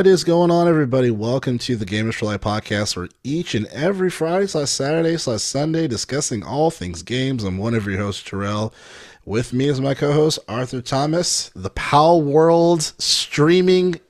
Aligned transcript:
What 0.00 0.06
is 0.06 0.24
going 0.24 0.50
on, 0.50 0.66
everybody? 0.66 1.10
Welcome 1.10 1.58
to 1.58 1.76
the 1.76 1.84
Gamers 1.84 2.14
for 2.14 2.24
Life 2.24 2.40
podcast, 2.40 2.96
where 2.96 3.10
each 3.22 3.54
and 3.54 3.66
every 3.66 4.08
Friday 4.08 4.46
slash 4.46 4.70
Saturday 4.70 5.18
slash 5.18 5.42
Sunday 5.42 5.86
discussing 5.88 6.42
all 6.42 6.70
things 6.70 7.02
games. 7.02 7.44
I'm 7.44 7.58
one 7.58 7.74
of 7.74 7.86
your 7.86 7.98
hosts, 7.98 8.22
Terrell. 8.22 8.72
With 9.26 9.52
me 9.52 9.68
is 9.68 9.78
my 9.78 9.92
co-host 9.92 10.38
Arthur 10.48 10.80
Thomas, 10.80 11.50
the 11.54 11.68
Palworld 11.68 12.98
streaming 12.98 14.00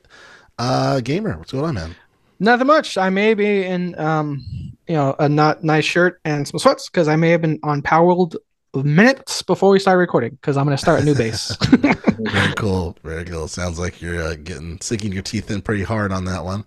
uh, 0.57 1.01
gamer. 1.01 1.37
What's 1.37 1.51
going 1.51 1.65
on, 1.65 1.75
man? 1.75 1.95
Nothing 2.39 2.67
much. 2.67 2.97
I 2.97 3.09
may 3.09 3.33
be 3.33 3.65
in, 3.65 3.99
um, 3.99 4.45
you 4.87 4.95
know, 4.95 5.13
a 5.19 5.27
not 5.27 5.61
nice 5.61 5.83
shirt 5.83 6.21
and 6.23 6.47
some 6.47 6.57
sweats 6.57 6.87
because 6.87 7.09
I 7.09 7.17
may 7.17 7.31
have 7.31 7.41
been 7.41 7.59
on 7.63 7.81
Palworld 7.81 8.37
minutes 8.73 9.41
before 9.41 9.69
we 9.69 9.79
start 9.79 9.97
recording 9.97 10.31
because 10.31 10.57
I'm 10.57 10.65
going 10.65 10.77
to 10.77 10.81
start 10.81 11.01
a 11.01 11.03
new 11.03 11.15
base. 11.15 11.55
Very 11.65 12.53
cool. 12.55 12.95
Very 13.03 13.25
cool. 13.25 13.47
Sounds 13.47 13.79
like 13.79 14.01
you're 14.01 14.21
uh, 14.21 14.35
getting 14.35 14.79
sinking 14.81 15.11
your 15.11 15.23
teeth 15.23 15.51
in 15.51 15.61
pretty 15.61 15.83
hard 15.83 16.11
on 16.11 16.25
that 16.25 16.43
one. 16.45 16.65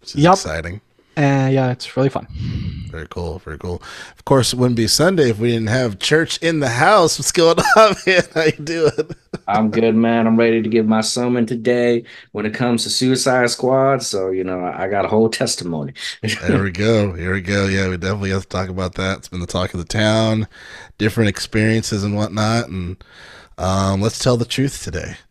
Which 0.00 0.14
is 0.14 0.22
Yup. 0.22 0.34
exciting. 0.34 0.80
And 1.16 1.52
yeah, 1.52 1.70
it's 1.70 1.96
really 1.96 2.08
fun. 2.08 2.26
Very 2.90 3.06
cool. 3.08 3.38
Very 3.38 3.58
cool. 3.58 3.82
Of 4.16 4.24
course, 4.24 4.52
it 4.52 4.58
wouldn't 4.58 4.76
be 4.76 4.86
Sunday 4.86 5.30
if 5.30 5.38
we 5.38 5.50
didn't 5.52 5.68
have 5.68 5.98
church 5.98 6.38
in 6.38 6.60
the 6.60 6.68
house. 6.68 7.18
What's 7.18 7.32
going 7.32 7.58
on, 7.76 7.94
man? 8.06 8.22
How 8.34 8.44
you 8.44 8.52
doing? 8.52 9.10
I'm 9.48 9.70
good, 9.70 9.94
man. 9.94 10.26
I'm 10.26 10.36
ready 10.36 10.62
to 10.62 10.68
give 10.68 10.86
my 10.86 11.00
sermon 11.00 11.46
today 11.46 12.04
when 12.32 12.46
it 12.46 12.54
comes 12.54 12.84
to 12.84 12.90
Suicide 12.90 13.50
Squad. 13.50 14.02
So, 14.02 14.30
you 14.30 14.44
know, 14.44 14.60
I 14.60 14.84
I 14.84 14.88
got 14.88 15.04
a 15.04 15.08
whole 15.08 15.28
testimony. 15.30 15.94
There 16.22 16.62
we 16.62 16.70
go. 16.70 17.12
Here 17.12 17.32
we 17.32 17.40
go. 17.40 17.66
Yeah, 17.66 17.88
we 17.88 17.96
definitely 17.96 18.30
have 18.30 18.42
to 18.42 18.48
talk 18.48 18.68
about 18.68 18.94
that. 18.94 19.18
It's 19.18 19.28
been 19.28 19.40
the 19.40 19.46
talk 19.46 19.72
of 19.74 19.78
the 19.78 19.86
town, 19.86 20.48
different 20.98 21.28
experiences 21.30 22.04
and 22.04 22.14
whatnot. 22.16 22.68
And 22.68 23.02
um, 23.58 24.00
let's 24.00 24.18
tell 24.18 24.36
the 24.36 24.44
truth 24.44 24.82
today. 24.82 25.14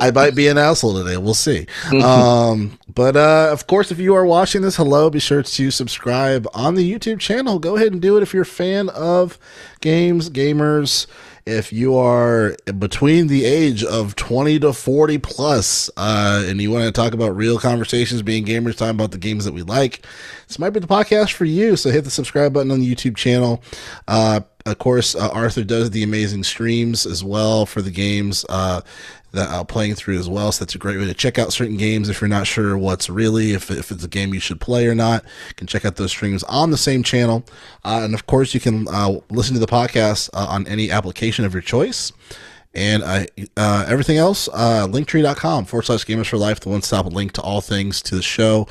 I 0.00 0.10
might 0.14 0.34
be 0.34 0.48
an 0.48 0.58
asshole 0.58 1.02
today. 1.02 1.16
We'll 1.16 1.34
see. 1.34 1.66
Um, 2.02 2.78
but 2.92 3.16
uh, 3.16 3.48
of 3.50 3.66
course, 3.66 3.90
if 3.90 3.98
you 3.98 4.14
are 4.14 4.26
watching 4.26 4.62
this, 4.62 4.76
hello, 4.76 5.10
be 5.10 5.20
sure 5.20 5.42
to 5.42 5.70
subscribe 5.70 6.46
on 6.54 6.74
the 6.74 6.92
YouTube 6.92 7.20
channel. 7.20 7.58
Go 7.58 7.76
ahead 7.76 7.92
and 7.92 8.02
do 8.02 8.16
it 8.16 8.22
if 8.22 8.32
you're 8.34 8.42
a 8.42 8.46
fan 8.46 8.88
of 8.90 9.38
games, 9.80 10.30
gamers. 10.30 11.06
If 11.46 11.74
you 11.74 11.94
are 11.98 12.56
between 12.78 13.26
the 13.26 13.44
age 13.44 13.84
of 13.84 14.16
20 14.16 14.60
to 14.60 14.72
40 14.72 15.18
plus, 15.18 15.90
uh, 15.96 16.42
and 16.46 16.60
you 16.60 16.70
want 16.70 16.86
to 16.86 16.92
talk 16.92 17.12
about 17.12 17.36
real 17.36 17.58
conversations, 17.58 18.22
being 18.22 18.46
gamers, 18.46 18.76
talking 18.76 18.94
about 18.94 19.10
the 19.10 19.18
games 19.18 19.44
that 19.44 19.52
we 19.52 19.60
like, 19.60 20.06
this 20.48 20.58
might 20.58 20.70
be 20.70 20.80
the 20.80 20.86
podcast 20.86 21.32
for 21.32 21.44
you. 21.44 21.76
So 21.76 21.90
hit 21.90 22.04
the 22.04 22.10
subscribe 22.10 22.54
button 22.54 22.70
on 22.70 22.80
the 22.80 22.94
YouTube 22.94 23.16
channel. 23.16 23.62
Uh, 24.08 24.40
of 24.66 24.78
course, 24.78 25.14
uh, 25.14 25.28
Arthur 25.28 25.62
does 25.62 25.90
the 25.90 26.02
amazing 26.02 26.44
streams 26.44 27.04
as 27.04 27.22
well 27.22 27.66
for 27.66 27.82
the 27.82 27.90
games 27.90 28.46
uh, 28.48 28.80
that 29.32 29.50
I'm 29.50 29.66
playing 29.66 29.94
through 29.94 30.18
as 30.18 30.28
well. 30.28 30.52
So 30.52 30.64
that's 30.64 30.74
a 30.74 30.78
great 30.78 30.96
way 30.96 31.06
to 31.06 31.14
check 31.14 31.38
out 31.38 31.52
certain 31.52 31.76
games 31.76 32.08
if 32.08 32.20
you're 32.20 32.28
not 32.28 32.46
sure 32.46 32.78
what's 32.78 33.10
really 33.10 33.52
if, 33.52 33.70
if 33.70 33.90
it's 33.90 34.04
a 34.04 34.08
game 34.08 34.32
you 34.32 34.40
should 34.40 34.60
play 34.60 34.86
or 34.86 34.94
not. 34.94 35.22
You 35.48 35.54
can 35.56 35.66
check 35.66 35.84
out 35.84 35.96
those 35.96 36.12
streams 36.12 36.42
on 36.44 36.70
the 36.70 36.78
same 36.78 37.02
channel, 37.02 37.44
uh, 37.84 38.00
and 38.04 38.14
of 38.14 38.26
course, 38.26 38.54
you 38.54 38.60
can 38.60 38.88
uh, 38.88 39.20
listen 39.30 39.54
to 39.54 39.60
the 39.60 39.66
podcast 39.66 40.30
uh, 40.32 40.46
on 40.48 40.66
any 40.66 40.90
application 40.90 41.44
of 41.44 41.52
your 41.52 41.62
choice. 41.62 42.12
And 42.76 43.04
uh, 43.04 43.26
uh, 43.56 43.86
everything 43.88 44.16
else, 44.16 44.48
uh, 44.52 44.88
linktree.com 44.88 45.66
forward 45.66 45.84
slash 45.84 46.04
gamers 46.04 46.26
for 46.26 46.38
life, 46.38 46.58
the 46.58 46.70
one 46.70 46.82
stop 46.82 47.06
link 47.06 47.30
to 47.32 47.40
all 47.40 47.60
things 47.60 48.02
to 48.02 48.16
the 48.16 48.22
show. 48.22 48.66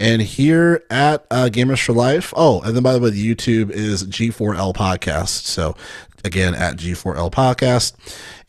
And 0.00 0.20
here 0.20 0.84
at 0.90 1.24
uh, 1.30 1.48
Gamers 1.52 1.84
for 1.84 1.92
Life, 1.92 2.34
oh, 2.36 2.60
and 2.62 2.74
then 2.74 2.82
by 2.82 2.92
the 2.92 3.00
way, 3.00 3.10
the 3.10 3.34
YouTube 3.34 3.70
is 3.70 4.04
G4L 4.04 4.74
Podcast. 4.74 5.44
So 5.44 5.76
again, 6.24 6.54
at 6.54 6.76
G4L 6.76 7.30
Podcast. 7.30 7.94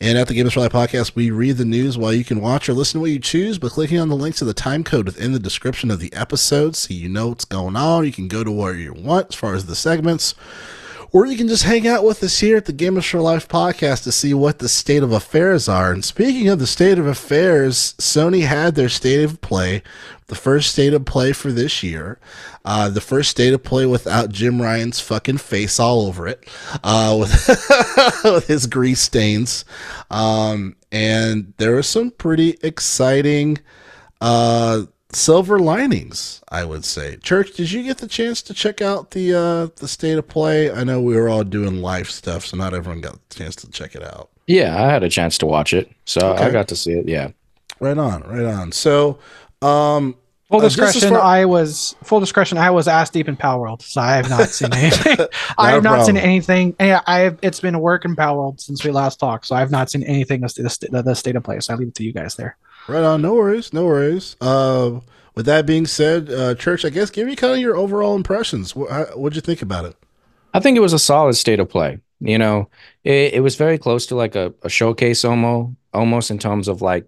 And 0.00 0.18
at 0.18 0.28
the 0.28 0.34
Gamers 0.34 0.54
for 0.54 0.60
Life 0.60 0.72
Podcast, 0.72 1.14
we 1.14 1.30
read 1.30 1.56
the 1.58 1.64
news 1.64 1.96
while 1.96 2.12
you 2.12 2.24
can 2.24 2.40
watch 2.40 2.68
or 2.68 2.72
listen 2.72 2.98
to 2.98 3.02
what 3.02 3.10
you 3.10 3.18
choose 3.18 3.58
by 3.58 3.68
clicking 3.68 4.00
on 4.00 4.08
the 4.08 4.16
links 4.16 4.38
to 4.38 4.44
the 4.44 4.54
time 4.54 4.82
code 4.82 5.06
within 5.06 5.32
the 5.32 5.38
description 5.38 5.90
of 5.90 6.00
the 6.00 6.12
episode 6.12 6.74
so 6.74 6.92
you 6.92 7.08
know 7.08 7.28
what's 7.28 7.44
going 7.44 7.76
on. 7.76 8.04
You 8.04 8.12
can 8.12 8.28
go 8.28 8.42
to 8.42 8.50
where 8.50 8.74
you 8.74 8.92
want 8.92 9.28
as 9.28 9.34
far 9.34 9.54
as 9.54 9.66
the 9.66 9.76
segments 9.76 10.34
or 11.16 11.24
you 11.24 11.34
can 11.38 11.48
just 11.48 11.62
hang 11.62 11.88
out 11.88 12.04
with 12.04 12.22
us 12.22 12.40
here 12.40 12.58
at 12.58 12.66
the 12.66 12.74
Gamers 12.74 13.08
for 13.08 13.22
Life 13.22 13.48
podcast 13.48 14.02
to 14.02 14.12
see 14.12 14.34
what 14.34 14.58
the 14.58 14.68
state 14.68 15.02
of 15.02 15.12
affairs 15.12 15.66
are. 15.66 15.90
And 15.90 16.04
speaking 16.04 16.46
of 16.48 16.58
the 16.58 16.66
state 16.66 16.98
of 16.98 17.06
affairs, 17.06 17.94
Sony 17.94 18.42
had 18.42 18.74
their 18.74 18.90
state 18.90 19.24
of 19.24 19.40
play, 19.40 19.82
the 20.26 20.34
first 20.34 20.72
state 20.72 20.92
of 20.92 21.06
play 21.06 21.32
for 21.32 21.50
this 21.50 21.82
year, 21.82 22.18
uh, 22.66 22.90
the 22.90 23.00
first 23.00 23.30
state 23.30 23.54
of 23.54 23.64
play 23.64 23.86
without 23.86 24.28
Jim 24.28 24.60
Ryan's 24.60 25.00
fucking 25.00 25.38
face 25.38 25.80
all 25.80 26.02
over 26.02 26.28
it, 26.28 26.46
uh, 26.84 27.16
with, 27.18 27.64
with 28.24 28.46
his 28.46 28.66
grease 28.66 29.00
stains. 29.00 29.64
Um, 30.10 30.76
and 30.92 31.54
there 31.56 31.72
were 31.72 31.82
some 31.82 32.10
pretty 32.10 32.58
exciting 32.62 33.56
uh, 34.20 34.82
silver 35.16 35.58
linings, 35.58 36.42
I 36.50 36.64
would 36.64 36.84
say. 36.84 37.16
Church, 37.16 37.54
did 37.54 37.72
you 37.72 37.82
get 37.82 37.98
the 37.98 38.06
chance 38.06 38.42
to 38.42 38.54
check 38.54 38.80
out 38.82 39.10
the 39.12 39.34
uh, 39.34 39.66
the 39.76 39.88
state 39.88 40.18
of 40.18 40.28
play? 40.28 40.70
I 40.70 40.84
know 40.84 41.00
we 41.00 41.16
were 41.16 41.28
all 41.28 41.44
doing 41.44 41.80
live 41.82 42.10
stuff, 42.10 42.44
so 42.46 42.56
not 42.56 42.74
everyone 42.74 43.00
got 43.00 43.18
the 43.30 43.34
chance 43.34 43.56
to 43.56 43.70
check 43.70 43.94
it 43.94 44.02
out. 44.02 44.28
Yeah, 44.46 44.76
I 44.80 44.88
had 44.90 45.02
a 45.02 45.08
chance 45.08 45.38
to 45.38 45.46
watch 45.46 45.72
it. 45.72 45.90
So 46.04 46.20
Okay. 46.34 46.44
I 46.44 46.50
got 46.50 46.68
to 46.68 46.76
see 46.76 46.92
it. 46.92 47.08
Yeah. 47.08 47.30
Right 47.80 47.98
on, 47.98 48.22
right 48.22 48.44
on. 48.44 48.70
So, 48.72 49.18
um, 49.62 50.14
Full 50.48 50.60
Uh, 50.60 50.68
this 50.68 50.78
is 50.94 51.02
for- 51.04 51.20
I 51.20 51.44
was 51.44 51.96
full 52.04 52.20
discretion. 52.20 52.56
I 52.56 52.70
was 52.70 52.86
ass 52.86 53.10
deep 53.10 53.26
in 53.28 53.36
Palworld, 53.36 53.82
so 53.82 54.00
I 54.00 54.14
have 54.14 54.30
not 54.30 54.48
seen 54.48 54.72
anything. 54.72 55.18
I 55.58 55.64
Not 55.64 55.68
a 55.68 55.70
have 55.72 55.82
not 55.82 56.06
seen 56.06 56.16
anything. 56.16 56.76
Yeah, 56.78 57.00
I 57.04 57.18
have. 57.20 57.38
It's 57.42 57.58
been 57.58 57.74
a 57.74 57.80
work 57.80 58.04
in 58.04 58.14
Palworld 58.14 58.60
since 58.60 58.84
we 58.84 58.92
last 58.92 59.18
talked, 59.18 59.46
so 59.46 59.56
I 59.56 59.58
have 59.58 59.72
not 59.72 59.90
seen 59.90 60.04
anything 60.04 60.44
of 60.44 60.54
the, 60.54 60.88
the, 60.92 61.02
the 61.02 61.14
state 61.16 61.34
of 61.34 61.42
play. 61.42 61.58
So 61.58 61.74
I 61.74 61.76
leave 61.76 61.88
it 61.88 61.96
to 61.96 62.04
you 62.04 62.12
guys 62.12 62.36
there. 62.36 62.56
Right 62.88 63.04
on. 63.04 63.22
No 63.22 63.34
worries, 63.34 63.72
no 63.72 63.84
worries. 63.84 64.36
Uh, 64.40 65.00
with 65.34 65.46
that 65.46 65.66
being 65.66 65.86
said, 65.86 66.30
uh, 66.30 66.54
Church, 66.54 66.84
I 66.84 66.90
guess 66.90 67.10
give 67.10 67.26
me 67.26 67.36
kind 67.36 67.52
of 67.52 67.58
your 67.58 67.76
overall 67.76 68.16
impressions. 68.16 68.74
What, 68.74 69.18
what'd 69.18 69.36
you 69.36 69.42
think 69.42 69.62
about 69.62 69.84
it? 69.84 69.96
I 70.54 70.60
think 70.60 70.76
it 70.76 70.80
was 70.80 70.92
a 70.92 70.98
solid 70.98 71.34
state 71.34 71.60
of 71.60 71.68
play. 71.68 72.00
You 72.20 72.38
know, 72.38 72.70
it, 73.04 73.34
it 73.34 73.40
was 73.40 73.56
very 73.56 73.76
close 73.76 74.06
to 74.06 74.14
like 74.14 74.34
a, 74.34 74.54
a 74.62 74.70
showcase 74.70 75.24
almost, 75.24 75.74
almost 75.92 76.30
in 76.30 76.38
terms 76.38 76.68
of 76.68 76.80
like, 76.80 77.04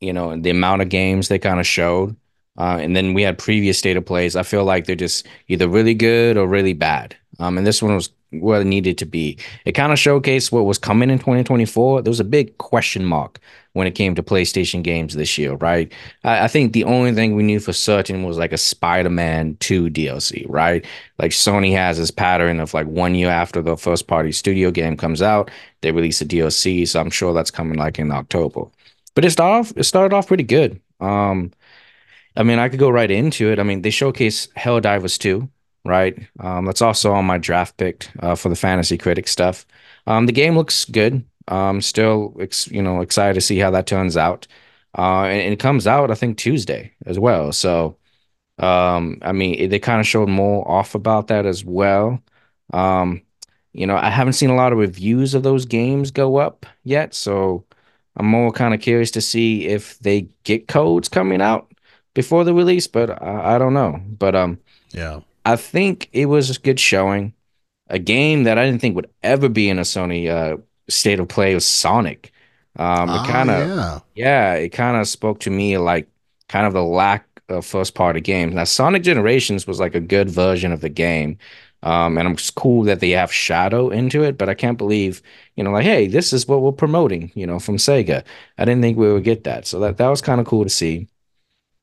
you 0.00 0.12
know, 0.12 0.36
the 0.36 0.50
amount 0.50 0.82
of 0.82 0.88
games 0.88 1.28
they 1.28 1.38
kind 1.38 1.60
of 1.60 1.66
showed. 1.66 2.16
Uh, 2.56 2.78
and 2.80 2.96
then 2.96 3.14
we 3.14 3.22
had 3.22 3.36
previous 3.36 3.78
state 3.78 3.96
of 3.96 4.06
plays. 4.06 4.36
I 4.36 4.42
feel 4.44 4.64
like 4.64 4.86
they're 4.86 4.96
just 4.96 5.26
either 5.48 5.68
really 5.68 5.94
good 5.94 6.36
or 6.36 6.46
really 6.46 6.72
bad. 6.72 7.16
Um, 7.38 7.58
and 7.58 7.66
this 7.66 7.82
one 7.82 7.94
was 7.94 8.10
what 8.40 8.60
it 8.60 8.64
needed 8.64 8.98
to 8.98 9.06
be. 9.06 9.38
It 9.64 9.72
kind 9.72 9.92
of 9.92 9.98
showcased 9.98 10.52
what 10.52 10.64
was 10.64 10.78
coming 10.78 11.10
in 11.10 11.18
2024. 11.18 12.02
There 12.02 12.10
was 12.10 12.20
a 12.20 12.24
big 12.24 12.56
question 12.58 13.04
mark 13.04 13.40
when 13.74 13.86
it 13.86 13.94
came 13.94 14.14
to 14.14 14.22
PlayStation 14.22 14.82
games 14.82 15.14
this 15.14 15.36
year, 15.36 15.54
right? 15.54 15.92
I, 16.22 16.44
I 16.44 16.48
think 16.48 16.72
the 16.72 16.84
only 16.84 17.12
thing 17.12 17.34
we 17.34 17.42
knew 17.42 17.60
for 17.60 17.72
certain 17.72 18.22
was 18.22 18.38
like 18.38 18.52
a 18.52 18.58
Spider-Man 18.58 19.56
2 19.60 19.90
DLC, 19.90 20.46
right? 20.48 20.84
Like 21.18 21.32
Sony 21.32 21.72
has 21.72 21.98
this 21.98 22.10
pattern 22.10 22.60
of 22.60 22.72
like 22.72 22.86
one 22.86 23.14
year 23.14 23.30
after 23.30 23.60
the 23.60 23.76
first 23.76 24.06
party 24.06 24.32
studio 24.32 24.70
game 24.70 24.96
comes 24.96 25.22
out, 25.22 25.50
they 25.80 25.92
release 25.92 26.20
a 26.20 26.24
DLC. 26.24 26.86
So 26.86 27.00
I'm 27.00 27.10
sure 27.10 27.34
that's 27.34 27.50
coming 27.50 27.78
like 27.78 27.98
in 27.98 28.10
October. 28.12 28.64
But 29.14 29.24
it 29.24 29.30
started 29.30 29.68
off, 29.68 29.72
it 29.76 29.84
started 29.84 30.14
off 30.14 30.28
pretty 30.28 30.44
good. 30.44 30.80
Um, 31.00 31.52
I 32.36 32.42
mean, 32.42 32.58
I 32.58 32.68
could 32.68 32.80
go 32.80 32.90
right 32.90 33.10
into 33.10 33.50
it. 33.50 33.58
I 33.58 33.62
mean, 33.62 33.82
they 33.82 33.90
showcase 33.90 34.48
Helldivers 34.56 35.18
2, 35.18 35.48
right? 35.84 36.18
Um, 36.40 36.64
that's 36.64 36.82
also 36.82 37.12
on 37.12 37.24
my 37.24 37.38
draft 37.38 37.76
pick 37.76 38.08
uh, 38.20 38.34
for 38.34 38.48
the 38.48 38.56
fantasy 38.56 38.98
critic 38.98 39.28
stuff. 39.28 39.66
Um, 40.06 40.26
the 40.26 40.32
game 40.32 40.56
looks 40.56 40.84
good. 40.84 41.24
Um, 41.48 41.80
still, 41.80 42.36
ex- 42.40 42.70
you 42.70 42.82
know, 42.82 43.00
excited 43.00 43.34
to 43.34 43.40
see 43.40 43.58
how 43.58 43.70
that 43.72 43.86
turns 43.86 44.16
out. 44.16 44.46
Uh, 44.96 45.24
and, 45.24 45.40
and 45.40 45.52
it 45.52 45.58
comes 45.58 45.86
out, 45.86 46.10
I 46.10 46.14
think, 46.14 46.38
Tuesday 46.38 46.92
as 47.04 47.18
well. 47.18 47.52
So, 47.52 47.96
um, 48.58 49.18
I 49.22 49.32
mean, 49.32 49.68
they 49.68 49.78
kind 49.78 50.00
of 50.00 50.06
showed 50.06 50.28
more 50.28 50.66
off 50.70 50.94
about 50.94 51.26
that 51.28 51.46
as 51.46 51.64
well. 51.64 52.20
Um, 52.72 53.22
you 53.72 53.86
know, 53.86 53.96
I 53.96 54.08
haven't 54.08 54.34
seen 54.34 54.50
a 54.50 54.54
lot 54.54 54.72
of 54.72 54.78
reviews 54.78 55.34
of 55.34 55.42
those 55.42 55.66
games 55.66 56.10
go 56.12 56.36
up 56.36 56.64
yet, 56.84 57.12
so 57.12 57.64
I'm 58.16 58.26
more 58.26 58.52
kind 58.52 58.72
of 58.72 58.80
curious 58.80 59.10
to 59.12 59.20
see 59.20 59.66
if 59.66 59.98
they 59.98 60.28
get 60.44 60.68
codes 60.68 61.08
coming 61.08 61.42
out 61.42 61.72
before 62.14 62.44
the 62.44 62.54
release, 62.54 62.86
but 62.86 63.10
I, 63.22 63.56
I 63.56 63.58
don't 63.58 63.74
know. 63.74 64.00
But 64.06 64.36
um, 64.36 64.60
Yeah, 64.92 65.20
I 65.44 65.56
think 65.56 66.08
it 66.12 66.26
was 66.26 66.56
a 66.56 66.60
good 66.60 66.80
showing. 66.80 67.34
A 67.88 67.98
game 67.98 68.44
that 68.44 68.58
I 68.58 68.64
didn't 68.66 68.80
think 68.80 68.96
would 68.96 69.10
ever 69.22 69.48
be 69.48 69.68
in 69.68 69.78
a 69.78 69.82
Sony 69.82 70.28
uh, 70.28 70.58
state 70.88 71.20
of 71.20 71.28
play 71.28 71.54
was 71.54 71.66
Sonic. 71.66 72.32
Um, 72.78 73.08
Ah, 73.10 73.14
it 73.14 73.22
kind 73.22 73.50
of 73.50 73.68
yeah. 73.68 74.00
yeah, 74.14 74.54
it 74.54 74.70
kind 74.70 74.96
of 75.00 75.08
spoke 75.08 75.40
to 75.40 75.50
me 75.50 75.78
like 75.78 76.08
kind 76.48 76.66
of 76.66 76.72
the 76.72 76.82
lack 76.84 77.26
of 77.48 77.66
first 77.66 77.94
party 77.94 78.20
games. 78.20 78.54
Now, 78.54 78.64
Sonic 78.64 79.02
Generations 79.02 79.66
was 79.66 79.80
like 79.80 79.94
a 79.94 80.00
good 80.00 80.30
version 80.30 80.72
of 80.72 80.80
the 80.80 80.88
game. 80.88 81.38
Um, 81.82 82.16
and 82.16 82.28
it's 82.30 82.50
cool 82.50 82.82
that 82.84 83.00
they 83.00 83.10
have 83.10 83.30
Shadow 83.32 83.90
into 83.90 84.22
it, 84.24 84.38
but 84.38 84.48
I 84.48 84.54
can't 84.54 84.78
believe, 84.78 85.20
you 85.56 85.62
know, 85.62 85.70
like, 85.70 85.84
hey, 85.84 86.06
this 86.06 86.32
is 86.32 86.48
what 86.48 86.62
we're 86.62 86.72
promoting, 86.72 87.30
you 87.34 87.46
know, 87.46 87.58
from 87.58 87.76
Sega. 87.76 88.24
I 88.56 88.64
didn't 88.64 88.80
think 88.80 88.96
we 88.96 89.12
would 89.12 89.24
get 89.24 89.44
that. 89.44 89.66
So 89.66 89.78
that, 89.80 89.98
that 89.98 90.08
was 90.08 90.22
kind 90.22 90.40
of 90.40 90.46
cool 90.46 90.64
to 90.64 90.70
see. 90.70 91.08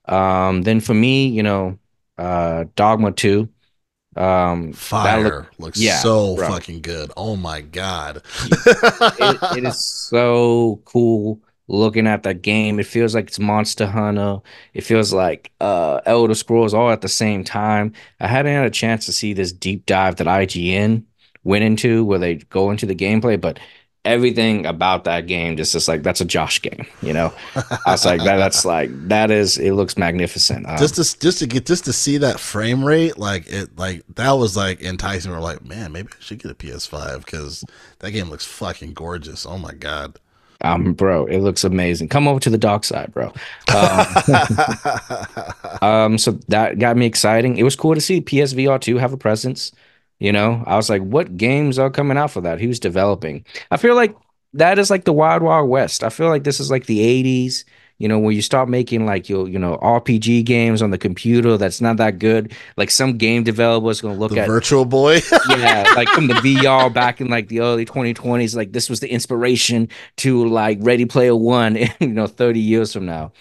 Um, 0.06 0.63
then 0.63 0.80
for 0.81 0.94
me, 0.94 1.28
you 1.28 1.44
know, 1.44 1.78
uh, 2.21 2.65
Dogma 2.75 3.12
2. 3.12 3.50
Um, 4.15 4.73
Fire 4.73 5.23
looked- 5.23 5.59
looks 5.59 5.79
yeah, 5.79 6.00
so 6.00 6.35
bro. 6.35 6.50
fucking 6.50 6.81
good. 6.81 7.12
Oh 7.15 7.35
my 7.35 7.62
god. 7.62 8.21
it, 8.44 9.57
it 9.57 9.63
is 9.65 9.83
so 9.83 10.81
cool 10.85 11.39
looking 11.69 12.07
at 12.07 12.23
that 12.23 12.41
game. 12.41 12.79
It 12.79 12.85
feels 12.88 13.15
like 13.15 13.27
it's 13.27 13.39
Monster 13.39 13.85
Hunter. 13.88 14.39
It 14.73 14.81
feels 14.81 15.13
like 15.13 15.51
uh 15.62 16.01
Elder 16.06 16.35
Scrolls 16.35 16.73
all 16.73 16.91
at 16.91 17.00
the 17.00 17.07
same 17.07 17.45
time. 17.45 17.94
I 18.19 18.27
hadn't 18.27 18.53
had 18.53 18.65
a 18.65 18.69
chance 18.69 19.06
to 19.06 19.13
see 19.13 19.31
this 19.33 19.53
deep 19.53 19.85
dive 19.85 20.17
that 20.17 20.27
IGN 20.27 21.03
went 21.45 21.63
into 21.63 22.03
where 22.03 22.19
they 22.19 22.35
go 22.35 22.69
into 22.69 22.85
the 22.85 22.95
gameplay, 22.95 23.39
but 23.39 23.59
everything 24.03 24.65
about 24.65 25.03
that 25.03 25.27
game 25.27 25.57
just 25.57 25.75
is 25.75 25.88
like 25.88 26.03
that's 26.03 26.21
a 26.21 26.25
Josh 26.25 26.62
game, 26.62 26.86
you 27.01 27.13
know. 27.13 27.33
I 27.56 27.92
was 27.92 28.06
like 28.06 28.24
that. 28.24 28.38
That's 28.38 28.65
like 28.65 28.89
that 29.09 29.31
is. 29.31 29.57
It 29.57 29.74
looks 29.74 29.98
magnificent. 29.98 30.68
Um, 30.68 30.77
just 30.77 30.95
to 30.95 31.19
just 31.19 31.39
to 31.39 31.48
get 31.48 31.65
just 31.65 31.86
to 31.86 31.94
see 31.94 32.18
that 32.18 32.39
frame 32.39 32.83
rate, 32.83 33.18
like 33.18 33.48
it, 33.48 33.77
like 33.77 34.03
that 34.15 34.31
was 34.31 34.57
like 34.57 34.81
enticing. 34.81 35.31
We're 35.31 35.39
like, 35.39 35.63
man, 35.63 35.92
maybe 35.92 36.09
I 36.12 36.21
should 36.21 36.39
get 36.39 36.51
a 36.51 36.56
PS5 36.56 37.25
because 37.25 37.63
that 38.00 38.12
game 38.12 38.30
looks 38.30 38.45
fucking 38.45 38.94
gorgeous. 38.94 39.45
Oh 39.45 39.57
my 39.57 39.74
god. 39.74 40.19
Um, 40.63 40.94
bro, 40.94 41.25
it 41.25 41.39
looks 41.39 41.63
amazing. 41.63 42.09
Come 42.09 42.27
over 42.27 42.39
to 42.39 42.50
the 42.50 42.57
dark 42.57 42.83
side, 42.83 43.12
bro. 43.13 43.33
Um, 43.74 44.06
um, 45.81 46.18
so 46.18 46.31
that 46.50 46.77
got 46.77 46.98
me 46.98 47.06
exciting. 47.06 47.57
It 47.57 47.63
was 47.63 47.75
cool 47.75 47.95
to 47.95 48.01
see 48.01 48.21
PSVR 48.21 48.80
2 48.80 48.98
have 48.98 49.13
a 49.13 49.18
presence. 49.18 49.71
You 50.21 50.31
know, 50.31 50.63
I 50.68 50.75
was 50.75 50.88
like, 50.88 51.01
what 51.01 51.35
games 51.35 51.79
are 51.79 51.89
coming 51.89 52.15
out 52.15 52.29
for 52.29 52.41
that? 52.41 52.62
Who's 52.62 52.79
developing? 52.79 53.44
I 53.71 53.77
feel 53.77 53.95
like 53.95 54.15
that 54.53 54.77
is 54.77 54.91
like 54.91 55.06
the 55.06 55.12
wild, 55.12 55.41
wild 55.41 55.68
west. 55.68 56.03
I 56.03 56.09
feel 56.09 56.27
like 56.27 56.44
this 56.44 56.59
is 56.59 56.69
like 56.69 56.85
the 56.85 57.00
80s, 57.00 57.63
you 57.97 58.07
know, 58.07 58.19
where 58.19 58.31
you 58.31 58.44
start 58.44 58.69
making 58.69 59.07
like 59.07 59.29
your, 59.29 59.50
you 59.50 59.57
know, 59.57 59.79
RPG 59.81 60.45
games 60.45 60.83
on 60.83 60.91
the 60.91 61.00
computer 61.00 61.57
that's 61.57 61.81
not 61.81 61.97
that 61.97 62.19
good. 62.19 62.53
Like 62.77 62.91
some 62.91 63.18
game 63.18 63.44
developer 63.44 63.89
is 63.89 64.00
going 64.00 64.13
to 64.13 64.19
look 64.19 64.33
the 64.33 64.41
at 64.41 64.47
Virtual 64.47 64.85
Boy. 64.85 65.21
yeah, 65.50 65.91
like 65.95 66.07
from 66.09 66.27
the 66.27 66.35
VR 66.35 66.94
back 66.94 67.19
in 67.19 67.27
like 67.27 67.47
the 67.47 67.62
early 67.62 67.88
2020s, 67.88 68.56
like 68.56 68.74
this 68.74 68.91
was 68.91 69.00
the 69.00 69.12
inspiration 69.12 69.89
to 70.17 70.47
like 70.47 70.77
Ready 70.81 71.06
Player 71.06 71.35
One, 71.35 71.75
you 72.00 72.07
know, 72.09 72.27
30 72.27 72.59
years 72.59 72.94
from 72.94 73.07
now. 73.07 73.31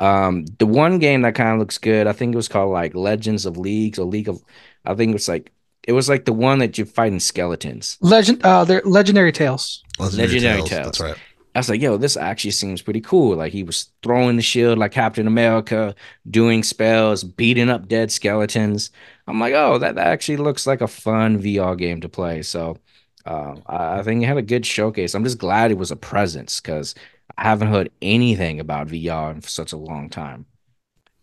Um, 0.00 0.44
the 0.58 0.66
one 0.66 0.98
game 0.98 1.22
that 1.22 1.36
kind 1.36 1.52
of 1.52 1.60
looks 1.60 1.78
good, 1.78 2.08
I 2.08 2.12
think 2.12 2.34
it 2.34 2.36
was 2.36 2.48
called 2.48 2.72
like 2.72 2.96
Legends 2.96 3.46
of 3.46 3.56
Leagues 3.56 4.00
or 4.00 4.06
League 4.06 4.28
of, 4.28 4.42
I 4.84 4.94
think 4.94 5.10
it 5.10 5.14
was 5.14 5.28
like 5.28 5.52
it 5.86 5.92
was 5.92 6.08
like 6.08 6.24
the 6.24 6.32
one 6.32 6.58
that 6.58 6.76
you're 6.76 6.86
fighting 6.86 7.20
skeletons. 7.20 7.96
Legend, 8.00 8.44
uh, 8.44 8.64
they're 8.64 8.82
legendary 8.84 9.32
tales. 9.32 9.82
Legendary 9.98 10.62
Tales. 10.62 10.84
That's 10.84 11.00
right. 11.00 11.16
I 11.54 11.58
was 11.58 11.70
like, 11.70 11.80
yo, 11.80 11.96
this 11.96 12.18
actually 12.18 12.50
seems 12.50 12.82
pretty 12.82 13.00
cool. 13.00 13.36
Like 13.36 13.52
he 13.52 13.62
was 13.62 13.88
throwing 14.02 14.36
the 14.36 14.42
shield 14.42 14.78
like 14.78 14.92
Captain 14.92 15.26
America, 15.26 15.94
doing 16.30 16.62
spells, 16.62 17.24
beating 17.24 17.70
up 17.70 17.88
dead 17.88 18.12
skeletons. 18.12 18.90
I'm 19.26 19.40
like, 19.40 19.54
oh, 19.54 19.78
that, 19.78 19.94
that 19.94 20.08
actually 20.08 20.36
looks 20.36 20.66
like 20.66 20.82
a 20.82 20.86
fun 20.86 21.40
VR 21.40 21.78
game 21.78 22.02
to 22.02 22.10
play. 22.10 22.42
So 22.42 22.76
uh, 23.24 23.54
I, 23.66 24.00
I 24.00 24.02
think 24.02 24.22
it 24.22 24.26
had 24.26 24.36
a 24.36 24.42
good 24.42 24.66
showcase. 24.66 25.14
I'm 25.14 25.24
just 25.24 25.38
glad 25.38 25.70
it 25.70 25.78
was 25.78 25.90
a 25.90 25.96
presence 25.96 26.60
because 26.60 26.94
I 27.38 27.44
haven't 27.44 27.68
heard 27.68 27.90
anything 28.02 28.60
about 28.60 28.88
VR 28.88 29.34
in 29.34 29.40
such 29.40 29.72
a 29.72 29.78
long 29.78 30.10
time. 30.10 30.44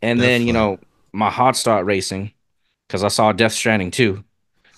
And 0.01 0.19
then, 0.19 0.48
you 0.48 0.54
know, 0.54 0.80
my 1.12 1.30
heart 1.30 1.56
started 1.56 1.86
racing 1.86 2.33
because 2.88 3.04
I 3.04 3.07
saw 3.09 3.33
Death 3.33 3.54
Stranding 3.54 3.92
2 3.92 4.24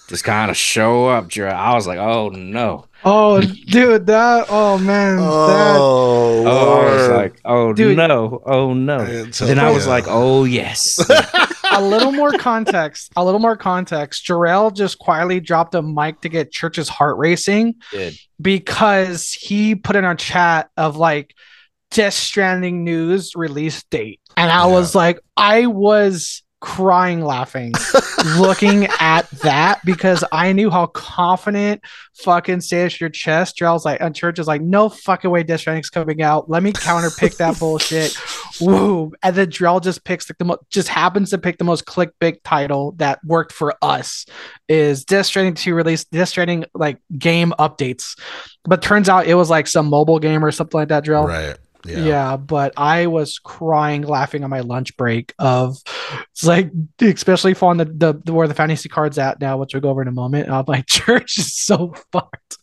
just 0.08 0.24
kind 0.24 0.52
of 0.52 0.58
show 0.58 1.08
up, 1.08 1.28
Gerald. 1.28 1.56
I 1.56 1.74
was 1.74 1.88
like, 1.88 1.98
oh 2.00 2.30
no. 2.30 2.86
Oh, 3.04 3.40
dude, 3.42 4.08
that. 4.08 4.48
Oh 4.50 4.78
man. 4.80 5.18
Oh, 5.22 5.48
that, 5.48 5.78
Oh, 5.78 6.82
I 6.82 6.94
was 6.96 7.10
like, 7.10 7.42
oh 7.46 7.74
Dude. 7.74 7.98
no, 7.98 8.42
oh 8.46 8.74
no. 8.74 8.98
It's 9.00 9.40
then 9.40 9.60
I 9.60 9.70
was 9.72 9.84
okay. 9.84 9.92
like, 9.92 10.06
oh 10.08 10.44
yes. 10.44 10.98
a 11.72 11.82
little 11.82 12.12
more 12.12 12.32
context. 12.32 13.12
A 13.16 13.24
little 13.24 13.40
more 13.40 13.56
context. 13.58 14.26
Jarrell 14.26 14.74
just 14.74 14.98
quietly 15.00 15.40
dropped 15.40 15.76
a 15.76 15.82
mic 15.82 16.22
to 16.22 16.30
get 16.30 16.52
Church's 16.52 16.90
heart 16.90 17.18
racing 17.18 17.76
Did. 17.92 18.18
because 18.42 19.32
he 19.34 19.76
put 19.76 19.96
in 19.96 20.06
our 20.06 20.16
chat 20.16 20.70
of 20.78 20.96
like 20.98 21.36
Death 21.92 22.14
Stranding 22.16 22.84
news 22.84 23.34
release 23.36 23.84
date, 23.84 24.20
and 24.36 24.52
I 24.52 24.68
Yeah. 24.68 24.74
was 24.74 24.96
like, 24.96 25.20
I 25.38 25.68
was 25.68 26.42
crying 26.66 27.22
laughing 27.22 27.72
looking 28.38 28.86
at 29.00 29.30
that 29.44 29.80
because 29.86 30.24
I 30.32 30.52
knew 30.52 30.72
how 30.72 30.88
confident 30.88 31.82
fucking 32.16 32.62
say 32.62 32.90
your 33.00 33.10
chest. 33.10 33.58
Jarrell's 33.60 33.86
like, 33.86 34.02
and 34.02 34.16
Church 34.16 34.40
is 34.40 34.48
like, 34.48 34.62
no 34.62 34.90
fucking 34.90 35.30
way 35.30 35.44
Death 35.44 35.60
Stranding's 35.60 35.92
coming 35.92 36.24
out. 36.24 36.50
Let 36.50 36.64
me 36.64 36.72
counter 36.74 37.12
pick 37.12 37.38
that 37.38 37.60
bullshit. 37.60 38.18
Woo. 38.60 39.14
And 39.22 39.36
then 39.36 39.48
Drell 39.52 39.82
just 39.82 40.04
picks 40.04 40.28
like 40.28 40.40
the 40.40 40.46
mo- 40.46 40.58
just 40.72 40.88
happens 40.88 41.30
to 41.30 41.38
pick 41.38 41.60
the 41.60 41.64
most 41.64 41.86
clickbait 41.86 42.40
title 42.44 42.94
that 42.94 43.20
worked 43.24 43.52
for 43.52 43.76
us 43.84 44.26
is 44.68 45.06
Death 45.06 45.28
Stranding 45.28 45.54
2 45.54 45.76
release 45.76 46.06
Death 46.06 46.30
Stranding 46.30 46.66
like 46.74 46.98
game 47.16 47.54
updates. 47.60 48.20
But 48.64 48.82
turns 48.82 49.08
out 49.08 49.28
it 49.28 49.36
was 49.36 49.52
like 49.52 49.68
some 49.68 49.86
mobile 49.86 50.18
game 50.18 50.44
or 50.44 50.52
something 50.52 50.80
like 50.80 50.90
that, 50.90 51.06
Drell. 51.06 51.28
right. 51.28 51.58
Yeah. 51.86 52.00
Yeah. 52.06 52.38
but 52.38 52.74
I 52.78 53.08
was 53.08 53.40
crying, 53.40 54.02
laughing 54.04 54.44
on 54.44 54.50
my 54.50 54.62
lunch 54.62 54.96
break. 54.98 55.34
Of 55.40 55.78
it's 56.32 56.44
like, 56.44 56.72
especially 57.02 57.54
for 57.54 57.76
the, 57.76 57.86
the 57.86 58.22
the 58.24 58.34
where 58.34 58.48
the 58.48 58.54
fantasy 58.54 58.90
cards 58.90 59.18
at 59.18 59.40
now, 59.40 59.58
which 59.58 59.74
we'll 59.74 59.82
go 59.82 59.90
over 59.90 60.02
in 60.02 60.08
a 60.08 60.12
moment. 60.12 60.50
I'm 60.50 60.66
like, 60.68 60.86
church 60.88 61.38
is 61.38 61.56
so 61.56 61.94
fucked. 62.12 62.58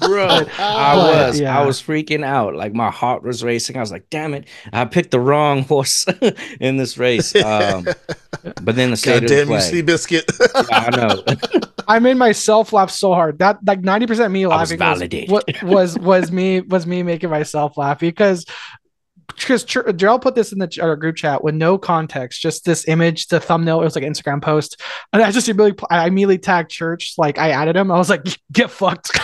Bro, 0.00 0.26
I 0.58 0.94
But, 0.94 1.26
was, 1.28 1.40
yeah. 1.40 1.58
I 1.58 1.64
was 1.64 1.80
freaking 1.80 2.24
out. 2.24 2.54
Like 2.54 2.74
my 2.74 2.90
heart 2.90 3.22
was 3.22 3.42
racing. 3.44 3.76
I 3.76 3.80
was 3.80 3.92
like, 3.92 4.08
damn 4.10 4.34
it, 4.34 4.46
I 4.72 4.84
picked 4.84 5.10
the 5.10 5.20
wrong 5.20 5.62
horse 5.64 6.06
in 6.60 6.76
this 6.76 6.98
race. 6.98 7.32
Um, 7.42 7.86
but 8.62 8.76
then 8.76 8.90
the 8.92 8.96
state 8.96 9.12
God 9.14 9.22
of 9.24 9.28
damn 9.28 9.38
you, 9.40 9.56
play. 9.56 9.82
Seabiscuit. 9.82 10.68
Yeah, 10.70 10.78
I 10.78 10.96
know. 10.96 11.72
I 11.86 11.98
made 11.98 12.16
myself 12.16 12.72
laugh 12.72 12.90
so 12.90 13.12
hard. 13.12 13.38
That 13.40 13.58
like 13.66 13.82
90% 13.82 14.30
me 14.32 14.44
I 14.44 14.48
laughing 14.48 14.78
was, 14.78 14.98
validated. 14.98 15.30
was, 15.30 15.42
was 15.62 15.98
was 15.98 16.32
me 16.32 16.60
was 16.60 16.86
me 16.86 17.02
making 17.02 17.30
myself 17.30 17.76
laugh 17.76 17.98
because 18.00 18.31
because 19.28 19.64
Darrell 19.64 20.18
put 20.18 20.34
this 20.34 20.52
in 20.52 20.58
the 20.58 20.78
our 20.82 20.94
group 20.96 21.16
chat 21.16 21.42
with 21.42 21.54
no 21.54 21.78
context, 21.78 22.40
just 22.42 22.64
this 22.64 22.86
image, 22.86 23.28
the 23.28 23.40
thumbnail. 23.40 23.80
It 23.80 23.84
was 23.84 23.94
like 23.94 24.04
an 24.04 24.12
Instagram 24.12 24.42
post, 24.42 24.80
and 25.12 25.22
I 25.22 25.30
just 25.30 25.48
immediately 25.48 25.86
I 25.90 26.06
immediately 26.06 26.38
tagged 26.38 26.70
Church. 26.70 27.14
Like 27.16 27.38
I 27.38 27.50
added 27.50 27.74
him. 27.76 27.90
I 27.90 27.96
was 27.98 28.10
like, 28.10 28.22
"Get 28.52 28.70
fucked." 28.70 29.10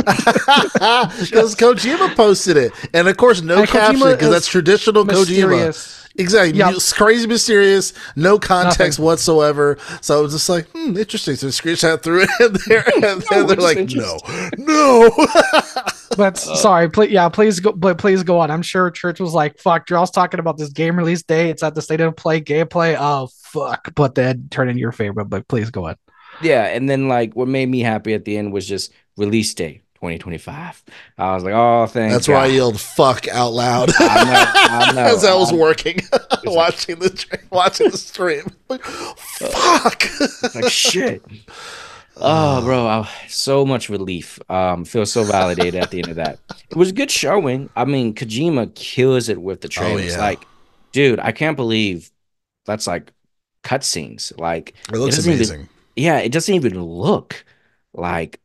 Because 0.00 1.54
Kojima 1.56 2.16
posted 2.16 2.56
it, 2.56 2.72
and 2.94 3.06
of 3.06 3.16
course, 3.18 3.42
no 3.42 3.58
And 3.60 3.68
caption 3.68 4.00
because 4.10 4.30
that's 4.30 4.48
traditional 4.48 5.04
Kojima. 5.04 5.18
Mysterious. 5.18 6.08
Exactly, 6.16 6.58
Yeah. 6.58 6.70
it's 6.70 6.92
crazy 6.92 7.26
mysterious, 7.26 7.92
no 8.16 8.38
context 8.38 8.98
Nothing. 8.98 9.04
whatsoever. 9.04 9.78
So 10.00 10.18
I 10.18 10.22
was 10.22 10.32
just 10.32 10.48
like, 10.48 10.66
hmm, 10.70 10.96
interesting. 10.96 11.36
So 11.36 11.46
I 11.46 11.50
screenshot 11.50 12.02
through 12.02 12.22
it, 12.22 12.30
and 12.40 12.56
there, 12.66 12.84
and 12.94 13.02
then 13.22 13.46
they're 13.46 13.56
like, 13.56 13.90
no, 13.90 14.18
no. 14.56 15.10
But 16.16 16.36
uh, 16.46 16.56
sorry, 16.56 16.90
please, 16.90 17.10
yeah, 17.10 17.28
please 17.28 17.60
go, 17.60 17.72
but 17.72 17.98
please 17.98 18.22
go 18.22 18.38
on. 18.40 18.50
I'm 18.50 18.62
sure 18.62 18.90
Church 18.90 19.20
was 19.20 19.32
like, 19.32 19.58
"Fuck." 19.58 19.86
Darrell's 19.86 20.10
talking 20.10 20.40
about 20.40 20.58
this 20.58 20.70
game 20.70 20.96
release 20.96 21.22
day. 21.22 21.50
It's 21.50 21.62
at 21.62 21.74
the 21.74 21.82
state 21.82 22.00
of 22.00 22.16
play 22.16 22.40
gameplay. 22.40 22.96
Oh 22.98 23.28
fuck! 23.44 23.94
But 23.94 24.14
then 24.16 24.48
turn 24.50 24.68
in 24.68 24.76
your 24.76 24.90
favor. 24.92 25.22
But 25.24 25.46
please 25.46 25.70
go 25.70 25.86
on. 25.86 25.96
Yeah, 26.42 26.64
and 26.64 26.88
then 26.90 27.08
like 27.08 27.34
what 27.36 27.46
made 27.48 27.68
me 27.68 27.80
happy 27.80 28.12
at 28.14 28.24
the 28.24 28.36
end 28.38 28.52
was 28.52 28.66
just 28.66 28.92
release 29.16 29.52
date 29.54 29.82
2025. 29.96 30.82
I 31.18 31.34
was 31.34 31.44
like, 31.44 31.54
oh, 31.54 31.86
thank 31.86 32.12
That's 32.12 32.26
why 32.26 32.44
I 32.44 32.46
yelled 32.46 32.80
"fuck" 32.80 33.28
out 33.28 33.52
loud 33.52 33.90
I 34.00 34.24
know, 34.24 34.44
I 34.54 34.92
know. 34.94 35.02
as 35.14 35.24
I 35.24 35.34
was 35.34 35.52
I- 35.52 35.56
working, 35.56 36.00
watching 36.44 36.98
the 36.98 37.10
tra- 37.10 37.38
watching 37.50 37.90
the 37.90 37.98
stream. 37.98 38.46
Like, 38.68 38.82
fuck. 38.84 40.04
like 40.56 40.72
shit. 40.72 41.22
Oh, 42.22 42.62
bro, 42.62 42.86
I, 42.86 43.08
so 43.28 43.64
much 43.64 43.88
relief. 43.88 44.38
Um, 44.50 44.84
feel 44.84 45.06
so 45.06 45.24
validated 45.24 45.76
at 45.82 45.90
the 45.90 45.98
end 45.98 46.08
of 46.08 46.16
that. 46.16 46.38
It 46.70 46.76
was 46.76 46.90
a 46.90 46.92
good 46.92 47.10
showing. 47.10 47.70
I 47.76 47.84
mean, 47.84 48.14
Kojima 48.14 48.74
kills 48.74 49.28
it 49.28 49.40
with 49.40 49.60
the 49.62 49.68
trailers. 49.68 50.12
yeah. 50.14 50.20
Like, 50.20 50.44
dude, 50.92 51.18
I 51.20 51.32
can't 51.32 51.56
believe 51.56 52.10
that's 52.66 52.86
like 52.86 53.12
cutscenes. 53.64 54.38
Like, 54.38 54.74
It 54.92 54.96
looks 54.98 55.18
even- 55.18 55.34
amazing. 55.34 55.68
yeah, 55.96 56.18
it 56.18 56.32
doesn't 56.32 56.54
even 56.54 56.82
look 56.82 57.44
like 57.94 58.40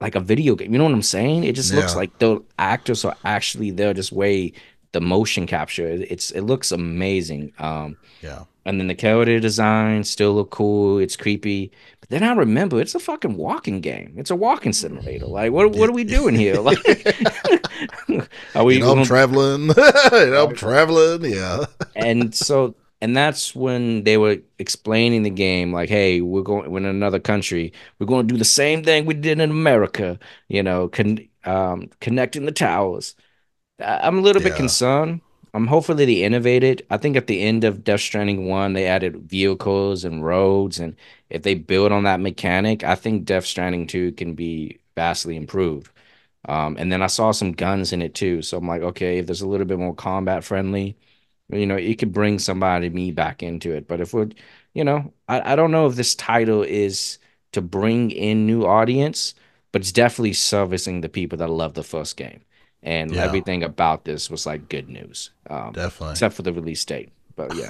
like 0.00 0.14
a 0.14 0.20
video 0.20 0.54
game. 0.54 0.72
You 0.72 0.78
know 0.78 0.84
what 0.84 0.94
I'm 0.94 1.02
saying? 1.02 1.44
It 1.44 1.54
just 1.54 1.74
looks 1.74 1.94
like 1.94 2.18
the 2.20 2.42
actors 2.58 3.04
are 3.04 3.16
actually 3.24 3.70
there, 3.70 3.92
just 3.92 4.12
way 4.12 4.52
the 4.92 5.00
motion 5.00 5.46
capture. 5.46 5.86
It's 5.88 6.30
it 6.30 6.40
looks 6.42 6.72
amazing. 6.72 7.52
Um, 7.58 7.98
Yeah. 8.22 8.44
and 8.64 8.80
then 8.80 8.86
the 8.86 8.94
character 8.94 9.38
design 9.40 10.04
still 10.04 10.32
look 10.32 10.50
cool. 10.50 10.98
It's 10.98 11.16
creepy. 11.16 11.70
Then 12.10 12.22
I 12.24 12.32
remember 12.34 12.80
it's 12.80 12.94
a 12.94 13.00
fucking 13.00 13.36
walking 13.36 13.80
game. 13.80 14.14
It's 14.18 14.30
a 14.30 14.36
walking 14.36 14.72
simulator. 14.74 15.26
Like 15.26 15.52
what 15.52 15.72
what 15.72 15.88
are 15.88 15.92
we 15.94 16.04
doing 16.04 16.34
here? 16.34 16.56
Like 16.60 16.78
are 18.54 18.64
we 18.64 18.74
You 18.74 18.80
know, 18.80 18.92
I'm 18.92 19.04
traveling. 19.04 19.68
you 19.68 19.74
know, 20.30 20.46
I'm 20.48 20.54
traveling. 20.54 21.24
Yeah. 21.32 21.66
and 21.94 22.34
so 22.34 22.74
and 23.00 23.16
that's 23.16 23.54
when 23.54 24.04
they 24.04 24.18
were 24.18 24.38
explaining 24.58 25.22
the 25.22 25.30
game 25.30 25.72
like 25.72 25.88
hey 25.88 26.20
we're 26.20 26.42
going 26.42 26.70
we're 26.70 26.78
in 26.78 26.84
another 26.84 27.18
country 27.18 27.72
we're 27.98 28.06
going 28.06 28.26
to 28.28 28.34
do 28.34 28.38
the 28.38 28.44
same 28.44 28.84
thing 28.84 29.06
we 29.06 29.14
did 29.14 29.40
in 29.40 29.50
america 29.50 30.18
you 30.48 30.62
know 30.62 30.88
con- 30.88 31.26
um, 31.44 31.88
connecting 32.00 32.44
the 32.44 32.52
towers 32.52 33.14
I- 33.80 34.00
i'm 34.06 34.18
a 34.18 34.22
little 34.22 34.42
bit 34.42 34.54
concerned 34.56 35.22
i'm 35.54 35.66
hopefully 35.66 36.04
they 36.06 36.22
innovated 36.24 36.86
i 36.90 36.96
think 36.98 37.16
at 37.16 37.26
the 37.26 37.42
end 37.42 37.64
of 37.64 37.84
death 37.84 38.00
stranding 38.00 38.46
1 38.48 38.74
they 38.74 38.86
added 38.86 39.28
vehicles 39.30 40.04
and 40.04 40.24
roads 40.24 40.78
and 40.80 40.96
if 41.30 41.42
they 41.42 41.54
build 41.54 41.92
on 41.92 42.04
that 42.04 42.20
mechanic 42.20 42.84
i 42.84 42.94
think 42.94 43.24
death 43.24 43.46
stranding 43.46 43.86
2 43.86 44.12
can 44.12 44.34
be 44.34 44.80
vastly 44.96 45.36
improved 45.36 45.90
Um, 46.48 46.76
and 46.78 46.90
then 46.92 47.02
I 47.02 47.06
saw 47.08 47.32
some 47.32 47.52
guns 47.52 47.92
in 47.92 48.02
it 48.02 48.14
too. 48.14 48.42
So 48.42 48.58
I'm 48.58 48.68
like, 48.68 48.82
okay, 48.82 49.18
if 49.18 49.26
there's 49.26 49.42
a 49.42 49.48
little 49.48 49.66
bit 49.66 49.78
more 49.78 49.94
combat 49.94 50.44
friendly, 50.44 50.96
you 51.50 51.66
know, 51.66 51.76
it 51.76 51.98
could 51.98 52.12
bring 52.12 52.38
somebody 52.38 52.88
me 52.90 53.10
back 53.12 53.42
into 53.42 53.72
it. 53.72 53.88
But 53.88 54.00
if 54.00 54.14
we're, 54.14 54.28
you 54.74 54.84
know, 54.84 55.12
I, 55.28 55.52
I 55.52 55.56
don't 55.56 55.70
know 55.72 55.86
if 55.86 55.96
this 55.96 56.14
title 56.14 56.62
is 56.62 57.18
to 57.52 57.60
bring 57.62 58.10
in 58.10 58.46
new 58.46 58.64
audience, 58.64 59.34
but 59.72 59.82
it's 59.82 59.92
definitely 59.92 60.32
servicing 60.34 61.00
the 61.00 61.08
people 61.08 61.38
that 61.38 61.48
love 61.50 61.74
the 61.74 61.82
first 61.84 62.16
game. 62.16 62.42
And 62.82 63.14
Yeah. 63.14 63.24
everything 63.24 63.62
about 63.62 64.04
this 64.04 64.30
was 64.30 64.46
like 64.46 64.68
good 64.68 64.88
news. 64.88 65.30
Um, 65.48 65.72
Definitely. 65.74 66.12
except 66.12 66.34
for 66.34 66.42
the 66.42 66.52
release 66.52 66.84
date. 66.84 67.10
But 67.36 67.54
yeah. 67.54 67.68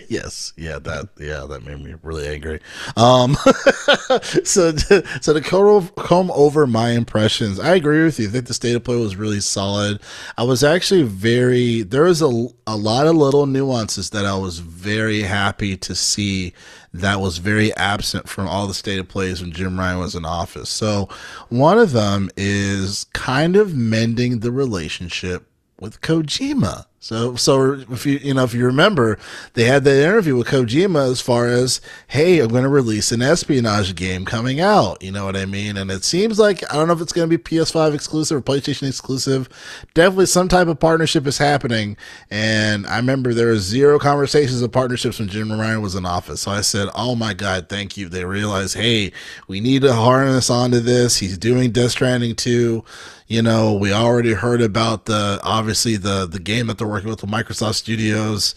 yes, 0.08 0.52
yeah, 0.56 0.78
that 0.80 1.08
yeah, 1.18 1.46
that 1.48 1.64
made 1.64 1.82
me 1.82 1.94
really 2.02 2.28
angry. 2.28 2.60
Um, 2.96 3.34
so 4.44 4.76
so 5.20 5.32
to 5.32 5.40
come 5.40 5.88
come 5.96 6.30
over 6.32 6.66
my 6.66 6.90
impressions, 6.90 7.58
I 7.58 7.74
agree 7.74 8.04
with 8.04 8.18
you. 8.18 8.28
I 8.28 8.30
think 8.30 8.46
the 8.46 8.54
state 8.54 8.76
of 8.76 8.84
play 8.84 8.96
was 8.96 9.16
really 9.16 9.40
solid. 9.40 10.00
I 10.36 10.44
was 10.44 10.62
actually 10.62 11.02
very 11.02 11.82
there 11.82 12.04
was 12.04 12.22
a 12.22 12.48
a 12.66 12.76
lot 12.76 13.06
of 13.06 13.16
little 13.16 13.46
nuances 13.46 14.10
that 14.10 14.24
I 14.26 14.36
was 14.36 14.58
very 14.58 15.22
happy 15.22 15.76
to 15.78 15.94
see 15.94 16.52
that 16.92 17.20
was 17.20 17.38
very 17.38 17.74
absent 17.76 18.28
from 18.28 18.48
all 18.48 18.66
the 18.66 18.74
state 18.74 18.98
of 18.98 19.08
plays 19.08 19.40
when 19.42 19.52
Jim 19.52 19.78
Ryan 19.78 19.98
was 19.98 20.14
in 20.14 20.24
office. 20.24 20.68
So 20.70 21.08
one 21.48 21.78
of 21.78 21.92
them 21.92 22.30
is 22.36 23.04
kind 23.12 23.56
of 23.56 23.74
mending 23.74 24.40
the 24.40 24.50
relationship 24.50 25.46
with 25.78 26.00
Kojima. 26.00 26.86
So, 27.06 27.36
so 27.36 27.74
if 27.88 28.04
you 28.04 28.18
you 28.18 28.34
know 28.34 28.42
if 28.42 28.52
you 28.52 28.66
remember, 28.66 29.16
they 29.54 29.62
had 29.62 29.84
that 29.84 30.02
interview 30.02 30.34
with 30.36 30.48
Kojima 30.48 31.08
as 31.08 31.20
far 31.20 31.46
as, 31.46 31.80
hey, 32.08 32.40
I'm 32.40 32.48
going 32.48 32.64
to 32.64 32.68
release 32.68 33.12
an 33.12 33.22
espionage 33.22 33.94
game 33.94 34.24
coming 34.24 34.58
out. 34.58 35.00
You 35.00 35.12
know 35.12 35.24
what 35.24 35.36
I 35.36 35.44
mean? 35.44 35.76
And 35.76 35.88
it 35.92 36.02
seems 36.02 36.36
like 36.40 36.68
I 36.68 36.74
don't 36.74 36.88
know 36.88 36.94
if 36.94 37.00
it's 37.00 37.12
going 37.12 37.30
to 37.30 37.38
be 37.38 37.40
PS5 37.40 37.94
exclusive 37.94 38.38
or 38.38 38.42
PlayStation 38.42 38.88
exclusive. 38.88 39.48
Definitely 39.94 40.26
some 40.26 40.48
type 40.48 40.66
of 40.66 40.80
partnership 40.80 41.28
is 41.28 41.38
happening. 41.38 41.96
And 42.28 42.88
I 42.88 42.96
remember 42.96 43.32
there 43.32 43.48
was 43.52 43.62
zero 43.62 44.00
conversations 44.00 44.60
of 44.60 44.72
partnerships 44.72 45.20
when 45.20 45.28
Jim 45.28 45.52
Ryan 45.52 45.82
was 45.82 45.94
in 45.94 46.04
office. 46.06 46.40
So 46.40 46.50
I 46.50 46.62
said, 46.62 46.88
oh 46.96 47.14
my 47.14 47.34
god, 47.34 47.68
thank 47.68 47.96
you. 47.96 48.08
They 48.08 48.24
realized, 48.24 48.74
hey, 48.76 49.12
we 49.46 49.60
need 49.60 49.82
to 49.82 49.92
harness 49.92 50.50
onto 50.50 50.80
this. 50.80 51.18
He's 51.18 51.38
doing 51.38 51.70
Death 51.70 51.92
Stranding 51.92 52.34
too. 52.34 52.84
you 53.28 53.42
know 53.42 53.74
we 53.74 53.92
already 53.92 54.32
heard 54.32 54.60
about 54.62 55.06
the 55.06 55.40
obviously 55.42 55.96
the 55.96 56.26
the 56.26 56.38
game 56.38 56.68
that 56.68 56.78
they're 56.78 56.86
working 56.96 57.10
with 57.10 57.20
microsoft 57.20 57.74
studios. 57.74 58.54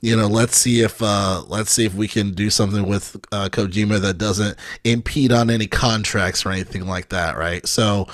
You 0.00 0.16
know 0.16 0.28
let's 0.28 0.56
see 0.56 0.80
if 0.80 1.02
uh 1.02 1.42
let's 1.48 1.72
see 1.72 1.84
if 1.84 1.94
we 1.94 2.08
can 2.08 2.32
do 2.32 2.48
something 2.48 2.86
with 2.86 3.16
uh 3.32 3.48
kojima 3.50 4.00
that 4.00 4.16
doesn't 4.16 4.56
impede 4.84 5.32
on 5.32 5.50
any 5.50 5.66
contracts 5.66 6.46
or 6.46 6.52
anything 6.52 6.86
like 6.86 7.10
that 7.10 7.36
right? 7.36 7.66
So 7.66 8.06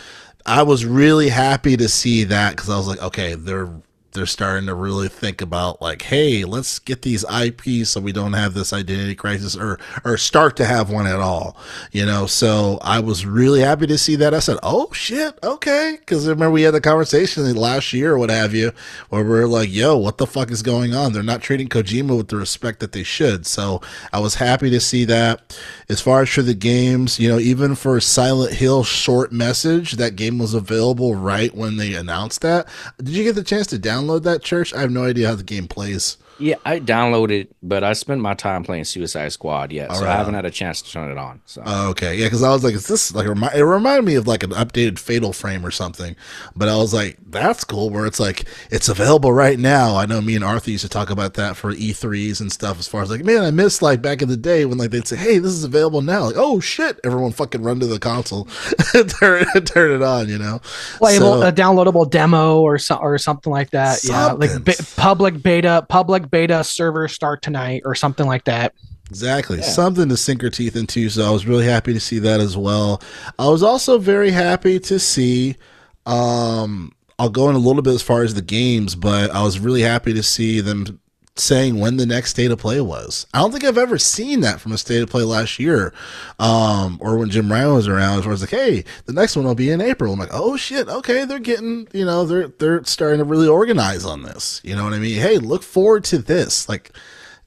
i 0.49 0.63
was 0.63 0.85
really 0.85 1.29
happy 1.29 1.77
to 1.77 1.89
see 1.89 2.23
that 2.23 2.55
because 2.55 2.71
i 2.71 2.77
was 2.77 2.87
like 2.87 3.03
okay 3.03 3.35
they're 3.35 3.69
they're 4.17 4.27
starting 4.27 4.67
to 4.67 4.75
really 4.75 5.09
think 5.09 5.41
about 5.41 5.81
like 5.81 6.03
hey 6.03 6.45
let's 6.45 6.79
get 6.81 7.03
these 7.03 7.25
ips 7.25 7.91
so 7.91 8.01
we 8.01 8.13
don't 8.13 8.33
have 8.33 8.55
this 8.55 8.73
identity 8.73 9.15
crisis 9.15 9.57
or 9.57 9.79
or 10.05 10.17
start 10.17 10.57
to 10.57 10.65
have 10.65 10.91
one 10.91 11.07
at 11.07 11.21
all 11.21 11.57
you 11.93 12.05
know? 12.05 12.27
So 12.27 12.79
i 12.83 12.99
was 12.99 13.27
really 13.27 13.61
happy 13.61 13.87
to 13.87 13.99
see 13.99 14.17
that. 14.17 14.35
I 14.35 14.39
said 14.39 14.59
oh 14.63 14.91
shit 14.93 15.39
okay. 15.43 15.97
Because 15.99 16.27
remember 16.27 16.51
we 16.51 16.63
had 16.63 16.75
the 16.75 16.81
conversation 16.81 17.55
last 17.55 17.93
year 17.93 18.15
or 18.15 18.19
what 18.19 18.31
have 18.31 18.55
you 18.55 18.73
where 19.11 19.23
we 19.23 19.39
are 19.39 19.47
like 19.47 19.73
yo 19.73 19.97
what 19.97 20.19
the 20.19 20.27
fuck 20.27 20.51
is 20.51 20.63
going 20.63 20.95
on? 20.95 21.13
They're 21.13 21.23
not 21.23 21.43
treating 21.43 21.69
kojima 21.69 22.17
with 22.17 22.29
the 22.29 22.37
respect 22.37 22.81
that 22.81 22.93
they 22.93 23.03
should. 23.03 23.47
So 23.47 23.81
i 24.13 24.19
was 24.19 24.37
happy 24.37 24.71
to 24.71 24.81
see 24.81 25.05
that. 25.05 25.59
As 25.89 26.01
far 26.01 26.23
as 26.23 26.29
for 26.31 26.43
the 26.43 26.55
games 26.55 27.19
you 27.21 27.29
know 27.29 27.39
even 27.39 27.75
for 27.75 28.01
silent 28.01 28.55
hill 28.55 28.83
short 28.83 29.33
message 29.33 29.93
that 29.93 30.17
game 30.17 30.39
was 30.39 30.55
available 30.55 31.15
right 31.15 31.55
when 31.55 31.77
they 31.77 31.95
announced 31.95 32.41
that. 32.41 32.67
Did 32.99 33.11
you 33.11 33.25
get 33.25 33.35
the 33.35 33.45
chance 33.45 33.67
to 33.69 33.79
download 33.79 34.06
that 34.25 34.43
church? 34.43 34.73
I 34.75 34.81
have 34.81 34.91
no 34.91 35.05
idea 35.05 35.29
how 35.29 35.35
the 35.35 35.43
game 35.43 35.69
plays 35.69 36.17
yeah, 36.39 36.57
I 36.65 36.81
downloaded, 36.81 37.49
but 37.63 37.83
I 37.85 37.93
spent 37.95 38.21
my 38.21 38.35
time 38.35 38.63
playing 38.65 38.85
Suicide 38.85 39.29
Squad 39.33 39.73
yet, 39.73 39.91
so 39.91 39.99
Alright. 39.99 40.11
I 40.13 40.17
haven't 40.17 40.35
had 40.35 40.45
a 40.45 40.51
chance 40.51 40.83
to 40.83 40.91
turn 40.91 41.11
it 41.11 41.19
on. 41.19 41.41
So 41.47 41.63
Oh, 41.65 41.91
okay, 41.91 42.17
yeah, 42.17 42.27
because 42.27 42.43
I 42.43 42.51
was 42.51 42.63
like, 42.65 42.75
"Is 42.75 42.87
this 42.87 43.15
like?" 43.15 43.27
remi- 43.27 43.49
It 43.55 43.63
reminded 43.63 44.05
me 44.05 44.15
of 44.17 44.27
like 44.27 44.43
an 44.43 44.51
updated 44.51 44.99
Fatal 44.99 45.33
Frame 45.33 45.65
or 45.65 45.71
something. 45.71 46.17
But 46.55 46.69
I 46.69 46.77
was 46.77 46.93
like, 46.93 47.19
"That's 47.31 47.65
cool." 47.65 47.91
Where 47.91 48.07
it's 48.07 48.21
like 48.21 48.45
it's 48.71 48.89
available 48.89 49.33
right 49.33 49.59
now. 49.59 49.97
I 49.97 50.07
know 50.07 50.21
me 50.21 50.35
and 50.37 50.45
Arthur 50.45 50.71
used 50.71 50.83
to 50.85 50.89
talk 50.91 51.11
about 51.11 51.35
that 51.35 51.57
for 51.57 51.73
E3s 51.73 52.41
and 52.41 52.53
stuff. 52.53 52.79
As 52.79 52.87
far 52.89 53.03
as 53.03 53.11
like, 53.11 53.25
man, 53.25 53.43
I 53.43 53.51
miss 53.51 53.81
like 53.83 54.03
back 54.03 54.21
in 54.23 54.29
the 54.29 54.37
day 54.37 54.65
when 54.65 54.79
like 54.79 54.91
they'd 54.91 55.07
say, 55.07 55.17
"Hey, 55.17 55.39
this 55.39 55.53
is 55.53 55.65
available 55.65 56.03
now." 56.03 56.25
Like, 56.25 56.37
oh 56.37 56.61
shit, 56.61 57.01
everyone 57.05 57.33
fucking 57.33 57.63
run 57.63 57.81
to 57.81 57.87
the 57.87 57.99
console, 57.99 58.45
turn 59.09 59.45
turn 59.65 59.93
it 59.93 60.03
on. 60.03 60.29
You 60.29 60.39
know, 60.39 60.61
playable 60.99 61.41
So- 61.41 61.49
a 61.49 61.53
downloadable 61.53 62.09
demo 62.11 62.61
or 62.61 62.79
so, 62.79 62.97
or 62.97 63.19
something 63.19 63.51
like 63.53 63.71
that. 63.71 64.05
Yeah, 64.05 64.33
like 64.33 64.51
Something. 64.51 64.75
be- 64.75 64.85
public 64.97 65.43
beta, 65.43 65.85
public 65.89 66.26
beta 66.31 66.63
server 66.65 67.09
start 67.09 67.43
tonight 67.43 67.83
or 67.85 67.95
something 67.95 68.27
like 68.27 68.45
that. 68.45 68.75
Exactly. 69.09 69.59
Yeah. 69.59 69.65
Something 69.65 70.09
to 70.09 70.17
sink 70.17 70.43
our 70.43 70.51
teeth 70.51 70.77
into. 70.77 71.09
So 71.09 71.25
I 71.25 71.31
was 71.31 71.47
really 71.47 71.65
happy 71.65 71.93
to 71.93 72.01
see 72.01 72.19
that 72.21 72.41
as 72.41 72.57
well. 72.57 73.01
I 73.39 73.49
was 73.49 73.63
also 73.63 73.99
very 73.99 74.31
happy 74.31 74.81
to 74.81 74.99
see 74.99 75.57
um 76.07 76.93
I'll 77.19 77.31
go 77.31 77.49
in 77.49 77.57
a 77.57 77.59
little 77.61 77.83
bit 77.83 77.95
as 77.95 78.03
far 78.03 78.23
as 78.23 78.35
the 78.35 78.43
games, 78.43 78.95
but 78.95 79.31
I 79.31 79.43
was 79.43 79.59
really 79.59 79.81
happy 79.81 80.13
to 80.13 80.23
see 80.23 80.61
them 80.61 81.01
saying 81.39 81.79
when 81.79 81.97
the 81.97 82.07
next 82.07 82.31
state 82.31 82.51
of 82.51 82.59
play 82.59 82.81
was. 82.81 83.27
I 83.35 83.39
don't 83.39 83.53
think 83.53 83.65
I've 83.65 83.79
ever 83.79 83.99
seen 83.99 84.41
that 84.41 84.61
from 84.61 84.73
a 84.73 84.79
state 84.79 85.03
of 85.03 85.11
play 85.11 85.23
last 85.23 85.59
year. 85.59 85.93
Um 86.39 86.99
or 87.01 87.19
when 87.19 87.31
Jim 87.31 87.51
Ryan 87.51 87.75
was 87.75 87.89
around 87.89 88.25
where 88.25 88.33
it's 88.33 88.43
like, 88.43 88.51
hey, 88.51 88.85
the 89.05 89.13
next 89.13 89.37
one 89.37 89.45
will 89.45 89.55
be 89.55 89.71
in 89.71 89.81
April. 89.81 90.13
I'm 90.13 90.19
like, 90.19 90.31
oh 90.33 90.57
shit, 90.57 90.89
okay, 90.89 91.25
they're 91.25 91.39
getting, 91.39 91.89
you 91.93 92.05
know, 92.05 92.25
they're 92.25 92.49
they're 92.49 92.85
starting 92.85 93.19
to 93.19 93.25
really 93.25 93.49
organize 93.49 94.05
on 94.05 94.23
this. 94.23 94.61
You 94.65 94.75
know 94.77 94.85
what 94.85 94.95
I 94.95 94.99
mean? 94.99 95.21
Hey, 95.21 95.39
look 95.39 95.63
forward 95.63 96.05
to 96.05 96.19
this. 96.19 96.69
Like 96.69 96.93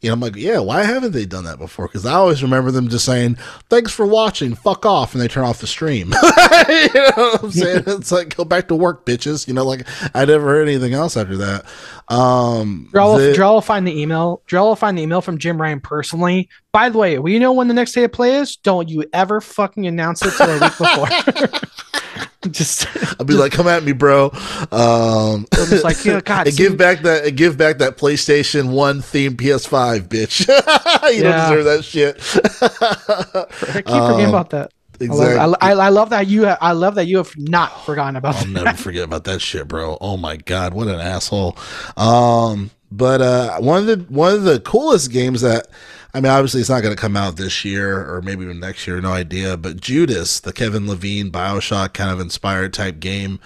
you 0.02 0.10
know, 0.10 0.14
I'm 0.14 0.22
like, 0.22 0.36
yeah, 0.38 0.60
why 0.60 0.84
haven't 0.84 1.12
they 1.12 1.26
done 1.26 1.44
that 1.44 1.60
before? 1.60 1.88
Because 1.88 2.06
I 2.06 2.14
always 2.14 2.42
remember 2.42 2.72
them 2.72 2.88
just 2.88 3.04
saying, 3.04 3.36
thanks 3.70 3.92
for 3.92 4.06
watching, 4.06 4.56
fuck 4.56 4.86
off, 4.86 5.14
and 5.14 5.22
they 5.22 5.28
turn 5.28 5.44
off 5.44 5.60
the 5.60 5.68
stream. 5.68 6.08
you 6.70 6.94
know 6.94 7.12
what 7.16 7.44
I'm 7.44 7.52
saying? 7.52 7.84
It's 7.88 8.12
like, 8.12 8.36
go 8.38 8.46
back 8.46 8.70
to 8.70 8.76
work, 8.76 9.06
bitches. 9.06 9.46
You 9.48 9.54
know, 9.54 9.66
like, 9.66 9.86
I 10.16 10.24
never 10.24 10.46
heard 10.46 10.70
anything 10.70 10.94
else 10.94 11.18
after 11.18 11.36
that. 11.38 11.66
Um, 12.08 12.90
Drell, 12.94 13.18
the- 13.18 13.38
Drell 13.38 13.56
will 13.56 13.62
find 13.62 13.86
the 13.86 14.00
email. 14.00 14.42
Drell 14.48 14.64
will 14.64 14.76
find 14.78 14.98
the 14.98 15.02
email 15.02 15.20
from 15.22 15.38
Jim 15.38 15.62
Ryan 15.62 15.82
personally. 15.82 16.48
By 16.72 16.90
the 16.90 16.98
way, 16.98 17.20
we 17.20 17.38
know 17.40 17.52
when 17.52 17.68
the 17.68 17.74
next 17.74 17.92
day 17.92 18.04
of 18.06 18.12
play 18.14 18.36
is. 18.36 18.56
Don't 18.56 18.88
you 18.88 19.04
ever 19.12 19.42
fucking 19.42 19.86
announce 19.86 20.22
it 20.26 20.32
till 20.38 20.50
a 20.50 20.60
week 20.60 20.78
before. 20.78 21.60
just, 22.52 22.88
I'll 23.20 23.26
be 23.26 23.34
like, 23.34 23.52
come 23.52 23.68
at 23.68 23.84
me, 23.84 23.92
bro. 23.92 24.32
Um, 24.72 25.46
just 25.52 25.84
like, 25.84 26.06
know, 26.06 26.22
God, 26.26 26.48
and 26.48 26.56
give 26.56 26.78
back 26.78 27.02
that 27.02 27.26
and 27.26 27.36
give 27.38 27.58
back 27.58 27.80
that 27.80 27.98
PlayStation 27.98 28.72
One 28.72 29.02
themed 29.02 29.36
PS5, 29.36 30.08
bitch. 30.08 30.48
you 31.14 31.24
Yeah. 31.24 31.50
don't 31.50 31.58
deserve 31.60 31.66
that 31.66 31.84
shit. 31.84 32.16
I 32.84 33.74
keep 33.82 33.86
forgetting 33.86 34.26
Um, 34.26 34.30
about 34.30 34.50
that. 34.52 34.72
I 35.02 35.06
exactly. 35.06 35.36
love, 35.36 35.56
I, 35.62 35.72
I, 35.72 35.74
I 35.86 35.90
love 35.90 36.10
that 36.10 36.28
you. 36.28 36.46
I 36.46 36.72
love 36.74 36.96
that 36.96 37.08
you 37.08 37.18
have 37.18 37.32
not 37.38 37.86
forgotten 37.86 38.16
about 38.18 38.36
I'll 38.36 38.44
that. 38.46 38.50
never 38.66 38.78
forget 38.78 39.04
about 39.06 39.24
that 39.26 39.42
shit, 39.42 39.68
bro. 39.68 39.98
Oh 40.02 40.18
my 40.18 40.36
god, 40.38 40.74
what 40.74 40.88
an 40.90 41.00
asshole. 41.00 41.58
Um, 41.96 42.70
but 42.92 43.22
uh, 43.22 43.60
one 43.60 43.80
of 43.80 43.86
the 43.86 44.06
one 44.14 44.34
of 44.34 44.44
the 44.44 44.60
coolest 44.60 45.12
games 45.12 45.40
that 45.42 45.68
I 46.14 46.22
mean, 46.22 46.32
obviously 46.32 46.62
it's 46.62 46.70
not 46.70 46.82
going 46.82 46.96
to 46.96 47.00
come 47.02 47.16
out 47.16 47.38
this 47.38 47.64
year 47.64 48.12
or 48.12 48.22
maybe 48.22 48.44
even 48.44 48.60
next 48.60 48.88
year, 48.88 49.00
no 49.00 49.12
idea. 49.12 49.58
But 49.58 49.80
Judas, 49.80 50.40
the 50.40 50.52
Kevin 50.52 50.88
Levine 50.88 51.32
Bioshock 51.32 51.94
kind 51.94 52.10
of 52.10 52.20
inspired 52.20 52.74
type 52.74 53.00
game, 53.00 53.40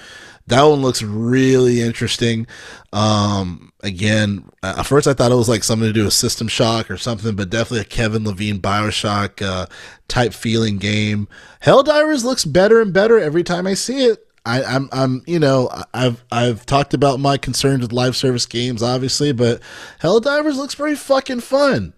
that 0.48 0.63
one 0.63 0.82
looks 0.82 1.01
really 1.01 1.82
interesting. 1.82 2.48
Um, 2.91 3.72
again, 3.82 4.50
at 4.62 4.86
first 4.86 5.08
I 5.08 5.13
thought 5.13 5.32
it 5.32 5.36
was 5.36 5.50
like 5.50 5.63
something 5.63 5.88
to 5.88 5.93
do 5.93 6.05
with 6.05 6.13
System 6.13 6.48
Shock 6.48 6.89
or 6.89 6.98
something, 6.98 7.36
but 7.36 7.50
definitely 7.50 7.82
a 7.82 7.86
Kevin 7.86 8.25
Levine 8.25 8.60
Bioshock 8.60 9.41
uh, 9.41 9.67
type 10.08 10.34
feeling 10.34 10.77
game. 10.77 11.27
Helldivers 11.62 12.24
looks 12.24 12.46
better 12.46 12.82
and 12.82 12.93
better 12.93 13.20
every 13.20 13.43
time 13.43 13.67
I 13.67 13.74
see 13.74 14.05
it. 14.05 14.27
I, 14.46 14.63
I'm, 14.63 14.89
I'm, 14.91 15.24
you 15.25 15.39
know, 15.39 15.70
I've, 15.93 16.24
I've 16.29 16.65
talked 16.65 16.93
about 16.93 17.22
my 17.22 17.38
concerns 17.38 17.82
with 17.82 17.93
live 17.93 18.17
service 18.17 18.46
games, 18.46 18.84
obviously, 18.84 19.32
but 19.32 19.62
Helldivers 20.01 20.55
looks 20.55 20.75
pretty 20.75 20.98
fucking 20.98 21.39
fun. 21.39 21.93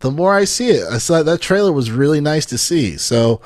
The 0.00 0.10
more 0.10 0.34
I 0.34 0.44
see 0.44 0.68
it, 0.70 0.84
I 0.90 0.98
saw 0.98 1.22
that 1.22 1.40
trailer 1.40 1.72
was 1.72 1.90
really 1.90 2.20
nice 2.20 2.44
to 2.46 2.58
see. 2.58 2.96
So 2.98 3.40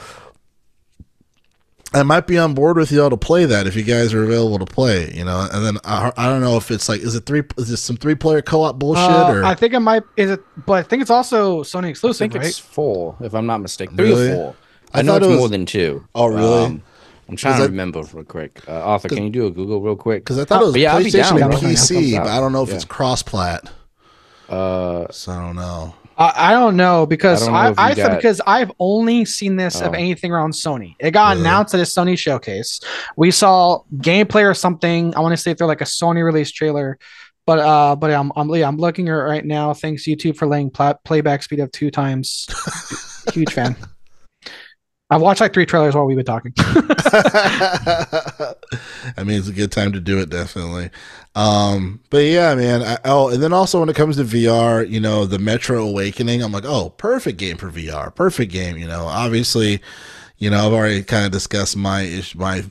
I 1.94 2.02
might 2.02 2.26
be 2.26 2.36
on 2.36 2.52
board 2.54 2.76
with 2.76 2.92
y'all 2.92 3.08
to 3.08 3.16
play 3.16 3.46
that 3.46 3.66
if 3.66 3.74
you 3.74 3.82
guys 3.82 4.12
are 4.12 4.22
available 4.22 4.58
to 4.58 4.66
play, 4.66 5.10
you 5.14 5.24
know. 5.24 5.48
And 5.52 5.64
then 5.64 5.78
I, 5.84 6.12
I 6.16 6.26
don't 6.26 6.42
know 6.42 6.56
if 6.58 6.70
it's 6.70 6.86
like, 6.88 7.00
is 7.00 7.14
it 7.14 7.24
three? 7.24 7.42
Is 7.56 7.70
it 7.70 7.78
some 7.78 7.96
three 7.96 8.14
player 8.14 8.42
co 8.42 8.62
op 8.62 8.78
bullshit 8.78 9.02
Uh, 9.04 9.32
or? 9.32 9.44
I 9.44 9.54
think 9.54 9.72
it 9.72 9.80
might. 9.80 10.02
Is 10.16 10.30
it? 10.32 10.40
But 10.66 10.72
I 10.74 10.82
think 10.82 11.00
it's 11.00 11.10
also 11.10 11.62
Sony 11.62 11.88
exclusive. 11.90 12.24
I 12.24 12.28
think 12.28 12.34
right? 12.42 12.48
it's 12.48 12.58
four, 12.58 13.16
if 13.20 13.34
I'm 13.34 13.46
not 13.46 13.58
mistaken. 13.58 13.96
Three 13.96 14.08
Really? 14.10 14.30
or 14.30 14.34
four. 14.34 14.54
I 14.92 14.98
I, 14.98 15.02
know 15.02 15.16
it's 15.16 15.26
it 15.26 15.28
was- 15.30 15.38
more 15.38 15.48
than 15.48 15.64
two. 15.66 16.06
Oh, 16.14 16.26
really? 16.26 16.82
I'm 17.30 17.36
trying 17.36 17.56
to 17.58 17.62
I- 17.62 17.66
remember 17.66 18.02
real 18.12 18.24
quick. 18.24 18.62
Uh, 18.68 18.72
Arthur, 18.72 19.08
can 19.08 19.22
you 19.24 19.30
do 19.30 19.46
a 19.46 19.50
Google 19.50 19.80
real 19.80 19.96
quick? 19.96 20.24
Because 20.24 20.38
I 20.38 20.44
thought 20.44 20.60
it 20.62 20.64
was 20.66 20.72
But 20.74 20.80
yeah, 20.80 20.98
PlayStation 20.98 21.38
down 21.38 21.52
and 21.52 21.60
PC, 21.62 22.16
but. 22.18 22.26
I 22.26 22.40
don't 22.40 22.52
know 22.52 22.62
if 22.62 22.68
Yeah. 22.70 22.74
it's 22.76 22.84
cross 22.84 23.22
plat. 23.22 23.64
Uh, 24.48 25.06
So 25.10 25.32
I 25.32 25.40
don't 25.40 25.56
know. 25.56 25.94
I, 26.18 26.50
I 26.50 26.52
don't 26.52 26.76
know 26.76 27.06
because 27.06 27.46
I, 27.46 27.70
know 27.70 27.74
I, 27.78 27.90
I 27.90 27.94
got... 27.94 28.16
because 28.16 28.40
I've 28.46 28.72
only 28.80 29.24
seen 29.24 29.56
this 29.56 29.80
of 29.80 29.92
Oh. 29.92 29.96
anything 29.96 30.32
around 30.32 30.52
Sony. 30.52 30.96
It 30.98 31.12
got 31.12 31.36
announced 31.36 31.74
at 31.74 31.80
a 31.80 31.84
Sony 31.84 32.18
showcase. 32.18 32.80
We 33.16 33.30
saw 33.30 33.82
gameplay 33.96 34.44
or 34.44 34.54
something. 34.54 35.14
I 35.14 35.20
want 35.20 35.32
to 35.32 35.36
say 35.36 35.52
if 35.52 35.58
they're 35.58 35.66
like 35.66 35.80
a 35.80 35.84
Sony 35.84 36.24
release 36.24 36.50
trailer, 36.50 36.98
but 37.46 37.60
uh, 37.60 37.94
but 37.96 38.10
I'm 38.10 38.32
I'm 38.36 38.50
yeah, 38.50 38.66
I'm 38.68 38.76
looking 38.76 39.08
at 39.08 39.12
it 39.12 39.22
right 39.22 39.44
now. 39.44 39.72
Thanks 39.72 40.04
YouTube 40.04 40.36
for 40.36 40.46
laying 40.46 40.70
pla- 40.70 40.94
playback 41.04 41.42
speed 41.42 41.60
of 41.60 41.70
two 41.72 41.90
times. 41.90 42.46
Huge 43.32 43.52
fan. 43.52 43.76
I've 45.10 45.22
watched 45.22 45.40
like 45.40 45.54
three 45.54 45.64
trailers 45.64 45.94
while 45.94 46.04
we've 46.04 46.18
been 46.18 46.26
talking. 46.26 46.52
I 46.58 48.54
mean, 49.24 49.38
it's 49.38 49.48
a 49.48 49.52
good 49.52 49.72
time 49.72 49.92
to 49.92 50.00
do 50.00 50.18
it, 50.20 50.28
definitely. 50.28 50.90
Um, 51.38 52.00
but 52.10 52.24
yeah, 52.24 52.56
man. 52.56 52.82
I, 52.82 52.98
oh, 53.04 53.28
and 53.28 53.40
then 53.40 53.52
also 53.52 53.78
when 53.78 53.88
it 53.88 53.94
comes 53.94 54.16
to 54.16 54.24
VR, 54.24 54.88
you 54.88 54.98
know, 54.98 55.24
the 55.24 55.38
Metro 55.38 55.86
Awakening, 55.86 56.42
I'm 56.42 56.50
like, 56.50 56.64
oh, 56.66 56.90
perfect 56.90 57.38
game 57.38 57.56
for 57.56 57.70
VR, 57.70 58.12
perfect 58.12 58.50
game. 58.50 58.76
You 58.76 58.88
know, 58.88 59.04
obviously, 59.04 59.80
you 60.38 60.50
know, 60.50 60.66
I've 60.66 60.72
already 60.72 61.04
kind 61.04 61.24
of 61.24 61.30
discussed 61.30 61.76
my 61.76 62.22
my 62.34 62.64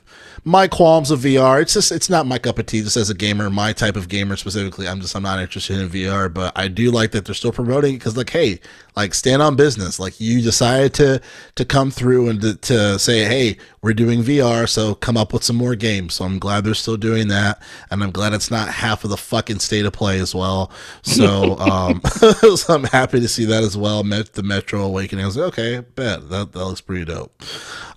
my 0.44 0.68
qualms 0.68 1.10
of 1.10 1.20
VR. 1.20 1.60
It's 1.60 1.74
just 1.74 1.92
it's 1.92 2.10
not 2.10 2.26
my 2.26 2.38
cup 2.38 2.58
of 2.58 2.66
tea. 2.66 2.80
Just 2.80 2.96
as 2.96 3.10
a 3.10 3.14
gamer, 3.14 3.50
my 3.50 3.72
type 3.72 3.96
of 3.96 4.08
gamer 4.08 4.36
specifically, 4.36 4.88
I'm 4.88 5.00
just 5.00 5.14
I'm 5.14 5.22
not 5.22 5.40
interested 5.40 5.78
in 5.78 5.88
VR. 5.88 6.32
But 6.32 6.56
I 6.56 6.68
do 6.68 6.90
like 6.90 7.12
that 7.12 7.24
they're 7.24 7.34
still 7.34 7.52
promoting 7.52 7.94
because, 7.94 8.16
like, 8.16 8.30
hey, 8.30 8.60
like 8.96 9.14
stand 9.14 9.42
on 9.42 9.56
business. 9.56 10.00
Like 10.00 10.20
you 10.20 10.42
decided 10.42 10.94
to 10.94 11.20
to 11.54 11.64
come 11.64 11.90
through 11.90 12.28
and 12.28 12.40
to, 12.40 12.56
to 12.56 12.98
say, 12.98 13.24
hey, 13.24 13.56
we're 13.82 13.92
doing 13.92 14.22
VR, 14.22 14.68
so 14.68 14.94
come 14.94 15.16
up 15.16 15.32
with 15.32 15.44
some 15.44 15.56
more 15.56 15.74
games. 15.74 16.14
So 16.14 16.24
I'm 16.24 16.38
glad 16.38 16.64
they're 16.64 16.74
still 16.74 16.96
doing 16.96 17.28
that, 17.28 17.62
and 17.90 18.02
I'm 18.02 18.10
glad 18.10 18.32
it's 18.32 18.50
not 18.50 18.68
half 18.68 19.04
of 19.04 19.10
the 19.10 19.16
fucking 19.16 19.60
state 19.60 19.86
of 19.86 19.92
play 19.92 20.18
as 20.18 20.34
well. 20.34 20.70
So 21.02 21.58
um, 21.58 22.00
so 22.56 22.74
I'm 22.74 22.84
happy 22.84 23.20
to 23.20 23.28
see 23.28 23.44
that 23.46 23.62
as 23.62 23.76
well. 23.76 24.02
Met 24.02 24.34
the 24.34 24.42
Metro 24.42 24.82
Awakening. 24.82 25.24
I 25.24 25.26
was 25.26 25.36
like, 25.36 25.58
okay, 25.58 25.80
bet 25.80 26.28
that 26.30 26.52
that 26.52 26.64
looks 26.64 26.80
pretty 26.80 27.04
dope. 27.04 27.42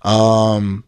Um, 0.04 0.84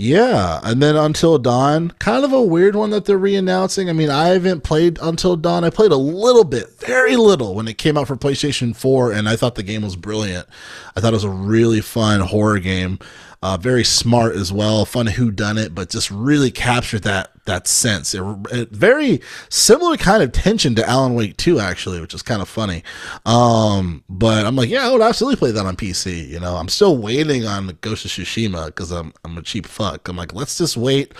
yeah, 0.00 0.60
and 0.62 0.80
then 0.80 0.94
Until 0.94 1.38
Dawn, 1.38 1.90
kind 1.98 2.24
of 2.24 2.32
a 2.32 2.40
weird 2.40 2.76
one 2.76 2.90
that 2.90 3.04
they're 3.04 3.18
re-announcing. 3.18 3.90
I 3.90 3.92
mean, 3.92 4.10
I 4.10 4.28
haven't 4.28 4.62
played 4.62 4.96
Until 5.02 5.34
Dawn. 5.34 5.64
I 5.64 5.70
played 5.70 5.90
a 5.90 5.96
little 5.96 6.44
bit, 6.44 6.78
very 6.78 7.16
little, 7.16 7.56
when 7.56 7.66
it 7.66 7.78
came 7.78 7.98
out 7.98 8.06
for 8.06 8.16
PlayStation 8.16 8.76
4, 8.76 9.10
and 9.10 9.28
I 9.28 9.34
thought 9.34 9.56
the 9.56 9.64
game 9.64 9.82
was 9.82 9.96
brilliant. 9.96 10.46
I 10.94 11.00
thought 11.00 11.12
it 11.12 11.16
was 11.16 11.24
a 11.24 11.30
really 11.30 11.80
fun 11.80 12.20
horror 12.20 12.60
game, 12.60 13.00
uh, 13.42 13.56
very 13.56 13.82
smart 13.82 14.36
as 14.36 14.52
well, 14.52 14.84
fun 14.84 15.06
who 15.06 15.32
done 15.32 15.58
it, 15.58 15.74
but 15.74 15.90
just 15.90 16.12
really 16.12 16.52
captured 16.52 17.02
that 17.02 17.32
that 17.48 17.66
sense. 17.66 18.14
It, 18.14 18.22
it 18.52 18.70
very 18.70 19.20
similar 19.48 19.96
kind 19.96 20.22
of 20.22 20.32
tension 20.32 20.74
to 20.76 20.88
Alan 20.88 21.14
Wake 21.14 21.36
2, 21.36 21.58
actually, 21.58 22.00
which 22.00 22.14
is 22.14 22.22
kind 22.22 22.40
of 22.40 22.48
funny. 22.48 22.84
Um, 23.26 24.04
but 24.08 24.46
I'm 24.46 24.54
like, 24.54 24.68
yeah, 24.68 24.86
I 24.86 24.92
would 24.92 25.02
absolutely 25.02 25.36
play 25.36 25.50
that 25.50 25.66
on 25.66 25.76
PC. 25.76 26.28
You 26.28 26.40
know, 26.40 26.56
I'm 26.56 26.68
still 26.68 26.96
waiting 26.96 27.46
on 27.46 27.76
Ghost 27.80 28.04
of 28.04 28.10
Tsushima 28.10 28.66
because 28.66 28.90
I'm 28.90 29.12
I'm 29.24 29.36
a 29.36 29.42
cheap 29.42 29.66
fuck. 29.66 30.08
I'm 30.08 30.16
like, 30.16 30.34
let's 30.34 30.56
just 30.56 30.76
wait. 30.76 31.14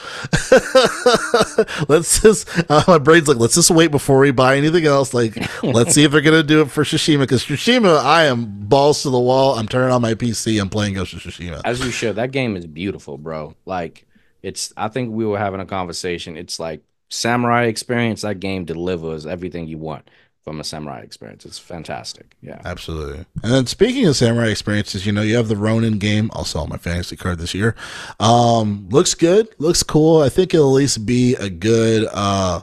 let's 1.88 2.20
just 2.22 2.48
uh, 2.70 2.84
my 2.88 2.98
brain's 2.98 3.28
like, 3.28 3.38
let's 3.38 3.54
just 3.54 3.70
wait 3.70 3.90
before 3.90 4.18
we 4.18 4.30
buy 4.30 4.56
anything 4.56 4.86
else. 4.86 5.14
Like, 5.14 5.36
let's 5.62 5.94
see 5.94 6.04
if 6.04 6.12
they're 6.12 6.20
gonna 6.20 6.42
do 6.42 6.60
it 6.62 6.70
for 6.70 6.84
Tsushima 6.84 7.20
because 7.20 7.44
Tsushima, 7.44 7.98
I 7.98 8.24
am 8.24 8.46
balls 8.68 9.02
to 9.02 9.10
the 9.10 9.18
wall. 9.18 9.58
I'm 9.58 9.66
turning 9.66 9.92
on 9.92 10.02
my 10.02 10.14
PC. 10.14 10.60
I'm 10.60 10.68
playing 10.68 10.94
Ghost 10.94 11.14
of 11.14 11.20
Tsushima. 11.20 11.62
As 11.64 11.80
you 11.84 11.90
should. 11.90 12.16
That 12.16 12.32
game 12.32 12.56
is 12.56 12.66
beautiful, 12.66 13.16
bro. 13.16 13.54
Like 13.64 14.06
it's 14.48 14.72
I 14.76 14.88
think 14.88 15.12
we 15.12 15.26
were 15.26 15.38
having 15.38 15.60
a 15.60 15.66
conversation. 15.66 16.36
It's 16.36 16.58
like 16.58 16.82
samurai 17.10 17.64
experience. 17.64 18.22
That 18.22 18.40
game 18.40 18.64
delivers 18.64 19.26
everything 19.26 19.68
you 19.68 19.78
want 19.78 20.08
from 20.42 20.60
a 20.60 20.64
samurai 20.64 21.00
experience. 21.00 21.44
It's 21.44 21.58
fantastic. 21.58 22.34
Yeah. 22.40 22.60
Absolutely. 22.64 23.26
And 23.42 23.52
then 23.52 23.66
speaking 23.66 24.06
of 24.06 24.16
samurai 24.16 24.48
experiences, 24.48 25.04
you 25.04 25.12
know, 25.12 25.20
you 25.20 25.36
have 25.36 25.48
the 25.48 25.56
Ronin 25.56 25.98
game, 25.98 26.30
also 26.32 26.60
on 26.60 26.70
my 26.70 26.78
fantasy 26.78 27.16
card 27.16 27.38
this 27.38 27.52
year. 27.54 27.76
Um, 28.18 28.88
looks 28.90 29.14
good, 29.14 29.48
looks 29.58 29.82
cool. 29.82 30.22
I 30.22 30.30
think 30.30 30.54
it'll 30.54 30.70
at 30.70 30.76
least 30.76 31.04
be 31.04 31.34
a 31.34 31.50
good 31.50 32.08
uh 32.12 32.62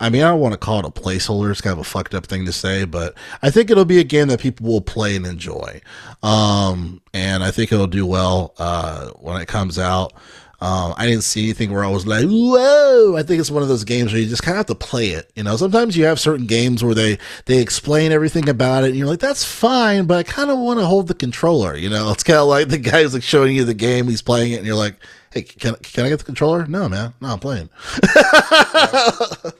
I 0.00 0.08
mean, 0.08 0.22
I 0.22 0.28
don't 0.28 0.40
want 0.40 0.54
to 0.54 0.58
call 0.58 0.78
it 0.78 0.86
a 0.86 0.90
placeholder. 0.90 1.50
It's 1.50 1.60
kind 1.60 1.74
of 1.74 1.78
a 1.78 1.84
fucked 1.84 2.14
up 2.14 2.26
thing 2.26 2.46
to 2.46 2.52
say, 2.52 2.86
but 2.86 3.14
I 3.42 3.50
think 3.50 3.70
it'll 3.70 3.84
be 3.84 3.98
a 4.00 4.04
game 4.04 4.28
that 4.28 4.40
people 4.40 4.66
will 4.66 4.80
play 4.80 5.14
and 5.14 5.26
enjoy. 5.26 5.82
Um, 6.22 7.02
and 7.12 7.44
I 7.44 7.50
think 7.50 7.70
it'll 7.70 7.86
do 7.86 8.06
well 8.06 8.54
uh, 8.58 9.10
when 9.10 9.40
it 9.42 9.46
comes 9.46 9.78
out. 9.78 10.14
Um, 10.62 10.92
I 10.98 11.06
didn't 11.06 11.22
see 11.24 11.44
anything 11.44 11.72
where 11.72 11.82
I 11.84 11.88
was 11.88 12.06
like, 12.06 12.26
whoa. 12.28 13.16
I 13.16 13.22
think 13.22 13.40
it's 13.40 13.50
one 13.50 13.62
of 13.62 13.68
those 13.68 13.84
games 13.84 14.12
where 14.12 14.20
you 14.20 14.28
just 14.28 14.42
kind 14.42 14.52
of 14.54 14.58
have 14.58 14.66
to 14.66 14.74
play 14.74 15.08
it. 15.10 15.30
You 15.34 15.42
know, 15.42 15.56
sometimes 15.56 15.96
you 15.96 16.04
have 16.04 16.20
certain 16.20 16.46
games 16.46 16.84
where 16.84 16.94
they, 16.94 17.18
they 17.46 17.58
explain 17.62 18.12
everything 18.12 18.46
about 18.48 18.84
it 18.84 18.88
and 18.88 18.96
you're 18.96 19.06
like, 19.06 19.20
that's 19.20 19.42
fine, 19.44 20.04
but 20.06 20.18
I 20.18 20.22
kind 20.22 20.50
of 20.50 20.58
want 20.58 20.78
to 20.80 20.84
hold 20.84 21.08
the 21.08 21.14
controller. 21.14 21.74
You 21.76 21.88
know, 21.88 22.10
it's 22.12 22.22
kind 22.22 22.38
of 22.40 22.46
like 22.48 22.68
the 22.68 22.78
guy's 22.78 23.14
like 23.14 23.22
showing 23.22 23.56
you 23.56 23.64
the 23.64 23.72
game, 23.74 24.06
he's 24.06 24.20
playing 24.22 24.52
it 24.52 24.56
and 24.56 24.66
you're 24.66 24.76
like, 24.76 24.96
hey, 25.32 25.42
can, 25.42 25.76
can 25.76 26.04
I 26.04 26.08
get 26.10 26.18
the 26.18 26.24
controller? 26.26 26.66
No, 26.66 26.88
man, 26.90 27.14
no, 27.20 27.28
I'm 27.28 27.38
playing. 27.38 27.70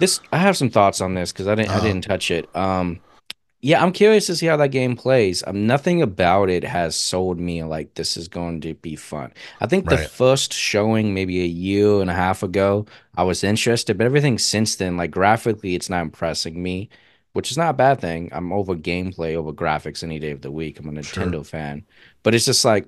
This 0.00 0.20
I 0.32 0.38
have 0.38 0.56
some 0.56 0.70
thoughts 0.70 1.00
on 1.00 1.14
this 1.14 1.32
because 1.32 1.48
I 1.48 1.56
didn't 1.56 1.70
I 1.70 1.78
Uh-huh. 1.78 1.86
didn't 1.86 2.04
touch 2.04 2.30
it. 2.30 2.48
Um 2.54 3.00
yeah, 3.60 3.82
I'm 3.82 3.92
curious 3.92 4.26
to 4.26 4.36
see 4.36 4.46
how 4.46 4.56
that 4.58 4.68
game 4.70 4.94
plays. 4.96 5.42
Um, 5.46 5.66
nothing 5.66 6.00
about 6.00 6.48
it 6.48 6.62
has 6.62 6.94
sold 6.96 7.40
me 7.40 7.64
like 7.64 7.94
this 7.94 8.16
is 8.16 8.28
going 8.28 8.60
to 8.62 8.74
be 8.74 8.94
fun. 8.94 9.32
I 9.60 9.66
think 9.66 9.88
the 9.88 9.98
first 9.98 10.52
showing 10.52 11.12
maybe 11.12 11.42
a 11.42 11.46
year 11.46 12.00
and 12.00 12.08
a 12.10 12.14
half 12.14 12.42
ago, 12.44 12.86
I 13.16 13.24
was 13.24 13.42
interested, 13.42 13.98
but 13.98 14.04
everything 14.04 14.38
since 14.38 14.76
then, 14.76 14.96
like 14.96 15.10
graphically, 15.10 15.74
it's 15.74 15.90
not 15.90 16.02
impressing 16.02 16.62
me, 16.62 16.88
which 17.32 17.50
is 17.50 17.56
not 17.58 17.70
a 17.70 17.74
bad 17.74 18.00
thing. 18.00 18.28
I'm 18.32 18.52
over 18.52 18.76
gameplay 18.76 19.34
over 19.34 19.52
graphics 19.52 20.04
any 20.04 20.20
day 20.20 20.30
of 20.30 20.42
the 20.42 20.52
week. 20.52 20.78
I'm 20.78 20.88
a 20.88 20.92
Sure. 21.00 21.02
Nintendo 21.02 21.44
fan, 21.44 21.84
but 22.22 22.34
it's 22.34 22.44
just 22.44 22.64
like 22.64 22.86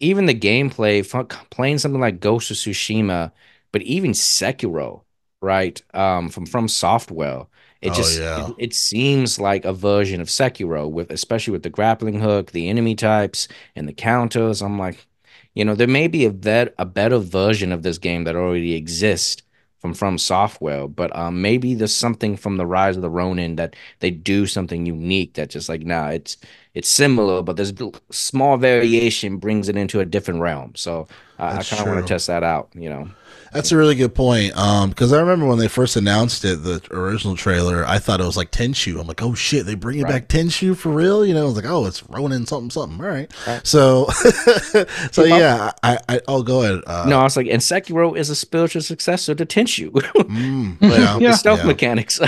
even 0.00 0.26
the 0.26 0.34
gameplay, 0.34 1.02
playing 1.50 1.78
something 1.78 2.00
like 2.00 2.20
Ghost 2.20 2.50
of 2.50 2.56
Tsushima, 2.56 3.32
but 3.72 3.82
even 3.82 4.12
Sekiro, 4.12 5.04
right? 5.40 5.80
Um, 5.94 6.28
from 6.28 6.46
from 6.46 6.68
Software, 6.68 7.46
it 7.82 7.90
Oh, 7.90 7.94
just 7.94 8.18
yeah. 8.18 8.50
it, 8.50 8.54
it 8.58 8.74
seems 8.74 9.38
like 9.40 9.64
a 9.66 9.74
version 9.74 10.20
of 10.20 10.28
Sekiro 10.28 10.90
with 10.90 11.10
especially 11.10 11.52
with 11.52 11.64
the 11.64 11.70
grappling 11.70 12.20
hook, 12.20 12.52
the 12.52 12.68
enemy 12.70 12.94
types, 12.94 13.48
and 13.76 13.88
the 13.88 13.92
counters. 13.94 14.62
I'm 14.62 14.78
like, 14.78 15.06
you 15.54 15.64
know, 15.64 15.74
there 15.74 15.88
may 15.88 16.08
be 16.08 16.24
a 16.24 16.30
vet 16.30 16.74
a 16.78 16.86
better 16.86 17.18
version 17.18 17.72
of 17.72 17.82
this 17.82 17.98
game 17.98 18.24
that 18.24 18.36
already 18.36 18.74
exists 18.74 19.42
from 19.80 19.94
from 19.94 20.16
software, 20.18 20.86
but 20.88 21.14
um, 21.16 21.42
maybe 21.42 21.74
there's 21.74 21.94
something 21.94 22.36
from 22.36 22.56
the 22.56 22.66
Rise 22.66 22.96
of 22.96 23.02
the 23.02 23.10
Ronin 23.10 23.56
that 23.56 23.74
they 24.00 24.10
do 24.12 24.46
something 24.46 24.86
unique 24.86 25.34
that 25.34 25.50
just 25.50 25.68
like 25.68 25.82
nah, 25.82 26.08
it's 26.10 26.36
it's 26.74 26.88
similar, 26.88 27.42
but 27.42 27.56
there's 27.56 27.72
small 28.10 28.56
variation 28.56 29.38
brings 29.38 29.68
it 29.68 29.76
into 29.76 30.00
a 30.00 30.06
different 30.06 30.40
realm. 30.40 30.74
So 30.76 31.08
uh, 31.38 31.56
I 31.58 31.64
kind 31.64 31.80
of 31.80 31.86
want 31.86 31.98
to 31.98 32.04
test 32.04 32.28
that 32.28 32.44
out. 32.44 32.70
You 32.74 32.90
know, 32.90 33.10
That's 33.52 33.70
a 33.72 33.76
really 33.76 33.94
good 33.94 34.14
point. 34.14 34.56
Um, 34.56 34.88
because 34.90 35.12
I 35.12 35.20
remember 35.20 35.46
when 35.46 35.58
they 35.58 35.68
first 35.68 35.96
announced 35.96 36.44
it, 36.44 36.62
the 36.62 36.82
original 36.90 37.36
trailer, 37.36 37.84
I 37.86 37.98
thought 37.98 38.20
it 38.20 38.24
was 38.26 38.36
like 38.36 38.50
Tenchu. 38.50 38.98
I'm 39.00 39.06
like, 39.06 39.22
oh 39.22 39.34
shit, 39.34 39.66
they 39.66 39.74
bringing 39.74 40.04
Right. 40.04 40.26
back 40.26 40.28
Tenchu 40.28 40.76
for 40.76 40.90
real? 40.90 41.24
You 41.26 41.34
know, 41.34 41.42
I 41.42 41.44
was 41.44 41.56
like, 41.56 41.64
oh, 41.66 41.84
it's 41.86 42.02
Ronin 42.08 42.46
something 42.46 42.70
something. 42.70 43.00
All 43.04 43.10
right. 43.10 43.30
Right. 43.46 43.66
So, 43.66 44.08
so 45.12 45.24
yeah, 45.24 45.72
I, 45.82 45.98
I, 46.08 46.20
oh, 46.28 46.42
go 46.42 46.62
ahead. 46.62 46.82
Uh, 46.86 47.04
no, 47.08 47.18
I 47.20 47.24
was 47.24 47.36
like, 47.36 47.46
and 47.46 47.60
Sekiro 47.60 48.16
is 48.16 48.30
a 48.30 48.34
spiritual 48.34 48.82
successor 48.82 49.34
to 49.34 49.44
Tenchu. 49.46 49.90
mm, 49.92 50.76
yeah, 50.80 51.18
Yeah. 51.18 51.32
stealth 51.34 51.60
yeah. 51.60 51.66
mechanics. 51.66 52.20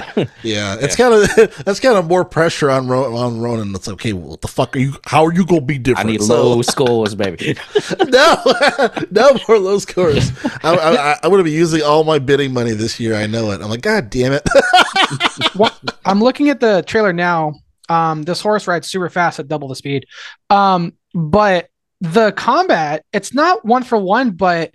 Yeah, 0.43 0.77
it's 0.81 0.97
kind 0.97 1.15
of 1.15 1.65
that's 1.65 1.81
kind 1.81 1.97
of 1.97 2.07
more 2.07 2.25
pressure 2.25 2.71
on 2.71 2.87
Ro- 2.89 3.17
on 3.17 3.41
Ronin. 3.41 3.75
It's 3.75 3.87
like, 3.87 3.95
okay, 3.95 4.13
well, 4.13 4.31
what 4.31 4.41
the 4.43 4.49
fuck 4.49 4.77
are 4.77 4.79
you? 4.79 4.95
How 5.07 5.25
are 5.25 5.33
you 5.33 5.45
gonna 5.47 5.61
be 5.63 5.79
different? 5.79 6.09
I 6.09 6.13
need 6.13 6.23
So- 6.23 6.43
low 6.51 6.63
scores, 6.63 7.15
baby. 7.15 7.57
no, 8.09 8.37
no 9.11 9.39
more 9.49 9.59
low 9.59 9.79
scores. 9.79 10.31
I, 10.63 10.77
I, 10.77 11.14
I'm 11.23 11.31
going 11.31 11.39
to 11.39 11.45
be 11.45 11.53
using 11.53 11.83
all 11.83 12.05
my 12.05 12.19
bidding 12.19 12.53
money 12.53 12.73
this 12.73 12.99
year. 12.99 13.15
I 13.15 13.27
know 13.27 13.51
it. 13.51 13.61
I'm 13.61 13.71
like, 13.71 13.83
God 13.83 14.11
damn 14.11 14.33
it. 14.33 14.43
What 15.55 15.79
I'm 16.05 16.21
looking 16.21 16.49
at 16.49 16.61
the 16.61 16.83
trailer 16.87 17.13
now. 17.13 17.55
Um, 17.89 18.23
this 18.23 18.41
horse 18.41 18.67
rides 18.67 18.91
super 18.91 19.09
fast 19.11 19.39
at 19.39 19.49
double 19.49 19.69
the 19.69 19.77
speed. 19.77 20.07
Um, 20.49 20.95
but 21.13 21.69
the 22.01 22.33
combat, 22.33 23.05
it's 23.13 23.35
not 23.35 23.65
one 23.65 23.83
for 23.83 23.99
one, 23.99 24.33
but 24.33 24.73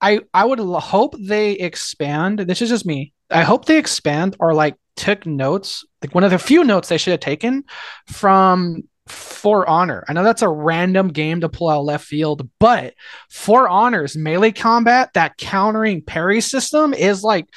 I 0.00 0.20
I 0.32 0.44
would 0.44 0.60
l- 0.60 0.80
hope 0.80 1.14
they 1.18 1.52
expand. 1.52 2.40
This 2.40 2.62
is 2.62 2.68
just 2.68 2.86
me. 2.86 3.12
I 3.30 3.42
hope 3.42 3.64
they 3.64 3.78
expand 3.78 4.36
or 4.40 4.54
like 4.54 4.76
took 4.96 5.26
notes, 5.26 5.84
like 6.02 6.14
one 6.14 6.24
of 6.24 6.30
the 6.30 6.38
few 6.38 6.64
notes 6.64 6.88
they 6.88 6.98
should 6.98 7.12
have 7.12 7.20
taken 7.20 7.64
from 8.06 8.82
For 9.08 9.68
Honor. 9.68 10.04
I 10.08 10.12
know 10.12 10.22
that's 10.22 10.42
a 10.42 10.48
random 10.48 11.08
game 11.08 11.40
to 11.40 11.48
pull 11.48 11.68
out 11.68 11.84
left 11.84 12.04
field, 12.04 12.48
but 12.58 12.94
For 13.28 13.68
Honor's 13.68 14.16
melee 14.16 14.52
combat, 14.52 15.10
that 15.14 15.36
countering 15.36 16.02
parry 16.02 16.40
system 16.40 16.94
is 16.94 17.24
like 17.24 17.48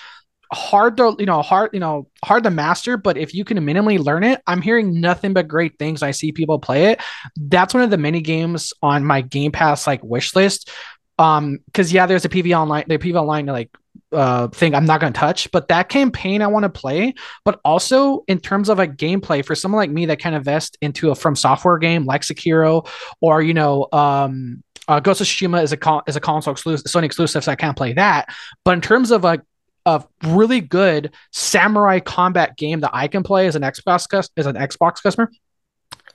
hard 0.52 0.98
to 0.98 1.16
you 1.20 1.26
know 1.26 1.42
hard 1.42 1.72
you 1.74 1.80
know 1.80 2.08
hard 2.24 2.44
to 2.44 2.52
master 2.52 2.98
but 2.98 3.18
if 3.18 3.34
you 3.34 3.44
can 3.44 3.58
minimally 3.60 4.00
learn 4.00 4.24
it 4.24 4.42
i'm 4.48 4.62
hearing 4.62 5.02
nothing 5.02 5.34
but 5.34 5.48
great 5.48 5.78
things. 5.80 6.04
I 6.04 6.12
see 6.12 6.32
people 6.32 6.60
play 6.60 6.86
it. 6.92 7.02
That's 7.36 7.74
one 7.74 7.84
of 7.84 7.90
the 7.90 7.98
many 7.98 8.22
games 8.22 8.72
on 8.82 9.04
my 9.04 9.22
game 9.22 9.52
pass 9.52 9.88
like 9.88 10.04
wish 10.04 10.36
list. 10.36 10.70
Um 11.18 11.60
because 11.66 11.92
yeah 11.92 12.06
there's 12.06 12.26
a 12.26 12.30
pv 12.30 12.58
online 12.58 12.86
the 12.88 12.98
pv 12.98 13.16
online 13.16 13.46
like 13.48 13.70
uh 14.12 14.48
thing 14.50 14.76
I'm 14.76 14.86
not 14.86 15.02
gonna 15.02 15.14
touch. 15.14 15.52
But 15.52 15.68
that 15.70 15.90
campaign 15.90 16.42
I 16.42 16.48
want 16.48 16.64
to 16.64 16.70
play. 16.70 17.14
But 17.44 17.60
also 17.66 18.24
in 18.28 18.40
terms 18.40 18.70
of 18.70 18.80
a 18.80 18.88
gameplay 18.88 19.44
for 19.44 19.56
someone 19.56 19.80
like 19.80 19.90
me 19.90 20.06
that 20.08 20.20
can 20.20 20.34
invest 20.34 20.78
into 20.82 21.12
a 21.12 21.16
from 21.16 21.36
software 21.36 21.78
game 21.78 22.06
like 22.06 22.22
Sekiro 22.22 22.88
or 23.22 23.42
you 23.42 23.54
know 23.54 23.88
um 23.92 24.64
uh, 24.88 25.00
Ghost 25.00 25.22
of 25.22 25.28
Tsushima 25.28 25.64
is 25.64 25.72
a 25.72 25.78
con- 25.78 26.04
is 26.08 26.16
a 26.16 26.20
console 26.20 26.52
exclusive, 26.52 26.86
Sony 26.86 27.06
exclusive, 27.06 27.44
so 27.44 27.52
I 27.52 27.56
can't 27.56 27.76
play 27.76 27.94
that. 27.94 28.30
But 28.64 28.76
in 28.76 28.82
terms 28.82 29.12
of 29.12 29.26
a 29.26 29.42
a 29.88 30.04
really 30.24 30.62
good 30.62 31.14
samurai 31.32 32.00
combat 32.00 32.58
game 32.58 32.80
that 32.80 32.90
I 32.94 33.08
can 33.08 33.22
play 33.22 33.48
as 33.48 33.56
an 33.56 33.62
Xbox 33.62 34.30
as 34.36 34.46
an 34.46 34.56
Xbox 34.56 35.02
customer, 35.02 35.32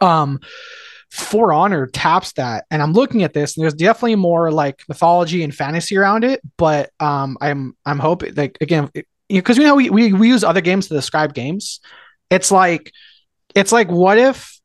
um, 0.00 0.40
For 1.10 1.52
Honor 1.52 1.86
taps 1.88 2.32
that, 2.34 2.66
and 2.70 2.80
I'm 2.80 2.92
looking 2.92 3.24
at 3.24 3.32
this, 3.34 3.56
and 3.56 3.64
there's 3.64 3.74
definitely 3.74 4.16
more 4.16 4.52
like 4.52 4.82
mythology 4.88 5.42
and 5.42 5.54
fantasy 5.54 5.96
around 5.96 6.24
it. 6.24 6.40
But 6.56 6.90
um, 7.00 7.36
I'm 7.40 7.76
I'm 7.84 7.98
hoping 7.98 8.34
like 8.34 8.58
again 8.60 8.90
because 9.28 9.58
you 9.58 9.64
know 9.64 9.74
we, 9.74 9.90
we 9.90 10.12
we 10.12 10.28
use 10.28 10.44
other 10.44 10.60
games 10.60 10.88
to 10.88 10.94
describe 10.94 11.34
games. 11.34 11.80
It's 12.30 12.52
like 12.52 12.92
it's 13.56 13.72
like 13.72 13.90
what 13.90 14.18
if 14.18 14.60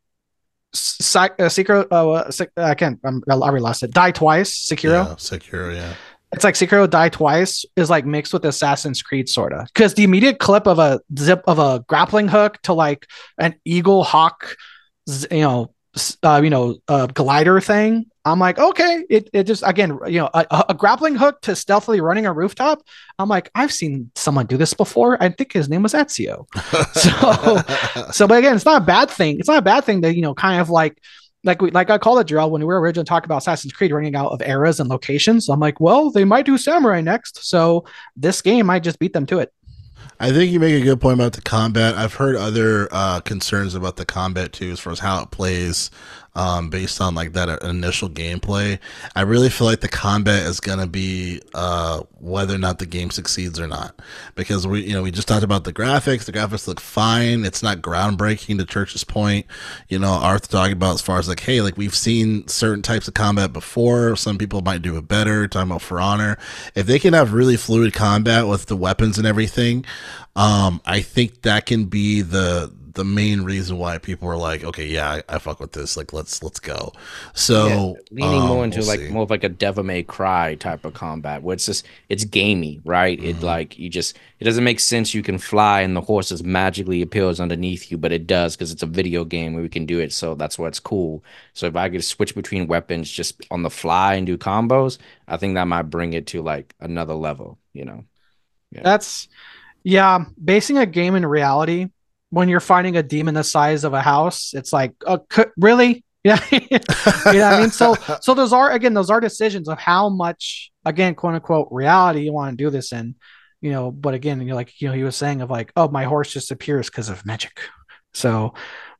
Secret, 0.75 1.39
uh, 1.39 1.45
Sekiro, 1.45 1.87
uh, 1.89 2.61
I 2.61 2.75
can't, 2.75 2.99
I'm, 3.05 3.23
I 3.29 3.33
already 3.33 3.61
lost 3.61 3.83
it. 3.83 3.91
Die 3.91 4.11
twice, 4.11 4.51
Sekiro. 4.51 5.05
Yeah, 5.05 5.15
Sekiro, 5.15 5.73
yeah. 5.73 5.93
It's 6.31 6.43
like 6.43 6.55
Sekiro 6.55 6.89
Die 6.89 7.09
Twice 7.09 7.65
is 7.77 7.89
like 7.89 8.05
mixed 8.05 8.33
with 8.33 8.43
Assassin's 8.43 9.01
Creed 9.01 9.29
sorta. 9.29 9.67
Because 9.73 9.93
the 9.93 10.03
immediate 10.03 10.39
clip 10.39 10.67
of 10.67 10.79
a 10.79 10.99
zip 11.17 11.43
of 11.47 11.59
a 11.59 11.85
grappling 11.87 12.27
hook 12.27 12.61
to 12.63 12.73
like 12.73 13.07
an 13.39 13.55
eagle 13.63 14.03
hawk, 14.03 14.57
you 15.31 15.41
know, 15.41 15.73
uh, 16.23 16.41
you 16.43 16.49
know, 16.49 16.77
uh, 16.87 17.07
glider 17.07 17.59
thing. 17.61 18.05
I'm 18.25 18.39
like, 18.39 18.57
okay, 18.57 19.03
it, 19.09 19.29
it 19.33 19.43
just 19.43 19.63
again, 19.65 19.99
you 20.07 20.19
know, 20.19 20.29
a, 20.33 20.65
a, 20.69 20.73
grappling 20.73 21.15
hook 21.15 21.41
to 21.41 21.55
stealthily 21.55 22.01
running 22.01 22.25
a 22.25 22.33
rooftop. 22.33 22.81
I'm 23.19 23.29
like, 23.29 23.51
I've 23.53 23.71
seen 23.71 24.11
someone 24.15 24.47
do 24.47 24.57
this 24.57 24.73
before. 24.73 25.21
I 25.21 25.29
think 25.29 25.53
his 25.53 25.69
name 25.69 25.83
was 25.83 25.93
Ezio. 25.93 26.47
so, 26.93 28.11
so, 28.11 28.27
but 28.27 28.39
again, 28.39 28.55
it's 28.55 28.65
not 28.65 28.81
a 28.81 28.85
bad 28.85 29.11
thing. 29.11 29.39
It's 29.39 29.47
not 29.47 29.59
a 29.59 29.61
bad 29.61 29.83
thing 29.83 30.01
to 30.01 30.13
you 30.13 30.21
know, 30.21 30.33
kind 30.33 30.59
of 30.59 30.69
like 30.69 30.99
like 31.43 31.61
we 31.61 31.71
like 31.71 31.89
I 31.89 31.97
call 31.99 32.17
it 32.17 32.27
Jarrell 32.27 32.49
when 32.49 32.61
we 32.61 32.65
were 32.65 32.81
originally 32.81 33.05
talking 33.05 33.27
about 33.27 33.37
Assassin's 33.37 33.73
Creed 33.73 33.91
running 33.91 34.15
out 34.15 34.31
of 34.31 34.41
eras 34.41 34.79
and 34.79 34.89
locations. 34.89 35.47
I'm 35.47 35.59
like, 35.59 35.79
well, 35.79 36.09
they 36.09 36.25
might 36.25 36.45
do 36.45 36.57
samurai 36.57 37.01
next, 37.01 37.45
so 37.45 37.85
this 38.15 38.41
game 38.41 38.65
might 38.65 38.83
just 38.83 38.99
beat 38.99 39.13
them 39.13 39.27
to 39.27 39.39
it. 39.39 39.53
I 40.19 40.31
think 40.31 40.51
you 40.51 40.59
make 40.59 40.81
a 40.81 40.83
good 40.83 41.01
point 41.01 41.15
about 41.19 41.33
the 41.33 41.41
combat. 41.41 41.95
I've 41.95 42.13
heard 42.13 42.35
other 42.37 42.87
uh, 42.91 43.19
concerns 43.19 43.75
about 43.75 43.97
the 43.97 44.05
combat 44.05 44.53
too, 44.53 44.71
as 44.71 44.79
far 44.79 44.93
as 44.93 44.99
how 44.99 45.21
it 45.21 45.31
plays 45.31 45.91
um, 46.35 46.69
based 46.69 46.99
on 46.99 47.15
like 47.15 47.33
that 47.33 47.63
initial 47.63 48.09
gameplay. 48.09 48.79
I 49.15 49.21
really 49.21 49.49
feel 49.49 49.67
like 49.67 49.79
the 49.79 49.87
combat 49.87 50.43
is 50.43 50.59
gonna 50.59 50.87
be 50.87 51.41
uh, 51.53 52.01
whether 52.19 52.55
or 52.55 52.57
not 52.57 52.79
the 52.79 52.85
game 52.85 53.09
succeeds 53.09 53.59
or 53.59 53.67
not, 53.67 53.99
because 54.35 54.67
we 54.67 54.83
you 54.83 54.93
know 54.93 55.03
we 55.03 55.11
just 55.11 55.27
talked 55.27 55.43
about 55.43 55.63
the 55.63 55.73
graphics. 55.73 56.25
The 56.25 56.33
graphics 56.33 56.67
look 56.67 56.79
fine. 56.79 57.45
It's 57.45 57.63
not 57.63 57.79
groundbreaking. 57.79 58.57
To 58.57 58.65
Church's 58.65 59.03
point, 59.03 59.45
you 59.89 59.99
know, 59.99 60.11
Arthur 60.11 60.51
talking 60.51 60.73
about 60.73 60.95
as 60.95 61.01
far 61.01 61.19
as 61.19 61.27
like, 61.27 61.39
hey, 61.39 61.61
like 61.61 61.77
we've 61.77 61.95
seen 61.95 62.47
certain 62.47 62.81
types 62.81 63.07
of 63.07 63.13
combat 63.13 63.53
before. 63.53 64.15
Some 64.15 64.37
people 64.37 64.61
might 64.61 64.81
do 64.81 64.97
it 64.97 65.07
better. 65.07 65.47
Talking 65.47 65.71
about 65.71 65.81
For 65.81 65.99
Honor, 65.99 66.37
if 66.75 66.85
they 66.85 66.99
can 66.99 67.13
have 67.13 67.33
really 67.33 67.57
fluid 67.57 67.93
combat 67.93 68.47
with 68.47 68.65
the 68.65 68.77
weapons 68.77 69.17
and 69.17 69.25
everything, 69.25 69.85
um, 70.35 70.81
I 70.85 71.01
think 71.01 71.43
that 71.43 71.65
can 71.65 71.85
be 71.85 72.21
the 72.21 72.73
the 72.95 73.03
main 73.03 73.41
reason 73.41 73.77
why 73.77 73.97
people 73.97 74.27
are 74.29 74.37
like, 74.37 74.63
okay, 74.63 74.85
yeah, 74.85 75.21
I, 75.29 75.35
I 75.35 75.37
fuck 75.37 75.59
with 75.59 75.73
this. 75.73 75.95
Like, 75.97 76.13
let's 76.13 76.41
let's 76.41 76.59
go. 76.59 76.93
So 77.33 77.67
yeah, 77.67 78.01
leaning 78.09 78.41
um, 78.41 78.47
more 78.47 78.63
into 78.63 78.79
we'll 78.79 78.87
like 78.87 78.99
see. 79.01 79.09
more 79.09 79.23
of 79.23 79.29
like 79.29 79.43
a 79.43 79.49
Devil 79.49 79.83
May 79.83 80.01
Cry 80.01 80.55
type 80.55 80.85
of 80.85 80.93
combat, 80.93 81.43
where 81.43 81.53
it's 81.53 81.65
just 81.65 81.85
it's 82.09 82.23
gamey, 82.23 82.81
right? 82.85 83.19
Mm-hmm. 83.19 83.29
It 83.29 83.43
like 83.43 83.77
you 83.77 83.89
just 83.89 84.17
it 84.39 84.45
doesn't 84.45 84.63
make 84.63 84.79
sense. 84.79 85.13
You 85.13 85.21
can 85.21 85.37
fly 85.37 85.81
and 85.81 85.95
the 85.95 86.01
horse 86.01 86.29
just 86.29 86.45
magically 86.45 87.01
appears 87.01 87.39
underneath 87.39 87.91
you, 87.91 87.97
but 87.97 88.13
it 88.13 88.27
does 88.27 88.55
because 88.55 88.71
it's 88.71 88.83
a 88.83 88.87
video 88.87 89.25
game 89.25 89.53
where 89.53 89.63
we 89.63 89.69
can 89.69 89.85
do 89.85 89.99
it. 89.99 90.13
So 90.13 90.33
that's 90.33 90.57
what's 90.57 90.79
cool. 90.79 91.23
So 91.53 91.67
if 91.67 91.75
I 91.75 91.89
could 91.89 92.03
switch 92.03 92.33
between 92.33 92.67
weapons 92.67 93.11
just 93.11 93.45
on 93.51 93.61
the 93.61 93.69
fly 93.69 94.15
and 94.15 94.25
do 94.25 94.37
combos, 94.37 94.97
I 95.27 95.35
think 95.35 95.55
that 95.55 95.67
might 95.67 95.83
bring 95.83 96.13
it 96.13 96.27
to 96.27 96.41
like 96.41 96.73
another 96.79 97.13
level. 97.13 97.59
You 97.73 97.85
know, 97.85 98.05
yeah. 98.71 98.81
that's 98.83 99.27
yeah, 99.83 100.25
basing 100.43 100.77
a 100.77 100.85
game 100.85 101.15
in 101.15 101.25
reality 101.25 101.89
when 102.29 102.49
you're 102.49 102.59
fighting 102.59 102.97
a 102.97 103.03
demon 103.03 103.35
the 103.35 103.43
size 103.43 103.83
of 103.83 103.93
a 103.93 104.01
house, 104.01 104.53
it's 104.53 104.73
like, 104.73 104.93
uh, 105.05 105.19
really? 105.57 106.03
Yeah, 106.23 106.43
you 106.51 106.59
know 106.71 107.43
I 107.43 107.61
mean. 107.61 107.69
So, 107.69 107.95
so 108.21 108.33
those 108.33 108.51
are 108.51 108.71
again, 108.71 108.95
those 108.95 109.11
are 109.11 109.21
decisions 109.21 109.69
of 109.69 109.77
how 109.77 110.09
much, 110.09 110.71
again, 110.83 111.13
quote 111.13 111.35
unquote, 111.35 111.67
reality 111.69 112.21
you 112.21 112.33
want 112.33 112.57
to 112.57 112.63
do 112.63 112.71
this 112.71 112.91
in. 112.91 113.15
You 113.61 113.71
know, 113.71 113.91
but 113.91 114.13
again, 114.15 114.41
you're 114.41 114.55
like, 114.55 114.81
you 114.81 114.87
know, 114.87 114.93
he 114.93 115.03
was 115.03 115.15
saying 115.15 115.41
of 115.41 115.49
like, 115.49 115.71
oh, 115.75 115.87
my 115.87 116.03
horse 116.03 116.33
just 116.33 116.51
appears 116.51 116.89
because 116.89 117.09
of 117.09 117.25
magic. 117.25 117.59
So, 118.13 118.53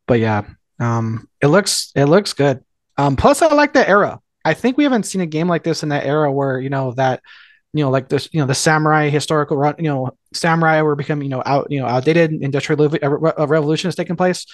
but 0.08 0.20
yeah, 0.20 0.44
um, 0.80 1.28
it 1.42 1.48
looks 1.48 1.92
it 1.96 2.06
looks 2.06 2.34
good. 2.34 2.64
Um, 2.98 3.16
plus 3.16 3.42
I 3.42 3.54
like 3.54 3.74
the 3.74 3.88
era. 3.88 4.20
I 4.44 4.54
think 4.54 4.78
we 4.78 4.84
haven't 4.84 5.04
seen 5.04 5.22
a 5.22 5.26
game 5.26 5.48
like 5.48 5.64
this 5.64 5.82
in 5.82 5.90
that 5.90 6.06
era 6.06 6.32
where 6.32 6.60
you 6.60 6.70
know 6.70 6.92
that 6.92 7.22
you 7.76 7.84
know, 7.84 7.90
like 7.90 8.08
this, 8.08 8.30
you 8.32 8.40
know, 8.40 8.46
the 8.46 8.56
samurai 8.56 9.10
historical 9.10 9.58
run, 9.58 9.76
you 9.78 9.90
know, 9.90 10.12
samurai 10.34 10.82
were 10.82 10.96
becoming, 10.96 11.26
you 11.26 11.30
know, 11.30 11.44
out, 11.46 11.68
you 11.70 11.80
know, 11.80 11.86
outdated. 11.86 12.32
Industrial 12.32 12.82
uh, 12.82 13.32
uh, 13.38 13.48
revolution 13.48 13.90
is 13.90 13.96
taking 13.96 14.16
place. 14.16 14.46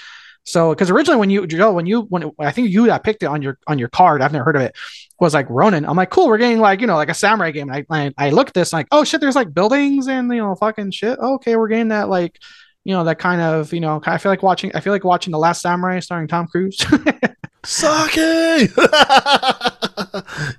So, 0.44 0.72
because 0.72 0.90
originally 0.90 1.20
when 1.20 1.30
you 1.30 1.46
Joe, 1.46 1.72
when 1.72 1.86
you 1.86 2.02
when 2.02 2.32
I 2.40 2.50
think 2.50 2.72
you 2.72 2.88
that 2.88 3.04
picked 3.04 3.22
it 3.22 3.28
on 3.28 3.44
your 3.44 3.60
on 3.68 3.78
your 3.78 3.90
card, 3.90 4.24
I've 4.24 4.34
never 4.34 4.44
heard 4.44 4.56
of 4.56 4.64
it, 4.64 4.76
was 5.20 5.36
like 5.36 5.46
Ronin. 5.52 5.86
I'm 5.86 5.96
like, 5.96 6.10
cool, 6.10 6.28
we're 6.28 6.40
getting 6.40 6.58
like 6.58 6.82
you 6.82 6.88
know 6.88 6.96
like 6.96 7.10
a 7.10 7.14
samurai 7.14 7.52
game. 7.52 7.70
I 7.70 7.86
I, 7.92 8.12
I 8.18 8.30
look 8.32 8.52
this 8.54 8.74
like, 8.74 8.88
oh 8.92 9.04
shit, 9.04 9.22
there's 9.22 9.36
like 9.36 9.54
buildings 9.54 10.08
and 10.08 10.32
you 10.32 10.40
know 10.40 10.56
fucking 10.56 10.90
shit. 10.90 11.20
okay, 11.20 11.56
we're 11.56 11.68
getting 11.68 11.90
that 11.90 12.10
like 12.10 12.40
you 12.84 12.96
know 12.96 13.04
that 13.04 13.20
kind 13.20 13.40
of 13.40 13.72
you 13.72 13.82
know 13.82 14.02
I 14.04 14.18
feel 14.18 14.32
like 14.32 14.42
watching 14.42 14.72
I 14.74 14.80
feel 14.80 14.94
like 14.94 15.04
watching 15.04 15.32
the 15.32 15.38
Last 15.38 15.62
Samurai 15.62 16.00
starring 16.00 16.28
Tom 16.28 16.48
Cruise. 16.48 16.80
Sake. 17.64 18.16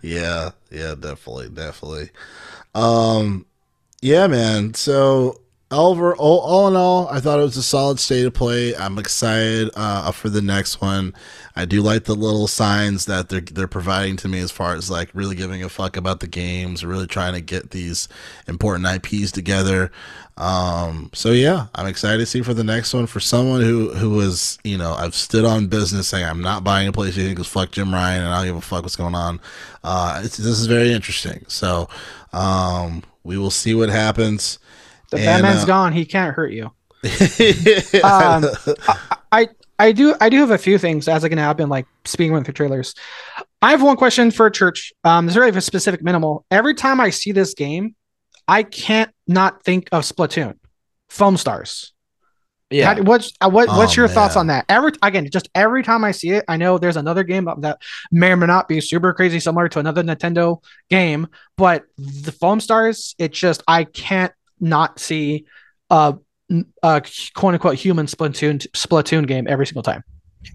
yeah, 0.03 0.51
yeah, 0.71 0.95
definitely, 0.99 1.49
definitely. 1.51 2.11
Um, 2.75 3.47
yeah, 4.01 4.27
man. 4.27 4.75
So 4.75 5.41
over 5.73 6.15
all, 6.15 6.41
all 6.41 6.69
in 6.69 6.77
all, 6.77 7.09
I 7.09 7.21
thought 7.21 7.39
it 7.39 7.43
was 7.43 7.57
a 7.57 7.63
solid 7.63 7.99
state 7.99 8.27
of 8.27 8.35
play. 8.35 8.77
I'm 8.77 8.99
excited 8.99 9.71
uh, 9.75 10.13
for 10.13 10.29
the 10.29 10.43
next 10.43 10.81
one. 10.81 11.15
I 11.57 11.65
do 11.65 11.83
like 11.83 12.05
the 12.05 12.15
little 12.15 12.47
signs 12.47 13.07
that 13.07 13.29
they're 13.29 13.41
they're 13.41 13.69
providing 13.69 14.17
to 14.19 14.29
me 14.29 14.41
as 14.41 14.51
far 14.51 14.75
as 14.75 14.91
like 14.91 15.11
really 15.15 15.35
giving 15.35 15.63
a 15.63 15.69
fuck 15.69 15.97
about 15.97 16.21
the 16.21 16.27
games, 16.27 16.85
really 16.85 17.07
trying 17.07 17.35
to 17.35 17.41
get 17.41 17.71
these 17.71 18.09
important 18.47 18.87
IPs 18.87 19.33
together. 19.33 19.91
Um, 20.37 21.11
so 21.13 21.31
yeah, 21.31 21.67
I'm 21.75 21.87
excited 21.87 22.19
to 22.19 22.27
see 22.27 22.43
for 22.43 22.55
the 22.55 22.65
next 22.65 22.95
one. 22.95 23.07
For 23.07 23.21
someone 23.21 23.61
who 23.61 23.93
who 23.95 24.11
was 24.11 24.59
you 24.65 24.79
know 24.79 24.95
I've 24.95 25.15
stood 25.15 25.45
on 25.45 25.67
business 25.67 26.09
saying 26.09 26.25
I'm 26.25 26.41
not 26.41 26.65
buying 26.65 26.89
a 26.89 26.93
PlayStation 26.93 27.31
because 27.31 27.49
fuck 27.49 27.71
Jim 27.71 27.93
Ryan 27.93 28.23
and 28.23 28.33
I 28.33 28.39
don't 28.39 28.47
give 28.47 28.57
a 28.57 28.61
fuck 28.63 28.83
what's 28.83 28.97
going 28.97 29.15
on. 29.15 29.41
Uh, 29.85 30.23
this 30.23 30.39
is 30.39 30.67
very 30.67 30.93
interesting. 30.93 31.45
So 31.49 31.89
um, 32.33 33.03
we 33.25 33.37
will 33.37 33.51
see 33.51 33.75
what 33.75 33.89
happens. 33.89 34.59
The 35.13 35.19
and, 35.19 35.27
Batman's 35.27 35.65
uh, 35.65 35.67
gone. 35.67 35.93
He 35.93 36.07
can't 36.07 36.35
hurt 36.35 36.53
you. 36.53 36.65
um, 38.03 38.47
I, 39.31 39.49
I 39.79 39.93
do 39.93 40.15
I 40.21 40.29
do 40.29 40.39
have 40.39 40.53
a 40.53 40.59
few 40.59 40.79
things 40.79 41.07
as 41.09 41.25
I 41.25 41.29
can 41.29 41.39
happen 41.39 41.69
like 41.69 41.87
speaking 42.05 42.33
with 42.33 42.47
the 42.47 42.53
trailers. 42.53 42.95
I 43.61 43.73
have 43.73 43.83
one 43.83 43.97
question 43.97 44.31
for 44.31 44.49
church. 44.49 44.93
Um, 45.05 45.27
there's 45.27 45.37
really 45.37 45.57
a 45.57 45.61
specific 45.61 46.03
minimal. 46.03 46.47
Every 46.51 46.75
time 46.75 46.99
I 47.01 47.11
see 47.11 47.33
this 47.33 47.55
game, 47.55 47.95
I 48.49 48.63
can't 48.63 49.11
not 49.27 49.65
think 49.65 49.89
of 49.93 50.05
Splatoon, 50.05 50.59
Foam 51.11 51.37
Stars. 51.37 51.93
Yeah. 52.71 52.95
How, 52.95 53.03
what's 53.03 53.33
uh, 53.41 53.51
what, 53.51 53.69
what's 53.69 53.93
oh, 53.93 53.97
your 53.97 54.07
man. 54.07 54.15
thoughts 54.15 54.37
on 54.37 54.47
that? 54.47 54.65
Every 54.69 54.93
again, 55.03 55.29
just 55.31 55.51
every 55.55 55.83
time 55.83 56.05
I 56.05 56.13
see 56.13 56.31
it, 56.31 56.45
I 56.49 56.57
know 56.57 56.79
there's 56.79 56.97
another 56.97 57.23
game 57.23 57.49
that 57.59 57.83
may 58.11 58.33
or 58.33 58.37
may 58.37 58.47
not 58.47 58.67
be 58.67 58.81
super 58.81 59.13
crazy 59.13 59.41
similar 59.41 59.69
to 59.69 59.79
another 59.79 60.03
Nintendo 60.03 60.63
game, 60.89 61.29
but 61.59 61.85
the 61.99 62.33
Foam 62.33 62.61
Stars, 62.61 63.15
it 63.19 63.33
just 63.33 63.63
I 63.69 63.85
can't 63.85 64.33
not 64.63 64.99
see 64.99 65.45
a, 65.91 66.17
a 66.83 67.03
quote 67.35 67.55
unquote 67.55 67.75
human 67.75 68.07
Splatoon 68.07 68.67
Splatoon 68.71 69.27
game 69.27 69.47
every 69.47 69.67
single 69.67 69.83
time. 69.83 70.03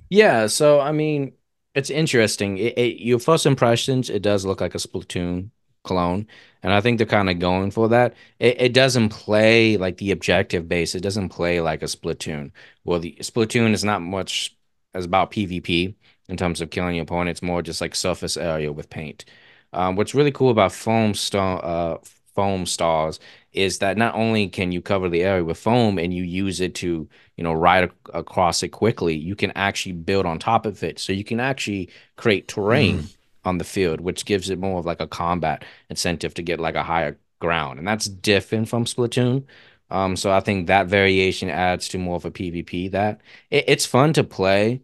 Yeah, 0.09 0.47
so 0.47 0.79
I 0.79 0.91
mean, 0.91 1.33
it's 1.75 1.91
interesting. 1.91 2.57
It, 2.57 2.77
it, 2.77 3.01
your 3.01 3.19
first 3.19 3.45
impressions, 3.45 4.09
it 4.09 4.23
does 4.23 4.45
look 4.45 4.61
like 4.61 4.73
a 4.73 4.79
Splatoon 4.79 5.51
clone 5.87 6.27
and 6.63 6.73
i 6.73 6.81
think 6.81 6.97
they're 6.97 7.07
kind 7.07 7.29
of 7.29 7.39
going 7.39 7.71
for 7.71 7.87
that. 7.89 8.13
It, 8.39 8.61
it 8.61 8.73
doesn't 8.73 9.09
play 9.09 9.77
like 9.77 9.97
the 9.97 10.11
objective 10.11 10.67
base. 10.67 10.93
It 10.93 11.01
doesn't 11.01 11.29
play 11.29 11.61
like 11.61 11.81
a 11.81 11.85
splatoon. 11.85 12.51
Well 12.83 12.99
the 12.99 13.15
splatoon 13.21 13.73
is 13.73 13.83
not 13.83 14.01
much 14.01 14.55
as 14.93 15.05
about 15.05 15.31
pvp 15.31 15.95
in 16.29 16.37
terms 16.37 16.61
of 16.61 16.69
killing 16.69 16.95
your 16.95 17.03
opponent. 17.03 17.29
It's 17.29 17.41
more 17.41 17.61
just 17.61 17.81
like 17.81 17.95
surface 17.95 18.37
area 18.37 18.71
with 18.71 18.89
paint. 18.89 19.25
Um, 19.73 19.95
what's 19.95 20.15
really 20.15 20.31
cool 20.31 20.51
about 20.51 20.73
foam 20.73 21.13
star 21.13 21.63
uh, 21.63 21.97
foam 22.35 22.65
stars 22.65 23.19
is 23.57 23.79
that 23.79 23.97
not 23.97 24.15
only 24.15 24.47
can 24.47 24.71
you 24.71 24.81
cover 24.81 25.09
the 25.09 25.23
area 25.23 25.43
with 25.43 25.57
foam 25.57 25.97
and 25.99 26.13
you 26.13 26.23
use 26.23 26.61
it 26.61 26.75
to 26.75 27.07
you 27.37 27.43
know 27.43 27.53
ride 27.53 27.85
ac- 27.85 27.93
across 28.13 28.63
it 28.63 28.69
quickly 28.69 29.15
you 29.15 29.35
can 29.35 29.51
actually 29.55 29.93
build 29.93 30.25
on 30.25 30.39
top 30.39 30.65
of 30.65 30.83
it 30.83 30.99
so 30.99 31.11
you 31.13 31.23
can 31.23 31.39
actually 31.39 31.89
create 32.15 32.47
terrain 32.47 33.03
mm 33.03 33.13
on 33.45 33.57
the 33.59 33.63
field, 33.63 34.01
which 34.01 34.25
gives 34.25 34.49
it 34.49 34.59
more 34.59 34.77
of 34.79 34.85
like 34.85 34.99
a 34.99 35.07
combat 35.07 35.63
incentive 35.89 36.33
to 36.33 36.41
get 36.41 36.59
like 36.59 36.75
a 36.75 36.83
higher 36.83 37.17
ground, 37.39 37.79
and 37.79 37.87
that's 37.87 38.05
different 38.07 38.67
from 38.67 38.83
Splatoon. 38.83 39.45
Um, 39.89 40.17
so 40.17 40.31
I 40.31 40.41
think 40.41 40.67
that 40.67 40.87
variation 40.87 41.49
adds 41.49 41.87
to 41.89 41.97
more 41.97 42.17
of 42.17 42.25
a 42.25 42.31
PvP. 42.31 42.91
That 42.91 43.21
it, 43.49 43.65
it's 43.67 43.85
fun 43.85 44.13
to 44.13 44.23
play. 44.23 44.81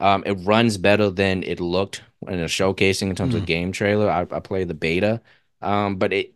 Um, 0.00 0.22
it 0.26 0.34
runs 0.34 0.76
better 0.78 1.10
than 1.10 1.42
it 1.42 1.60
looked 1.60 2.02
in 2.28 2.38
a 2.40 2.44
showcasing 2.44 3.10
in 3.10 3.16
terms 3.16 3.34
of 3.34 3.42
Mm. 3.42 3.46
game 3.46 3.72
trailer. 3.72 4.10
I, 4.10 4.20
I 4.30 4.40
played 4.40 4.68
the 4.68 4.74
beta, 4.74 5.20
um, 5.62 5.96
but 5.96 6.12
it 6.12 6.34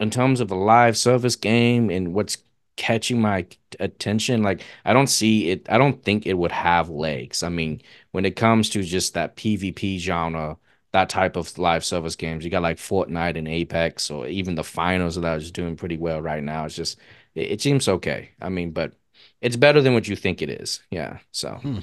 in 0.00 0.10
terms 0.10 0.40
of 0.40 0.50
a 0.50 0.54
live 0.54 0.96
service 0.96 1.36
game 1.36 1.90
and 1.90 2.14
what's 2.14 2.38
catching 2.76 3.20
my 3.20 3.46
attention, 3.80 4.42
like 4.42 4.62
I 4.84 4.92
don't 4.92 5.06
see 5.08 5.50
it. 5.50 5.66
I 5.70 5.78
don't 5.78 6.02
think 6.02 6.26
it 6.26 6.34
would 6.34 6.52
have 6.52 6.88
legs. 6.88 7.42
I 7.42 7.48
mean, 7.48 7.80
when 8.12 8.24
it 8.24 8.36
comes 8.36 8.68
to 8.70 8.82
just 8.82 9.14
that 9.14 9.36
PvP 9.36 9.98
genre, 9.98 10.58
that 10.92 11.08
type 11.08 11.36
of 11.36 11.56
live 11.58 11.84
service 11.84 12.16
games, 12.16 12.44
you 12.44 12.50
got 12.50 12.62
like 12.62 12.78
Fortnite 12.78 13.36
and 13.36 13.48
Apex, 13.48 14.10
or 14.10 14.26
even 14.26 14.54
the 14.54 14.64
finals 14.64 15.14
that 15.14 15.20
of 15.20 15.22
that 15.24 15.42
is 15.42 15.50
doing 15.50 15.76
pretty 15.76 15.96
well 15.96 16.20
right 16.20 16.42
now. 16.42 16.66
It's 16.66 16.76
just 16.76 16.98
it, 17.34 17.52
it 17.52 17.60
seems 17.60 17.88
okay. 17.88 18.30
I 18.40 18.48
mean, 18.48 18.70
but 18.70 18.92
it's 19.40 19.56
better 19.56 19.80
than 19.80 19.94
what 19.94 20.08
you 20.08 20.16
think 20.16 20.42
it 20.42 20.50
is. 20.50 20.80
Yeah. 20.90 21.18
So 21.32 21.54
hmm. 21.54 21.78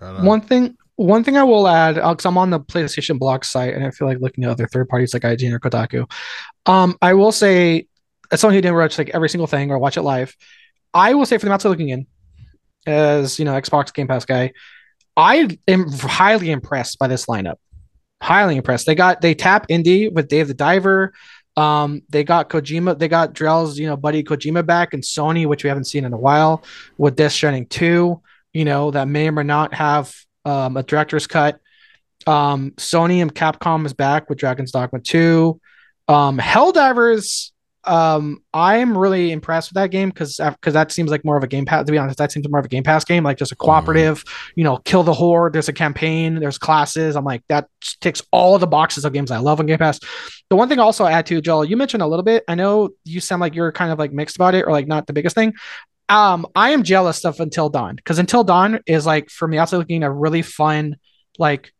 Right 0.00 0.14
on. 0.14 0.24
One 0.24 0.40
thing, 0.40 0.76
one 0.98 1.22
thing 1.22 1.36
I 1.36 1.44
will 1.44 1.68
add, 1.68 1.94
because 1.94 2.26
I'm 2.26 2.36
on 2.36 2.50
the 2.50 2.58
PlayStation 2.58 3.20
blog 3.20 3.44
site, 3.44 3.72
and 3.72 3.86
I 3.86 3.92
feel 3.92 4.08
like 4.08 4.18
looking 4.18 4.42
at 4.42 4.50
other 4.50 4.66
third 4.66 4.88
parties 4.88 5.14
like 5.14 5.22
IGN 5.22 5.52
or 5.52 5.60
Kotaku. 5.60 6.10
Um, 6.66 6.98
I 7.00 7.14
will 7.14 7.30
say, 7.30 7.86
as 8.32 8.40
someone 8.40 8.56
who 8.56 8.60
didn't 8.60 8.76
watch 8.76 8.98
like 8.98 9.10
every 9.10 9.28
single 9.28 9.46
thing 9.46 9.70
or 9.70 9.78
watch 9.78 9.96
it 9.96 10.02
live, 10.02 10.36
I 10.92 11.14
will 11.14 11.24
say 11.24 11.38
from 11.38 11.50
the 11.50 11.54
outside 11.54 11.68
looking 11.68 11.90
in, 11.90 12.08
as 12.84 13.38
you 13.38 13.44
know, 13.44 13.52
Xbox 13.52 13.94
Game 13.94 14.08
Pass 14.08 14.24
guy, 14.24 14.52
I 15.16 15.56
am 15.68 15.88
highly 15.88 16.50
impressed 16.50 16.98
by 16.98 17.06
this 17.06 17.26
lineup. 17.26 17.58
Highly 18.20 18.56
impressed. 18.56 18.86
They 18.86 18.96
got 18.96 19.20
they 19.20 19.34
tap 19.36 19.68
indie 19.68 20.12
with 20.12 20.26
Dave 20.26 20.48
the 20.48 20.54
Diver. 20.54 21.12
Um, 21.56 22.02
they 22.08 22.24
got 22.24 22.50
Kojima, 22.50 22.98
they 22.98 23.08
got 23.08 23.34
Drell's, 23.34 23.78
you 23.78 23.86
know, 23.86 23.96
buddy 23.96 24.24
Kojima 24.24 24.66
back 24.66 24.94
and 24.94 25.02
Sony, 25.02 25.46
which 25.46 25.62
we 25.62 25.68
haven't 25.68 25.86
seen 25.86 26.04
in 26.04 26.12
a 26.12 26.18
while, 26.18 26.64
with 26.98 27.14
Death 27.16 27.32
Stranding 27.32 27.66
2, 27.66 28.20
you 28.52 28.64
know, 28.64 28.90
that 28.92 29.08
may 29.08 29.28
or 29.28 29.32
may 29.32 29.42
not 29.42 29.74
have 29.74 30.12
um, 30.48 30.76
a 30.76 30.82
director's 30.82 31.26
cut. 31.26 31.60
Um, 32.26 32.72
Sony 32.72 33.22
and 33.22 33.34
Capcom 33.34 33.86
is 33.86 33.92
back 33.92 34.28
with 34.28 34.38
Dragon's 34.38 34.72
Dogma 34.72 35.00
2. 35.00 35.60
Um, 36.08 36.38
Helldivers, 36.38 37.52
um, 37.84 38.42
I'm 38.52 38.96
really 38.96 39.30
impressed 39.30 39.70
with 39.70 39.76
that 39.76 39.90
game 39.90 40.10
because 40.10 40.38
because 40.38 40.74
that 40.74 40.92
seems 40.92 41.10
like 41.10 41.24
more 41.24 41.36
of 41.36 41.44
a 41.44 41.46
game 41.46 41.64
pass. 41.64 41.86
To 41.86 41.92
be 41.92 41.96
honest, 41.96 42.18
that 42.18 42.32
seems 42.32 42.48
more 42.48 42.60
of 42.60 42.66
a 42.66 42.68
game 42.68 42.82
pass 42.82 43.04
game, 43.04 43.24
like 43.24 43.38
just 43.38 43.52
a 43.52 43.56
cooperative. 43.56 44.24
You 44.56 44.64
know, 44.64 44.78
kill 44.78 45.02
the 45.02 45.12
horde. 45.14 45.52
There's 45.52 45.68
a 45.68 45.72
campaign. 45.72 46.34
There's 46.34 46.58
classes. 46.58 47.16
I'm 47.16 47.24
like 47.24 47.42
that 47.48 47.68
ticks 48.00 48.22
all 48.30 48.58
the 48.58 48.66
boxes 48.66 49.04
of 49.04 49.12
games 49.12 49.30
I 49.30 49.38
love 49.38 49.60
on 49.60 49.66
Game 49.66 49.78
Pass. 49.78 50.00
The 50.50 50.56
one 50.56 50.68
thing 50.68 50.80
I 50.80 50.82
also 50.82 51.06
add 51.06 51.24
to 51.26 51.40
Joel, 51.40 51.64
you 51.64 51.76
mentioned 51.76 52.02
a 52.02 52.06
little 52.06 52.24
bit. 52.24 52.44
I 52.48 52.56
know 52.56 52.90
you 53.04 53.20
sound 53.20 53.40
like 53.40 53.54
you're 53.54 53.72
kind 53.72 53.92
of 53.92 53.98
like 53.98 54.12
mixed 54.12 54.36
about 54.36 54.54
it, 54.54 54.66
or 54.66 54.72
like 54.72 54.86
not 54.86 55.06
the 55.06 55.12
biggest 55.14 55.34
thing. 55.34 55.54
Um, 56.08 56.46
I 56.54 56.70
am 56.70 56.82
jealous 56.82 57.24
of 57.24 57.38
Until 57.40 57.68
Dawn 57.68 57.96
because 57.96 58.18
Until 58.18 58.44
Dawn 58.44 58.80
is 58.86 59.04
like 59.04 59.30
for 59.30 59.46
me 59.46 59.58
outside 59.58 59.78
looking 59.78 60.02
a 60.02 60.10
really 60.10 60.42
fun, 60.42 60.96
like 61.38 61.72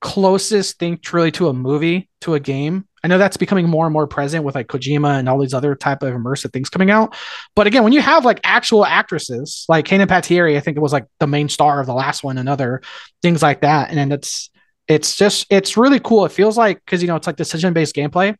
closest 0.00 0.78
thing 0.78 0.98
truly 0.98 1.30
to 1.32 1.48
a 1.48 1.52
movie 1.52 2.08
to 2.22 2.34
a 2.34 2.40
game. 2.40 2.86
I 3.02 3.08
know 3.08 3.18
that's 3.18 3.36
becoming 3.36 3.68
more 3.68 3.86
and 3.86 3.92
more 3.92 4.06
present 4.06 4.44
with 4.44 4.54
like 4.54 4.66
Kojima 4.66 5.18
and 5.18 5.28
all 5.28 5.38
these 5.38 5.54
other 5.54 5.74
type 5.74 6.02
of 6.02 6.12
immersive 6.12 6.52
things 6.52 6.70
coming 6.70 6.90
out. 6.90 7.14
But 7.54 7.66
again, 7.66 7.84
when 7.84 7.92
you 7.92 8.00
have 8.00 8.24
like 8.24 8.40
actual 8.42 8.84
actresses 8.84 9.64
like 9.68 9.86
Kanan 9.86 10.06
Patieri, 10.06 10.56
I 10.56 10.60
think 10.60 10.76
it 10.76 10.80
was 10.80 10.92
like 10.92 11.06
the 11.20 11.26
main 11.26 11.48
star 11.48 11.80
of 11.80 11.86
the 11.86 11.94
last 11.94 12.24
one 12.24 12.38
and 12.38 12.48
other 12.48 12.82
things 13.22 13.42
like 13.42 13.60
that, 13.60 13.90
and 13.90 14.12
it's 14.12 14.50
it's 14.88 15.16
just 15.16 15.46
it's 15.50 15.76
really 15.76 16.00
cool. 16.00 16.24
It 16.24 16.32
feels 16.32 16.56
like 16.56 16.84
because 16.84 17.02
you 17.02 17.08
know 17.08 17.16
it's 17.16 17.26
like 17.26 17.36
decision 17.36 17.72
based 17.72 17.94
gameplay, 17.94 18.36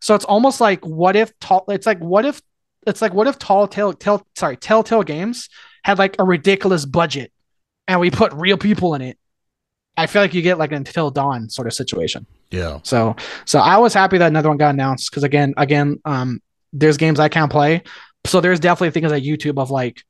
so 0.00 0.14
it's 0.14 0.24
almost 0.24 0.60
like 0.60 0.84
what 0.84 1.16
if. 1.16 1.32
It's 1.68 1.86
like 1.86 1.98
what 1.98 2.24
if 2.24 2.40
it's 2.86 3.02
like 3.02 3.14
what 3.14 3.26
if 3.26 3.38
tall 3.38 3.66
tell 3.68 3.92
tell 3.92 4.26
sorry 4.36 4.56
Telltale 4.56 5.02
Games 5.02 5.48
had 5.84 5.98
like 5.98 6.16
a 6.18 6.24
ridiculous 6.24 6.84
budget 6.84 7.32
and 7.86 8.00
we 8.00 8.10
put 8.10 8.32
real 8.32 8.56
people 8.56 8.94
in 8.94 9.02
it. 9.02 9.18
I 9.96 10.06
feel 10.06 10.22
like 10.22 10.34
you 10.34 10.42
get 10.42 10.58
like 10.58 10.72
an 10.72 10.78
Until 10.78 11.10
Dawn 11.10 11.48
sort 11.48 11.68
of 11.68 11.74
situation. 11.74 12.26
Yeah. 12.50 12.80
So 12.82 13.14
so 13.44 13.58
I 13.58 13.78
was 13.78 13.94
happy 13.94 14.18
that 14.18 14.26
another 14.26 14.48
one 14.48 14.58
got 14.58 14.74
announced 14.74 15.10
because 15.10 15.22
again 15.22 15.54
again 15.56 16.00
um 16.04 16.40
there's 16.72 16.96
games 16.96 17.20
I 17.20 17.28
can't 17.28 17.50
play. 17.50 17.82
So 18.26 18.40
there's 18.40 18.60
definitely 18.60 18.90
things 18.90 19.12
like 19.12 19.22
YouTube 19.22 19.60
of 19.60 19.70
like 19.70 20.02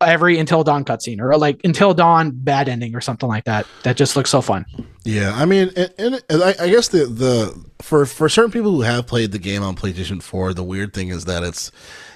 every 0.00 0.38
Until 0.38 0.62
Dawn 0.64 0.84
cutscene 0.84 1.20
or 1.20 1.36
like 1.36 1.60
Until 1.64 1.94
Dawn 1.94 2.30
bad 2.32 2.68
ending 2.68 2.94
or 2.94 3.00
something 3.00 3.28
like 3.28 3.44
that. 3.44 3.66
That 3.82 3.96
just 3.96 4.16
looks 4.16 4.30
so 4.30 4.40
fun. 4.40 4.66
Yeah, 5.04 5.32
I 5.34 5.44
mean, 5.44 5.70
and, 5.76 6.22
and 6.28 6.42
I, 6.42 6.54
I 6.60 6.68
guess 6.68 6.88
the 6.88 7.06
the 7.06 7.64
for 7.82 8.06
for 8.06 8.28
certain 8.28 8.50
people 8.50 8.72
who 8.72 8.80
have 8.82 9.06
played 9.06 9.32
the 9.32 9.38
game 9.38 9.62
on 9.62 9.76
PlayStation 9.76 10.22
Four, 10.22 10.52
the 10.54 10.64
weird 10.64 10.92
thing 10.94 11.08
is 11.08 11.26
that 11.26 11.42
it's 11.44 11.70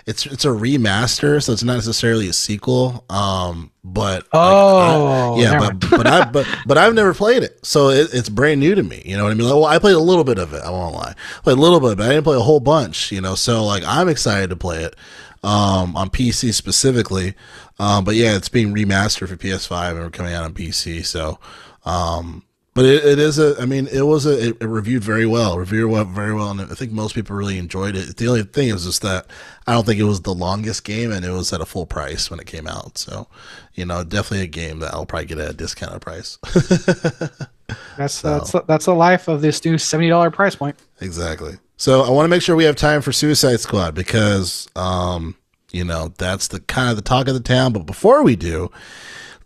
it's 0.06 0.26
it's 0.26 0.44
a 0.44 0.48
remaster, 0.48 1.40
so 1.40 1.52
it's 1.52 1.62
not 1.62 1.74
necessarily 1.74 2.28
a 2.28 2.32
sequel. 2.32 3.04
Um, 3.08 3.70
but 3.84 4.22
like, 4.24 4.42
I- 4.42 4.94
Oh 4.96 5.40
yeah, 5.40 5.58
but 5.58 5.78
but 5.90 6.06
I 6.08 6.24
but 6.32 6.46
but 6.66 6.76
I've 6.78 6.94
never 6.94 7.14
played 7.14 7.44
it, 7.44 7.64
so 7.64 7.90
it, 7.90 8.12
it's 8.12 8.28
brand 8.28 8.58
new 8.58 8.74
to 8.74 8.82
me. 8.82 9.02
You 9.04 9.16
know 9.16 9.22
what 9.22 9.30
I 9.30 9.34
mean? 9.34 9.46
Like, 9.46 9.54
well, 9.54 9.66
I 9.66 9.78
played 9.78 9.94
a 9.94 10.00
little 10.00 10.24
bit 10.24 10.38
of 10.38 10.52
it. 10.52 10.62
I 10.64 10.70
won't 10.70 10.94
lie, 10.94 11.14
I 11.38 11.40
played 11.42 11.58
a 11.58 11.60
little 11.60 11.78
bit, 11.78 11.96
but 11.98 12.06
I 12.06 12.08
didn't 12.08 12.24
play 12.24 12.36
a 12.36 12.40
whole 12.40 12.60
bunch. 12.60 13.12
You 13.12 13.20
know, 13.20 13.36
so 13.36 13.64
like 13.64 13.84
I'm 13.86 14.08
excited 14.08 14.50
to 14.50 14.56
play 14.56 14.82
it 14.82 14.96
um, 15.42 15.96
on 15.96 16.10
PC 16.10 16.52
specifically. 16.52 17.34
Um, 17.78 18.04
but 18.04 18.14
yeah, 18.14 18.36
it's 18.36 18.48
being 18.48 18.74
remastered 18.74 19.28
for 19.28 19.36
PS5 19.36 19.90
and 19.92 20.00
we're 20.00 20.10
coming 20.10 20.34
out 20.34 20.44
on 20.44 20.52
PC. 20.54 21.04
So, 21.04 21.38
um, 21.84 22.44
but 22.74 22.84
it, 22.84 23.04
it 23.04 23.18
is 23.18 23.38
a. 23.38 23.60
I 23.60 23.66
mean, 23.66 23.88
it 23.88 24.02
was 24.02 24.26
a. 24.26 24.48
It, 24.50 24.56
it 24.60 24.66
reviewed 24.66 25.02
very 25.02 25.26
well. 25.26 25.58
Reviewed 25.58 25.90
well, 25.90 26.04
very 26.04 26.32
well, 26.32 26.50
and 26.50 26.60
I 26.60 26.66
think 26.66 26.92
most 26.92 27.14
people 27.16 27.34
really 27.34 27.58
enjoyed 27.58 27.96
it. 27.96 28.16
The 28.16 28.28
only 28.28 28.44
thing 28.44 28.68
is 28.68 28.84
just 28.84 29.02
that 29.02 29.26
I 29.66 29.72
don't 29.72 29.84
think 29.84 29.98
it 29.98 30.04
was 30.04 30.20
the 30.20 30.32
longest 30.34 30.84
game, 30.84 31.10
and 31.10 31.24
it 31.24 31.30
was 31.32 31.52
at 31.52 31.60
a 31.60 31.66
full 31.66 31.84
price 31.84 32.30
when 32.30 32.38
it 32.38 32.46
came 32.46 32.68
out. 32.68 32.96
So, 32.96 33.26
you 33.74 33.84
know, 33.84 34.04
definitely 34.04 34.44
a 34.44 34.46
game 34.46 34.78
that 34.80 34.94
I'll 34.94 35.04
probably 35.04 35.26
get 35.26 35.38
at 35.38 35.50
a 35.50 35.52
discounted 35.52 36.00
price. 36.00 36.38
that's 37.96 38.14
So- 38.14 38.38
that's 38.38 38.52
that's 38.66 38.84
the 38.84 38.94
life 38.94 39.28
of 39.28 39.40
this 39.42 39.64
new 39.64 39.78
seventy 39.78 40.08
dollar 40.08 40.30
price 40.30 40.54
point. 40.54 40.76
Exactly. 41.00 41.58
So 41.80 42.02
I 42.02 42.10
want 42.10 42.26
to 42.26 42.28
make 42.28 42.42
sure 42.42 42.54
we 42.54 42.64
have 42.64 42.76
time 42.76 43.00
for 43.00 43.10
Suicide 43.10 43.58
Squad 43.58 43.94
because, 43.94 44.68
um, 44.76 45.34
you 45.72 45.82
know, 45.82 46.12
that's 46.18 46.48
the 46.48 46.60
kind 46.60 46.90
of 46.90 46.96
the 46.96 47.00
talk 47.00 47.26
of 47.26 47.32
the 47.32 47.40
town. 47.40 47.72
But 47.72 47.86
before 47.86 48.22
we 48.22 48.36
do, 48.36 48.70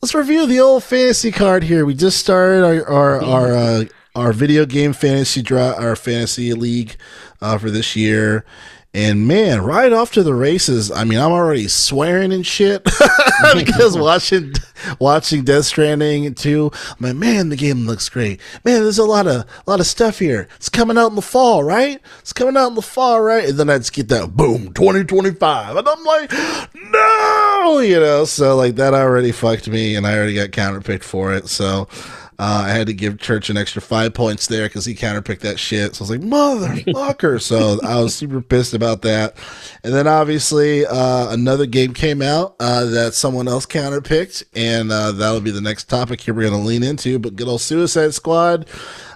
let's 0.03 0.16
review 0.16 0.44
the 0.44 0.59
old 0.59 0.83
fantasy 0.83 1.31
card 1.31 1.62
here. 1.62 1.87
We 1.87 1.94
just 1.94 2.18
started 2.18 2.64
our 2.64 2.88
our 2.88 3.23
our, 3.23 3.53
uh, 3.53 3.85
our 4.16 4.33
video 4.33 4.66
game 4.66 4.92
fantasy 4.92 5.42
draw, 5.42 5.75
our 5.75 5.94
fantasy 5.94 6.53
league 6.55 6.97
uh, 7.40 7.57
for 7.57 7.70
this 7.70 7.94
year. 7.94 8.44
And 8.95 9.27
man, 9.27 9.63
right 9.63 9.93
off 9.93 10.13
to 10.13 10.23
the 10.23 10.35
races. 10.35 10.93
I 10.93 11.03
mean, 11.03 11.19
I'm 11.19 11.33
already 11.33 11.67
swearing 11.67 12.33
and 12.33 12.47
shit 12.47 12.85
because 13.55 13.99
watching 13.99 14.53
watching 15.01 15.43
Death 15.43 15.65
Stranding 15.65 16.33
too. 16.35 16.71
I'm 16.91 16.97
like, 17.01 17.17
man, 17.17 17.49
the 17.49 17.57
game 17.57 17.87
looks 17.87 18.09
great. 18.09 18.41
Man, 18.65 18.83
there's 18.83 18.99
a 18.99 19.05
lot 19.05 19.27
of 19.27 19.45
a 19.45 19.71
lot 19.71 19.81
of 19.81 19.87
stuff 19.87 20.21
here. 20.21 20.47
It's 20.57 20.69
coming 20.69 20.97
out 20.97 21.09
in 21.09 21.17
the 21.17 21.23
fall, 21.23 21.65
right? 21.65 22.01
It's 22.21 22.33
coming 22.33 22.57
out 22.57 22.69
in 22.69 22.75
the 22.77 22.83
fall, 22.83 23.21
right? 23.21 23.49
And 23.49 23.59
then 23.59 23.69
I 23.69 23.79
just 23.79 23.93
get 23.93 24.09
that 24.09 24.37
boom, 24.37 24.73
2025, 24.73 25.77
and 25.77 25.89
I'm 25.89 26.05
like, 26.05 26.33
no, 26.75 27.81
you 27.81 27.99
know. 27.99 28.25
So 28.25 28.55
like 28.55 28.77
that 28.77 28.95
already 28.95 29.33
fucked 29.33 29.69
me, 29.69 29.97
and 29.97 30.07
I 30.07 30.17
already 30.17 30.35
got 30.35 30.51
counterpicked 30.51 31.05
for 31.05 31.35
it. 31.35 31.49
So. 31.49 31.89
Uh, 32.38 32.64
I 32.66 32.70
had 32.70 32.87
to 32.88 32.94
give 32.94 33.18
Church 33.18 33.51
an 33.51 33.57
extra 33.57 33.81
five 33.81 34.14
points 34.14 34.47
there 34.47 34.66
because 34.66 34.85
he 34.85 34.94
counterpicked 34.94 35.40
that 35.40 35.59
shit. 35.59 35.94
So 35.94 36.05
I 36.05 36.09
was 36.09 36.11
like, 36.11 36.20
motherfucker. 36.20 37.40
so 37.40 37.79
I 37.83 38.01
was 38.01 38.14
super 38.14 38.40
pissed 38.40 38.75
about 38.75 39.03
that. 39.03 39.37
And 39.83 39.92
then 39.92 40.07
obviously 40.07 40.87
uh, 40.87 41.33
another 41.33 41.66
game 41.66 41.94
came 41.94 42.23
out 42.23 42.57
uh, 42.61 42.85
that 42.87 43.14
someone 43.14 43.49
else 43.49 43.66
counterpicked, 43.66 44.44
and 44.55 44.90
uh, 44.90 45.12
that'll 45.12 45.40
be 45.40 45.51
the 45.51 45.61
next 45.61 45.88
topic 45.88 46.20
here 46.20 46.35
we're 46.35 46.49
going 46.49 46.61
to 46.61 46.66
lean 46.66 46.83
into. 46.83 47.18
But 47.18 47.37
good 47.37 47.49
old 47.49 47.61
Suicide 47.61 48.14
Squad 48.14 48.66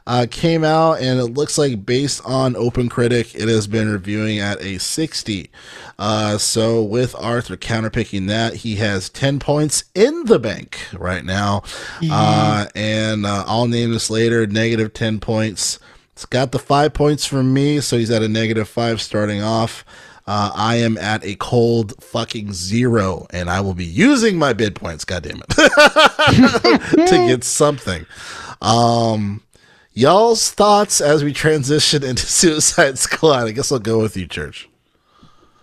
uh, 0.08 0.26
came 0.30 0.64
out, 0.64 0.94
and 1.02 1.20
it 1.20 1.34
looks 1.34 1.58
like 1.58 1.84
based 1.84 2.22
on 2.24 2.56
Open 2.56 2.88
Critic, 2.88 3.34
it 3.34 3.46
has 3.46 3.66
been 3.66 3.92
reviewing 3.92 4.38
at 4.38 4.58
a 4.62 4.78
60. 4.78 5.50
Uh, 5.98 6.38
so 6.38 6.82
with 6.82 7.14
Arthur 7.16 7.58
counterpicking 7.58 8.26
that, 8.26 8.54
he 8.54 8.76
has 8.76 9.10
10 9.10 9.38
points 9.38 9.84
in 9.94 10.24
the 10.24 10.38
bank 10.38 10.80
right 10.94 11.26
now. 11.26 11.62
Uh, 12.10 12.66
and 12.74 13.26
uh, 13.26 13.44
I'll 13.46 13.68
name 13.68 13.92
this 13.92 14.08
later 14.08 14.46
negative 14.46 14.94
10 14.94 15.20
points. 15.20 15.78
It's 16.14 16.24
got 16.24 16.52
the 16.52 16.58
five 16.58 16.94
points 16.94 17.26
from 17.26 17.52
me, 17.52 17.80
so 17.80 17.98
he's 17.98 18.10
at 18.10 18.22
a 18.22 18.28
negative 18.28 18.66
five 18.66 19.02
starting 19.02 19.42
off. 19.42 19.84
Uh, 20.26 20.50
I 20.54 20.76
am 20.76 20.96
at 20.96 21.22
a 21.22 21.34
cold 21.36 22.02
fucking 22.02 22.54
zero, 22.54 23.26
and 23.30 23.50
I 23.50 23.60
will 23.60 23.74
be 23.74 23.84
using 23.84 24.38
my 24.38 24.54
bid 24.54 24.74
points. 24.74 25.04
God 25.04 25.24
damn 25.24 25.42
it, 25.42 25.48
to 27.08 27.26
get 27.28 27.44
something. 27.44 28.06
Um, 28.60 29.42
y'all's 29.98 30.50
thoughts 30.50 31.00
as 31.00 31.24
we 31.24 31.32
transition 31.32 32.04
into 32.04 32.24
Suicide 32.40 32.98
Squad. 32.98 33.46
I 33.48 33.52
guess 33.52 33.72
I'll 33.72 33.78
go 33.78 34.00
with 34.00 34.16
you, 34.16 34.26
Church. 34.26 34.68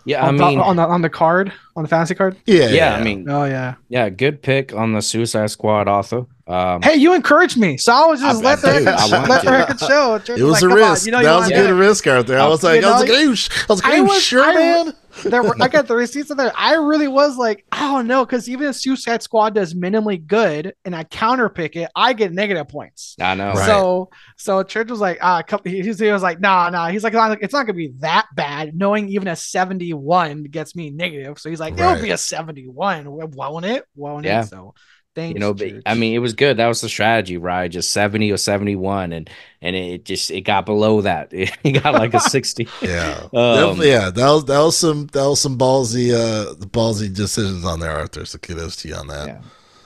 yeah, 0.06 0.24
I 0.24 0.28
on, 0.28 0.38
top- 0.38 0.50
mean, 0.50 0.60
on 0.60 0.76
the 0.76 0.84
on 0.88 1.02
the 1.02 1.10
card 1.10 1.52
on 1.76 1.84
the 1.84 1.90
fantasy 1.90 2.16
card. 2.16 2.38
Yeah, 2.46 2.68
yeah, 2.70 2.96
I 2.96 3.04
mean, 3.04 3.30
Oh 3.30 3.46
yeah. 3.46 3.76
yeah, 3.90 4.10
good 4.10 4.42
pick 4.42 4.74
on 4.74 4.94
the 4.94 5.02
Suicide 5.02 5.52
Squad 5.52 5.88
Arthur. 5.88 6.26
Um, 6.48 6.82
Hey, 6.84 6.96
you 6.96 7.14
encouraged 7.16 7.58
me, 7.58 7.76
so 7.78 7.92
I 7.92 8.06
was 8.06 8.20
just 8.22 8.44
I- 8.44 8.46
let 8.50 8.62
the 8.62 8.70
I 8.70 8.80
do. 8.80 8.86
record, 8.86 9.00
I 9.00 9.18
want 9.18 9.30
let 9.30 9.44
the 9.46 9.52
record 9.52 9.80
show. 9.80 10.20
Church 10.20 10.40
It 10.40 10.44
was 10.44 10.54
like, 10.54 10.64
a 10.64 10.68
"Come 10.68 10.84
on, 10.84 10.90
risk. 10.92 11.06
you 11.08 11.12
know 11.12 11.18
you 11.20 11.26
that 11.26 11.36
was 11.38 11.48
a 11.50 11.54
good 11.54 11.70
it." 11.72 11.74
risk 11.74 12.08
out 12.08 12.28
there. 12.28 12.40
I 12.40 12.48
was 12.48 12.62
like, 12.64 12.82
you 12.82 12.88
I 12.88 12.92
was 12.92 13.02
like, 13.02 13.10
are 13.10 13.22
you, 13.22 13.28
I 13.30 13.30
was 13.74 13.84
like, 13.84 13.86
are 13.86 13.96
you 13.98 14.04
was- 14.06 14.22
sure, 14.24 14.44
I- 14.44 14.54
man? 14.54 14.94
there 15.24 15.42
were, 15.42 15.56
I 15.62 15.70
got 15.70 15.88
the 15.88 15.96
receipts 15.96 16.30
in 16.30 16.36
there. 16.36 16.52
I 16.58 16.74
really 16.76 17.08
was 17.08 17.38
like, 17.38 17.66
I 17.72 17.80
don't 17.88 18.06
know, 18.06 18.26
because 18.26 18.50
even 18.50 18.68
if 18.68 18.76
Suicide 18.76 19.24
Squad 19.24 19.56
does 19.56 19.74
minimally 19.74 20.24
good 20.24 20.74
and 20.84 20.94
I 20.94 21.06
counter 21.06 21.48
pick 21.48 21.78
it, 21.78 21.90
I 21.96 22.12
get 22.12 22.34
negative 22.34 22.68
points. 22.68 23.16
I 23.22 23.34
know. 23.34 23.54
Right. 23.54 23.66
So, 23.66 24.10
so 24.36 24.62
Church 24.64 24.90
was 24.92 25.00
like, 25.00 25.18
uh, 25.22 25.42
couple- 25.44 25.72
he, 25.72 25.82
he 25.82 26.12
was 26.12 26.22
like, 26.22 26.42
nah, 26.42 26.70
nah. 26.70 26.90
He's 26.90 27.02
like, 27.06 27.14
it's 27.42 27.54
not 27.54 27.66
gonna 27.66 27.74
be 27.78 27.94
that 28.00 28.26
bad. 28.36 28.76
Knowing 28.76 29.08
even 29.08 29.30
a 29.30 29.38
seventy-one 29.38 30.44
gets 30.44 30.76
me 30.76 30.90
negative, 30.90 31.40
so 31.40 31.50
he's 31.50 31.62
like, 31.62 31.78
Right. 31.80 31.94
it'll 31.94 32.04
be 32.04 32.12
a 32.12 32.18
seventy-one, 32.18 33.06
won't 33.08 33.66
it? 33.66 33.86
Won't 33.96 34.26
Yeah. 34.26 34.42
it? 34.44 34.48
So, 34.48 34.74
thanks. 35.16 35.34
you 35.34 35.40
know 35.40 35.54
but, 35.54 35.72
i 35.86 35.96
mean 35.96 36.14
it 36.14 36.20
was 36.20 36.34
good 36.34 36.58
that 36.58 36.68
was 36.68 36.82
the 36.82 36.90
strategy 36.90 37.38
right 37.38 37.70
just 37.70 37.92
70 37.92 38.32
or 38.32 38.38
71 38.38 39.14
and 39.14 39.30
and 39.62 39.76
it 39.76 40.06
just 40.06 40.30
it 40.30 40.42
got 40.42 40.66
below 40.66 41.02
that 41.02 41.30
it 41.32 41.82
got 41.82 41.94
like 41.94 42.14
a 42.14 42.20
60 42.20 42.68
Yeah, 42.82 43.28
Um, 43.34 43.82
yeah. 43.82 44.12
That 44.12 44.30
was 44.30 44.46
that 44.46 44.60
was 44.60 44.78
some 44.78 45.08
that 45.08 45.28
was 45.28 45.42
some 45.42 45.58
ballsy 45.58 46.14
uh 46.14 46.54
ballsy 46.66 47.14
decisions 47.14 47.66
on 47.66 47.80
there, 47.80 47.92
Arthur. 47.92 48.26
So 48.26 48.38
kudos 48.38 48.76
to 48.78 48.90
you 48.90 48.96
on 48.96 49.08
that. 49.08 49.28
Yeah. 49.28 49.42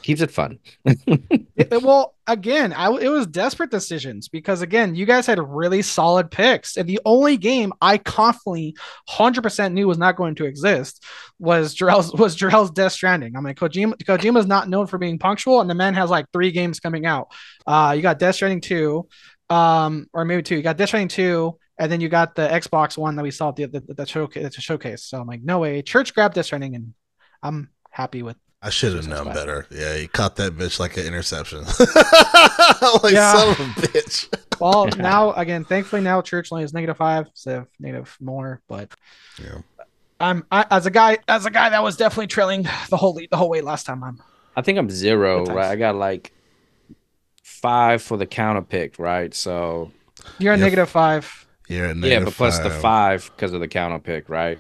Keeps 0.10 0.22
it 0.22 0.32
fun 0.32 0.60
well, 1.82 2.16
again, 2.28 2.74
I 2.74 2.92
it 2.98 3.10
was 3.10 3.28
desperate 3.28 3.72
decisions 3.72 4.28
because 4.28 4.62
again, 4.62 4.96
you 4.96 5.06
guys 5.06 5.26
had 5.26 5.40
really 5.40 5.82
solid 5.82 6.32
picks, 6.32 6.78
and 6.78 6.88
the 6.88 7.00
only 7.06 7.38
game 7.38 7.74
I 7.82 7.98
confidently, 7.98 8.76
hundred 9.08 9.42
percent 9.42 9.74
knew 9.74 9.88
was 9.88 9.98
not 9.98 10.16
going 10.16 10.36
to 10.36 10.46
exist 10.46 11.04
was 11.38 11.76
Jarrell's 11.76 12.14
was 12.20 12.36
Jarrell's 12.36 12.72
Death 12.72 12.94
Stranding. 12.94 13.36
I 13.36 13.42
mean, 13.42 13.56
Kojima 13.56 13.96
Kojima's 14.04 14.48
not 14.48 14.70
known 14.70 14.88
for 14.88 14.98
being 14.98 15.20
punctual, 15.20 15.62
and 15.62 15.70
the 15.70 15.76
man 15.76 15.94
has 15.96 16.10
like 16.10 16.26
three 16.32 16.52
games 16.52 16.80
coming 16.80 17.06
out. 17.06 17.32
Uh, 17.68 17.94
you 17.96 18.02
got 18.02 18.20
Death 18.20 18.36
Stranding 18.36 18.62
two, 18.62 19.08
um, 19.50 20.08
or 20.14 20.26
maybe 20.26 20.44
two. 20.44 20.56
You 20.56 20.62
got 20.62 20.78
Death 20.78 20.90
Stranding 20.90 21.10
two. 21.10 21.58
And 21.82 21.90
then 21.90 22.02
you 22.02 22.10
got 22.10 22.36
the 22.36 22.46
Xbox 22.46 22.98
one 22.98 23.16
that 23.16 23.24
we 23.24 23.32
saw 23.32 23.50
at 23.50 23.56
the 23.56 23.68
the, 23.68 23.94
the 23.94 24.06
showcase. 24.06 24.58
A 24.58 24.60
showcase. 24.60 25.06
So 25.06 25.22
I'm 25.22 25.28
like, 25.28 25.42
no 25.42 25.60
way. 25.60 25.82
Church 25.82 26.14
grabbed 26.14 26.36
Death 26.36 26.48
Stranding, 26.48 26.76
and 26.76 26.94
I'm 27.42 27.70
happy 27.90 28.22
with 28.22 28.36
I 28.62 28.70
should 28.70 28.94
have 28.94 29.08
known 29.08 29.34
better. 29.34 29.66
Yeah, 29.72 29.96
he 29.96 30.08
caught 30.08 30.36
that 30.36 30.54
bitch 30.58 30.80
like 30.80 30.98
an 30.98 31.06
interception. 31.06 31.60
like 33.04 33.14
Yeah. 33.14 33.34
son 33.34 33.50
of 33.52 33.60
a 33.60 33.64
bitch. 33.88 34.28
Well, 34.60 34.88
now 34.98 35.32
again, 35.34 35.64
thankfully 35.64 36.02
now 36.02 36.22
Church 36.22 36.52
Lane 36.52 36.66
is 36.66 36.74
negative 36.74 36.98
five 36.98 37.28
instead 37.28 37.60
of 37.60 37.68
negative 37.80 38.18
more. 38.20 38.62
But 38.68 38.90
Yeah. 39.42 39.60
I'm 40.20 40.44
I, 40.52 40.66
as 40.70 40.86
a 40.86 40.92
guy 40.92 41.20
as 41.30 41.46
a 41.46 41.50
guy 41.52 41.70
that 41.70 41.82
was 41.82 41.96
definitely 41.96 42.28
trailing 42.28 42.64
the 42.90 42.98
whole 42.98 43.14
the 43.14 43.38
whole 43.38 43.50
way 43.50 43.62
last 43.62 43.86
time. 43.86 44.04
I'm 44.04 44.22
i 44.58 44.62
think 44.62 44.78
i'm 44.78 44.90
zero 44.90 45.46
right 45.46 45.70
i 45.72 45.76
got 45.78 45.96
like 45.96 46.34
five 47.44 48.02
for 48.02 48.18
the 48.18 48.26
counter 48.26 48.62
pick 48.62 49.00
right 49.00 49.34
so 49.34 49.92
you're 50.40 50.54
a 50.54 50.58
Yeah. 50.58 50.64
negative 50.64 50.90
five. 50.90 51.48
You're 51.70 51.86
at 51.86 51.96
yeah 51.96 52.02
negative 52.02 52.26
but 52.26 52.34
plus 52.34 52.60
the 52.60 52.70
five 52.70 53.32
because 53.36 53.54
of 53.54 53.62
the 53.62 53.68
counter 53.70 54.00
pick 54.00 54.28
right 54.28 54.60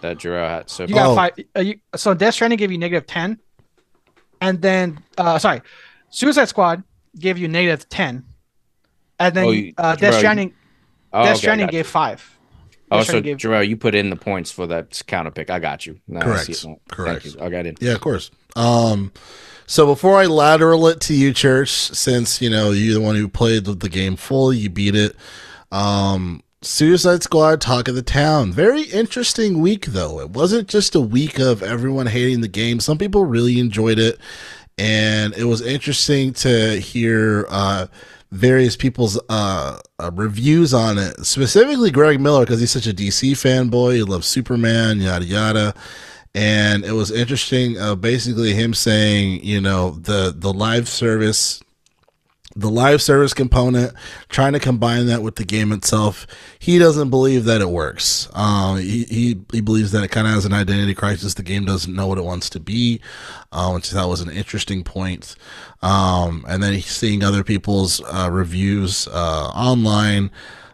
that 0.00 0.18
Jarrell 0.18 0.48
had 0.48 0.70
so 0.70 0.84
You 0.84 0.94
got 0.94 1.06
Oh. 1.08 1.14
five. 1.14 1.32
Uh, 1.56 1.60
you, 1.60 1.80
so 1.96 2.14
Death 2.14 2.34
Stranding 2.34 2.56
gave 2.58 2.70
you 2.72 2.78
negative 2.78 3.06
ten, 3.06 3.38
and 4.40 4.60
then 4.62 4.98
uh 5.18 5.38
sorry, 5.38 5.62
Suicide 6.10 6.46
Squad 6.48 6.82
gave 7.18 7.38
you 7.38 7.48
negative 7.48 7.88
ten, 7.88 8.24
and 9.18 9.34
then 9.34 9.44
Oh, 9.44 9.50
you- 9.50 9.72
uh, 9.78 9.94
Jarrell, 9.94 9.98
Death 9.98 10.12
you- 10.14 10.18
Stranding 10.18 10.54
oh, 11.12 11.22
Death 11.22 11.30
okay, 11.32 11.38
Stranding 11.38 11.66
got 11.66 11.72
gave 11.72 11.86
five. 11.86 12.38
oh 12.90 12.96
Death 12.98 13.06
so 13.06 13.10
Stranding 13.10 13.36
gave 13.36 13.50
Jarrell, 13.50 13.68
you 13.68 13.76
put 13.76 13.94
in 13.94 14.10
the 14.10 14.16
points 14.16 14.50
for 14.50 14.66
that 14.68 15.00
counter 15.06 15.30
pick 15.30 15.50
i 15.50 15.58
got 15.58 15.86
you 15.86 15.98
Now 16.08 16.20
I 16.20 16.22
Correct. 16.24 16.48
it. 16.48 16.56
Thank 16.56 16.88
Correct. 16.88 17.24
you. 17.26 17.36
i 17.40 17.48
got 17.48 17.66
it 17.66 17.78
Yeah, 17.80 17.92
of 17.92 18.00
course. 18.00 18.30
Um, 18.56 19.12
so 19.66 19.86
before 19.86 20.18
I 20.18 20.26
lateral 20.26 20.88
it 20.88 21.00
to 21.02 21.14
you, 21.14 21.32
Church, 21.32 21.70
since 21.70 22.42
you 22.42 22.50
know 22.50 22.72
you're 22.72 22.94
the 22.94 23.00
one 23.00 23.14
who 23.14 23.28
played 23.28 23.64
the, 23.64 23.74
the 23.74 23.88
game 23.88 24.16
full, 24.16 24.52
you 24.52 24.68
beat 24.68 24.96
it. 24.96 25.14
Um, 25.70 26.42
Suicide 26.62 27.22
Squad 27.22 27.58
talk 27.62 27.88
of 27.88 27.94
the 27.94 28.02
town. 28.02 28.52
Very 28.52 28.82
interesting 28.82 29.60
week 29.60 29.86
though. 29.86 30.20
It 30.20 30.28
wasn't 30.28 30.68
just 30.68 30.94
a 30.94 31.00
week 31.00 31.38
of 31.38 31.62
everyone 31.62 32.06
hating 32.06 32.42
the 32.42 32.48
game. 32.48 32.80
Some 32.80 32.98
people 32.98 33.24
really 33.24 33.58
enjoyed 33.58 33.98
it, 33.98 34.18
and 34.76 35.32
it 35.38 35.44
was 35.44 35.62
interesting 35.62 36.34
to 36.34 36.78
hear 36.78 37.46
uh, 37.48 37.86
various 38.30 38.76
people's 38.76 39.18
uh, 39.30 39.80
uh, 39.98 40.10
reviews 40.12 40.74
on 40.74 40.98
it. 40.98 41.24
Specifically, 41.24 41.90
Greg 41.90 42.20
Miller 42.20 42.44
because 42.44 42.60
he's 42.60 42.70
such 42.70 42.86
a 42.86 42.92
DC 42.92 43.32
fanboy. 43.32 43.94
He 43.94 44.02
loves 44.02 44.26
Superman, 44.26 45.00
yada 45.00 45.24
yada 45.24 45.74
and 46.34 46.84
it 46.84 46.92
was 46.92 47.10
interesting 47.10 47.76
uh, 47.78 47.94
basically 47.96 48.52
him 48.52 48.72
saying 48.72 49.42
you 49.42 49.60
know 49.60 49.90
the 49.90 50.32
the 50.36 50.52
live 50.52 50.88
service 50.88 51.60
the 52.56 52.70
live 52.70 53.00
service 53.00 53.32
component 53.32 53.92
trying 54.28 54.52
to 54.52 54.58
combine 54.58 55.06
that 55.06 55.22
with 55.22 55.36
the 55.36 55.44
game 55.44 55.70
itself 55.72 56.26
he 56.58 56.78
doesn't 56.78 57.10
believe 57.10 57.44
that 57.44 57.60
it 57.60 57.70
works. 57.70 58.28
Um 58.32 58.78
he 58.78 59.04
he, 59.04 59.40
he 59.52 59.60
believes 59.60 59.92
that 59.92 60.02
it 60.02 60.10
kind 60.10 60.26
of 60.26 60.34
has 60.34 60.44
an 60.44 60.52
identity 60.52 60.94
crisis. 60.94 61.34
The 61.34 61.42
game 61.42 61.64
doesn't 61.64 61.94
know 61.94 62.08
what 62.08 62.18
it 62.18 62.24
wants 62.24 62.50
to 62.50 62.60
be 62.60 63.00
uh, 63.52 63.70
which 63.72 63.90
thought 63.90 64.08
was 64.08 64.20
an 64.20 64.30
interesting 64.30 64.82
point. 64.82 65.36
Um 65.82 66.44
and 66.48 66.62
then 66.62 66.80
seeing 66.80 67.22
other 67.22 67.44
people's 67.44 68.02
uh, 68.04 68.28
reviews 68.30 69.06
uh 69.08 69.50
online 69.54 70.30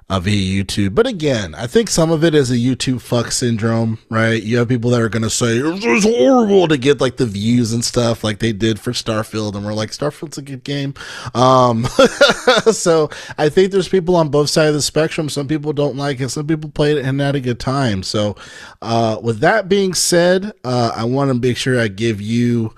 uh, 0.08 0.20
via 0.20 0.64
YouTube. 0.64 0.94
But 0.94 1.06
again, 1.06 1.54
I 1.54 1.66
think 1.66 1.90
some 1.90 2.10
of 2.10 2.22
it 2.22 2.34
is 2.34 2.50
a 2.50 2.56
YouTube 2.56 3.00
fuck 3.00 3.32
syndrome, 3.32 3.98
right? 4.08 4.40
You 4.40 4.58
have 4.58 4.68
people 4.68 4.90
that 4.90 5.00
are 5.00 5.08
going 5.08 5.22
to 5.22 5.30
say 5.30 5.58
it's 5.58 6.04
horrible 6.04 6.68
to 6.68 6.78
get 6.78 7.00
like 7.00 7.16
the 7.16 7.26
views 7.26 7.72
and 7.72 7.84
stuff, 7.84 8.22
like 8.22 8.38
they 8.38 8.52
did 8.52 8.78
for 8.78 8.92
Starfield, 8.92 9.56
and 9.56 9.64
we're 9.64 9.74
like, 9.74 9.90
Starfield's 9.90 10.38
a 10.38 10.42
good 10.42 10.62
game. 10.62 10.94
Um, 11.34 11.86
so 12.72 13.10
I 13.36 13.48
think 13.48 13.72
there's 13.72 13.88
people 13.88 14.14
on 14.14 14.28
both 14.28 14.48
sides 14.48 14.68
of 14.68 14.74
the 14.74 14.82
spectrum. 14.82 15.28
Some 15.28 15.48
people 15.48 15.72
don't 15.72 15.96
like 15.96 16.20
it, 16.20 16.28
some 16.28 16.46
people 16.46 16.70
played 16.70 16.98
it 16.98 17.04
and 17.04 17.20
had 17.20 17.34
a 17.34 17.40
good 17.40 17.58
time. 17.58 18.02
So, 18.02 18.36
uh, 18.82 19.18
with 19.20 19.40
that 19.40 19.68
being 19.68 19.92
said, 19.94 20.52
uh, 20.64 20.92
I 20.94 21.04
want 21.04 21.30
to 21.30 21.34
make 21.34 21.56
sure 21.56 21.80
I 21.80 21.88
give 21.88 22.20
you 22.20 22.74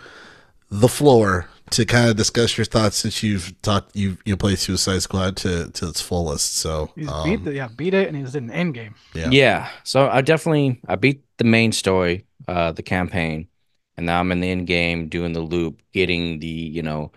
the 0.71 0.88
floor 0.88 1.49
to 1.73 1.85
kind 1.85 2.09
of 2.09 2.17
discuss 2.17 2.57
your 2.57 2.65
thoughts 2.65 2.97
since 2.97 3.23
you've 3.23 3.61
talked 3.63 3.95
you 3.95 4.19
you 4.25 4.37
played 4.37 4.59
Suicide 4.59 5.03
Squad 5.03 5.37
to 5.39 5.71
to 5.71 5.89
its 5.89 6.01
fullest. 6.01 6.57
So 6.57 6.91
He's 6.95 7.09
um, 7.09 7.29
beat 7.29 7.45
the, 7.45 7.55
yeah 7.55 7.69
beat 7.69 7.95
it 7.95 8.09
and 8.09 8.17
he's 8.17 8.35
in 8.35 8.49
the 8.49 8.55
end 8.55 8.75
game. 8.75 8.95
Yeah. 9.15 9.31
Yeah. 9.31 9.71
So 9.85 10.09
I 10.09 10.21
definitely 10.21 10.81
I 10.87 10.97
beat 10.97 11.25
the 11.39 11.45
main 11.45 11.73
story, 11.73 12.27
uh, 12.47 12.73
the 12.73 12.83
campaign, 12.83 13.49
and 13.97 14.07
now 14.07 14.21
I'm 14.21 14.33
in 14.33 14.41
the 14.41 14.51
end 14.51 14.67
game 14.67 15.09
doing 15.09 15.33
the 15.33 15.41
loop, 15.41 15.83
getting 15.93 16.41
the 16.41 16.47
you 16.47 16.83
know, 16.83 17.13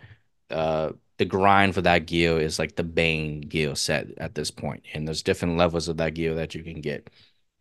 uh, 0.50 0.92
the 1.18 1.26
grind 1.26 1.76
for 1.76 1.82
that 1.82 2.06
gear 2.06 2.40
is 2.40 2.58
like 2.60 2.76
the 2.76 2.84
Bane 2.84 3.42
gear 3.42 3.76
set 3.76 4.08
at 4.18 4.36
this 4.36 4.52
point, 4.52 4.84
and 4.94 5.08
there's 5.08 5.24
different 5.24 5.58
levels 5.58 5.88
of 5.88 5.98
that 5.98 6.14
gear 6.14 6.36
that 6.36 6.56
you 6.56 6.64
can 6.64 6.82
get. 6.82 7.10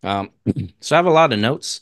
Um, 0.03 0.31
so 0.81 0.96
I 0.96 0.98
have 0.98 1.07
a 1.07 1.11
lot 1.11 1.33
of 1.33 1.38
notes. 1.38 1.81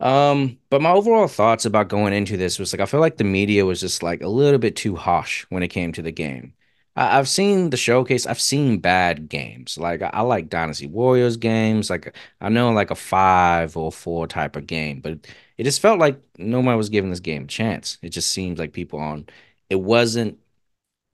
Um, 0.00 0.58
but 0.70 0.80
my 0.80 0.90
overall 0.92 1.26
thoughts 1.26 1.64
about 1.64 1.88
going 1.88 2.12
into 2.12 2.36
this 2.36 2.58
was 2.58 2.72
like 2.72 2.80
I 2.80 2.86
feel 2.86 3.00
like 3.00 3.16
the 3.16 3.24
media 3.24 3.66
was 3.66 3.80
just 3.80 4.02
like 4.02 4.22
a 4.22 4.28
little 4.28 4.58
bit 4.58 4.76
too 4.76 4.94
harsh 4.96 5.44
when 5.50 5.62
it 5.62 5.68
came 5.68 5.92
to 5.92 6.02
the 6.02 6.12
game. 6.12 6.54
I, 6.96 7.18
I've 7.18 7.28
seen 7.28 7.70
the 7.70 7.76
showcase. 7.76 8.24
I've 8.26 8.40
seen 8.40 8.78
bad 8.78 9.28
games. 9.28 9.76
Like 9.78 10.02
I, 10.02 10.10
I 10.12 10.20
like 10.22 10.48
Dynasty 10.50 10.86
Warriors 10.86 11.36
games. 11.36 11.90
Like 11.90 12.16
I 12.40 12.48
know 12.48 12.70
like 12.72 12.90
a 12.92 12.94
five 12.94 13.76
or 13.76 13.90
four 13.90 14.26
type 14.28 14.54
of 14.56 14.66
game, 14.68 15.00
but 15.00 15.26
it 15.56 15.64
just 15.64 15.80
felt 15.80 15.98
like 15.98 16.20
nobody 16.38 16.76
was 16.76 16.88
giving 16.90 17.10
this 17.10 17.20
game 17.20 17.44
a 17.44 17.46
chance. 17.46 17.98
It 18.02 18.10
just 18.10 18.30
seems 18.30 18.58
like 18.60 18.72
people 18.72 19.00
on. 19.00 19.26
It 19.68 19.76
wasn't, 19.76 20.38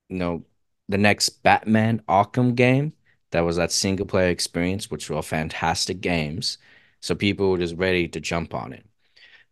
you 0.09 0.16
know, 0.18 0.44
the 0.88 0.99
next 0.99 1.31
Batman 1.42 2.03
Arkham 2.09 2.55
game. 2.55 2.92
That 3.31 3.40
was 3.42 3.57
that 3.57 3.73
single 3.73 4.07
player 4.07 4.29
experience, 4.31 4.90
which 4.90 5.11
were 5.11 5.23
fantastic 5.23 6.01
games. 6.01 6.59
So 7.05 7.14
people 7.14 7.51
were 7.51 7.59
just 7.59 7.77
ready 7.77 8.09
to 8.09 8.19
jump 8.19 8.55
on 8.55 8.73
it. 8.73 8.87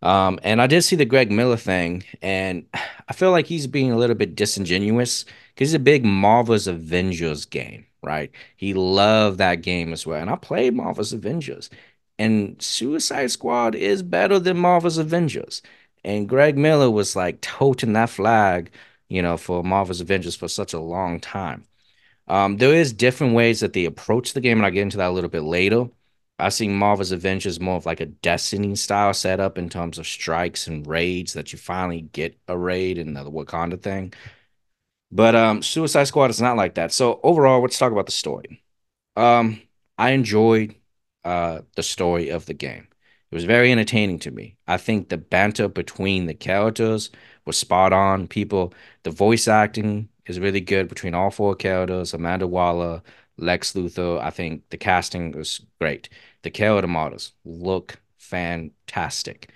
Um, 0.00 0.40
and 0.42 0.62
I 0.62 0.66
did 0.66 0.80
see 0.84 0.96
the 0.96 1.04
Greg 1.04 1.30
Miller 1.30 1.58
thing, 1.58 2.02
and 2.22 2.64
I 3.08 3.12
feel 3.12 3.30
like 3.30 3.44
he's 3.44 3.66
being 3.66 3.92
a 3.92 3.98
little 3.98 4.16
bit 4.16 4.34
disingenuous 4.34 5.26
because 5.54 5.68
he's 5.68 5.74
a 5.74 5.78
big 5.78 6.02
Marvel's 6.02 6.66
Avengers 6.66 7.44
game, 7.44 7.84
right? 8.02 8.30
He 8.56 8.72
loved 8.72 9.36
that 9.36 9.56
game 9.56 9.92
as 9.92 10.06
well. 10.06 10.18
And 10.18 10.30
I 10.30 10.36
played 10.36 10.74
Marvel's 10.74 11.12
Avengers, 11.12 11.68
and 12.18 12.60
Suicide 12.62 13.30
Squad 13.30 13.74
is 13.74 14.02
better 14.02 14.38
than 14.38 14.56
Marvel's 14.56 14.96
Avengers. 14.96 15.60
And 16.04 16.30
Greg 16.30 16.56
Miller 16.56 16.90
was 16.90 17.14
like 17.14 17.42
toting 17.42 17.92
that 17.92 18.08
flag, 18.08 18.70
you 19.10 19.20
know, 19.20 19.36
for 19.36 19.62
Marvel's 19.62 20.00
Avengers 20.00 20.36
for 20.36 20.48
such 20.48 20.72
a 20.72 20.80
long 20.80 21.20
time. 21.20 21.66
Um, 22.28 22.56
there 22.56 22.74
is 22.74 22.94
different 22.94 23.34
ways 23.34 23.60
that 23.60 23.74
they 23.74 23.84
approach 23.84 24.32
the 24.32 24.40
game, 24.40 24.56
and 24.56 24.64
I'll 24.64 24.72
get 24.72 24.82
into 24.82 24.96
that 24.96 25.10
a 25.10 25.12
little 25.12 25.28
bit 25.28 25.42
later. 25.42 25.90
I 26.38 26.48
see 26.48 26.68
Marvel's 26.68 27.12
Avengers 27.12 27.60
more 27.60 27.76
of 27.76 27.86
like 27.86 28.00
a 28.00 28.06
Destiny 28.06 28.74
style 28.76 29.14
setup 29.14 29.58
in 29.58 29.68
terms 29.68 29.98
of 29.98 30.06
strikes 30.06 30.66
and 30.66 30.86
raids 30.86 31.34
that 31.34 31.52
you 31.52 31.58
finally 31.58 32.02
get 32.02 32.38
a 32.48 32.58
raid 32.58 32.98
in 32.98 33.14
the 33.14 33.30
Wakanda 33.30 33.80
thing. 33.80 34.12
But 35.10 35.34
um, 35.34 35.62
Suicide 35.62 36.04
Squad 36.04 36.30
is 36.30 36.40
not 36.40 36.56
like 36.56 36.74
that. 36.74 36.92
So 36.92 37.20
overall, 37.22 37.60
let's 37.62 37.78
talk 37.78 37.92
about 37.92 38.06
the 38.06 38.12
story. 38.12 38.62
Um, 39.16 39.62
I 39.98 40.10
enjoyed 40.12 40.76
uh 41.24 41.62
the 41.76 41.82
story 41.82 42.30
of 42.30 42.46
the 42.46 42.54
game. 42.54 42.88
It 43.30 43.34
was 43.34 43.44
very 43.44 43.72
entertaining 43.72 44.18
to 44.20 44.30
me. 44.30 44.56
I 44.66 44.76
think 44.78 45.08
the 45.08 45.18
banter 45.18 45.68
between 45.68 46.26
the 46.26 46.34
characters 46.34 47.10
was 47.46 47.58
spot 47.58 47.92
on. 47.92 48.28
People, 48.28 48.74
the 49.04 49.10
voice 49.10 49.48
acting 49.48 50.08
is 50.26 50.40
really 50.40 50.60
good 50.60 50.88
between 50.88 51.14
all 51.14 51.30
four 51.30 51.54
characters. 51.54 52.14
Amanda 52.14 52.46
Waller, 52.46 53.02
Lex 53.42 53.72
Luthor. 53.72 54.20
I 54.20 54.30
think 54.30 54.62
the 54.70 54.76
casting 54.76 55.32
was 55.32 55.60
great. 55.80 56.08
The 56.42 56.50
character 56.50 56.88
models 56.88 57.32
look 57.44 58.00
fantastic. 58.18 59.50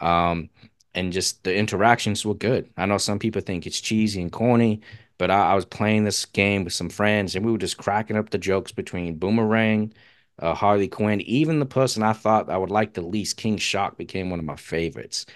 Um, 0.00 0.50
and 0.94 1.12
just 1.12 1.44
the 1.44 1.54
interactions 1.54 2.24
were 2.24 2.34
good. 2.34 2.70
I 2.76 2.86
know 2.86 2.98
some 2.98 3.18
people 3.18 3.42
think 3.42 3.66
it's 3.66 3.80
cheesy 3.80 4.20
and 4.20 4.32
corny, 4.32 4.80
but 5.18 5.30
I, 5.30 5.52
I, 5.52 5.54
was 5.54 5.64
playing 5.64 6.04
this 6.04 6.24
game 6.24 6.64
with 6.64 6.72
some 6.72 6.88
friends 6.88 7.36
and 7.36 7.44
we 7.44 7.52
were 7.52 7.58
just 7.58 7.76
cracking 7.76 8.16
up 8.16 8.30
the 8.30 8.38
jokes 8.38 8.72
between 8.72 9.16
Boomerang, 9.16 9.92
uh, 10.38 10.54
Harley 10.54 10.88
Quinn, 10.88 11.20
even 11.22 11.60
the 11.60 11.66
person 11.66 12.02
I 12.02 12.12
thought 12.14 12.50
I 12.50 12.56
would 12.58 12.70
like 12.70 12.94
the 12.94 13.02
least, 13.02 13.36
King 13.36 13.58
Shark, 13.58 13.98
became 13.98 14.30
one 14.30 14.38
of 14.38 14.44
my 14.44 14.56
favorites. 14.56 15.26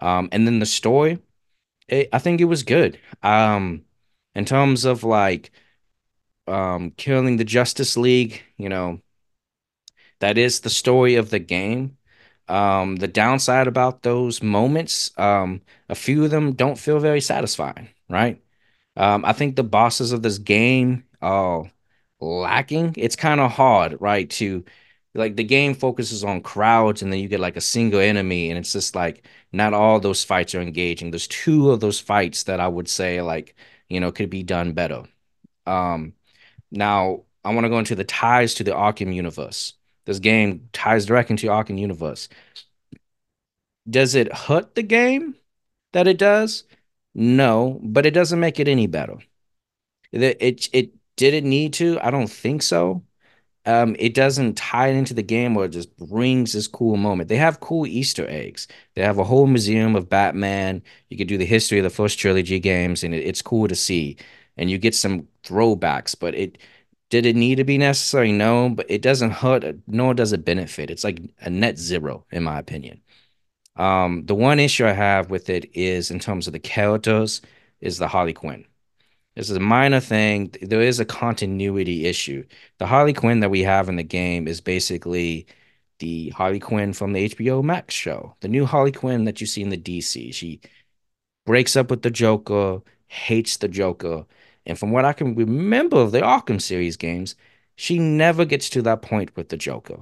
Um, 0.00 0.28
and 0.32 0.46
then 0.46 0.58
the 0.58 0.66
story, 0.66 1.18
it, 1.88 2.08
I 2.12 2.18
think 2.18 2.40
it 2.40 2.46
was 2.46 2.62
good. 2.62 2.98
Um, 3.22 3.84
in 4.34 4.44
terms 4.44 4.84
of 4.84 5.04
like 5.04 5.52
um, 6.46 6.92
killing 6.92 7.36
the 7.36 7.44
Justice 7.44 7.96
League, 7.96 8.42
you 8.56 8.68
know, 8.68 9.00
that 10.20 10.38
is 10.38 10.60
the 10.60 10.70
story 10.70 11.16
of 11.16 11.30
the 11.30 11.38
game. 11.38 11.96
Um, 12.48 12.96
the 12.96 13.08
downside 13.08 13.68
about 13.68 14.02
those 14.02 14.42
moments, 14.42 15.12
um, 15.18 15.62
a 15.88 15.94
few 15.94 16.24
of 16.24 16.30
them 16.30 16.52
don't 16.52 16.78
feel 16.78 16.98
very 16.98 17.20
satisfying, 17.20 17.88
right? 18.08 18.42
Um, 18.96 19.24
I 19.24 19.32
think 19.34 19.56
the 19.56 19.64
bosses 19.64 20.12
of 20.12 20.22
this 20.22 20.38
game 20.38 21.04
are 21.22 21.70
lacking. 22.20 22.94
It's 22.98 23.16
kind 23.16 23.40
of 23.40 23.52
hard, 23.52 24.00
right? 24.00 24.30
To 24.32 24.64
like 25.14 25.36
the 25.36 25.44
game 25.44 25.74
focuses 25.74 26.24
on 26.24 26.42
crowds 26.42 27.02
and 27.02 27.12
then 27.12 27.20
you 27.20 27.28
get 27.28 27.40
like 27.40 27.56
a 27.56 27.60
single 27.62 28.00
enemy, 28.00 28.50
and 28.50 28.58
it's 28.58 28.72
just 28.72 28.96
like 28.96 29.26
not 29.52 29.74
all 29.74 30.00
those 30.00 30.24
fights 30.24 30.54
are 30.54 30.62
engaging. 30.62 31.10
There's 31.10 31.28
two 31.28 31.70
of 31.70 31.80
those 31.80 32.00
fights 32.00 32.44
that 32.44 32.60
I 32.60 32.68
would 32.68 32.88
say 32.88 33.22
like, 33.22 33.56
you 33.88 34.00
know, 34.00 34.12
could 34.12 34.30
be 34.30 34.42
done 34.44 34.72
better. 34.74 35.04
Um, 35.66 36.14
now 36.70 37.24
I 37.44 37.54
want 37.54 37.64
to 37.64 37.68
go 37.70 37.78
into 37.78 37.94
the 37.94 38.04
ties 38.04 38.54
to 38.54 38.64
the 38.64 38.72
Arkham 38.72 39.14
universe. 39.14 39.74
This 40.06 40.18
game 40.18 40.68
ties 40.72 41.06
direct 41.06 41.30
into 41.30 41.48
Arkham 41.48 41.78
universe. 41.78 42.28
Does 43.88 44.14
it 44.14 44.32
hurt 44.32 44.74
the 44.74 44.82
game 44.82 45.36
that 45.92 46.06
it 46.06 46.18
does? 46.18 46.64
No, 47.14 47.80
but 47.82 48.06
it 48.06 48.12
doesn't 48.12 48.40
make 48.40 48.60
it 48.60 48.68
any 48.68 48.86
better. 48.86 49.18
It 50.12 50.38
it, 50.40 50.68
it 50.72 50.92
did 51.16 51.34
it 51.34 51.44
need 51.44 51.72
to? 51.74 51.98
I 52.02 52.10
don't 52.10 52.30
think 52.30 52.62
so. 52.62 53.04
Um, 53.66 53.96
it 53.98 54.14
doesn't 54.14 54.56
tie 54.56 54.88
it 54.88 54.96
into 54.96 55.14
the 55.14 55.22
game 55.22 55.56
or 55.56 55.66
it 55.66 55.70
just 55.70 55.96
brings 55.98 56.54
this 56.54 56.68
cool 56.68 56.96
moment. 56.96 57.28
They 57.28 57.36
have 57.36 57.60
cool 57.60 57.86
Easter 57.86 58.26
eggs. 58.28 58.68
They 58.94 59.02
have 59.02 59.18
a 59.18 59.24
whole 59.24 59.46
museum 59.46 59.96
of 59.96 60.08
Batman. 60.08 60.82
You 61.10 61.18
can 61.18 61.26
do 61.26 61.38
the 61.38 61.46
history 61.46 61.78
of 61.78 61.84
the 61.84 61.90
first 61.90 62.18
trilogy 62.18 62.58
games, 62.60 63.04
and 63.04 63.14
it, 63.14 63.24
it's 63.26 63.42
cool 63.42 63.68
to 63.68 63.76
see. 63.76 64.16
And 64.60 64.70
you 64.70 64.78
get 64.78 64.94
some 64.94 65.26
throwbacks, 65.42 66.14
but 66.18 66.36
it 66.36 66.58
did 67.10 67.26
it 67.26 67.36
need 67.36 67.56
to 67.56 67.64
be 67.64 67.78
necessary? 67.78 68.30
No, 68.32 68.70
but 68.70 68.86
it 68.88 69.02
doesn't 69.02 69.32
hurt, 69.32 69.64
nor 69.88 70.14
does 70.14 70.32
it 70.32 70.44
benefit. 70.44 70.90
It's 70.90 71.02
like 71.04 71.20
a 71.40 71.50
net 71.50 71.78
zero, 71.78 72.24
in 72.30 72.44
my 72.44 72.58
opinion. 72.58 73.00
Um, 73.76 74.26
the 74.26 74.34
one 74.34 74.60
issue 74.60 74.86
I 74.86 74.92
have 74.92 75.30
with 75.30 75.50
it 75.50 75.70
is 75.74 76.10
in 76.10 76.20
terms 76.20 76.46
of 76.46 76.52
the 76.52 76.60
characters, 76.60 77.40
is 77.80 77.98
the 77.98 78.08
Harley 78.08 78.34
Quinn. 78.34 78.66
This 79.34 79.50
is 79.50 79.56
a 79.56 79.60
minor 79.60 80.00
thing. 80.00 80.54
There 80.62 80.82
is 80.82 81.00
a 81.00 81.04
continuity 81.04 82.06
issue. 82.06 82.44
The 82.78 82.86
Harley 82.86 83.14
Quinn 83.14 83.40
that 83.40 83.50
we 83.50 83.62
have 83.62 83.88
in 83.88 83.96
the 83.96 84.02
game 84.02 84.46
is 84.46 84.60
basically 84.60 85.46
the 85.98 86.30
Harley 86.30 86.60
Quinn 86.60 86.92
from 86.92 87.12
the 87.12 87.28
HBO 87.28 87.62
Max 87.64 87.94
show, 87.94 88.36
the 88.40 88.48
new 88.48 88.66
Harley 88.66 88.92
Quinn 88.92 89.24
that 89.24 89.40
you 89.40 89.46
see 89.46 89.62
in 89.62 89.70
the 89.70 89.78
DC. 89.78 90.34
She 90.34 90.60
breaks 91.46 91.76
up 91.76 91.90
with 91.90 92.02
the 92.02 92.10
Joker, 92.10 92.82
hates 93.08 93.56
the 93.56 93.68
Joker, 93.68 94.26
and 94.66 94.78
from 94.78 94.90
what 94.92 95.04
I 95.04 95.12
can 95.12 95.34
remember 95.34 95.98
of 95.98 96.12
the 96.12 96.20
Arkham 96.20 96.60
series 96.60 96.96
games, 96.96 97.34
she 97.76 97.98
never 97.98 98.44
gets 98.44 98.68
to 98.70 98.82
that 98.82 99.02
point 99.02 99.36
with 99.36 99.48
the 99.48 99.56
Joker. 99.56 100.00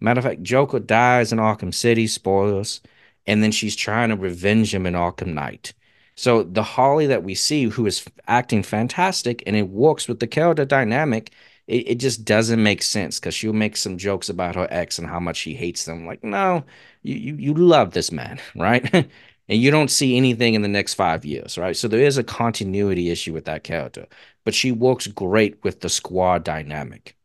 Matter 0.00 0.18
of 0.20 0.24
fact, 0.24 0.42
Joker 0.42 0.78
dies 0.78 1.32
in 1.32 1.38
Arkham 1.38 1.74
City, 1.74 2.06
spoilers, 2.06 2.80
and 3.26 3.42
then 3.42 3.52
she's 3.52 3.76
trying 3.76 4.10
to 4.10 4.16
revenge 4.16 4.74
him 4.74 4.86
in 4.86 4.94
Arkham 4.94 5.34
Knight. 5.34 5.74
So 6.14 6.42
the 6.42 6.62
Holly 6.62 7.06
that 7.06 7.22
we 7.22 7.34
see, 7.34 7.64
who 7.64 7.86
is 7.86 8.04
acting 8.26 8.62
fantastic 8.62 9.42
and 9.46 9.54
it 9.56 9.68
works 9.68 10.08
with 10.08 10.20
the 10.20 10.26
character 10.26 10.64
dynamic, 10.64 11.32
it, 11.68 11.88
it 11.90 11.94
just 11.96 12.24
doesn't 12.24 12.62
make 12.62 12.82
sense 12.82 13.20
because 13.20 13.34
she'll 13.34 13.52
make 13.52 13.76
some 13.76 13.98
jokes 13.98 14.28
about 14.28 14.56
her 14.56 14.66
ex 14.70 14.98
and 14.98 15.06
how 15.08 15.20
much 15.20 15.36
she 15.36 15.54
hates 15.54 15.84
them. 15.84 16.06
Like, 16.06 16.24
no, 16.24 16.64
you 17.02 17.14
you, 17.14 17.36
you 17.36 17.54
love 17.54 17.92
this 17.92 18.10
man, 18.10 18.40
right? 18.56 19.08
And 19.48 19.60
you 19.60 19.70
don't 19.70 19.90
see 19.90 20.16
anything 20.16 20.54
in 20.54 20.62
the 20.62 20.68
next 20.68 20.94
five 20.94 21.24
years, 21.24 21.56
right? 21.58 21.76
So 21.76 21.88
there 21.88 22.00
is 22.00 22.18
a 22.18 22.24
continuity 22.24 23.10
issue 23.10 23.32
with 23.32 23.46
that 23.46 23.64
character, 23.64 24.06
but 24.44 24.54
she 24.54 24.72
works 24.72 25.06
great 25.06 25.62
with 25.64 25.80
the 25.80 25.88
squad 25.88 26.44
dynamic. 26.44 27.16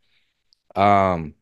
Um, 0.76 1.36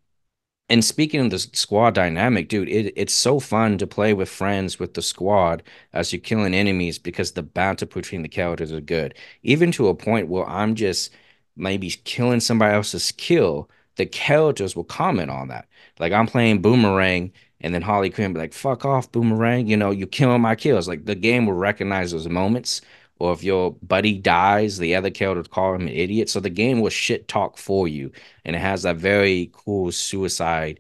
and 0.70 0.86
speaking 0.86 1.20
of 1.20 1.32
the 1.32 1.40
squad 1.40 1.94
dynamic, 1.96 2.48
dude, 2.48 2.70
it, 2.70 2.94
it's 2.96 3.14
so 3.14 3.40
fun 3.42 3.78
to 3.78 3.86
play 3.88 4.14
with 4.14 4.30
friends 4.30 4.80
with 4.80 4.94
the 4.94 5.02
squad 5.02 5.64
as 5.94 6.14
you're 6.14 6.22
killing 6.22 6.54
enemies 6.54 6.98
because 6.98 7.34
the 7.34 7.44
banter 7.44 7.86
between 7.86 8.22
the 8.22 8.30
characters 8.30 8.72
are 8.72 8.82
good. 8.82 9.14
Even 9.44 9.72
to 9.74 9.90
a 9.90 9.96
point 9.96 10.30
where 10.30 10.48
I'm 10.48 10.76
just 10.76 11.12
maybe 11.58 11.90
killing 12.06 12.40
somebody 12.40 12.74
else's 12.74 13.12
kill, 13.12 13.70
the 13.98 14.06
characters 14.06 14.76
will 14.76 14.86
comment 14.86 15.30
on 15.30 15.50
that. 15.50 15.68
Like 16.00 16.14
I'm 16.14 16.28
playing 16.28 16.62
Boomerang 16.62 17.34
and 17.62 17.74
then 17.74 17.82
Holly 17.82 18.10
Quinn 18.10 18.34
be 18.34 18.40
like, 18.40 18.54
fuck 18.54 18.86
off, 18.86 19.12
boomerang. 19.12 19.68
You 19.68 19.78
know, 19.78 19.92
you 19.92 20.08
killing 20.08 20.42
my 20.42 20.56
kills. 20.56 20.88
Like 20.88 21.06
the 21.06 21.16
game 21.16 21.46
will 21.46 21.54
recognize 21.54 22.12
those 22.12 22.28
moments. 22.28 22.82
Or 23.20 23.34
if 23.34 23.44
your 23.44 23.74
buddy 23.84 24.18
dies, 24.18 24.80
the 24.80 24.96
other 24.96 25.12
character 25.12 25.48
call 25.48 25.76
him 25.76 25.84
an 25.84 25.90
idiot. 25.90 26.28
So 26.28 26.40
the 26.40 26.50
game 26.50 26.82
will 26.82 26.90
shit 26.90 27.28
talk 27.28 27.58
for 27.58 27.88
you. 27.88 28.12
And 28.46 28.56
it 28.56 28.60
has 28.60 28.82
that 28.84 28.98
very 28.98 29.52
cool 29.54 29.92
suicide 29.92 30.80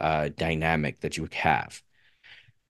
uh, 0.00 0.30
dynamic 0.36 1.00
that 1.00 1.18
you 1.18 1.28
have. 1.32 1.82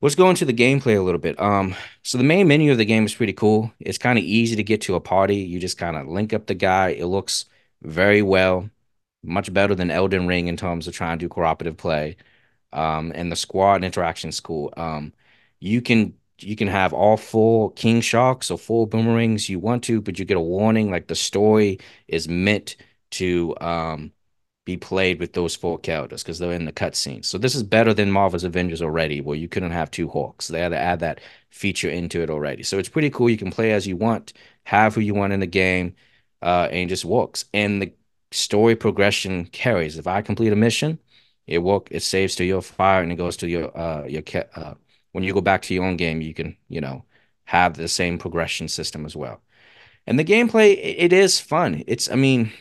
Let's 0.01 0.17
go 0.17 0.29
into 0.29 0.45
the 0.45 0.53
gameplay 0.53 0.99
a 0.99 1.03
little 1.03 1.21
bit. 1.21 1.41
Um, 1.41 1.77
so 2.03 2.19
the 2.19 2.25
main 2.25 2.49
menu 2.49 2.73
of 2.73 2.79
the 2.79 2.85
game 2.85 3.07
is 3.07 3.15
pretty 3.15 3.33
cool. 3.33 3.73
It's 3.79 3.99
kind 3.99 4.19
of 4.19 4.25
easy 4.25 4.57
to 4.57 4.65
get 4.65 4.81
to 4.83 4.97
a 4.97 5.01
party. 5.01 5.37
You 5.37 5.61
just 5.61 5.79
kind 5.79 5.97
of 5.97 6.09
link 6.09 6.33
up 6.33 6.47
the 6.47 6.55
guy. 6.55 6.89
It 6.89 7.07
looks 7.07 7.45
very 7.83 8.23
well, 8.23 8.69
much 9.23 9.53
better 9.55 9.77
than 9.77 9.93
Elden 9.93 10.27
Ring 10.27 10.49
in 10.49 10.57
terms 10.57 10.89
of 10.89 10.95
trying 10.95 11.21
to 11.21 11.25
do 11.25 11.29
cooperative 11.29 11.77
play 11.77 12.17
um, 12.73 13.13
and 13.15 13.31
the 13.31 13.37
squad 13.37 13.85
interaction 13.85 14.33
school. 14.33 14.73
Um, 14.77 15.13
you 15.61 15.81
can 15.81 16.15
you 16.39 16.57
can 16.57 16.69
have 16.69 16.93
all 16.93 17.17
full 17.17 17.71
king 17.71 18.01
sharks 18.01 18.51
or 18.51 18.59
full 18.59 18.87
boomerangs 18.87 19.49
you 19.49 19.59
want 19.59 19.85
to, 19.85 20.01
but 20.01 20.19
you 20.19 20.25
get 20.25 20.37
a 20.37 20.41
warning 20.41 20.91
like 20.91 21.07
the 21.07 21.15
story 21.15 21.79
is 22.09 22.29
meant 22.29 22.77
to 23.11 23.55
um, 23.61 24.13
be 24.65 24.77
played 24.77 25.21
with 25.21 25.33
those 25.33 25.57
four 25.57 25.79
characters 25.79 26.23
because 26.23 26.39
they're 26.39 26.53
in 26.53 26.65
the 26.65 26.73
cutscenes. 26.73 27.27
So 27.27 27.39
this 27.39 27.55
is 27.55 27.63
better 27.63 27.93
than 27.93 28.11
Marvel's 28.11 28.45
Avengers 28.45 28.83
already, 28.83 29.21
where 29.21 29.37
you 29.37 29.49
couldn't 29.49 29.73
have 29.73 29.91
two 29.91 30.09
Hawks. 30.09 30.49
They 30.49 30.61
had 30.61 30.71
to 30.71 30.79
add 30.79 31.01
that 31.01 31.21
feature 31.51 31.91
into 31.91 32.23
it 32.23 32.31
already. 32.31 32.63
So 32.63 32.79
it's 32.79 32.89
pretty 32.89 33.11
cool. 33.11 33.31
You 33.31 33.37
can 33.37 33.51
play 33.51 33.73
as 33.73 33.87
you 33.87 33.97
want, 33.97 34.33
have 34.65 34.95
who 34.95 35.01
you 35.01 35.15
want 35.15 35.33
in 35.33 35.41
the 35.41 35.47
game, 35.47 35.95
uh, 36.43 36.69
and 36.71 36.81
it 36.81 36.87
just 36.87 37.05
works. 37.05 37.45
And 37.53 37.83
the 37.83 37.93
story 38.31 38.77
progression 38.77 39.47
carries. 39.47 39.99
If 39.99 40.07
I 40.07 40.23
complete 40.23 40.53
a 40.53 40.57
mission, 40.57 40.99
it 41.47 41.59
work. 41.59 41.89
It 41.91 42.03
saves 42.03 42.37
to 42.37 42.45
your 42.45 42.63
fire 42.63 43.03
and 43.03 43.13
it 43.13 43.17
goes 43.17 43.37
to 43.39 43.49
your 43.49 43.77
uh 43.77 44.05
your 44.07 44.23
uh 44.55 44.75
when 45.13 45.25
you 45.25 45.35
go 45.35 45.41
back 45.41 45.63
to 45.63 45.75
your 45.75 45.85
own 45.85 45.97
game, 45.97 46.21
you 46.21 46.35
can 46.35 46.57
you 46.69 46.81
know 46.81 47.05
have 47.45 47.75
the 47.75 47.89
same 47.89 48.19
progression 48.19 48.69
system 48.69 49.05
as 49.07 49.17
well. 49.17 49.41
And 50.07 50.19
the 50.19 50.25
gameplay, 50.25 50.79
it 50.81 51.13
is 51.13 51.41
fun. 51.41 51.85
It's 51.87 52.11
I 52.11 52.15
mean, 52.17 52.53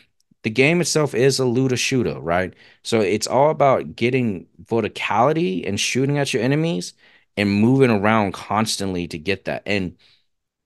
the 0.42 0.50
game 0.50 0.80
itself 0.80 1.14
is 1.14 1.38
a 1.38 1.44
looter 1.44 1.76
shooter, 1.76 2.18
right? 2.20 2.54
So 2.82 3.00
it's 3.00 3.26
all 3.26 3.50
about 3.50 3.96
getting 3.96 4.46
verticality 4.64 5.66
and 5.66 5.78
shooting 5.78 6.18
at 6.18 6.34
your 6.34 6.42
enemies 6.42 6.94
and 7.36 7.50
moving 7.50 7.90
around 7.90 8.32
constantly 8.32 9.06
to 9.08 9.18
get 9.18 9.44
that. 9.46 9.62
And 9.66 9.96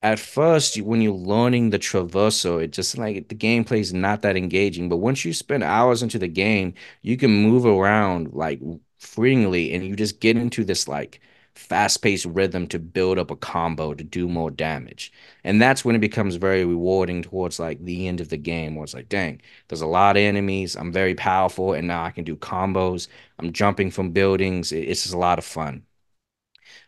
at 0.02 0.18
first 0.18 0.80
when 0.82 1.00
you're 1.00 1.12
learning 1.12 1.70
the 1.70 1.78
traversal 1.78 2.62
it 2.62 2.70
just 2.72 2.96
like 2.98 3.28
the 3.28 3.34
gameplay 3.34 3.80
is 3.80 3.92
not 3.94 4.22
that 4.22 4.36
engaging 4.36 4.88
but 4.88 4.98
once 4.98 5.24
you 5.24 5.32
spend 5.32 5.62
hours 5.62 6.02
into 6.02 6.18
the 6.18 6.28
game 6.28 6.74
you 7.02 7.16
can 7.16 7.30
move 7.30 7.64
around 7.66 8.32
like 8.32 8.60
freely 8.98 9.72
and 9.74 9.84
you 9.86 9.96
just 9.96 10.20
get 10.20 10.36
into 10.36 10.64
this 10.64 10.86
like 10.88 11.20
fast-paced 11.54 12.26
rhythm 12.26 12.66
to 12.66 12.78
build 12.78 13.18
up 13.18 13.30
a 13.30 13.36
combo 13.36 13.94
to 13.94 14.04
do 14.04 14.28
more 14.28 14.50
damage. 14.50 15.10
And 15.42 15.60
that's 15.60 15.86
when 15.86 15.96
it 15.96 16.00
becomes 16.00 16.36
very 16.36 16.66
rewarding 16.66 17.22
towards 17.22 17.58
like 17.58 17.82
the 17.82 18.06
end 18.08 18.20
of 18.20 18.28
the 18.28 18.36
game 18.36 18.74
where 18.74 18.84
it's 18.84 18.92
like 18.94 19.08
dang 19.08 19.40
there's 19.68 19.80
a 19.80 19.86
lot 19.86 20.16
of 20.16 20.20
enemies 20.22 20.76
i'm 20.76 20.92
very 20.92 21.14
powerful 21.14 21.72
and 21.72 21.86
now 21.88 22.04
i 22.04 22.10
can 22.10 22.24
do 22.24 22.36
combos 22.36 23.08
i'm 23.38 23.52
jumping 23.52 23.90
from 23.90 24.10
buildings 24.10 24.70
it's 24.72 25.02
just 25.04 25.14
a 25.14 25.18
lot 25.18 25.38
of 25.38 25.44
fun 25.44 25.82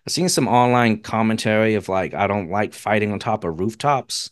I've 0.08 0.12
seen 0.12 0.30
some 0.30 0.48
online 0.48 1.02
commentary 1.02 1.74
of 1.74 1.90
like 1.90 2.14
I 2.14 2.26
don't 2.26 2.48
like 2.48 2.72
fighting 2.72 3.12
on 3.12 3.18
top 3.18 3.44
of 3.44 3.60
rooftops. 3.60 4.30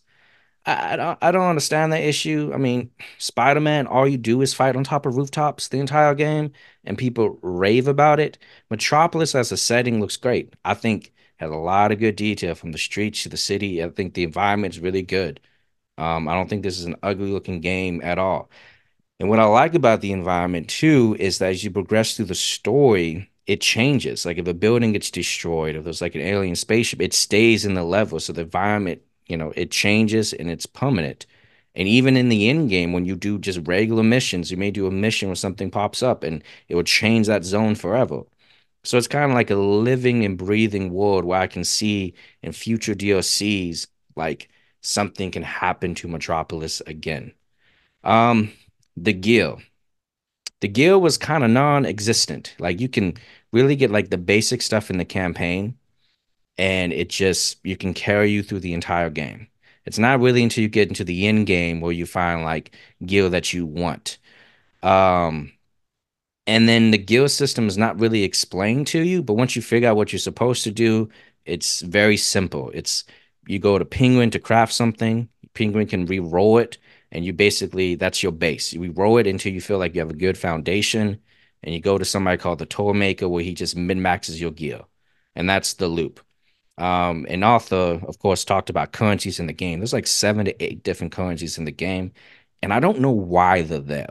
I, 0.64 0.94
I 0.94 0.96
don't 0.96 1.18
I 1.20 1.30
don't 1.32 1.50
understand 1.50 1.92
that 1.92 2.02
issue. 2.02 2.50
I 2.54 2.56
mean, 2.56 2.90
Spider-Man, 3.18 3.86
all 3.86 4.08
you 4.08 4.16
do 4.16 4.40
is 4.40 4.54
fight 4.54 4.74
on 4.74 4.84
top 4.84 5.04
of 5.04 5.18
rooftops 5.18 5.68
the 5.68 5.78
entire 5.78 6.14
game, 6.14 6.52
and 6.84 6.96
people 6.96 7.38
rave 7.42 7.88
about 7.88 8.20
it. 8.20 8.38
Metropolis 8.70 9.34
as 9.34 9.52
a 9.52 9.58
setting 9.58 10.00
looks 10.00 10.16
great. 10.16 10.54
I 10.64 10.72
think 10.72 11.12
has 11.36 11.50
a 11.50 11.56
lot 11.56 11.92
of 11.92 11.98
good 11.98 12.16
detail 12.16 12.54
from 12.54 12.72
the 12.72 12.78
streets 12.78 13.24
to 13.24 13.28
the 13.28 13.36
city. 13.36 13.84
I 13.84 13.90
think 13.90 14.14
the 14.14 14.24
environment 14.24 14.74
is 14.74 14.80
really 14.80 15.02
good. 15.02 15.40
Um, 15.98 16.28
I 16.28 16.34
don't 16.34 16.48
think 16.48 16.62
this 16.62 16.78
is 16.78 16.86
an 16.86 16.96
ugly 17.02 17.30
looking 17.30 17.60
game 17.60 18.00
at 18.02 18.18
all. 18.18 18.50
And 19.20 19.28
what 19.30 19.40
I 19.40 19.44
like 19.44 19.74
about 19.74 20.00
the 20.00 20.12
environment 20.12 20.70
too 20.70 21.16
is 21.20 21.38
that 21.38 21.50
as 21.50 21.64
you 21.64 21.70
progress 21.70 22.16
through 22.16 22.26
the 22.26 22.34
story, 22.34 23.30
it 23.46 23.60
changes. 23.60 24.26
Like 24.26 24.38
if 24.38 24.48
a 24.48 24.54
building 24.54 24.92
gets 24.92 25.10
destroyed, 25.10 25.76
if 25.76 25.84
there's 25.84 26.00
like 26.00 26.14
an 26.14 26.20
alien 26.22 26.56
spaceship, 26.56 27.00
it 27.00 27.14
stays 27.14 27.64
in 27.64 27.74
the 27.74 27.84
level. 27.84 28.20
So 28.20 28.32
the 28.32 28.42
environment, 28.42 29.02
you 29.26 29.36
know, 29.36 29.52
it 29.56 29.70
changes 29.70 30.32
and 30.32 30.50
it's 30.50 30.66
permanent. 30.66 31.26
And 31.74 31.86
even 31.86 32.16
in 32.16 32.28
the 32.30 32.48
end 32.48 32.70
game, 32.70 32.92
when 32.92 33.04
you 33.04 33.16
do 33.16 33.38
just 33.38 33.60
regular 33.68 34.02
missions, 34.02 34.50
you 34.50 34.56
may 34.56 34.70
do 34.70 34.86
a 34.86 34.90
mission 34.90 35.28
where 35.28 35.36
something 35.36 35.70
pops 35.70 36.02
up 36.02 36.24
and 36.24 36.42
it 36.68 36.74
will 36.74 36.82
change 36.82 37.26
that 37.26 37.44
zone 37.44 37.74
forever. 37.74 38.22
So 38.82 38.96
it's 38.98 39.08
kind 39.08 39.30
of 39.30 39.34
like 39.34 39.50
a 39.50 39.56
living 39.56 40.24
and 40.24 40.38
breathing 40.38 40.92
world 40.92 41.24
where 41.24 41.40
I 41.40 41.46
can 41.48 41.64
see 41.64 42.14
in 42.42 42.52
future 42.52 42.94
DLCs 42.94 43.88
like 44.16 44.48
something 44.80 45.30
can 45.30 45.42
happen 45.42 45.94
to 45.96 46.08
Metropolis 46.08 46.80
again. 46.86 47.32
Um, 48.04 48.52
the 48.96 49.12
Guild. 49.12 49.62
The 50.60 50.68
Guild 50.68 51.02
was 51.02 51.18
kind 51.18 51.44
of 51.44 51.50
non-existent. 51.50 52.54
Like 52.58 52.80
you 52.80 52.88
can 52.88 53.14
really 53.52 53.76
get 53.76 53.90
like 53.90 54.10
the 54.10 54.18
basic 54.18 54.62
stuff 54.62 54.90
in 54.90 54.98
the 54.98 55.04
campaign, 55.04 55.76
and 56.58 56.92
it 56.92 57.08
just 57.08 57.58
you 57.64 57.76
can 57.76 57.94
carry 57.94 58.30
you 58.30 58.42
through 58.42 58.60
the 58.60 58.74
entire 58.74 59.10
game. 59.10 59.48
It's 59.84 59.98
not 59.98 60.20
really 60.20 60.42
until 60.42 60.62
you 60.62 60.68
get 60.68 60.88
into 60.88 61.04
the 61.04 61.26
end 61.26 61.46
game 61.46 61.80
where 61.80 61.92
you 61.92 62.06
find 62.06 62.42
like 62.42 62.76
gear 63.04 63.28
that 63.28 63.52
you 63.52 63.66
want. 63.66 64.18
Um, 64.82 65.52
and 66.46 66.68
then 66.68 66.90
the 66.90 66.98
gear 66.98 67.28
system 67.28 67.66
is 67.68 67.78
not 67.78 67.98
really 67.98 68.22
explained 68.24 68.86
to 68.88 69.02
you, 69.02 69.22
but 69.22 69.34
once 69.34 69.56
you 69.56 69.62
figure 69.62 69.88
out 69.88 69.96
what 69.96 70.12
you're 70.12 70.20
supposed 70.20 70.64
to 70.64 70.70
do, 70.70 71.08
it's 71.44 71.80
very 71.82 72.16
simple. 72.16 72.70
It's 72.74 73.04
you 73.46 73.58
go 73.58 73.78
to 73.78 73.84
Penguin 73.84 74.30
to 74.30 74.38
craft 74.40 74.72
something, 74.72 75.28
Penguin 75.54 75.86
can 75.86 76.06
re-roll 76.06 76.58
it, 76.58 76.78
and 77.12 77.24
you 77.24 77.32
basically 77.32 77.94
that's 77.94 78.22
your 78.22 78.32
base. 78.32 78.72
You 78.72 78.80
re-roll 78.80 79.18
it 79.18 79.26
until 79.26 79.52
you 79.52 79.60
feel 79.60 79.78
like 79.78 79.94
you 79.94 80.00
have 80.00 80.10
a 80.10 80.14
good 80.14 80.36
foundation, 80.38 81.20
and 81.62 81.74
you 81.74 81.80
go 81.80 81.98
to 81.98 82.04
somebody 82.04 82.38
called 82.38 82.58
the 82.58 82.66
Toy 82.66 82.92
Maker 82.92 83.28
where 83.28 83.42
he 83.42 83.54
just 83.54 83.76
min-maxes 83.76 84.40
your 84.40 84.50
gear. 84.52 84.82
And 85.34 85.48
that's 85.48 85.74
the 85.74 85.88
loop. 85.88 86.20
Um, 86.78 87.26
and 87.28 87.44
Arthur, 87.44 88.00
of 88.06 88.18
course, 88.18 88.44
talked 88.44 88.70
about 88.70 88.92
currencies 88.92 89.40
in 89.40 89.46
the 89.46 89.52
game. 89.52 89.80
There's 89.80 89.92
like 89.92 90.06
seven 90.06 90.44
to 90.44 90.62
eight 90.62 90.82
different 90.82 91.12
currencies 91.12 91.58
in 91.58 91.64
the 91.64 91.72
game, 91.72 92.12
and 92.62 92.72
I 92.72 92.80
don't 92.80 93.00
know 93.00 93.10
why 93.10 93.62
they're 93.62 93.80
there 93.80 94.08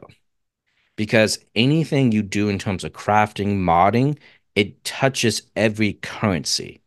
because 0.95 1.39
anything 1.55 2.11
you 2.11 2.21
do 2.21 2.49
in 2.49 2.59
terms 2.59 2.83
of 2.83 2.93
crafting, 2.93 3.57
modding, 3.57 4.17
it 4.55 4.83
touches 4.83 5.43
every 5.55 5.93
currency. 5.93 6.81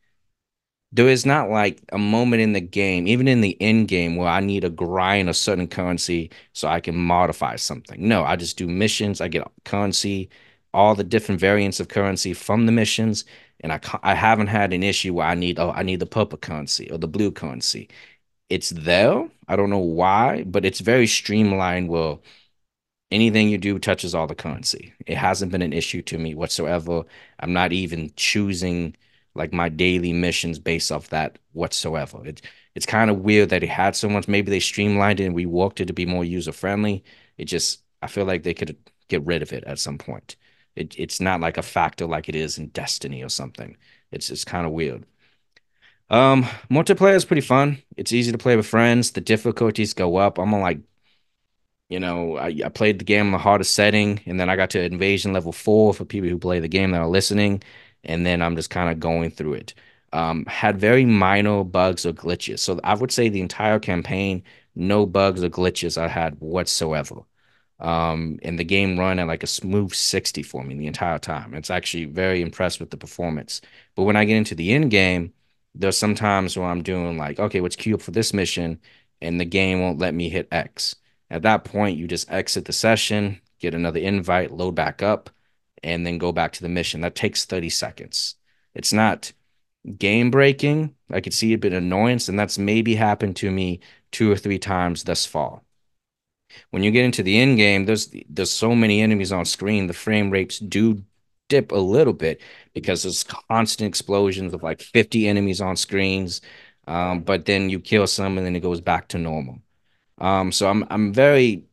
There 0.90 1.08
is 1.08 1.26
not 1.26 1.50
like 1.50 1.82
a 1.92 1.98
moment 1.98 2.40
in 2.40 2.54
the 2.54 2.62
game, 2.62 3.06
even 3.06 3.28
in 3.28 3.42
the 3.42 3.60
end 3.60 3.88
game, 3.88 4.16
where 4.16 4.28
I 4.28 4.40
need 4.40 4.60
to 4.60 4.70
grind 4.70 5.28
a 5.28 5.34
certain 5.34 5.68
currency 5.68 6.30
so 6.54 6.66
I 6.66 6.80
can 6.80 6.96
modify 6.96 7.56
something. 7.56 8.08
No, 8.08 8.24
I 8.24 8.36
just 8.36 8.56
do 8.56 8.66
missions. 8.66 9.20
I 9.20 9.28
get 9.28 9.46
currency, 9.66 10.30
all 10.78 10.94
the 10.94 11.04
different 11.04 11.40
variants 11.40 11.80
of 11.80 11.88
currency 11.88 12.32
from 12.34 12.66
the 12.66 12.72
missions, 12.72 13.24
and 13.60 13.72
I 13.72 13.80
I 14.02 14.14
haven't 14.14 14.48
had 14.48 14.72
an 14.72 14.82
issue 14.84 15.14
where 15.14 15.26
I 15.26 15.34
need 15.34 15.58
oh 15.58 15.72
I 15.72 15.82
need 15.84 16.00
the 16.00 16.06
purple 16.06 16.38
currency 16.38 16.90
or 16.90 16.98
the 16.98 17.08
blue 17.08 17.32
currency. 17.32 17.88
It's 18.50 18.70
there. 18.70 19.28
I 19.48 19.56
don't 19.56 19.70
know 19.70 19.78
why, 19.78 20.44
but 20.44 20.64
it's 20.66 20.80
very 20.80 21.06
streamlined. 21.08 21.88
Well, 21.90 22.22
anything 23.10 23.48
you 23.48 23.58
do 23.58 23.78
touches 23.78 24.14
all 24.14 24.26
the 24.26 24.34
currency. 24.34 24.92
It 25.06 25.16
hasn't 25.16 25.52
been 25.52 25.62
an 25.62 25.72
issue 25.72 26.02
to 26.02 26.18
me 26.18 26.34
whatsoever. 26.34 27.04
I'm 27.40 27.52
not 27.52 27.72
even 27.72 28.12
choosing 28.16 28.96
like 29.34 29.52
my 29.52 29.68
daily 29.68 30.12
missions 30.12 30.58
based 30.58 30.92
off 30.92 31.08
that 31.10 31.38
whatsoever. 31.52 32.26
It, 32.26 32.42
it's 32.74 32.86
kind 32.86 33.10
of 33.10 33.20
weird 33.20 33.50
that 33.50 33.62
it 33.62 33.68
had 33.70 33.96
so 33.96 34.08
much. 34.08 34.28
Maybe 34.28 34.50
they 34.50 34.60
streamlined 34.60 35.20
it 35.20 35.24
and 35.26 35.36
reworked 35.36 35.80
it 35.80 35.86
to 35.86 35.92
be 35.92 36.06
more 36.06 36.24
user 36.24 36.52
friendly. 36.52 37.04
It 37.38 37.46
just, 37.46 37.82
I 38.02 38.08
feel 38.08 38.24
like 38.24 38.42
they 38.42 38.54
could 38.54 38.76
get 39.08 39.24
rid 39.24 39.42
of 39.42 39.52
it 39.52 39.64
at 39.64 39.78
some 39.78 39.98
point. 39.98 40.36
It, 40.78 40.94
it's 40.98 41.20
not 41.20 41.40
like 41.40 41.58
a 41.58 41.62
factor 41.62 42.06
like 42.06 42.28
it 42.28 42.36
is 42.36 42.58
in 42.58 42.68
Destiny 42.68 43.22
or 43.22 43.28
something. 43.28 43.76
It's 44.12 44.30
it's 44.30 44.44
kind 44.44 44.66
of 44.66 44.72
weird. 44.72 45.04
Um, 46.10 46.44
multiplayer 46.70 47.14
is 47.14 47.24
pretty 47.24 47.42
fun. 47.42 47.82
It's 47.96 48.12
easy 48.12 48.32
to 48.32 48.38
play 48.38 48.56
with 48.56 48.66
friends. 48.66 49.10
The 49.12 49.20
difficulties 49.20 49.92
go 49.92 50.16
up. 50.16 50.38
I'm 50.38 50.54
on 50.54 50.60
like 50.60 50.80
you 51.88 52.00
know, 52.00 52.36
I, 52.36 52.54
I 52.64 52.68
played 52.68 52.98
the 52.98 53.04
game 53.04 53.26
on 53.26 53.32
the 53.32 53.38
hardest 53.38 53.74
setting, 53.74 54.20
and 54.26 54.38
then 54.38 54.50
I 54.50 54.56
got 54.56 54.70
to 54.70 54.82
invasion 54.82 55.32
level 55.32 55.52
four 55.52 55.94
for 55.94 56.04
people 56.04 56.28
who 56.28 56.38
play 56.38 56.60
the 56.60 56.68
game 56.68 56.90
that 56.92 57.00
are 57.00 57.08
listening, 57.08 57.62
and 58.04 58.26
then 58.26 58.42
I'm 58.42 58.56
just 58.56 58.70
kind 58.70 58.90
of 58.90 59.00
going 59.00 59.30
through 59.30 59.54
it. 59.54 59.74
Um, 60.12 60.44
had 60.46 60.78
very 60.78 61.04
minor 61.04 61.64
bugs 61.64 62.06
or 62.06 62.12
glitches. 62.12 62.60
So 62.60 62.80
I 62.84 62.94
would 62.94 63.10
say 63.12 63.28
the 63.28 63.40
entire 63.40 63.78
campaign, 63.78 64.42
no 64.74 65.06
bugs 65.06 65.42
or 65.42 65.50
glitches 65.50 65.98
I 66.00 66.08
had 66.08 66.34
whatsoever. 66.40 67.16
Um, 67.80 68.38
and 68.42 68.58
the 68.58 68.64
game 68.64 68.98
run 68.98 69.18
at 69.18 69.28
like 69.28 69.42
a 69.42 69.46
smooth 69.46 69.92
60 69.94 70.42
for 70.42 70.64
me 70.64 70.74
the 70.76 70.86
entire 70.86 71.18
time. 71.18 71.54
It's 71.54 71.70
actually 71.70 72.06
very 72.06 72.42
impressed 72.42 72.80
with 72.80 72.90
the 72.90 72.96
performance. 72.96 73.60
But 73.94 74.02
when 74.02 74.16
I 74.16 74.24
get 74.24 74.36
into 74.36 74.54
the 74.54 74.72
end 74.72 74.90
game, 74.90 75.32
there's 75.74 75.96
sometimes 75.96 76.56
where 76.56 76.66
I'm 76.66 76.82
doing 76.82 77.16
like, 77.18 77.38
okay, 77.38 77.60
what's 77.60 77.76
queued 77.76 77.96
up 77.96 78.02
for 78.02 78.10
this 78.10 78.34
mission? 78.34 78.80
And 79.20 79.40
the 79.40 79.44
game 79.44 79.80
won't 79.80 79.98
let 79.98 80.14
me 80.14 80.28
hit 80.28 80.48
X. 80.50 80.96
At 81.30 81.42
that 81.42 81.64
point, 81.64 81.98
you 81.98 82.08
just 82.08 82.30
exit 82.30 82.64
the 82.64 82.72
session, 82.72 83.40
get 83.58 83.74
another 83.74 84.00
invite, 84.00 84.50
load 84.50 84.74
back 84.74 85.02
up, 85.02 85.30
and 85.82 86.06
then 86.06 86.18
go 86.18 86.32
back 86.32 86.52
to 86.54 86.62
the 86.62 86.68
mission. 86.68 87.00
That 87.02 87.14
takes 87.14 87.44
30 87.44 87.68
seconds. 87.70 88.36
It's 88.74 88.92
not 88.92 89.32
game 89.98 90.30
breaking. 90.30 90.94
I 91.10 91.20
could 91.20 91.34
see 91.34 91.52
a 91.52 91.58
bit 91.58 91.72
of 91.72 91.82
annoyance, 91.82 92.28
and 92.28 92.38
that's 92.38 92.58
maybe 92.58 92.94
happened 92.94 93.36
to 93.36 93.50
me 93.50 93.80
two 94.10 94.30
or 94.30 94.36
three 94.36 94.58
times 94.58 95.04
thus 95.04 95.26
far. 95.26 95.62
When 96.70 96.82
you 96.82 96.90
get 96.90 97.04
into 97.04 97.22
the 97.22 97.38
end 97.38 97.56
game, 97.58 97.84
there's 97.86 98.14
there's 98.28 98.50
so 98.52 98.74
many 98.74 99.00
enemies 99.02 99.32
on 99.32 99.44
screen, 99.44 99.86
the 99.86 99.92
frame 99.94 100.30
rates 100.30 100.58
do 100.58 101.04
dip 101.48 101.72
a 101.72 101.76
little 101.76 102.12
bit 102.12 102.40
because 102.74 103.02
there's 103.02 103.24
constant 103.24 103.86
explosions 103.88 104.52
of 104.54 104.62
like 104.62 104.80
50 104.80 105.28
enemies 105.28 105.60
on 105.60 105.76
screens. 105.76 106.40
Um, 106.86 107.20
but 107.20 107.44
then 107.46 107.68
you 107.70 107.80
kill 107.80 108.06
some 108.06 108.38
and 108.38 108.46
then 108.46 108.56
it 108.56 108.60
goes 108.60 108.80
back 108.80 109.08
to 109.08 109.18
normal. 109.18 109.60
Um, 110.18 110.52
so 110.52 110.68
I'm 110.70 110.84
I'm 110.90 111.12
very, 111.14 111.66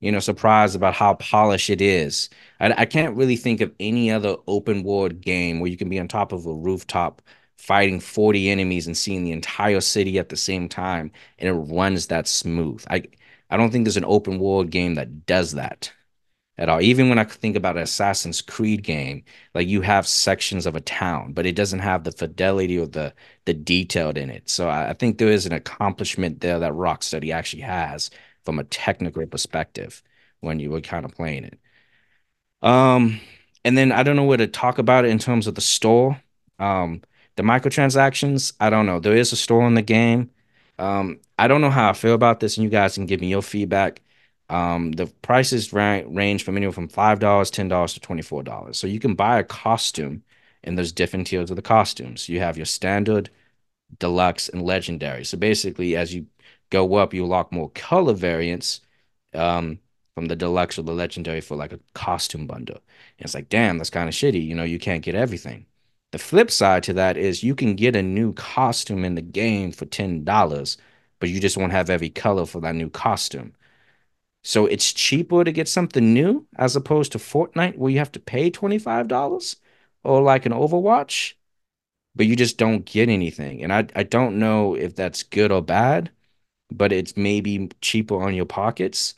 you 0.00 0.12
know, 0.12 0.18
surprised 0.20 0.76
about 0.76 0.94
how 0.94 1.14
polished 1.14 1.70
it 1.70 1.80
is. 1.80 2.28
I, 2.60 2.72
I 2.82 2.84
can't 2.84 3.16
really 3.16 3.36
think 3.36 3.60
of 3.60 3.72
any 3.80 4.10
other 4.10 4.36
open 4.46 4.82
world 4.82 5.20
game 5.20 5.60
where 5.60 5.70
you 5.70 5.76
can 5.76 5.88
be 5.88 5.98
on 5.98 6.08
top 6.08 6.32
of 6.32 6.46
a 6.46 6.52
rooftop 6.54 7.22
fighting 7.56 8.00
40 8.00 8.50
enemies 8.50 8.86
and 8.86 8.96
seeing 8.96 9.24
the 9.24 9.32
entire 9.32 9.80
city 9.80 10.18
at 10.18 10.28
the 10.28 10.36
same 10.36 10.68
time 10.68 11.10
and 11.38 11.48
it 11.48 11.52
runs 11.52 12.08
that 12.08 12.28
smooth. 12.28 12.84
I 12.90 13.04
I 13.50 13.56
don't 13.56 13.70
think 13.70 13.84
there's 13.84 13.96
an 13.96 14.04
open 14.04 14.38
world 14.38 14.70
game 14.70 14.94
that 14.94 15.26
does 15.26 15.52
that 15.52 15.92
at 16.56 16.68
all. 16.68 16.80
Even 16.80 17.08
when 17.08 17.18
I 17.18 17.24
think 17.24 17.56
about 17.56 17.76
an 17.76 17.82
Assassin's 17.82 18.42
Creed 18.42 18.82
game, 18.82 19.24
like 19.54 19.68
you 19.68 19.80
have 19.82 20.06
sections 20.06 20.66
of 20.66 20.76
a 20.76 20.80
town, 20.80 21.32
but 21.32 21.46
it 21.46 21.56
doesn't 21.56 21.80
have 21.80 22.04
the 22.04 22.12
fidelity 22.12 22.78
or 22.78 22.86
the 22.86 23.14
the 23.44 23.54
detailed 23.54 24.18
in 24.18 24.30
it. 24.30 24.48
So 24.48 24.68
I, 24.68 24.90
I 24.90 24.92
think 24.94 25.18
there 25.18 25.28
is 25.28 25.46
an 25.46 25.52
accomplishment 25.52 26.40
there 26.40 26.58
that 26.58 26.72
Rocksteady 26.72 27.32
actually 27.32 27.62
has 27.62 28.10
from 28.44 28.58
a 28.58 28.64
technical 28.64 29.26
perspective 29.26 30.02
when 30.40 30.60
you 30.60 30.70
were 30.70 30.80
kind 30.80 31.04
of 31.04 31.14
playing 31.14 31.44
it. 31.44 31.58
Um, 32.62 33.20
and 33.64 33.76
then 33.76 33.92
I 33.92 34.02
don't 34.02 34.16
know 34.16 34.24
where 34.24 34.38
to 34.38 34.46
talk 34.46 34.78
about 34.78 35.04
it 35.04 35.10
in 35.10 35.18
terms 35.18 35.46
of 35.46 35.54
the 35.54 35.60
store. 35.60 36.20
Um, 36.58 37.02
the 37.36 37.42
microtransactions, 37.42 38.52
I 38.60 38.70
don't 38.70 38.86
know. 38.86 39.00
There 39.00 39.16
is 39.16 39.32
a 39.32 39.36
store 39.36 39.66
in 39.66 39.74
the 39.74 39.82
game. 39.82 40.30
Um, 40.78 41.20
I 41.38 41.48
don't 41.48 41.60
know 41.60 41.70
how 41.70 41.90
I 41.90 41.92
feel 41.92 42.14
about 42.14 42.40
this, 42.40 42.56
and 42.56 42.64
you 42.64 42.70
guys 42.70 42.94
can 42.94 43.06
give 43.06 43.20
me 43.20 43.28
your 43.28 43.42
feedback. 43.42 44.00
Um, 44.50 44.92
the 44.92 45.06
prices 45.22 45.72
ra- 45.72 46.02
range 46.06 46.44
from 46.44 46.56
anywhere 46.56 46.72
from 46.72 46.88
five 46.88 47.18
dollars, 47.20 47.50
ten 47.50 47.68
dollars 47.68 47.94
to 47.94 48.00
twenty 48.00 48.22
four 48.22 48.42
dollars. 48.42 48.78
So 48.78 48.86
you 48.86 49.00
can 49.00 49.14
buy 49.14 49.38
a 49.38 49.44
costume, 49.44 50.22
and 50.62 50.76
there's 50.76 50.92
different 50.92 51.26
tiers 51.28 51.50
of 51.50 51.56
the 51.56 51.62
costumes. 51.62 52.28
You 52.28 52.40
have 52.40 52.56
your 52.56 52.66
standard, 52.66 53.30
deluxe, 53.98 54.48
and 54.48 54.62
legendary. 54.62 55.24
So 55.24 55.38
basically, 55.38 55.96
as 55.96 56.14
you 56.14 56.26
go 56.70 56.94
up, 56.96 57.14
you 57.14 57.24
unlock 57.24 57.52
more 57.52 57.70
color 57.70 58.14
variants 58.14 58.80
um, 59.34 59.78
from 60.14 60.26
the 60.26 60.36
deluxe 60.36 60.78
or 60.78 60.82
the 60.82 60.92
legendary 60.92 61.40
for 61.40 61.56
like 61.56 61.72
a 61.72 61.80
costume 61.94 62.46
bundle. 62.46 62.76
And 63.18 63.26
it's 63.26 63.34
like, 63.34 63.48
damn, 63.48 63.78
that's 63.78 63.90
kind 63.90 64.08
of 64.08 64.14
shitty. 64.14 64.44
You 64.46 64.54
know, 64.54 64.64
you 64.64 64.78
can't 64.78 65.02
get 65.04 65.14
everything. 65.14 65.66
The 66.14 66.18
flip 66.20 66.52
side 66.52 66.84
to 66.84 66.92
that 66.92 67.16
is 67.16 67.42
you 67.42 67.56
can 67.56 67.74
get 67.74 67.96
a 67.96 68.02
new 68.02 68.34
costume 68.34 69.04
in 69.04 69.16
the 69.16 69.20
game 69.20 69.72
for 69.72 69.84
ten 69.84 70.22
dollars, 70.22 70.78
but 71.18 71.28
you 71.28 71.40
just 71.40 71.56
won't 71.56 71.72
have 71.72 71.90
every 71.90 72.08
color 72.08 72.46
for 72.46 72.60
that 72.60 72.76
new 72.76 72.88
costume. 72.88 73.52
So 74.44 74.66
it's 74.66 74.92
cheaper 74.92 75.42
to 75.42 75.50
get 75.50 75.68
something 75.68 76.14
new 76.14 76.46
as 76.56 76.76
opposed 76.76 77.12
to 77.12 77.18
Fortnite 77.18 77.78
where 77.78 77.90
you 77.90 77.98
have 77.98 78.12
to 78.12 78.20
pay 78.20 78.48
$25 78.48 79.56
or 80.04 80.22
like 80.22 80.46
an 80.46 80.52
Overwatch, 80.52 81.34
but 82.14 82.26
you 82.26 82.36
just 82.36 82.58
don't 82.58 82.84
get 82.84 83.08
anything. 83.08 83.62
And 83.64 83.72
I, 83.72 83.86
I 83.96 84.04
don't 84.04 84.38
know 84.38 84.74
if 84.74 84.94
that's 84.96 85.22
good 85.24 85.52
or 85.52 85.62
bad, 85.62 86.10
but 86.70 86.92
it's 86.92 87.16
maybe 87.16 87.70
cheaper 87.82 88.22
on 88.22 88.34
your 88.34 88.46
pockets. 88.46 89.14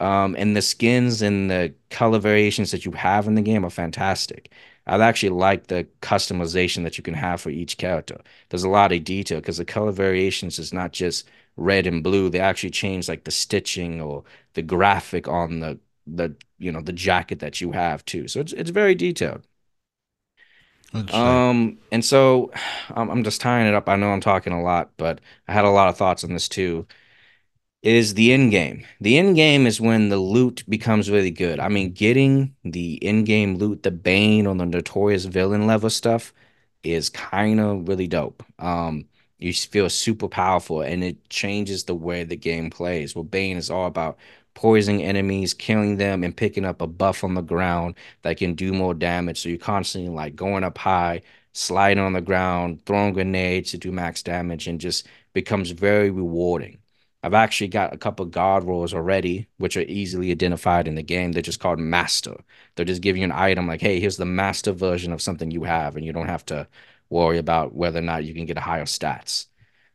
Um, 0.00 0.36
and 0.38 0.56
the 0.56 0.62
skins 0.62 1.22
and 1.22 1.50
the 1.50 1.74
color 1.90 2.18
variations 2.18 2.72
that 2.72 2.84
you 2.86 2.92
have 2.92 3.28
in 3.28 3.34
the 3.36 3.42
game 3.42 3.64
are 3.64 3.70
fantastic. 3.70 4.52
I 4.90 5.02
actually 5.06 5.30
like 5.30 5.68
the 5.68 5.86
customization 6.02 6.82
that 6.84 6.98
you 6.98 7.04
can 7.04 7.14
have 7.14 7.40
for 7.40 7.50
each 7.50 7.78
character. 7.78 8.18
There's 8.48 8.64
a 8.64 8.68
lot 8.68 8.92
of 8.92 9.04
detail 9.04 9.40
because 9.40 9.58
the 9.58 9.64
color 9.64 9.92
variations 9.92 10.58
is 10.58 10.72
not 10.72 10.92
just 10.92 11.28
red 11.56 11.86
and 11.86 12.02
blue. 12.02 12.28
They 12.30 12.40
actually 12.40 12.70
change 12.70 13.08
like 13.08 13.24
the 13.24 13.30
stitching 13.30 14.00
or 14.00 14.24
the 14.54 14.62
graphic 14.62 15.28
on 15.28 15.60
the 15.60 15.78
the 16.06 16.34
you 16.58 16.72
know 16.72 16.80
the 16.80 16.92
jacket 16.92 17.38
that 17.40 17.60
you 17.60 17.72
have 17.72 18.04
too. 18.04 18.28
So 18.28 18.40
it's 18.40 18.52
it's 18.52 18.70
very 18.70 18.94
detailed. 18.94 19.42
Um, 21.08 21.78
and 21.90 22.04
so 22.04 22.52
I'm, 22.90 23.10
I'm 23.10 23.24
just 23.24 23.40
tying 23.40 23.66
it 23.66 23.74
up. 23.74 23.88
I 23.88 23.96
know 23.96 24.10
I'm 24.10 24.20
talking 24.20 24.52
a 24.52 24.62
lot, 24.62 24.90
but 24.96 25.20
I 25.48 25.52
had 25.52 25.64
a 25.64 25.70
lot 25.70 25.88
of 25.88 25.96
thoughts 25.96 26.24
on 26.24 26.32
this 26.32 26.48
too. 26.48 26.86
Is 27.82 28.12
the 28.12 28.32
end 28.32 28.50
game. 28.50 28.84
The 29.00 29.16
end 29.16 29.36
game 29.36 29.66
is 29.66 29.80
when 29.80 30.10
the 30.10 30.18
loot 30.18 30.64
becomes 30.68 31.10
really 31.10 31.30
good. 31.30 31.58
I 31.58 31.68
mean, 31.68 31.92
getting 31.92 32.54
the 32.62 33.02
end 33.02 33.24
game 33.26 33.56
loot, 33.56 33.82
the 33.82 33.90
Bane 33.90 34.46
on 34.46 34.58
the 34.58 34.66
Notorious 34.66 35.24
Villain 35.24 35.66
level 35.66 35.88
stuff 35.88 36.34
is 36.82 37.08
kind 37.08 37.58
of 37.58 37.88
really 37.88 38.06
dope. 38.06 38.42
Um, 38.58 39.06
you 39.38 39.54
feel 39.54 39.88
super 39.88 40.28
powerful 40.28 40.82
and 40.82 41.02
it 41.02 41.30
changes 41.30 41.84
the 41.84 41.94
way 41.94 42.22
the 42.22 42.36
game 42.36 42.68
plays. 42.68 43.14
Well, 43.14 43.24
Bane 43.24 43.56
is 43.56 43.70
all 43.70 43.86
about 43.86 44.18
poisoning 44.52 45.02
enemies, 45.02 45.54
killing 45.54 45.96
them, 45.96 46.22
and 46.22 46.36
picking 46.36 46.66
up 46.66 46.82
a 46.82 46.86
buff 46.86 47.24
on 47.24 47.32
the 47.34 47.40
ground 47.42 47.94
that 48.22 48.36
can 48.36 48.54
do 48.54 48.74
more 48.74 48.92
damage. 48.94 49.40
So 49.40 49.48
you're 49.48 49.58
constantly 49.58 50.10
like 50.10 50.36
going 50.36 50.64
up 50.64 50.76
high, 50.76 51.22
sliding 51.54 52.04
on 52.04 52.12
the 52.12 52.20
ground, 52.20 52.84
throwing 52.84 53.14
grenades 53.14 53.70
to 53.70 53.78
do 53.78 53.90
max 53.90 54.22
damage, 54.22 54.68
and 54.68 54.80
just 54.80 55.06
becomes 55.32 55.70
very 55.70 56.10
rewarding. 56.10 56.79
I've 57.22 57.34
actually 57.34 57.68
got 57.68 57.92
a 57.92 57.98
couple 57.98 58.24
god 58.26 58.64
rolls 58.64 58.94
already, 58.94 59.46
which 59.58 59.76
are 59.76 59.82
easily 59.82 60.30
identified 60.30 60.88
in 60.88 60.94
the 60.94 61.02
game. 61.02 61.32
They're 61.32 61.42
just 61.42 61.60
called 61.60 61.78
master. 61.78 62.36
They're 62.74 62.86
just 62.86 63.02
giving 63.02 63.20
you 63.20 63.26
an 63.26 63.32
item 63.32 63.66
like, 63.66 63.82
hey, 63.82 64.00
here's 64.00 64.16
the 64.16 64.24
master 64.24 64.72
version 64.72 65.12
of 65.12 65.20
something 65.20 65.50
you 65.50 65.64
have, 65.64 65.96
and 65.96 66.04
you 66.04 66.12
don't 66.12 66.28
have 66.28 66.46
to 66.46 66.66
worry 67.10 67.38
about 67.38 67.74
whether 67.74 67.98
or 67.98 68.02
not 68.02 68.24
you 68.24 68.32
can 68.32 68.46
get 68.46 68.56
higher 68.58 68.84
stats. 68.84 69.48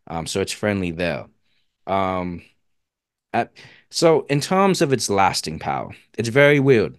Um, 0.08 0.28
so 0.28 0.42
it's 0.42 0.52
friendly 0.52 0.92
there. 0.92 1.26
Um, 1.88 2.44
at, 3.34 3.54
so 3.90 4.26
in 4.30 4.42
terms 4.42 4.82
of 4.82 4.94
its 4.94 5.10
lasting 5.10 5.60
power, 5.60 5.96
it's 6.18 6.30
very 6.30 6.60
weird. 6.60 6.98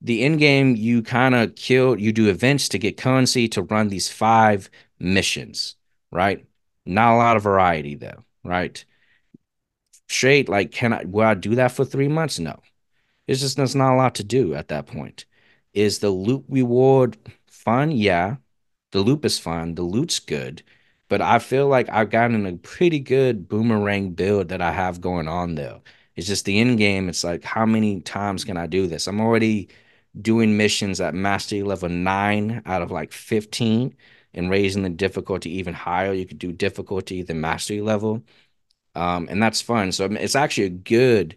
The 0.00 0.22
end 0.22 0.38
game, 0.38 0.76
you 0.76 1.02
kind 1.02 1.34
of 1.34 1.56
kill, 1.56 1.98
you 1.98 2.12
do 2.12 2.28
events 2.28 2.68
to 2.68 2.78
get 2.78 2.96
currency 2.96 3.48
to 3.48 3.62
run 3.62 3.88
these 3.88 4.08
five 4.08 4.70
missions, 5.00 5.74
right? 6.12 6.46
Not 6.84 7.14
a 7.14 7.16
lot 7.16 7.36
of 7.36 7.42
variety 7.42 7.94
there, 7.94 8.18
right? 8.46 8.84
Straight, 10.08 10.48
like, 10.48 10.70
can 10.72 10.92
I, 10.92 11.04
will 11.04 11.26
I 11.26 11.34
do 11.34 11.54
that 11.56 11.72
for 11.72 11.84
three 11.84 12.08
months? 12.08 12.38
No. 12.38 12.60
It's 13.26 13.40
just, 13.40 13.56
there's 13.56 13.74
not 13.74 13.94
a 13.94 13.96
lot 13.96 14.14
to 14.16 14.24
do 14.24 14.54
at 14.54 14.68
that 14.68 14.86
point. 14.86 15.24
Is 15.74 15.98
the 15.98 16.10
loot 16.10 16.44
reward 16.48 17.16
fun? 17.46 17.90
Yeah. 17.90 18.36
The 18.92 19.00
loop 19.00 19.24
is 19.24 19.38
fun. 19.38 19.74
The 19.74 19.82
loot's 19.82 20.20
good 20.20 20.62
but 21.08 21.20
I 21.20 21.38
feel 21.38 21.68
like 21.68 21.88
I've 21.90 22.10
gotten 22.10 22.46
a 22.46 22.56
pretty 22.56 22.98
good 22.98 23.48
boomerang 23.48 24.10
build 24.12 24.48
that 24.48 24.60
I 24.60 24.72
have 24.72 25.00
going 25.00 25.28
on 25.28 25.54
there. 25.54 25.80
It's 26.16 26.26
just 26.26 26.44
the 26.44 26.58
end 26.60 26.78
game. 26.78 27.08
It's 27.08 27.24
like, 27.24 27.44
how 27.44 27.66
many 27.66 28.00
times 28.00 28.44
can 28.44 28.56
I 28.56 28.66
do 28.66 28.86
this? 28.86 29.06
I'm 29.06 29.20
already 29.20 29.68
doing 30.20 30.56
missions 30.56 31.00
at 31.00 31.14
mastery 31.14 31.62
level 31.62 31.88
nine 31.88 32.62
out 32.66 32.82
of 32.82 32.90
like 32.90 33.12
15 33.12 33.94
and 34.36 34.50
raising 34.50 34.82
the 34.82 34.90
difficulty 34.90 35.50
even 35.58 35.74
higher. 35.74 36.12
You 36.12 36.26
could 36.26 36.38
do 36.38 36.52
difficulty 36.52 37.22
the 37.22 37.34
mastery 37.34 37.80
level. 37.80 38.22
Um, 38.94 39.28
and 39.30 39.42
that's 39.42 39.62
fun. 39.62 39.92
So 39.92 40.06
it's 40.06 40.36
actually 40.36 40.70
good 40.70 41.36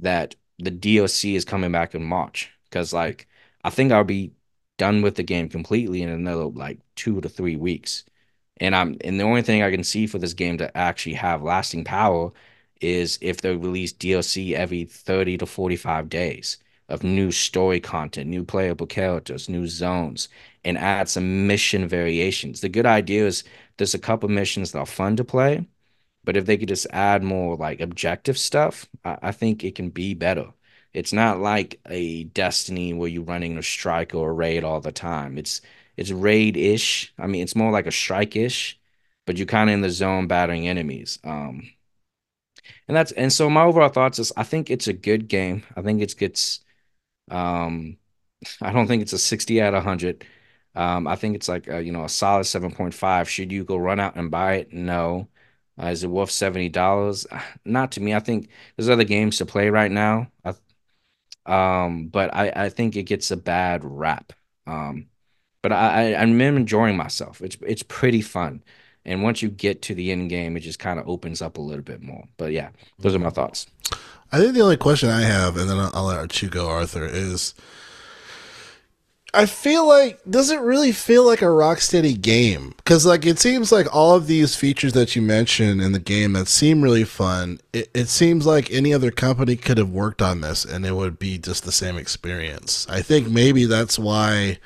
that 0.00 0.34
the 0.58 0.70
DLC 0.70 1.34
is 1.34 1.44
coming 1.44 1.72
back 1.72 1.94
in 1.94 2.04
March 2.04 2.50
because 2.64 2.92
like 2.92 3.28
I 3.64 3.70
think 3.70 3.92
I'll 3.92 4.04
be 4.04 4.32
done 4.78 5.02
with 5.02 5.16
the 5.16 5.22
game 5.22 5.48
completely 5.48 6.02
in 6.02 6.08
another 6.08 6.44
like 6.46 6.80
two 6.96 7.20
to 7.20 7.28
three 7.28 7.56
weeks. 7.56 8.04
And 8.58 8.74
I'm 8.76 8.96
and 9.04 9.18
the 9.18 9.24
only 9.24 9.42
thing 9.42 9.62
I 9.62 9.70
can 9.70 9.84
see 9.84 10.06
for 10.06 10.18
this 10.18 10.34
game 10.34 10.58
to 10.58 10.76
actually 10.76 11.14
have 11.14 11.42
lasting 11.42 11.84
power 11.84 12.32
is 12.80 13.18
if 13.22 13.40
they 13.40 13.56
release 13.56 13.92
DLC 13.92 14.54
every 14.54 14.84
30 14.84 15.38
to 15.38 15.46
45 15.46 16.08
days 16.08 16.58
of 16.88 17.02
new 17.04 17.30
story 17.32 17.80
content, 17.80 18.28
new 18.28 18.44
playable 18.44 18.86
characters, 18.86 19.48
new 19.48 19.66
zones, 19.66 20.28
and 20.64 20.78
add 20.78 21.08
some 21.08 21.46
mission 21.46 21.88
variations. 21.88 22.60
The 22.60 22.68
good 22.68 22.86
idea 22.86 23.26
is 23.26 23.44
there's 23.76 23.94
a 23.94 23.98
couple 23.98 24.28
missions 24.28 24.72
that 24.72 24.78
are 24.78 24.86
fun 24.86 25.16
to 25.16 25.24
play, 25.24 25.66
but 26.24 26.36
if 26.36 26.46
they 26.46 26.56
could 26.56 26.68
just 26.68 26.86
add 26.90 27.22
more 27.22 27.56
like 27.56 27.80
objective 27.80 28.38
stuff, 28.38 28.86
I, 29.04 29.18
I 29.22 29.32
think 29.32 29.64
it 29.64 29.74
can 29.74 29.90
be 29.90 30.14
better. 30.14 30.52
It's 30.92 31.12
not 31.12 31.40
like 31.40 31.80
a 31.88 32.24
Destiny 32.24 32.92
where 32.92 33.08
you're 33.08 33.22
running 33.24 33.58
a 33.58 33.62
strike 33.62 34.14
or 34.14 34.30
a 34.30 34.32
raid 34.34 34.64
all 34.64 34.80
the 34.80 34.92
time. 34.92 35.38
It's 35.38 35.60
it's 35.96 36.10
raid 36.10 36.56
ish. 36.56 37.12
I 37.18 37.26
mean, 37.26 37.42
it's 37.42 37.56
more 37.56 37.70
like 37.72 37.86
a 37.86 37.92
strike 37.92 38.36
ish, 38.36 38.78
but 39.26 39.36
you're 39.36 39.46
kind 39.46 39.70
of 39.70 39.74
in 39.74 39.80
the 39.82 39.90
zone 39.90 40.26
battering 40.26 40.68
enemies. 40.68 41.18
Um, 41.24 41.70
and 42.88 42.96
that's 42.96 43.12
and 43.12 43.32
so 43.32 43.48
my 43.50 43.62
overall 43.62 43.88
thoughts 43.88 44.18
is 44.18 44.32
I 44.36 44.44
think 44.44 44.70
it's 44.70 44.88
a 44.88 44.92
good 44.92 45.28
game. 45.28 45.62
I 45.76 45.82
think 45.82 46.00
it 46.02 46.16
gets 46.16 46.60
um 47.30 47.96
I 48.62 48.72
don't 48.72 48.86
think 48.88 49.02
it's 49.02 49.12
a 49.12 49.18
60 49.18 49.62
out 49.62 49.74
of 49.74 49.84
100. 49.84 50.26
Um, 50.74 51.06
I 51.06 51.16
think 51.16 51.36
it's 51.36 51.48
like 51.48 51.68
a, 51.68 51.82
you 51.82 51.92
know 51.92 52.04
a 52.04 52.08
solid 52.08 52.44
7.5. 52.46 53.28
Should 53.28 53.52
you 53.52 53.64
go 53.64 53.76
run 53.76 54.00
out 54.00 54.16
and 54.16 54.30
buy 54.30 54.54
it? 54.56 54.72
No. 54.72 55.28
Uh, 55.82 55.86
is 55.88 56.04
it 56.04 56.08
worth 56.10 56.30
$70? 56.30 57.26
Not 57.64 57.92
to 57.92 58.00
me. 58.00 58.14
I 58.14 58.20
think 58.20 58.50
there's 58.76 58.90
other 58.90 59.04
games 59.04 59.38
to 59.38 59.46
play 59.46 59.70
right 59.70 59.90
now. 59.92 60.30
I, 60.44 60.54
um, 61.46 62.08
but 62.08 62.34
I, 62.34 62.52
I 62.54 62.68
think 62.68 62.96
it 62.96 63.04
gets 63.04 63.30
a 63.30 63.36
bad 63.36 63.82
rap. 63.84 64.32
Um, 64.66 65.08
but 65.62 65.72
I, 65.72 66.14
I 66.14 66.22
I'm 66.22 66.40
enjoying 66.40 66.96
myself. 66.96 67.40
It's 67.42 67.56
it's 67.62 67.82
pretty 67.84 68.22
fun, 68.22 68.62
and 69.04 69.22
once 69.22 69.42
you 69.42 69.50
get 69.50 69.82
to 69.82 69.94
the 69.94 70.12
end 70.12 70.30
game, 70.30 70.56
it 70.56 70.60
just 70.60 70.78
kind 70.78 71.00
of 71.00 71.08
opens 71.08 71.42
up 71.42 71.58
a 71.58 71.62
little 71.62 71.84
bit 71.84 72.02
more. 72.02 72.26
But 72.38 72.52
yeah, 72.52 72.70
those 72.98 73.14
are 73.14 73.18
my 73.20 73.30
thoughts. 73.30 73.66
I 74.32 74.38
think 74.38 74.54
the 74.54 74.62
only 74.62 74.78
question 74.78 75.10
I 75.10 75.20
have, 75.20 75.58
and 75.58 75.68
then 75.68 75.78
I'll, 75.92 76.04
let 76.04 76.40
you 76.40 76.48
go, 76.48 76.66
Arthur, 76.68 77.04
is 77.04 77.52
I 79.34 79.44
feel 79.44 79.86
like 79.86 80.20
does 80.28 80.50
it 80.50 80.60
really 80.60 80.92
feel 80.92 81.26
like 81.26 81.42
a 81.42 81.46
Rocksteady 81.46 82.18
game? 82.18 82.72
Because 82.78 83.04
like 83.04 83.26
it 83.26 83.38
seems 83.38 83.70
like 83.70 83.94
all 83.94 84.14
of 84.14 84.26
these 84.26 84.56
features 84.56 84.94
that 84.94 85.14
you 85.14 85.20
mentioned 85.20 85.82
in 85.82 85.92
the 85.92 85.98
game 85.98 86.32
that 86.32 86.48
seem 86.48 86.82
really 86.82 87.04
fun. 87.04 87.60
It, 87.74 87.90
it 87.92 88.08
seems 88.08 88.46
like 88.46 88.70
any 88.70 88.94
other 88.94 89.10
company 89.10 89.56
could 89.56 89.76
have 89.78 89.90
worked 89.90 90.22
on 90.22 90.40
this, 90.40 90.64
and 90.64 90.86
it 90.86 90.96
would 90.96 91.18
be 91.18 91.36
just 91.36 91.64
the 91.64 91.72
same 91.72 91.98
experience. 91.98 92.86
I 92.88 93.02
think 93.02 93.28
maybe 93.28 93.66
that's 93.66 93.98
why 93.98 94.58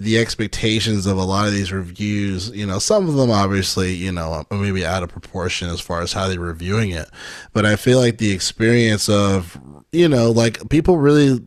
the 0.00 0.18
expectations 0.18 1.04
of 1.04 1.18
a 1.18 1.22
lot 1.22 1.46
of 1.46 1.52
these 1.52 1.70
reviews, 1.70 2.48
you 2.50 2.66
know, 2.66 2.78
some 2.78 3.06
of 3.06 3.16
them 3.16 3.30
obviously, 3.30 3.92
you 3.92 4.10
know, 4.10 4.42
maybe 4.50 4.84
out 4.84 5.02
of 5.02 5.10
proportion 5.10 5.68
as 5.68 5.78
far 5.78 6.00
as 6.00 6.14
how 6.14 6.26
they're 6.26 6.40
reviewing 6.40 6.90
it. 6.90 7.10
But 7.52 7.66
I 7.66 7.76
feel 7.76 7.98
like 7.98 8.16
the 8.16 8.32
experience 8.32 9.10
of, 9.10 9.60
you 9.92 10.08
know, 10.08 10.30
like 10.30 10.70
people 10.70 10.96
really 10.96 11.40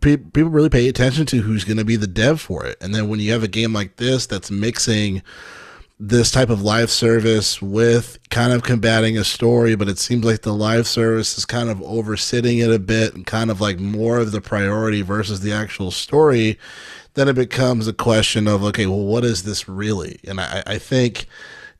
people 0.00 0.50
really 0.50 0.70
pay 0.70 0.88
attention 0.88 1.26
to 1.26 1.42
who's 1.42 1.64
going 1.64 1.76
to 1.76 1.84
be 1.84 1.96
the 1.96 2.06
dev 2.06 2.40
for 2.40 2.64
it. 2.64 2.78
And 2.80 2.94
then 2.94 3.10
when 3.10 3.20
you 3.20 3.32
have 3.32 3.42
a 3.42 3.48
game 3.48 3.74
like 3.74 3.96
this 3.96 4.26
that's 4.26 4.50
mixing 4.50 5.22
this 6.00 6.30
type 6.30 6.48
of 6.48 6.62
live 6.62 6.90
service 6.90 7.60
with 7.60 8.18
kind 8.30 8.52
of 8.52 8.62
combating 8.62 9.18
a 9.18 9.24
story, 9.24 9.74
but 9.74 9.88
it 9.88 9.98
seems 9.98 10.24
like 10.24 10.42
the 10.42 10.54
live 10.54 10.86
service 10.86 11.36
is 11.36 11.44
kind 11.44 11.68
of 11.68 11.78
oversitting 11.78 12.64
it 12.64 12.72
a 12.72 12.78
bit 12.78 13.14
and 13.14 13.26
kind 13.26 13.50
of 13.50 13.60
like 13.60 13.80
more 13.80 14.18
of 14.18 14.32
the 14.32 14.40
priority 14.40 15.02
versus 15.02 15.40
the 15.40 15.52
actual 15.52 15.90
story 15.90 16.58
then 17.18 17.28
it 17.28 17.34
becomes 17.34 17.88
a 17.88 17.92
question 17.92 18.46
of 18.46 18.62
okay, 18.64 18.86
well, 18.86 19.04
what 19.04 19.24
is 19.24 19.42
this 19.42 19.68
really? 19.68 20.18
And 20.26 20.40
I, 20.40 20.62
I 20.66 20.78
think, 20.78 21.26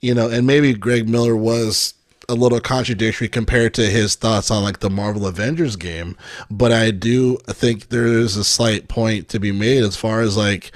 you 0.00 0.14
know, 0.14 0.28
and 0.28 0.46
maybe 0.46 0.74
Greg 0.74 1.08
Miller 1.08 1.36
was 1.36 1.94
a 2.28 2.34
little 2.34 2.60
contradictory 2.60 3.28
compared 3.28 3.72
to 3.74 3.86
his 3.86 4.14
thoughts 4.14 4.50
on 4.50 4.62
like 4.62 4.80
the 4.80 4.90
Marvel 4.90 5.26
Avengers 5.26 5.76
game, 5.76 6.16
but 6.50 6.72
I 6.72 6.90
do 6.90 7.38
think 7.46 7.88
there 7.88 8.06
is 8.06 8.36
a 8.36 8.44
slight 8.44 8.88
point 8.88 9.28
to 9.30 9.40
be 9.40 9.50
made 9.50 9.82
as 9.82 9.96
far 9.96 10.20
as 10.20 10.36
like 10.36 10.70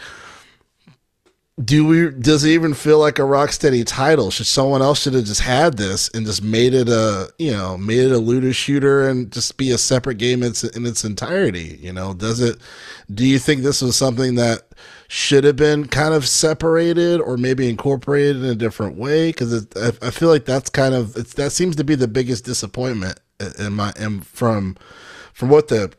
do 1.62 1.86
we 1.86 2.10
does 2.10 2.44
it 2.44 2.50
even 2.50 2.72
feel 2.72 2.98
like 2.98 3.18
a 3.18 3.22
Rocksteady 3.22 3.84
title? 3.86 4.30
Should 4.30 4.46
someone 4.46 4.80
else 4.80 5.02
should 5.02 5.12
have 5.12 5.26
just 5.26 5.42
had 5.42 5.76
this 5.76 6.08
and 6.14 6.24
just 6.24 6.42
made 6.42 6.72
it 6.72 6.88
a 6.88 7.30
you 7.38 7.50
know 7.50 7.76
made 7.76 7.98
it 7.98 8.12
a 8.12 8.18
looter 8.18 8.54
shooter 8.54 9.06
and 9.06 9.30
just 9.30 9.58
be 9.58 9.70
a 9.70 9.76
separate 9.78 10.16
game 10.16 10.42
in 10.42 10.50
its, 10.50 10.64
in 10.64 10.86
its 10.86 11.04
entirety 11.04 11.78
you 11.82 11.92
know? 11.92 12.14
Does 12.14 12.40
it 12.40 12.58
do 13.12 13.26
you 13.26 13.38
think 13.38 13.62
this 13.62 13.82
was 13.82 13.96
something 13.96 14.36
that 14.36 14.62
should 15.08 15.44
have 15.44 15.56
been 15.56 15.88
kind 15.88 16.14
of 16.14 16.26
separated 16.26 17.20
or 17.20 17.36
maybe 17.36 17.68
incorporated 17.68 18.36
in 18.36 18.44
a 18.44 18.54
different 18.54 18.96
way? 18.96 19.28
Because 19.28 19.66
I, 19.76 19.88
I 20.06 20.10
feel 20.10 20.30
like 20.30 20.46
that's 20.46 20.70
kind 20.70 20.94
of 20.94 21.34
that 21.34 21.52
seems 21.52 21.76
to 21.76 21.84
be 21.84 21.94
the 21.94 22.08
biggest 22.08 22.46
disappointment 22.46 23.20
in 23.58 23.74
my 23.74 23.92
in 23.98 24.22
from 24.22 24.78
from 25.34 25.50
what 25.50 25.68
the 25.68 25.92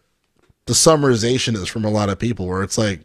the 0.66 0.74
summarization 0.74 1.56
is 1.56 1.68
from 1.68 1.86
a 1.86 1.91
lot 1.91 2.10
of 2.10 2.18
people 2.18 2.47
where 2.47 2.64
it's 2.64 2.78
like 2.78 3.01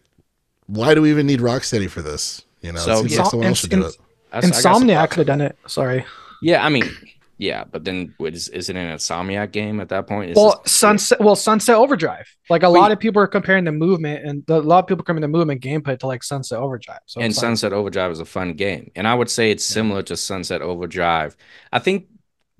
why 0.68 0.94
do 0.94 1.02
we 1.02 1.10
even 1.10 1.26
need 1.26 1.40
Rocksteady 1.40 1.90
for 1.90 2.00
this? 2.00 2.44
You 2.62 2.72
know, 2.72 2.78
so, 2.78 3.02
yeah. 3.04 3.18
like 3.22 3.30
someone 3.30 3.48
else 3.48 3.58
should 3.58 3.70
do 3.70 3.84
it. 3.84 3.96
Insomniac 4.32 5.10
could 5.10 5.18
have 5.18 5.26
done 5.26 5.40
it. 5.40 5.56
Sorry. 5.66 6.04
Yeah, 6.42 6.64
I 6.64 6.68
mean, 6.68 6.84
Yeah, 7.38 7.64
but 7.64 7.84
then 7.84 8.14
what 8.18 8.34
is 8.34 8.48
is 8.48 8.68
it 8.68 8.74
an 8.76 8.90
Insomniac 8.96 9.52
game 9.52 9.80
at 9.80 9.88
that 9.90 10.06
point? 10.08 10.32
Is 10.32 10.36
well, 10.36 10.60
this- 10.64 10.72
Sunset. 10.72 11.20
Well, 11.20 11.36
Sunset 11.36 11.76
Overdrive. 11.76 12.26
Like 12.50 12.64
a 12.64 12.70
Wait. 12.70 12.80
lot 12.80 12.90
of 12.92 12.98
people 12.98 13.22
are 13.22 13.28
comparing 13.28 13.64
the 13.64 13.72
movement 13.72 14.24
and 14.24 14.44
the, 14.46 14.60
a 14.60 14.60
lot 14.60 14.80
of 14.80 14.86
people 14.88 15.04
comparing 15.04 15.22
the 15.22 15.28
movement 15.28 15.62
gameplay 15.62 15.96
to 16.00 16.06
like 16.06 16.22
Sunset 16.24 16.58
Overdrive. 16.58 17.00
So 17.06 17.20
and 17.20 17.30
it's 17.30 17.38
like- 17.38 17.42
Sunset 17.42 17.72
Overdrive 17.72 18.10
is 18.10 18.20
a 18.20 18.24
fun 18.24 18.54
game, 18.54 18.90
and 18.96 19.06
I 19.06 19.14
would 19.14 19.30
say 19.30 19.50
it's 19.50 19.64
similar 19.64 20.02
to 20.02 20.16
Sunset 20.16 20.62
Overdrive. 20.62 21.36
I 21.72 21.78
think 21.78 22.08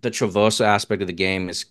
the 0.01 0.11
traversal 0.13 0.65
aspect 0.65 1.03
of 1.03 1.09
the 1.09 1.13
game 1.13 1.49
is, 1.49 1.67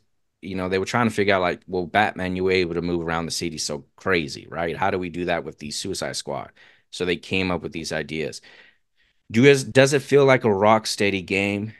you 0.47 0.55
know, 0.55 0.69
they 0.69 0.79
were 0.79 0.85
trying 0.85 1.07
to 1.07 1.13
figure 1.13 1.35
out 1.35 1.41
like, 1.41 1.61
well, 1.67 1.85
Batman, 1.85 2.35
you 2.35 2.45
were 2.45 2.51
able 2.51 2.75
to 2.75 2.81
move 2.81 3.03
around 3.05 3.25
the 3.25 3.31
city 3.31 3.57
so 3.57 3.85
crazy, 3.95 4.47
right? 4.49 4.77
How 4.77 4.91
do 4.91 4.99
we 4.99 5.09
do 5.09 5.25
that 5.25 5.43
with 5.43 5.59
the 5.59 5.71
Suicide 5.71 6.15
Squad? 6.15 6.51
So 6.91 7.05
they 7.05 7.17
came 7.17 7.51
up 7.51 7.61
with 7.61 7.73
these 7.73 7.91
ideas. 7.93 8.41
Do 9.31 9.41
you, 9.43 9.47
guys, 9.49 9.63
does 9.63 9.93
it 9.93 10.01
feel 10.01 10.25
like 10.25 10.43
a 10.43 10.47
Rocksteady 10.49 11.25
game? 11.25 11.73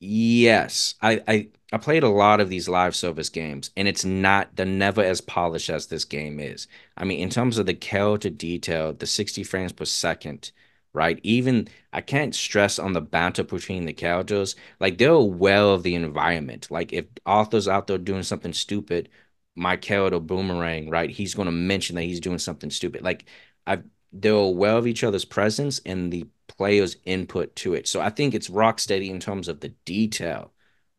Yes, 0.00 0.94
I, 1.00 1.22
I 1.26 1.48
I 1.72 1.78
played 1.78 2.02
a 2.04 2.08
lot 2.08 2.40
of 2.40 2.48
these 2.48 2.68
live 2.68 2.94
service 2.94 3.28
games, 3.28 3.70
and 3.76 3.88
it's 3.88 4.04
not 4.04 4.54
they're 4.56 4.66
never 4.66 5.02
as 5.02 5.20
polished 5.20 5.70
as 5.70 5.86
this 5.86 6.04
game 6.04 6.38
is. 6.40 6.66
I 6.96 7.04
mean, 7.04 7.20
in 7.20 7.30
terms 7.30 7.58
of 7.58 7.66
the 7.66 7.74
care 7.74 8.18
to 8.18 8.30
detail, 8.30 8.92
the 8.92 9.06
60 9.06 9.42
frames 9.44 9.72
per 9.72 9.84
second, 9.84 10.52
right? 10.94 11.20
Even 11.22 11.68
I 11.92 12.00
can't 12.00 12.34
stress 12.34 12.78
on 12.78 12.94
the 12.94 13.00
banter 13.02 13.44
between 13.44 13.84
the 13.86 13.92
characters. 13.92 14.56
Like 14.80 14.98
they're 14.98 15.10
aware 15.10 15.62
of 15.62 15.82
the 15.82 15.94
environment. 15.96 16.68
Like 16.70 16.92
if 16.92 17.06
Arthur's 17.26 17.68
out 17.68 17.86
there 17.88 17.98
doing 17.98 18.22
something 18.22 18.54
stupid, 18.54 19.10
my 19.56 19.76
character 19.76 20.20
Boomerang, 20.20 20.90
right? 20.90 21.10
He's 21.10 21.34
gonna 21.34 21.52
mention 21.52 21.96
that 21.96 22.02
he's 22.02 22.20
doing 22.20 22.38
something 22.38 22.70
stupid. 22.70 23.02
Like 23.02 23.26
I've 23.66 23.84
they're 24.12 24.32
aware 24.34 24.76
of 24.76 24.86
each 24.86 25.02
other's 25.04 25.24
presence 25.24 25.80
and 25.84 26.12
the 26.12 26.26
player's 26.46 26.96
input 27.04 27.56
to 27.56 27.74
it. 27.74 27.88
So 27.88 28.00
I 28.00 28.10
think 28.10 28.32
it's 28.34 28.48
Rocksteady 28.48 29.10
in 29.10 29.18
terms 29.20 29.48
of 29.48 29.60
the 29.60 29.70
detail, 29.84 30.52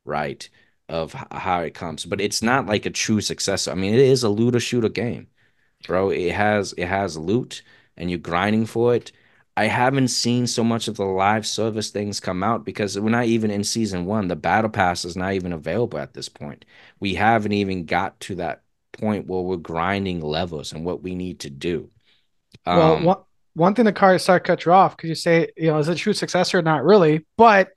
right? 0.06 0.48
Of 0.90 1.14
how 1.14 1.62
it 1.62 1.74
comes, 1.74 2.06
but 2.06 2.22
it's 2.22 2.42
not 2.44 2.68
like 2.68 2.86
a 2.86 2.92
true 2.92 3.22
successor. 3.22 3.72
I 3.72 3.76
mean, 3.76 3.94
it 3.94 4.00
is 4.02 4.24
a 4.24 4.30
looter 4.30 4.60
shooter 4.60 4.90
game, 4.90 5.28
bro. 5.88 6.10
It 6.12 6.34
has 6.34 6.74
it 6.78 6.88
has 6.88 7.18
loot 7.18 7.64
and 7.98 8.10
you're 8.10 8.20
grinding 8.20 8.66
for 8.66 8.96
it. 8.96 9.12
I 9.58 9.68
haven't 9.68 10.10
seen 10.10 10.48
so 10.48 10.64
much 10.64 10.88
of 10.88 10.98
the 10.98 11.06
live 11.06 11.48
service 11.48 11.90
things 11.90 12.20
come 12.20 12.44
out 12.44 12.66
because 12.66 13.00
we're 13.00 13.10
not 13.10 13.26
even 13.26 13.52
in 13.52 13.64
season 13.64 14.06
one. 14.06 14.28
The 14.28 14.36
battle 14.36 14.70
pass 14.70 15.06
is 15.06 15.16
not 15.16 15.34
even 15.34 15.54
available 15.54 15.98
at 16.00 16.14
this 16.14 16.28
point. 16.28 16.66
We 17.00 17.16
haven't 17.16 17.54
even 17.54 17.86
got 17.86 18.20
to 18.22 18.36
that 18.36 18.64
point 18.92 19.28
where 19.28 19.42
we're 19.42 19.58
grinding 19.58 20.22
levels 20.22 20.74
and 20.74 20.84
what 20.84 21.04
we 21.04 21.16
need 21.16 21.40
to 21.42 21.50
do. 21.50 21.90
Well, 22.66 22.96
Um, 22.96 23.04
one 23.04 23.18
one 23.54 23.76
thing 23.76 23.86
that 23.86 23.96
car 23.96 24.18
start 24.20 24.44
cut 24.44 24.66
you 24.66 24.74
off 24.74 24.98
because 24.98 25.08
you 25.10 25.16
say, 25.16 25.50
you 25.56 25.68
know, 25.68 25.78
is 25.78 25.88
it 25.88 25.94
a 25.94 25.96
true 25.96 26.14
successor? 26.14 26.62
Not 26.62 26.84
really, 26.84 27.26
but 27.38 27.70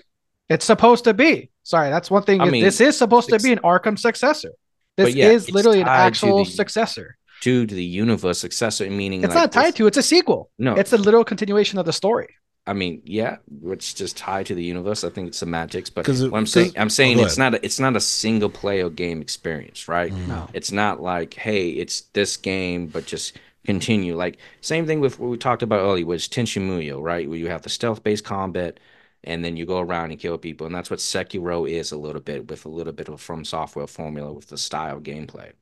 it's 0.49 0.65
supposed 0.65 1.05
to 1.05 1.15
be. 1.15 1.51
Sorry, 1.63 1.91
that's 1.91 2.11
one 2.11 2.23
thing. 2.23 2.41
I 2.41 2.47
mean, 2.51 2.65
this 2.65 2.81
is 2.81 2.97
supposed 2.97 3.29
to 3.29 3.39
be 3.39 3.53
an 3.53 3.61
Arkham 3.61 3.99
successor. 3.99 4.53
This 4.97 5.15
yeah, 5.15 5.29
is 5.29 5.51
literally 5.53 5.81
an 5.81 5.87
actual 5.89 6.45
the- 6.45 6.51
successor. 6.51 7.18
To 7.43 7.67
the 7.67 7.85
universe 7.85 8.39
successor, 8.41 8.89
meaning 8.91 9.23
It's 9.23 9.35
like 9.35 9.43
not 9.45 9.53
tied 9.53 9.67
this- 9.69 9.75
to. 9.77 9.87
It's 9.87 9.97
a 9.97 10.03
sequel. 10.03 10.51
No, 10.59 10.75
It's 10.75 10.93
a 10.93 10.99
literal 10.99 11.25
continuation 11.25 11.79
of 11.79 11.87
the 11.87 11.93
story. 11.93 12.35
I 12.67 12.73
mean, 12.75 13.01
yeah, 13.05 13.37
which 13.61 13.95
just 13.95 14.17
tied 14.17 14.47
to 14.47 14.55
the 14.55 14.63
universe. 14.63 15.03
I 15.05 15.09
think 15.09 15.29
it's 15.29 15.39
semantics, 15.39 15.89
but 15.89 16.07
it- 16.09 16.31
what 16.31 16.37
I'm 16.37 16.47
saying, 16.47 16.73
'cause- 16.73 16.81
I'm 16.83 16.91
saying 16.91 17.17
oh, 17.17 17.21
go 17.21 17.27
it's 17.27 17.39
not 17.39 17.55
a, 17.55 17.65
it's 17.65 17.79
not 17.81 17.97
a 17.97 18.01
single 18.01 18.51
player 18.51 18.91
game 18.91 19.23
experience, 19.23 19.89
right? 19.89 20.13
Mm. 20.13 20.29
No. 20.29 20.49
It's 20.53 20.71
not 20.73 21.01
like, 21.01 21.35
hey, 21.35 21.71
it's 21.71 22.03
this 22.13 22.37
game, 22.37 22.89
but 22.89 23.07
just 23.07 23.39
continue. 23.65 24.17
Like 24.17 24.37
same 24.61 24.87
thing 24.87 25.01
with 25.01 25.19
what 25.19 25.31
we 25.31 25.37
talked 25.39 25.63
about 25.63 25.81
earlier, 25.81 26.05
was 26.07 26.29
Tenchu 26.29 26.61
Muyo, 26.61 27.01
right? 27.01 27.29
Where 27.29 27.39
you 27.39 27.49
have 27.49 27.63
the 27.63 27.71
stealth 27.71 28.03
based 28.03 28.25
combat, 28.25 28.81
and 29.25 29.45
then 29.45 29.57
you 29.57 29.65
go 29.65 29.79
around 29.81 30.11
and 30.11 30.21
kill 30.21 30.37
people, 30.39 30.67
and 30.67 30.75
that's 30.75 30.91
what 30.91 30.99
Sekiro 30.99 31.69
is 31.71 31.91
a 31.93 31.97
little 31.97 32.21
bit, 32.21 32.49
with 32.51 32.65
a 32.67 32.69
little 32.69 32.93
bit 32.93 33.09
of 33.09 33.15
FromSoftware 33.27 33.89
formula 33.89 34.33
with 34.33 34.49
the 34.49 34.59
style 34.59 35.01
gameplay. 35.01 35.53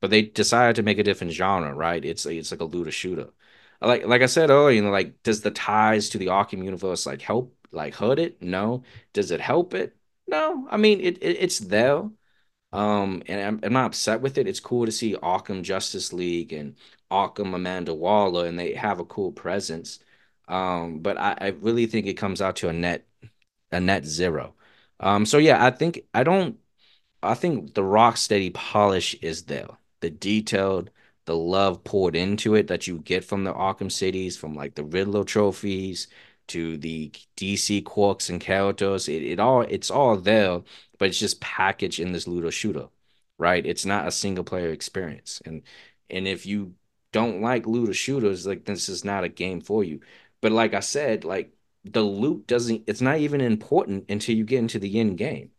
But 0.00 0.10
they 0.10 0.22
decided 0.22 0.76
to 0.76 0.82
make 0.82 0.98
a 0.98 1.02
different 1.02 1.32
genre, 1.32 1.74
right? 1.74 2.04
It's 2.04 2.26
it's 2.26 2.50
like 2.50 2.60
a 2.60 2.64
looter 2.64 2.90
shooter. 2.90 3.30
Like 3.80 4.06
like 4.06 4.22
I 4.22 4.26
said 4.26 4.50
earlier, 4.50 4.76
you 4.76 4.82
know, 4.82 4.90
like 4.90 5.22
does 5.22 5.40
the 5.42 5.50
ties 5.50 6.08
to 6.10 6.18
the 6.18 6.26
Arkham 6.26 6.64
universe 6.64 7.06
like 7.06 7.22
help 7.22 7.54
like 7.72 7.94
hurt 7.94 8.18
it? 8.18 8.40
No. 8.42 8.82
Does 9.12 9.30
it 9.30 9.40
help 9.40 9.74
it? 9.74 9.96
No. 10.26 10.66
I 10.70 10.76
mean, 10.76 11.00
it, 11.00 11.18
it 11.22 11.36
it's 11.40 11.58
there. 11.58 12.08
Um, 12.72 13.22
and 13.26 13.40
I'm, 13.40 13.60
I'm 13.64 13.72
not 13.72 13.86
upset 13.86 14.20
with 14.20 14.38
it. 14.38 14.46
It's 14.48 14.60
cool 14.60 14.86
to 14.86 14.92
see 14.92 15.14
Arkham 15.16 15.62
Justice 15.62 16.12
League 16.12 16.52
and 16.52 16.76
Arkham 17.10 17.54
Amanda 17.54 17.94
Waller, 17.94 18.46
and 18.46 18.58
they 18.58 18.74
have 18.74 19.00
a 19.00 19.04
cool 19.04 19.32
presence. 19.32 19.98
Um, 20.48 21.00
but 21.00 21.16
I, 21.18 21.36
I 21.40 21.46
really 21.48 21.86
think 21.86 22.06
it 22.06 22.14
comes 22.14 22.42
out 22.42 22.56
to 22.56 22.68
a 22.68 22.72
net 22.72 23.06
a 23.72 23.80
net 23.80 24.04
zero. 24.06 24.54
Um, 25.00 25.26
so 25.26 25.38
yeah, 25.38 25.64
I 25.64 25.70
think 25.70 26.02
I 26.14 26.24
don't 26.24 26.58
I 27.22 27.34
think 27.34 27.74
the 27.74 27.82
Rocksteady 27.82 28.54
polish 28.54 29.14
is 29.22 29.44
there. 29.44 29.68
The 30.00 30.10
detailed, 30.10 30.90
the 31.24 31.36
love 31.36 31.84
poured 31.84 32.16
into 32.16 32.54
it 32.54 32.68
that 32.68 32.86
you 32.86 32.98
get 32.98 33.24
from 33.24 33.44
the 33.44 33.52
Arkham 33.52 33.90
cities, 33.90 34.36
from 34.36 34.54
like 34.54 34.74
the 34.74 34.84
Riddler 34.84 35.24
trophies 35.24 36.08
to 36.48 36.76
the 36.78 37.12
DC 37.36 37.84
quirks 37.84 38.30
and 38.30 38.40
characters. 38.40 39.08
It, 39.08 39.22
it 39.22 39.40
all 39.40 39.62
it's 39.62 39.90
all 39.90 40.16
there, 40.16 40.62
but 40.98 41.08
it's 41.08 41.18
just 41.18 41.40
packaged 41.40 42.00
in 42.00 42.12
this 42.12 42.28
looter 42.28 42.50
shooter, 42.50 42.88
right? 43.38 43.64
It's 43.64 43.84
not 43.84 44.06
a 44.08 44.12
single 44.12 44.44
player 44.44 44.70
experience. 44.70 45.40
And 45.44 45.62
and 46.10 46.28
if 46.28 46.46
you 46.46 46.74
don't 47.12 47.40
like 47.40 47.66
looter 47.66 47.94
shooters, 47.94 48.46
like 48.46 48.64
this 48.64 48.88
is 48.88 49.04
not 49.04 49.24
a 49.24 49.28
game 49.28 49.60
for 49.60 49.82
you. 49.84 50.00
But 50.40 50.52
like 50.52 50.74
I 50.74 50.80
said, 50.80 51.24
like 51.24 51.52
the 51.84 52.02
loot 52.02 52.46
doesn't 52.46 52.84
it's 52.86 53.00
not 53.00 53.18
even 53.18 53.40
important 53.40 54.06
until 54.10 54.36
you 54.36 54.44
get 54.44 54.58
into 54.58 54.78
the 54.78 54.98
end 55.00 55.18
game. 55.18 55.50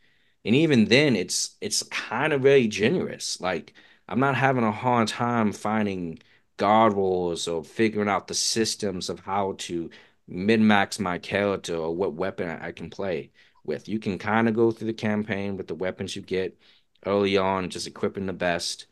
And 0.46 0.56
even 0.56 0.86
then 0.86 1.16
it's 1.16 1.58
it's 1.62 1.84
kind 1.84 2.34
of 2.34 2.42
very 2.42 2.68
generous. 2.68 3.42
Like 3.42 3.74
I'm 4.08 4.20
not 4.20 4.36
having 4.36 4.64
a 4.64 4.72
hard 4.72 5.08
time 5.08 5.52
finding 5.52 6.20
god 6.58 6.94
rolls 6.94 7.48
or 7.48 7.64
figuring 7.64 8.10
out 8.10 8.28
the 8.28 8.34
systems 8.34 9.10
of 9.10 9.20
how 9.20 9.56
to 9.60 9.90
min-max 10.28 11.00
my 11.00 11.18
character 11.18 11.76
or 11.76 11.96
what 11.96 12.14
weapon 12.14 12.50
I 12.50 12.72
can 12.72 12.90
play 12.90 13.32
with. 13.64 13.88
You 13.88 14.00
can 14.00 14.18
kind 14.18 14.48
of 14.48 14.56
go 14.56 14.72
through 14.72 14.88
the 14.88 14.94
campaign 14.94 15.58
with 15.58 15.68
the 15.68 15.76
weapons 15.76 16.16
you 16.16 16.22
get 16.22 16.58
early 17.06 17.38
on, 17.38 17.70
just 17.70 17.88
equipping 17.88 18.26
the 18.26 18.34
best, 18.34 18.88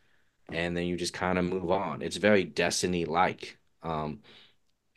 and 0.51 0.75
then 0.77 0.85
you 0.85 0.97
just 0.97 1.13
kind 1.13 1.37
of 1.37 1.45
move 1.45 1.71
on. 1.71 2.01
It's 2.01 2.17
very 2.17 2.43
Destiny-like. 2.43 3.57
Um, 3.83 4.19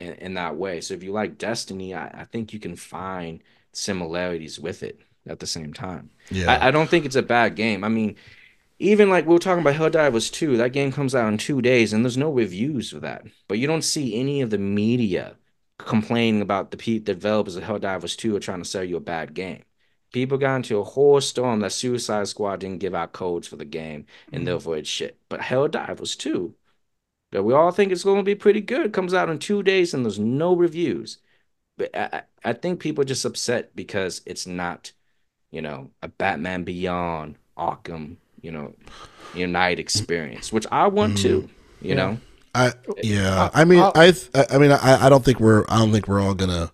in, 0.01 0.13
in 0.15 0.35
that 0.35 0.57
way. 0.57 0.81
So 0.81 0.95
if 0.95 1.03
you 1.03 1.13
like 1.13 1.39
Destiny, 1.39 1.95
I, 1.95 2.07
I 2.09 2.25
think 2.25 2.53
you 2.53 2.61
can 2.61 2.77
find 2.77 3.41
similarities 3.73 4.59
with 4.59 4.83
it 4.83 5.01
at 5.27 5.41
the 5.41 5.47
same 5.47 5.73
time. 5.73 6.11
Yeah. 6.31 6.53
I, 6.53 6.69
I 6.69 6.71
don't 6.71 6.89
think 6.89 7.05
it's 7.05 7.17
a 7.17 7.23
bad 7.23 7.55
game. 7.55 7.85
I 7.85 7.89
mean, 7.89 8.17
even 8.79 9.11
like 9.11 9.27
we 9.27 9.33
were 9.33 9.39
talking 9.41 9.63
about 9.67 9.75
Helldivers 9.75 10.33
2, 10.33 10.57
that 10.59 10.73
game 10.73 10.93
comes 10.93 11.15
out 11.15 11.29
in 11.29 11.39
two 11.39 11.61
days 11.61 11.93
and 11.93 12.05
there's 12.05 12.17
no 12.17 12.31
reviews 12.31 12.91
for 12.91 13.01
that. 13.01 13.25
But 13.49 13.59
you 13.59 13.67
don't 13.67 13.83
see 13.83 14.19
any 14.19 14.41
of 14.41 14.51
the 14.51 14.59
media 14.59 15.37
complaining 15.79 16.43
about 16.43 16.71
the 16.71 16.77
pe- 16.77 16.99
developers 16.99 17.57
of 17.57 17.65
Helldivers 17.65 18.17
2 18.17 18.37
are 18.37 18.41
trying 18.41 18.63
to 18.63 18.69
sell 18.69 18.85
you 18.85 18.97
a 18.97 19.01
bad 19.01 19.35
game. 19.35 19.65
People 20.13 20.39
got 20.39 20.57
into 20.57 20.79
a 20.79 20.85
whole 20.85 21.21
storm 21.21 21.61
that 21.61 21.73
Suicide 21.73 22.29
Squad 22.29 22.61
didn't 22.61 22.79
give 22.79 22.95
out 22.95 23.13
codes 23.13 23.49
for 23.49 23.57
the 23.57 23.65
game 23.65 24.07
and 24.29 24.41
mm-hmm. 24.41 24.45
therefore 24.45 24.77
it's 24.77 24.89
shit. 24.89 25.19
But 25.29 25.41
Helldivers 25.41 26.17
2, 26.17 26.55
that 27.33 27.43
we 27.43 27.53
all 27.55 27.73
think 27.73 27.93
it's 27.93 28.05
going 28.05 28.19
to 28.19 28.23
be 28.23 28.35
pretty 28.35 28.61
good, 28.61 28.93
comes 28.93 29.13
out 29.13 29.29
in 29.29 29.39
two 29.39 29.63
days 29.63 29.93
and 29.93 30.05
there's 30.05 30.19
no 30.19 30.55
reviews. 30.55 31.19
But 31.77 31.95
I, 31.95 32.09
I 32.13 32.23
I 32.45 32.53
think 32.53 32.81
people 32.81 33.03
are 33.03 33.07
just 33.07 33.25
upset 33.25 33.75
because 33.75 34.23
it's 34.25 34.47
not, 34.47 34.93
you 35.51 35.61
know, 35.61 35.91
a 36.03 36.09
Batman 36.09 36.65
Beyond, 36.65 37.37
Arkham, 37.57 38.17
you 38.43 38.51
know, 38.53 38.75
Unite 39.35 39.79
experience, 39.79 40.53
which 40.53 40.67
I 40.73 40.87
want 40.87 41.19
to, 41.19 41.29
you 41.29 41.49
Yeah. 41.91 41.95
know. 41.95 42.19
I 42.55 42.73
yeah. 43.03 43.51
I 43.53 43.65
mean, 43.65 43.81
I 43.95 44.11
th- 44.13 44.31
I 44.51 44.59
mean, 44.59 44.73
I, 44.73 45.07
I 45.07 45.09
don't 45.09 45.25
think 45.25 45.39
we're 45.39 45.65
I 45.69 45.79
don't 45.79 45.93
think 45.93 46.09
we're 46.09 46.21
all 46.21 46.35
gonna. 46.35 46.71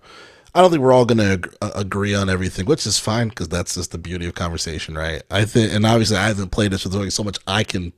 I 0.55 0.61
don't 0.61 0.71
think 0.71 0.83
we're 0.83 0.93
all 0.93 1.05
gonna 1.05 1.33
ag- 1.33 1.53
uh, 1.61 1.73
agree 1.75 2.15
on 2.15 2.31
everything, 2.31 2.65
which 2.67 2.87
is 2.87 2.99
fine 2.99 3.29
because 3.29 3.49
that's 3.49 3.75
just 3.75 3.91
the 3.91 3.99
beauty 3.99 4.27
of 4.27 4.35
conversation, 4.35 4.95
right? 4.95 5.23
I 5.31 5.45
think, 5.45 5.73
and 5.73 5.85
obviously, 5.85 6.17
I 6.17 6.29
haven't 6.29 6.51
played 6.51 6.71
this 6.71 6.85
with 6.85 6.95
only 6.95 7.11
so 7.11 7.25
much 7.25 7.39
I 7.49 7.65
can 7.65 7.93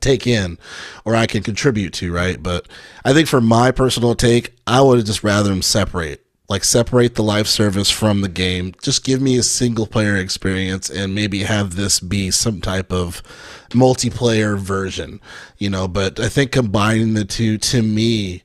take 0.00 0.26
in 0.26 0.58
or 1.06 1.14
I 1.16 1.26
can 1.26 1.42
contribute 1.42 1.94
to, 1.94 2.12
right? 2.12 2.42
But 2.42 2.68
I 3.06 3.14
think 3.14 3.26
for 3.28 3.40
my 3.40 3.70
personal 3.70 4.14
take, 4.14 4.54
I 4.66 4.80
would 4.82 4.98
have 4.98 5.06
just 5.06 5.24
rather 5.24 5.48
them 5.48 5.62
separate, 5.62 6.23
like 6.48 6.64
separate 6.64 7.14
the 7.14 7.22
live 7.22 7.48
service 7.48 7.90
from 7.90 8.20
the 8.20 8.28
game. 8.28 8.74
Just 8.82 9.04
give 9.04 9.20
me 9.20 9.38
a 9.38 9.42
single 9.42 9.86
player 9.86 10.16
experience 10.16 10.90
and 10.90 11.14
maybe 11.14 11.40
have 11.40 11.76
this 11.76 12.00
be 12.00 12.30
some 12.30 12.60
type 12.60 12.92
of 12.92 13.22
multiplayer 13.70 14.58
version, 14.58 15.20
you 15.58 15.70
know. 15.70 15.88
But 15.88 16.20
I 16.20 16.28
think 16.28 16.52
combining 16.52 17.14
the 17.14 17.24
two, 17.24 17.58
to 17.58 17.82
me, 17.82 18.42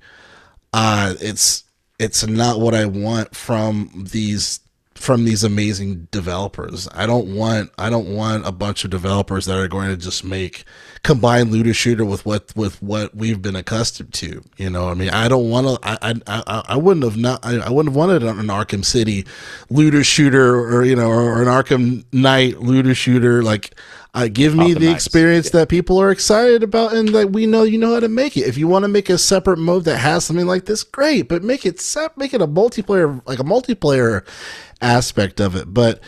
uh, 0.73 1.15
it's 1.19 1.65
it's 1.99 2.25
not 2.25 2.59
what 2.59 2.73
I 2.73 2.85
want 2.85 3.35
from 3.35 4.05
these 4.11 4.61
from 4.99 5.23
these 5.23 5.45
amazing 5.45 6.09
developers. 6.11 6.89
I 6.93 7.05
don't 7.05 7.33
want 7.33 7.71
I 7.77 7.89
don't 7.89 8.13
want 8.13 8.45
a 8.45 8.51
bunch 8.51 8.83
of 8.83 8.91
developers 8.91 9.45
that 9.45 9.57
are 9.57 9.69
going 9.69 9.87
to 9.87 9.95
just 9.95 10.25
make 10.25 10.65
combine 11.03 11.51
looter 11.51 11.73
shooter 11.73 12.03
with 12.03 12.25
what 12.25 12.53
with 12.53 12.83
what 12.83 13.15
we've 13.15 13.41
been 13.41 13.55
accustomed 13.55 14.13
to. 14.15 14.43
You 14.57 14.69
know, 14.69 14.89
I 14.89 14.95
mean, 14.95 15.09
I 15.09 15.29
don't 15.29 15.49
want 15.49 15.67
to. 15.67 15.79
I, 15.87 16.15
I 16.27 16.63
I 16.67 16.75
wouldn't 16.75 17.05
have 17.05 17.15
not. 17.15 17.39
I, 17.45 17.59
I 17.59 17.69
wouldn't 17.69 17.93
have 17.93 17.97
wanted 17.97 18.23
an 18.23 18.47
Arkham 18.47 18.83
City 18.83 19.25
looter 19.69 20.03
shooter 20.03 20.55
or 20.55 20.83
you 20.83 20.97
know 20.97 21.07
or, 21.07 21.21
or 21.21 21.41
an 21.41 21.47
Arkham 21.47 22.03
Knight 22.11 22.59
looter 22.59 22.93
shooter. 22.93 23.41
Like, 23.41 23.75
uh, 24.13 24.27
give 24.27 24.55
me 24.55 24.73
the 24.73 24.91
experience 24.91 25.47
yeah. 25.47 25.59
that 25.59 25.69
people 25.69 26.01
are 26.01 26.09
excited 26.09 26.63
about 26.63 26.93
and 26.93 27.09
that 27.09 27.31
we 27.31 27.45
know 27.45 27.63
you 27.63 27.77
know 27.77 27.93
how 27.93 27.99
to 27.99 28.09
make 28.09 28.35
it. 28.35 28.47
If 28.47 28.57
you 28.57 28.67
want 28.67 28.83
to 28.83 28.89
make 28.89 29.09
a 29.09 29.17
separate 29.17 29.59
mode 29.59 29.85
that 29.85 29.97
has 29.97 30.25
something 30.25 30.47
like 30.47 30.65
this, 30.65 30.83
great. 30.83 31.27
But 31.27 31.43
make 31.43 31.65
it 31.65 31.83
make 32.17 32.33
it 32.33 32.41
a 32.41 32.47
multiplayer 32.47 33.21
like 33.27 33.39
a 33.39 33.43
multiplayer 33.43 34.25
aspect 34.81 35.39
of 35.39 35.55
it. 35.55 35.73
But 35.73 36.01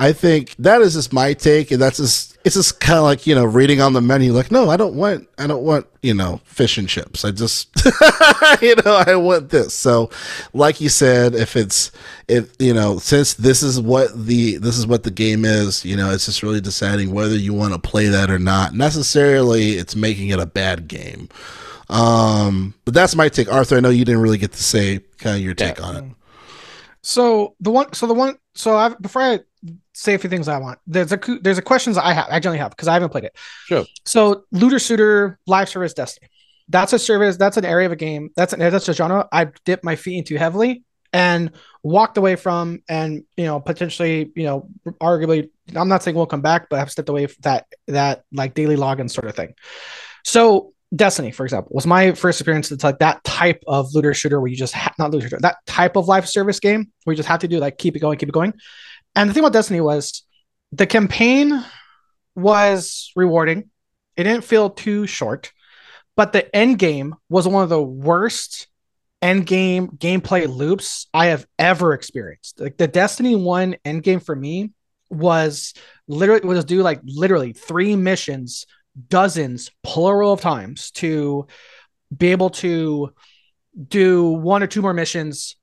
I 0.00 0.12
think 0.12 0.54
that 0.60 0.80
is 0.80 0.94
just 0.94 1.12
my 1.12 1.32
take, 1.32 1.72
and 1.72 1.82
that's 1.82 1.96
just 1.96 2.38
it's 2.44 2.54
just 2.54 2.78
kind 2.78 2.98
of 2.98 3.04
like 3.04 3.26
you 3.26 3.34
know 3.34 3.44
reading 3.44 3.80
on 3.80 3.94
the 3.94 4.00
menu, 4.00 4.32
like 4.32 4.52
no, 4.52 4.70
I 4.70 4.76
don't 4.76 4.94
want 4.94 5.28
I 5.38 5.48
don't 5.48 5.64
want 5.64 5.86
you 6.02 6.14
know 6.14 6.40
fish 6.44 6.78
and 6.78 6.88
chips. 6.88 7.24
I 7.24 7.32
just 7.32 7.68
you 8.62 8.76
know 8.76 9.02
I 9.06 9.16
want 9.16 9.50
this. 9.50 9.74
So, 9.74 10.10
like 10.54 10.80
you 10.80 10.88
said, 10.88 11.34
if 11.34 11.56
it's 11.56 11.90
if 12.28 12.54
you 12.60 12.72
know 12.72 12.98
since 12.98 13.34
this 13.34 13.62
is 13.62 13.80
what 13.80 14.26
the 14.26 14.58
this 14.58 14.78
is 14.78 14.86
what 14.86 15.02
the 15.02 15.10
game 15.10 15.44
is, 15.44 15.84
you 15.84 15.96
know, 15.96 16.10
it's 16.10 16.26
just 16.26 16.44
really 16.44 16.60
deciding 16.60 17.12
whether 17.12 17.36
you 17.36 17.52
want 17.52 17.72
to 17.72 17.78
play 17.80 18.06
that 18.06 18.30
or 18.30 18.38
not. 18.38 18.74
Necessarily, 18.74 19.72
it's 19.72 19.96
making 19.96 20.28
it 20.28 20.38
a 20.38 20.46
bad 20.46 20.86
game. 20.86 21.28
Um, 21.90 22.74
but 22.84 22.94
that's 22.94 23.16
my 23.16 23.28
take, 23.28 23.50
Arthur. 23.50 23.76
I 23.76 23.80
know 23.80 23.90
you 23.90 24.04
didn't 24.04 24.20
really 24.20 24.38
get 24.38 24.52
to 24.52 24.62
say 24.62 25.00
kind 25.18 25.36
of 25.36 25.42
your 25.42 25.54
take 25.54 25.78
yeah. 25.78 25.84
on 25.84 25.96
it. 25.96 26.04
So 27.08 27.56
the 27.58 27.70
one, 27.70 27.94
so 27.94 28.06
the 28.06 28.12
one, 28.12 28.36
so 28.54 28.76
I 28.76 28.90
before 28.90 29.22
I 29.22 29.40
say 29.94 30.12
a 30.12 30.18
few 30.18 30.28
things 30.28 30.46
I 30.46 30.58
want, 30.58 30.78
there's 30.86 31.10
a 31.10 31.18
there's 31.40 31.56
a 31.56 31.62
questions 31.62 31.96
I 31.96 32.12
have 32.12 32.26
I 32.28 32.38
generally 32.38 32.58
have 32.58 32.72
because 32.72 32.86
I 32.86 32.92
haven't 32.92 33.08
played 33.08 33.24
it. 33.24 33.34
Sure. 33.64 33.86
So 34.04 34.44
looter 34.52 34.78
shooter 34.78 35.38
live 35.46 35.70
service 35.70 35.94
Destiny, 35.94 36.28
that's 36.68 36.92
a 36.92 36.98
service. 36.98 37.38
That's 37.38 37.56
an 37.56 37.64
area 37.64 37.86
of 37.86 37.92
a 37.92 37.96
game. 37.96 38.28
That's 38.36 38.52
an 38.52 38.58
that's 38.58 38.90
a 38.90 38.92
genre 38.92 39.26
I've 39.32 39.54
dipped 39.64 39.84
my 39.84 39.96
feet 39.96 40.18
into 40.18 40.36
heavily 40.36 40.84
and 41.14 41.52
walked 41.82 42.18
away 42.18 42.36
from, 42.36 42.82
and 42.90 43.24
you 43.38 43.46
know 43.46 43.58
potentially 43.58 44.30
you 44.36 44.44
know 44.44 44.68
arguably 45.00 45.48
I'm 45.74 45.88
not 45.88 46.02
saying 46.02 46.14
we'll 46.14 46.26
come 46.26 46.42
back, 46.42 46.68
but 46.68 46.78
I've 46.78 46.90
stepped 46.90 47.08
away 47.08 47.26
from 47.26 47.40
that 47.40 47.68
that 47.86 48.24
like 48.32 48.52
daily 48.52 48.76
login 48.76 49.10
sort 49.10 49.28
of 49.28 49.34
thing. 49.34 49.54
So 50.26 50.74
Destiny, 50.94 51.30
for 51.30 51.44
example, 51.44 51.70
was 51.74 51.86
my 51.86 52.12
first 52.12 52.40
experience. 52.40 52.72
It's 52.72 52.84
like 52.84 53.00
that 53.00 53.22
type 53.22 53.62
of 53.66 53.94
looter 53.94 54.14
shooter 54.14 54.40
where 54.40 54.48
you 54.48 54.56
just 54.56 54.72
ha- 54.72 54.94
not 54.98 55.10
looter 55.10 55.26
shooter, 55.26 55.38
that 55.42 55.58
type 55.66 55.96
of 55.96 56.08
live 56.08 56.28
service 56.28 56.60
game 56.60 56.90
where 57.04 57.12
you 57.12 57.16
just 57.16 57.28
have 57.28 57.40
to 57.40 57.48
do 57.48 57.58
like 57.58 57.76
keep 57.76 57.94
it 57.94 57.98
going, 57.98 58.18
keep 58.18 58.28
it 58.28 58.32
going. 58.32 58.54
And 59.14 59.28
the 59.28 59.34
thing 59.34 59.42
about 59.42 59.52
Destiny 59.52 59.80
was 59.80 60.24
the 60.72 60.86
campaign 60.86 61.62
was 62.34 63.12
rewarding. 63.16 63.70
It 64.16 64.24
didn't 64.24 64.44
feel 64.44 64.70
too 64.70 65.06
short, 65.06 65.52
but 66.16 66.32
the 66.32 66.54
end 66.56 66.78
game 66.78 67.14
was 67.28 67.46
one 67.46 67.62
of 67.62 67.68
the 67.68 67.82
worst 67.82 68.68
end 69.20 69.46
game 69.46 69.88
gameplay 69.88 70.48
loops 70.48 71.06
I 71.12 71.26
have 71.26 71.46
ever 71.58 71.92
experienced. 71.92 72.60
Like 72.60 72.76
the 72.76 72.88
Destiny 72.88 73.36
1 73.36 73.76
end 73.84 74.02
game 74.02 74.20
for 74.20 74.34
me 74.34 74.70
was 75.10 75.74
literally 76.06 76.46
was 76.46 76.64
do 76.64 76.82
like 76.82 77.00
literally 77.04 77.52
three 77.52 77.96
missions 77.96 78.66
dozens, 79.08 79.70
plural 79.82 80.32
of 80.32 80.40
times 80.40 80.90
to 80.92 81.46
be 82.16 82.28
able 82.28 82.50
to 82.50 83.12
do 83.88 84.30
one 84.30 84.62
or 84.62 84.66
two 84.66 84.82
more 84.82 84.94
missions 84.94 85.56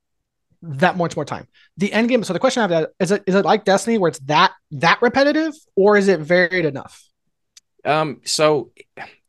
that 0.62 0.96
much 0.96 1.16
more 1.16 1.24
time. 1.24 1.46
The 1.76 1.92
end 1.92 2.08
game. 2.08 2.24
So 2.24 2.32
the 2.32 2.38
question 2.38 2.62
I 2.62 2.74
have 2.74 2.86
is 2.98 3.10
it 3.10 3.24
is 3.26 3.34
it 3.34 3.44
like 3.44 3.64
Destiny 3.64 3.98
where 3.98 4.08
it's 4.08 4.18
that 4.20 4.52
that 4.72 5.00
repetitive 5.02 5.54
or 5.74 5.96
is 5.96 6.08
it 6.08 6.20
varied 6.20 6.64
enough? 6.64 7.02
Um, 7.84 8.20
so 8.24 8.72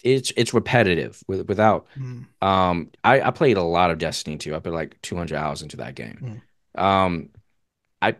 it's 0.03 0.31
it's 0.35 0.53
repetitive 0.53 1.21
with, 1.27 1.47
without 1.47 1.87
mm. 1.97 2.25
um 2.41 2.89
I, 3.03 3.21
I 3.21 3.31
played 3.31 3.57
a 3.57 3.63
lot 3.63 3.91
of 3.91 3.97
Destiny 3.97 4.37
too. 4.37 4.55
I 4.55 4.59
put 4.59 4.73
like 4.73 4.99
200 5.01 5.37
hours 5.37 5.61
into 5.61 5.77
that 5.77 5.95
game. 5.95 6.41
Mm. 6.77 6.81
Um 6.81 7.29
I 8.01 8.15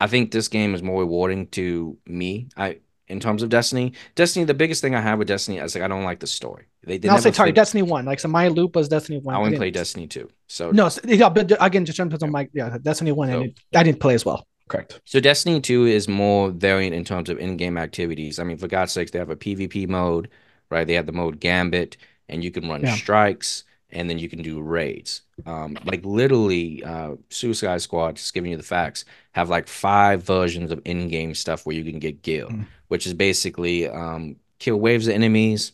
I 0.00 0.06
think 0.06 0.30
this 0.30 0.48
game 0.48 0.74
is 0.74 0.82
more 0.82 1.00
rewarding 1.00 1.48
to 1.48 1.98
me. 2.06 2.48
I 2.56 2.78
in 3.08 3.20
terms 3.20 3.42
of 3.42 3.48
Destiny. 3.48 3.92
Destiny, 4.14 4.44
the 4.44 4.54
biggest 4.54 4.80
thing 4.80 4.94
I 4.94 5.00
have 5.00 5.18
with 5.18 5.28
Destiny 5.28 5.58
is 5.58 5.74
like 5.74 5.84
I 5.84 5.88
don't 5.88 6.04
like 6.04 6.20
the 6.20 6.26
story. 6.26 6.66
They, 6.84 6.98
they 6.98 7.08
I'll 7.08 7.18
say 7.18 7.32
sorry, 7.32 7.52
Destiny 7.52 7.82
one. 7.82 8.04
Like 8.04 8.20
so, 8.20 8.28
my 8.28 8.48
loop 8.48 8.76
was 8.76 8.88
Destiny 8.88 9.18
one. 9.18 9.34
I 9.34 9.38
want 9.38 9.52
to 9.52 9.58
play 9.58 9.70
Destiny 9.70 10.06
two. 10.06 10.30
So 10.46 10.70
no, 10.70 10.88
so, 10.88 11.00
yeah, 11.04 11.28
but 11.28 11.52
uh, 11.52 11.56
again, 11.60 11.84
just 11.84 11.96
jump 11.96 12.14
on 12.22 12.30
my 12.30 12.48
yeah, 12.52 12.76
Destiny 12.80 13.12
one. 13.12 13.30
So, 13.30 13.78
I 13.78 13.82
didn't 13.82 14.00
play 14.00 14.14
as 14.14 14.24
well. 14.24 14.46
Correct. 14.68 15.00
So 15.04 15.20
Destiny 15.20 15.60
two 15.60 15.86
is 15.86 16.08
more 16.08 16.50
variant 16.50 16.94
in 16.94 17.04
terms 17.04 17.28
of 17.28 17.38
in-game 17.38 17.76
activities. 17.76 18.38
I 18.38 18.44
mean, 18.44 18.56
for 18.56 18.68
God's 18.68 18.92
sakes, 18.92 19.10
they 19.10 19.18
have 19.18 19.30
a 19.30 19.36
PvP 19.36 19.88
mode, 19.88 20.30
right? 20.70 20.86
They 20.86 20.94
have 20.94 21.06
the 21.06 21.12
mode 21.12 21.40
Gambit, 21.40 21.96
and 22.28 22.42
you 22.42 22.50
can 22.50 22.68
run 22.68 22.82
yeah. 22.82 22.94
strikes 22.94 23.64
and 23.94 24.10
then 24.10 24.18
you 24.18 24.28
can 24.28 24.42
do 24.42 24.60
raids. 24.60 25.22
Um, 25.46 25.78
like 25.84 26.04
literally, 26.04 26.82
uh, 26.84 27.14
Suicide 27.30 27.80
Squad, 27.80 28.16
just 28.16 28.34
giving 28.34 28.50
you 28.50 28.56
the 28.56 28.62
facts, 28.62 29.04
have 29.32 29.48
like 29.48 29.68
five 29.68 30.22
versions 30.22 30.70
of 30.72 30.82
in-game 30.84 31.34
stuff 31.34 31.64
where 31.64 31.76
you 31.76 31.84
can 31.84 32.00
get 32.00 32.22
gear, 32.22 32.46
mm. 32.46 32.66
which 32.88 33.06
is 33.06 33.14
basically 33.14 33.88
um, 33.88 34.36
kill 34.58 34.76
waves 34.76 35.06
of 35.06 35.14
enemies, 35.14 35.72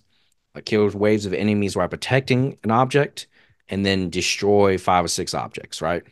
uh, 0.55 0.61
kill 0.65 0.89
waves 0.91 1.27
of 1.27 1.33
enemies 1.33 1.77
while 1.77 1.89
protecting 1.89 2.59
an 2.63 2.71
object, 2.71 3.27
and 3.69 3.85
then 3.85 4.11
destroy 4.11 4.77
five 4.79 5.05
or 5.05 5.09
six 5.09 5.33
objects, 5.35 5.81
right? 5.81 6.03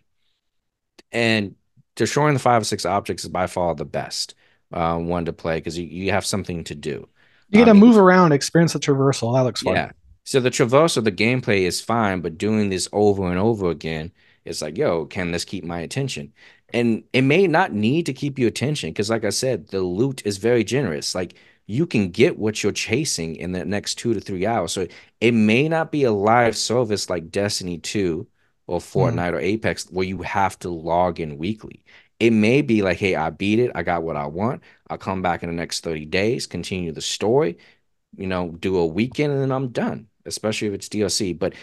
And 1.12 1.54
destroying 1.94 2.34
the 2.34 2.40
five 2.40 2.62
or 2.62 2.64
six 2.64 2.86
objects 2.86 3.24
is 3.24 3.30
by 3.30 3.46
far 3.46 3.74
the 3.74 3.84
best 3.84 4.34
uh, 4.72 4.96
one 4.96 5.26
to 5.26 5.32
play 5.32 5.58
because 5.58 5.78
you, 5.78 5.86
you 5.86 6.10
have 6.12 6.24
something 6.24 6.64
to 6.64 6.74
do. 6.74 7.08
You 7.50 7.60
get 7.60 7.64
to 7.66 7.70
um, 7.70 7.78
move 7.78 7.96
around, 7.96 8.32
experience 8.32 8.74
the 8.74 8.78
traversal. 8.78 9.34
That 9.34 9.42
looks 9.42 9.62
fun. 9.62 9.74
Yeah. 9.74 9.90
So 10.28 10.40
the 10.40 10.50
traverse 10.50 10.98
of 10.98 11.04
the 11.04 11.10
gameplay 11.10 11.60
is 11.60 11.80
fine, 11.80 12.20
but 12.20 12.36
doing 12.36 12.68
this 12.68 12.86
over 12.92 13.30
and 13.30 13.38
over 13.38 13.70
again, 13.70 14.12
it's 14.44 14.60
like, 14.60 14.76
yo, 14.76 15.06
can 15.06 15.30
this 15.30 15.46
keep 15.46 15.64
my 15.64 15.80
attention? 15.80 16.34
And 16.74 17.02
it 17.14 17.22
may 17.22 17.46
not 17.46 17.72
need 17.72 18.04
to 18.04 18.12
keep 18.12 18.38
your 18.38 18.48
attention 18.48 18.90
because, 18.90 19.08
like 19.08 19.24
I 19.24 19.30
said, 19.30 19.68
the 19.68 19.80
loot 19.80 20.20
is 20.26 20.36
very 20.36 20.64
generous. 20.64 21.14
Like 21.14 21.32
you 21.66 21.86
can 21.86 22.10
get 22.10 22.38
what 22.38 22.62
you're 22.62 22.72
chasing 22.72 23.36
in 23.36 23.52
the 23.52 23.64
next 23.64 23.94
two 23.94 24.12
to 24.12 24.20
three 24.20 24.44
hours. 24.44 24.70
So 24.70 24.86
it 25.22 25.32
may 25.32 25.66
not 25.66 25.90
be 25.90 26.04
a 26.04 26.12
live 26.12 26.58
service 26.58 27.08
like 27.08 27.30
Destiny 27.30 27.78
2 27.78 28.26
or 28.66 28.80
hmm. 28.80 28.98
Fortnite 28.98 29.30
mm. 29.30 29.32
or 29.32 29.38
Apex 29.40 29.86
where 29.90 30.06
you 30.06 30.20
have 30.20 30.58
to 30.58 30.68
log 30.68 31.20
in 31.20 31.38
weekly. 31.38 31.82
It 32.20 32.34
may 32.34 32.60
be 32.60 32.82
like, 32.82 32.98
hey, 32.98 33.14
I 33.14 33.30
beat 33.30 33.60
it. 33.60 33.72
I 33.74 33.82
got 33.82 34.02
what 34.02 34.16
I 34.16 34.26
want. 34.26 34.62
I'll 34.90 34.98
come 34.98 35.22
back 35.22 35.42
in 35.42 35.48
the 35.48 35.56
next 35.56 35.84
30 35.84 36.04
days, 36.04 36.46
continue 36.46 36.92
the 36.92 37.00
story, 37.00 37.56
you 38.14 38.26
know, 38.26 38.50
do 38.50 38.76
a 38.76 38.86
weekend, 38.86 39.32
and 39.32 39.40
then 39.40 39.52
I'm 39.52 39.68
done 39.68 40.06
especially 40.28 40.68
if 40.68 40.74
it's 40.74 40.88
DLC. 40.88 41.36
But 41.36 41.54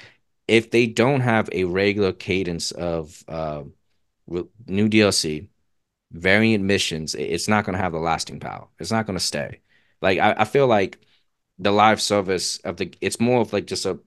if 0.48 0.72
they 0.72 0.88
don't 0.88 1.22
have 1.22 1.50
a 1.52 1.64
regular 1.64 2.12
cadence 2.12 2.72
of 2.72 3.24
uh, 3.28 3.64
new 4.28 4.90
DLC, 4.90 5.48
variant 6.12 6.64
missions, 6.64 7.16
it's 7.16 7.48
not 7.48 7.66
going 7.66 7.76
to 7.76 7.82
have 7.82 7.94
the 7.94 8.00
lasting 8.00 8.40
power. 8.40 8.68
It's 8.80 8.92
not 8.92 9.06
going 9.06 9.18
to 9.18 9.24
stay. 9.24 9.62
Like 10.02 10.20
I, 10.20 10.36
I 10.40 10.46
feel 10.46 10.68
like 10.68 11.00
the 11.58 11.72
live 11.72 12.02
service 12.02 12.58
of 12.60 12.78
the 12.78 12.94
it's 13.02 13.20
more 13.20 13.42
of 13.42 13.54
like 13.54 13.66
just 13.66 13.86
a 13.86 14.00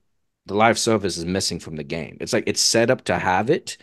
the 0.46 0.54
live 0.54 0.78
service 0.78 1.16
is 1.16 1.24
missing 1.24 1.61
from 1.61 1.76
the 1.76 1.84
game. 1.84 2.16
It's 2.20 2.32
like 2.32 2.44
it's 2.46 2.61
set 2.61 2.90
up 2.90 3.04
to 3.04 3.18
have 3.18 3.50
it, 3.50 3.76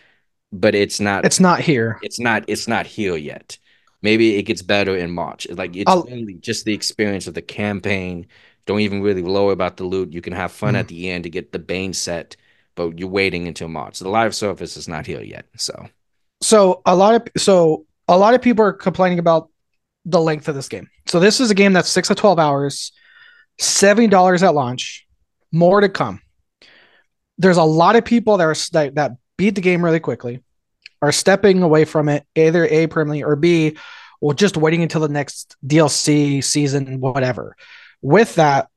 but 0.52 0.74
it's 0.74 1.00
not. 1.00 1.24
It's 1.24 1.40
not 1.40 1.60
here. 1.60 1.98
It's 2.02 2.20
not. 2.20 2.44
It's 2.48 2.68
not 2.68 2.86
here 2.86 3.16
yet. 3.16 3.58
Maybe 4.02 4.36
it 4.36 4.42
gets 4.42 4.62
better 4.62 4.96
in 4.96 5.10
March. 5.10 5.48
Like 5.48 5.76
it's 5.76 5.90
only 5.90 6.34
just 6.34 6.64
the 6.64 6.74
experience 6.74 7.26
of 7.26 7.34
the 7.34 7.42
campaign 7.42 8.26
don't 8.66 8.80
even 8.80 9.00
really 9.00 9.22
worry 9.22 9.52
about 9.52 9.76
the 9.76 9.84
loot. 9.84 10.12
You 10.12 10.20
can 10.20 10.32
have 10.32 10.52
fun 10.52 10.74
mm. 10.74 10.80
at 10.80 10.88
the 10.88 11.08
end 11.08 11.24
to 11.24 11.30
get 11.30 11.52
the 11.52 11.58
Bane 11.58 11.92
set, 11.92 12.36
but 12.74 12.98
you're 12.98 13.08
waiting 13.08 13.46
until 13.46 13.68
March. 13.68 13.96
So 13.96 14.04
the 14.04 14.10
live 14.10 14.34
service 14.34 14.76
is 14.76 14.88
not 14.88 15.06
here 15.06 15.22
yet. 15.22 15.46
So, 15.56 15.88
so 16.40 16.82
a 16.84 16.94
lot 16.94 17.14
of 17.14 17.42
so 17.42 17.86
a 18.08 18.18
lot 18.18 18.34
of 18.34 18.42
people 18.42 18.64
are 18.64 18.72
complaining 18.72 19.18
about 19.18 19.48
the 20.04 20.20
length 20.20 20.48
of 20.48 20.54
this 20.54 20.68
game. 20.68 20.88
So 21.06 21.20
this 21.20 21.40
is 21.40 21.50
a 21.50 21.54
game 21.54 21.72
that's 21.72 21.88
six 21.88 22.08
to 22.08 22.14
twelve 22.14 22.38
hours, 22.38 22.92
seventy 23.58 24.08
dollars 24.08 24.42
at 24.42 24.54
launch, 24.54 25.06
more 25.52 25.80
to 25.80 25.88
come. 25.88 26.20
There's 27.38 27.58
a 27.58 27.64
lot 27.64 27.96
of 27.96 28.04
people 28.04 28.36
that 28.38 28.44
are 28.44 28.56
that, 28.72 28.96
that 28.96 29.12
beat 29.36 29.54
the 29.54 29.60
game 29.60 29.84
really 29.84 30.00
quickly, 30.00 30.42
are 31.00 31.12
stepping 31.12 31.62
away 31.62 31.84
from 31.84 32.08
it, 32.08 32.26
either 32.34 32.66
a 32.66 32.88
permanently 32.88 33.22
or 33.22 33.36
b, 33.36 33.76
well, 34.20 34.34
just 34.34 34.56
waiting 34.56 34.82
until 34.82 35.02
the 35.02 35.08
next 35.08 35.54
DLC 35.64 36.42
season, 36.42 36.98
whatever 37.00 37.54
with 38.02 38.34
that, 38.36 38.68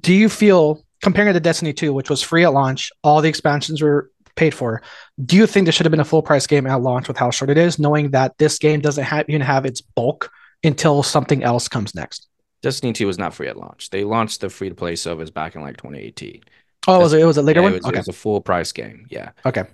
do 0.00 0.12
you 0.14 0.28
feel 0.28 0.84
comparing 1.02 1.30
it 1.30 1.32
to 1.34 1.40
Destiny 1.40 1.72
2, 1.72 1.92
which 1.92 2.10
was 2.10 2.22
free 2.22 2.44
at 2.44 2.52
launch, 2.52 2.90
all 3.02 3.20
the 3.20 3.28
expansions 3.28 3.82
were 3.82 4.10
paid 4.36 4.54
for. 4.54 4.82
Do 5.24 5.36
you 5.36 5.46
think 5.46 5.66
this 5.66 5.74
should 5.74 5.86
have 5.86 5.90
been 5.90 6.00
a 6.00 6.04
full 6.04 6.22
price 6.22 6.46
game 6.46 6.66
at 6.66 6.80
launch 6.80 7.08
with 7.08 7.16
how 7.16 7.30
short 7.30 7.50
it 7.50 7.58
is, 7.58 7.78
knowing 7.78 8.12
that 8.12 8.36
this 8.38 8.58
game 8.58 8.80
doesn't 8.80 9.04
have, 9.04 9.28
even 9.28 9.40
have 9.40 9.66
its 9.66 9.80
bulk 9.80 10.30
until 10.64 11.02
something 11.02 11.42
else 11.42 11.68
comes 11.68 11.94
next? 11.94 12.28
Destiny 12.62 12.92
2 12.92 13.06
was 13.06 13.18
not 13.18 13.34
free 13.34 13.48
at 13.48 13.56
launch. 13.56 13.90
They 13.90 14.04
launched 14.04 14.40
the 14.40 14.48
free 14.48 14.68
to 14.68 14.74
play 14.74 14.96
service 14.96 15.30
back 15.30 15.54
in 15.54 15.62
like 15.62 15.76
2018. 15.76 16.42
Oh, 16.86 17.00
was 17.00 17.12
it? 17.12 17.20
It 17.20 17.24
was 17.24 17.36
a 17.36 17.42
later 17.42 17.60
Yeah, 17.60 17.64
one. 17.64 17.72
it, 17.74 17.76
was, 17.76 17.84
it 17.84 17.88
okay. 17.88 17.98
was 17.98 18.08
a 18.08 18.12
full 18.12 18.40
price 18.40 18.72
game. 18.72 19.06
Yeah. 19.10 19.30
Okay. 19.44 19.64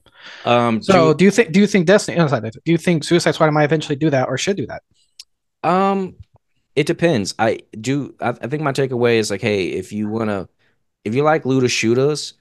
Um. 0.45 0.83
So, 0.83 1.13
do- 1.13 1.19
do 1.19 1.25
you 1.27 1.31
think? 1.31 1.53
Do 1.53 1.61
you 1.61 1.67
think 1.67 1.87
Destiny? 1.87 2.17
sorry, 2.29 2.51
Do 2.51 2.61
you 2.73 2.79
think 2.79 3.05
Suicide 3.05 3.35
Squad 3.35 3.51
might 3.53 3.65
eventually 3.65 3.95
do 3.95 4.11
that, 4.11 4.27
or 4.27 4.37
should 4.37 4.57
do 4.57 4.67
that? 4.67 4.83
Um, 5.63 6.17
it 6.77 6.87
depends. 6.87 7.35
I 7.39 7.61
do. 7.81 8.15
I, 8.21 8.31
I 8.31 8.49
think 8.49 8.63
my 8.63 8.73
takeaway 8.73 9.17
is 9.17 9.31
like, 9.31 9.41
hey, 9.41 9.69
if 9.69 9.93
you 9.93 10.09
wanna, 10.09 10.49
if 11.05 11.15
you 11.15 11.23
like 11.25 11.47
looter 11.47 11.69
shooters, 11.69 12.35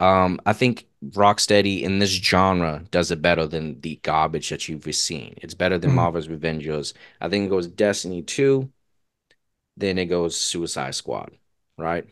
um, 0.00 0.40
I 0.46 0.52
think 0.54 0.86
Rocksteady 1.10 1.82
in 1.82 1.98
this 2.00 2.10
genre 2.12 2.84
does 2.90 3.10
it 3.12 3.22
better 3.22 3.46
than 3.46 3.80
the 3.82 3.96
garbage 4.04 4.50
that 4.50 4.68
you've 4.68 4.84
seen. 4.94 5.34
It's 5.42 5.54
better 5.54 5.78
than 5.78 5.92
Mhm. 5.92 5.94
Marvel's 5.94 6.28
Revengers. 6.28 6.94
I 7.20 7.28
think 7.28 7.46
it 7.46 7.50
goes 7.50 7.68
Destiny 7.68 8.22
two, 8.22 8.72
then 9.76 9.98
it 9.98 10.06
goes 10.06 10.36
Suicide 10.38 10.94
Squad, 10.94 11.32
right? 11.76 12.06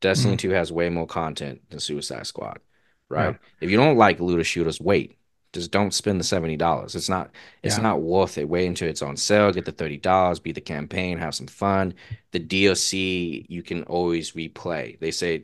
Destiny 0.00 0.36
Mhm. 0.36 0.38
two 0.38 0.50
has 0.50 0.72
way 0.72 0.90
more 0.90 1.06
content 1.06 1.62
than 1.70 1.80
Suicide 1.80 2.26
Squad, 2.26 2.60
right? 3.08 3.36
If 3.60 3.70
you 3.70 3.76
don't 3.76 3.98
like 3.98 4.20
looter 4.20 4.44
shooters, 4.44 4.80
wait. 4.80 5.18
Just 5.52 5.70
don't 5.70 5.92
spend 5.92 6.18
the 6.18 6.24
seventy 6.24 6.56
dollars. 6.56 6.94
It's 6.94 7.08
not. 7.10 7.30
It's 7.62 7.76
Yeah. 7.76 7.82
not 7.82 8.00
worth 8.02 8.38
it. 8.38 8.48
Wait 8.48 8.66
until 8.66 8.88
it's 8.88 9.02
on 9.02 9.16
sale. 9.16 9.52
Get 9.52 9.66
the 9.66 9.72
thirty 9.72 9.98
dollars. 9.98 10.40
be 10.40 10.52
the 10.52 10.60
campaign. 10.62 11.18
Have 11.18 11.34
some 11.34 11.46
fun. 11.46 11.94
The 12.32 12.40
DLC 12.40 13.44
you 13.48 13.62
can 13.62 13.82
always 13.84 14.32
replay. 14.32 14.98
They 14.98 15.10
say 15.10 15.42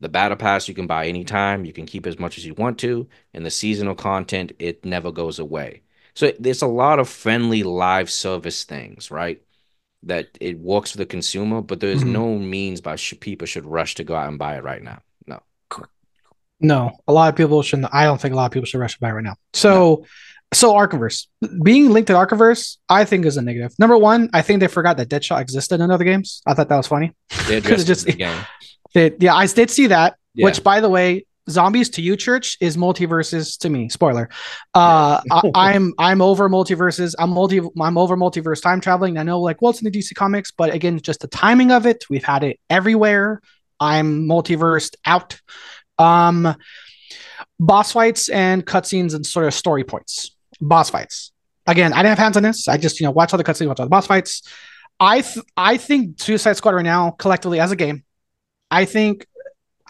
the 0.00 0.08
battle 0.08 0.36
pass 0.36 0.68
you 0.68 0.74
can 0.74 0.86
buy 0.86 1.06
anytime. 1.08 1.64
You 1.64 1.72
can 1.72 1.86
keep 1.86 2.06
as 2.06 2.18
much 2.20 2.38
as 2.38 2.46
you 2.46 2.54
want 2.54 2.78
to, 2.80 3.08
and 3.34 3.44
the 3.44 3.50
seasonal 3.50 3.96
content 3.96 4.52
it 4.60 4.84
never 4.84 5.10
goes 5.10 5.38
away. 5.40 5.82
So 6.14 6.32
there's 6.38 6.62
a 6.62 6.66
lot 6.68 6.98
of 7.00 7.08
friendly 7.08 7.62
live 7.64 8.10
service 8.10 8.62
things, 8.64 9.10
right? 9.10 9.42
That 10.04 10.38
it 10.40 10.58
works 10.60 10.92
for 10.92 10.98
the 10.98 11.06
consumer, 11.06 11.62
but 11.62 11.80
there 11.80 11.90
is 11.90 12.04
Mhm. 12.04 12.10
no 12.12 12.38
means 12.38 12.80
by 12.80 12.94
sh- 12.96 13.14
people 13.20 13.46
should 13.46 13.66
rush 13.66 13.96
to 13.96 14.04
go 14.04 14.14
out 14.14 14.28
and 14.28 14.38
buy 14.38 14.56
it 14.56 14.62
right 14.62 14.82
now. 14.82 15.02
No. 16.60 16.78
No, 16.78 16.90
a 17.06 17.12
lot 17.12 17.28
of 17.28 17.36
people 17.36 17.62
shouldn't. 17.62 17.88
I 17.92 18.04
don't 18.04 18.20
think 18.20 18.32
a 18.32 18.36
lot 18.36 18.46
of 18.46 18.52
people 18.52 18.66
should 18.66 18.78
rush 18.78 18.94
to 18.94 19.00
buy 19.00 19.12
right 19.12 19.24
now. 19.24 19.36
So, 19.52 20.04
so 20.52 20.74
Arkhamverse 20.74 21.26
being 21.62 21.90
linked 21.90 22.08
to 22.08 22.14
Arkhamverse, 22.14 22.78
I 22.88 23.04
think 23.04 23.26
is 23.26 23.36
a 23.36 23.42
negative. 23.42 23.74
Number 23.78 23.96
one, 23.96 24.30
I 24.32 24.42
think 24.42 24.60
they 24.60 24.66
forgot 24.66 24.96
that 24.96 25.08
Deadshot 25.08 25.40
existed 25.40 25.80
in 25.80 25.90
other 25.90 26.04
games. 26.04 26.42
I 26.46 26.54
thought 26.54 26.68
that 26.68 26.76
was 26.76 26.86
funny. 26.86 27.14
They 27.46 27.56
addressed 27.58 27.86
just- 27.86 28.06
the 28.06 28.12
game. 28.12 28.40
They, 28.94 29.12
yeah, 29.20 29.34
I 29.34 29.46
did 29.46 29.70
see 29.70 29.88
that. 29.88 30.16
Yeah. 30.34 30.46
Which, 30.46 30.64
by 30.64 30.80
the 30.80 30.88
way, 30.88 31.26
zombies 31.50 31.90
to 31.90 32.02
you, 32.02 32.16
church, 32.16 32.56
is 32.60 32.76
multiverses 32.76 33.58
to 33.58 33.68
me. 33.68 33.88
Spoiler. 33.88 34.28
Uh, 34.74 35.20
I, 35.30 35.50
I'm 35.54 35.92
I'm 35.98 36.22
over 36.22 36.48
multiverses. 36.48 37.14
I'm 37.18 37.30
multi. 37.30 37.60
I'm 37.80 37.98
over 37.98 38.16
multiverse 38.16 38.62
time 38.62 38.80
traveling. 38.80 39.18
I 39.18 39.22
know, 39.24 39.40
like, 39.40 39.60
well, 39.60 39.70
it's 39.70 39.82
in 39.82 39.90
the 39.90 39.98
DC 39.98 40.14
comics, 40.14 40.50
but 40.50 40.72
again, 40.72 40.98
just 41.00 41.20
the 41.20 41.28
timing 41.28 41.70
of 41.70 41.86
it. 41.86 42.04
We've 42.08 42.24
had 42.24 42.44
it 42.44 42.58
everywhere. 42.70 43.42
I'm 43.80 44.26
multiversed 44.26 44.96
out. 45.04 45.40
Um, 45.98 46.54
boss 47.58 47.92
fights 47.92 48.28
and 48.28 48.64
cutscenes 48.64 49.14
and 49.14 49.26
sort 49.26 49.46
of 49.46 49.54
story 49.54 49.84
points. 49.84 50.36
Boss 50.60 50.90
fights. 50.90 51.32
Again, 51.66 51.92
I 51.92 51.98
didn't 51.98 52.10
have 52.10 52.18
hands 52.18 52.36
on 52.36 52.42
this. 52.42 52.68
I 52.68 52.76
just 52.76 53.00
you 53.00 53.06
know 53.06 53.10
watch 53.10 53.32
all 53.32 53.38
the 53.38 53.44
cutscenes, 53.44 53.68
watch 53.68 53.80
all 53.80 53.86
the 53.86 53.90
boss 53.90 54.06
fights. 54.06 54.42
I 55.00 55.20
th- 55.20 55.44
I 55.56 55.76
think 55.76 56.20
Suicide 56.20 56.56
Squad 56.56 56.74
right 56.74 56.84
now 56.84 57.10
collectively 57.12 57.60
as 57.60 57.70
a 57.70 57.76
game, 57.76 58.04
I 58.70 58.84
think 58.84 59.26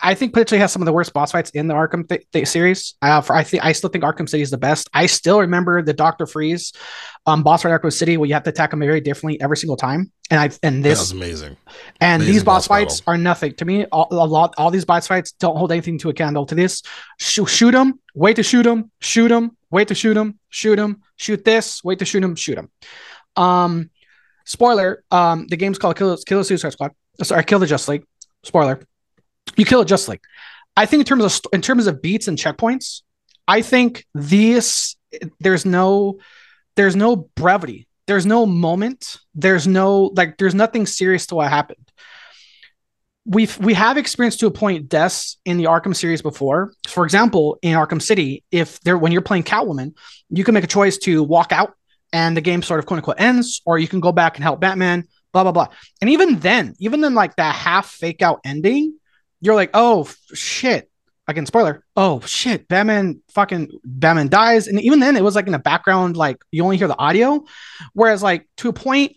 I 0.03 0.15
think 0.15 0.33
potentially 0.33 0.61
has 0.61 0.73
some 0.73 0.83
of 0.83 0.87
the 0.87 0.93
worst 0.93 1.13
boss 1.13 1.33
fights 1.33 1.51
in 1.51 1.67
the 1.67 1.75
Arkham 1.75 2.09
th- 2.09 2.25
th- 2.33 2.47
series. 2.47 2.95
Uh, 3.03 3.21
for 3.21 3.35
I 3.35 3.43
think 3.43 3.65
I 3.65 3.73
still 3.73 3.91
think 3.91 4.05
Arkham 4.05 4.29
City 4.29 4.43
is 4.43 4.51
the 4.51 4.59
best. 4.59 4.89
I 4.95 5.07
still 5.07 5.41
remember 5.41 5.83
the 5.83 5.93
Doctor 5.93 6.27
Freeze 6.27 6.73
um, 7.27 7.43
boss 7.43 7.63
fight 7.63 7.71
in 7.73 7.79
Arkham 7.79 7.93
City 7.93 8.17
where 8.17 8.27
you 8.29 8.35
have 8.35 8.45
to 8.45 8.51
attack 8.51 8.73
him 8.73 8.79
very 8.81 9.01
differently 9.01 9.41
every 9.41 9.57
single 9.57 9.77
time. 9.77 10.13
And 10.31 10.41
I 10.41 10.45
and 10.63 10.85
That 10.85 10.89
this 10.91 10.99
was 11.01 11.11
amazing. 11.13 11.57
and 12.01 12.23
Amazing 12.23 12.33
these 12.35 12.45
boss, 12.45 12.69
boss 12.69 12.79
fights 12.79 13.01
battle. 13.01 13.15
are 13.15 13.19
nothing 13.19 13.55
to 13.55 13.65
me. 13.65 13.87
All, 13.87 14.09
a 14.11 14.15
lot, 14.27 14.55
all 14.59 14.71
these 14.71 14.85
boss 14.85 15.07
fights 15.07 15.33
don't 15.33 15.57
hold 15.57 15.73
anything 15.73 15.99
to 15.99 16.11
a 16.11 16.13
candle 16.15 16.47
to 16.47 16.55
this. 16.55 16.83
Shoot, 17.19 17.47
shoot 17.47 17.73
them, 17.73 17.99
wait 18.15 18.37
to 18.37 18.43
shoot 18.43 18.63
them, 18.65 18.91
shoot 19.01 19.29
them, 19.29 19.57
wait 19.71 19.89
to 19.89 19.95
shoot 19.95 20.15
them, 20.15 20.39
shoot 20.51 20.77
them, 20.77 21.03
shoot 21.17 21.45
this, 21.45 21.83
wait 21.83 21.99
to 22.01 22.05
shoot 22.05 22.21
them, 22.21 22.35
shoot 22.37 22.55
them. 22.57 22.71
Um, 23.37 23.91
spoiler: 24.45 25.03
um, 25.11 25.47
the 25.49 25.57
game's 25.57 25.79
called 25.79 25.97
Kill, 25.97 26.17
Kill 26.19 26.39
the 26.39 26.45
Suicide 26.45 26.73
Squad. 26.73 26.93
Sorry, 27.23 27.43
Kill 27.45 27.59
the 27.59 27.67
Just 27.67 27.89
League. 27.89 28.05
Spoiler: 28.45 28.81
you 29.57 29.65
kill 29.65 29.81
it 29.81 29.87
Just 29.87 30.09
League. 30.09 30.21
I 30.77 30.87
think 30.87 31.01
in 31.01 31.07
terms 31.07 31.25
of 31.25 31.41
in 31.53 31.61
terms 31.61 31.87
of 31.87 32.01
beats 32.01 32.29
and 32.29 32.39
checkpoints, 32.39 33.03
I 33.49 33.63
think 33.63 34.07
this 34.15 34.97
there's 35.41 35.65
no 35.65 36.21
there's 36.77 36.95
no 36.95 37.17
brevity. 37.17 37.89
There's 38.07 38.25
no 38.25 38.47
moment. 38.47 39.19
There's 39.35 39.67
no 39.67 40.13
like 40.15 40.39
there's 40.39 40.55
nothing 40.55 40.87
serious 40.87 41.27
to 41.27 41.35
what 41.35 41.51
happened. 41.51 41.91
We've 43.25 43.59
we 43.59 43.75
have 43.75 43.97
experienced 43.97 44.41
to 44.41 44.47
a 44.47 44.51
point 44.51 44.89
deaths 44.89 45.39
in 45.45 45.57
the 45.59 45.65
arkham 45.65 45.97
series 45.97 46.23
before. 46.23 46.73
For 46.87 47.05
example 47.05 47.59
in 47.61 47.75
arkham 47.75 48.01
city 48.01 48.45
if 48.53 48.79
there 48.81 48.97
when 48.97 49.11
you're 49.13 49.21
playing 49.23 49.43
catwoman 49.43 49.95
you 50.31 50.45
can 50.45 50.55
make 50.55 50.65
a 50.65 50.69
choice 50.69 50.97
to 50.99 51.23
walk 51.23 51.51
out 51.51 51.75
and 52.13 52.37
the 52.37 52.41
game 52.41 52.63
sort 52.63 52.79
of 52.79 52.87
quote 52.87 52.99
unquote 52.99 53.21
ends 53.21 53.61
or 53.67 53.79
you 53.79 53.89
can 53.89 54.01
go 54.01 54.13
back 54.13 54.37
and 54.37 54.45
help 54.45 54.61
batman 54.61 55.05
blah 55.33 55.43
blah 55.43 55.53
blah. 55.53 55.67
And 56.01 56.09
even 56.11 56.39
then 56.39 56.75
even 56.79 57.03
in 57.03 57.15
like 57.15 57.37
that 57.37 57.55
half 57.55 57.87
fake 57.87 58.23
out 58.23 58.41
ending 58.45 58.99
you're 59.41 59.55
like 59.55 59.71
oh 59.75 60.09
shit. 60.35 60.91
Again 61.27 61.47
spoiler. 61.47 61.85
Oh 61.95 62.21
shit. 62.21 62.69
Batman 62.69 63.21
fucking 63.35 63.71
batman 63.85 64.29
dies. 64.29 64.67
And 64.67 64.81
even 64.81 65.01
then 65.01 65.17
it 65.17 65.23
was 65.23 65.35
like 65.35 65.47
in 65.47 65.53
the 65.53 65.59
background 65.59 66.17
like 66.17 66.39
you 66.51 66.65
only 66.65 66.79
hear 66.79 66.89
the 66.89 66.99
audio. 66.99 67.45
Whereas 67.93 68.23
like 68.23 68.49
to 68.59 68.69
a 68.69 68.73
point 68.73 69.17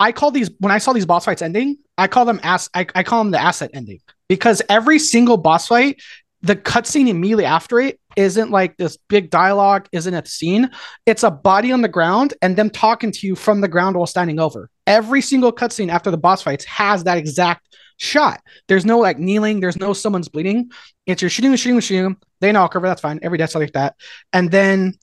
i 0.00 0.12
call 0.12 0.30
these 0.30 0.50
when 0.60 0.70
i 0.70 0.78
saw 0.78 0.92
these 0.92 1.06
boss 1.06 1.24
fights 1.24 1.42
ending 1.42 1.76
i 1.96 2.06
call 2.06 2.24
them 2.24 2.38
ass 2.44 2.70
i, 2.72 2.86
I 2.94 3.02
call 3.02 3.24
them 3.24 3.32
the 3.32 3.40
asset 3.40 3.70
ending. 3.74 4.00
Because 4.28 4.62
every 4.68 4.98
single 4.98 5.36
boss 5.36 5.66
fight 5.66 6.00
the 6.42 6.56
cutscene 6.56 7.08
immediately 7.08 7.44
after 7.44 7.80
it 7.80 7.98
isn't 8.16 8.50
like 8.50 8.76
this 8.76 8.96
big 9.08 9.30
dialogue 9.30 9.88
isn't 9.92 10.14
a 10.14 10.24
scene. 10.26 10.70
It's 11.06 11.22
a 11.22 11.30
body 11.30 11.72
on 11.72 11.82
the 11.82 11.88
ground 11.88 12.34
and 12.42 12.56
them 12.56 12.70
talking 12.70 13.12
to 13.12 13.26
you 13.26 13.34
from 13.34 13.60
the 13.60 13.68
ground 13.68 13.96
while 13.96 14.06
standing 14.06 14.38
over. 14.38 14.70
Every 14.86 15.20
single 15.20 15.52
cutscene 15.52 15.90
after 15.90 16.10
the 16.10 16.18
boss 16.18 16.42
fights 16.42 16.64
has 16.66 17.04
that 17.04 17.18
exact 17.18 17.76
shot 17.98 18.40
there's 18.68 18.86
no 18.86 18.98
like 18.98 19.18
kneeling 19.18 19.60
there's 19.60 19.76
no 19.76 19.92
someone's 19.92 20.28
bleeding 20.28 20.70
it's 21.08 21.22
you're 21.22 21.30
shooting, 21.30 21.56
shooting, 21.56 21.80
shooting. 21.80 22.16
They 22.40 22.52
knock 22.52 22.76
over. 22.76 22.86
That's 22.86 23.00
fine. 23.00 23.18
Every 23.22 23.38
death's 23.38 23.54
like 23.54 23.72
that. 23.72 23.96
And 24.34 24.50
then, 24.50 24.94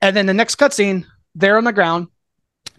and 0.00 0.16
then 0.16 0.26
the 0.26 0.34
next 0.34 0.56
cutscene, 0.56 1.06
they're 1.36 1.56
on 1.56 1.62
the 1.62 1.72
ground, 1.72 2.08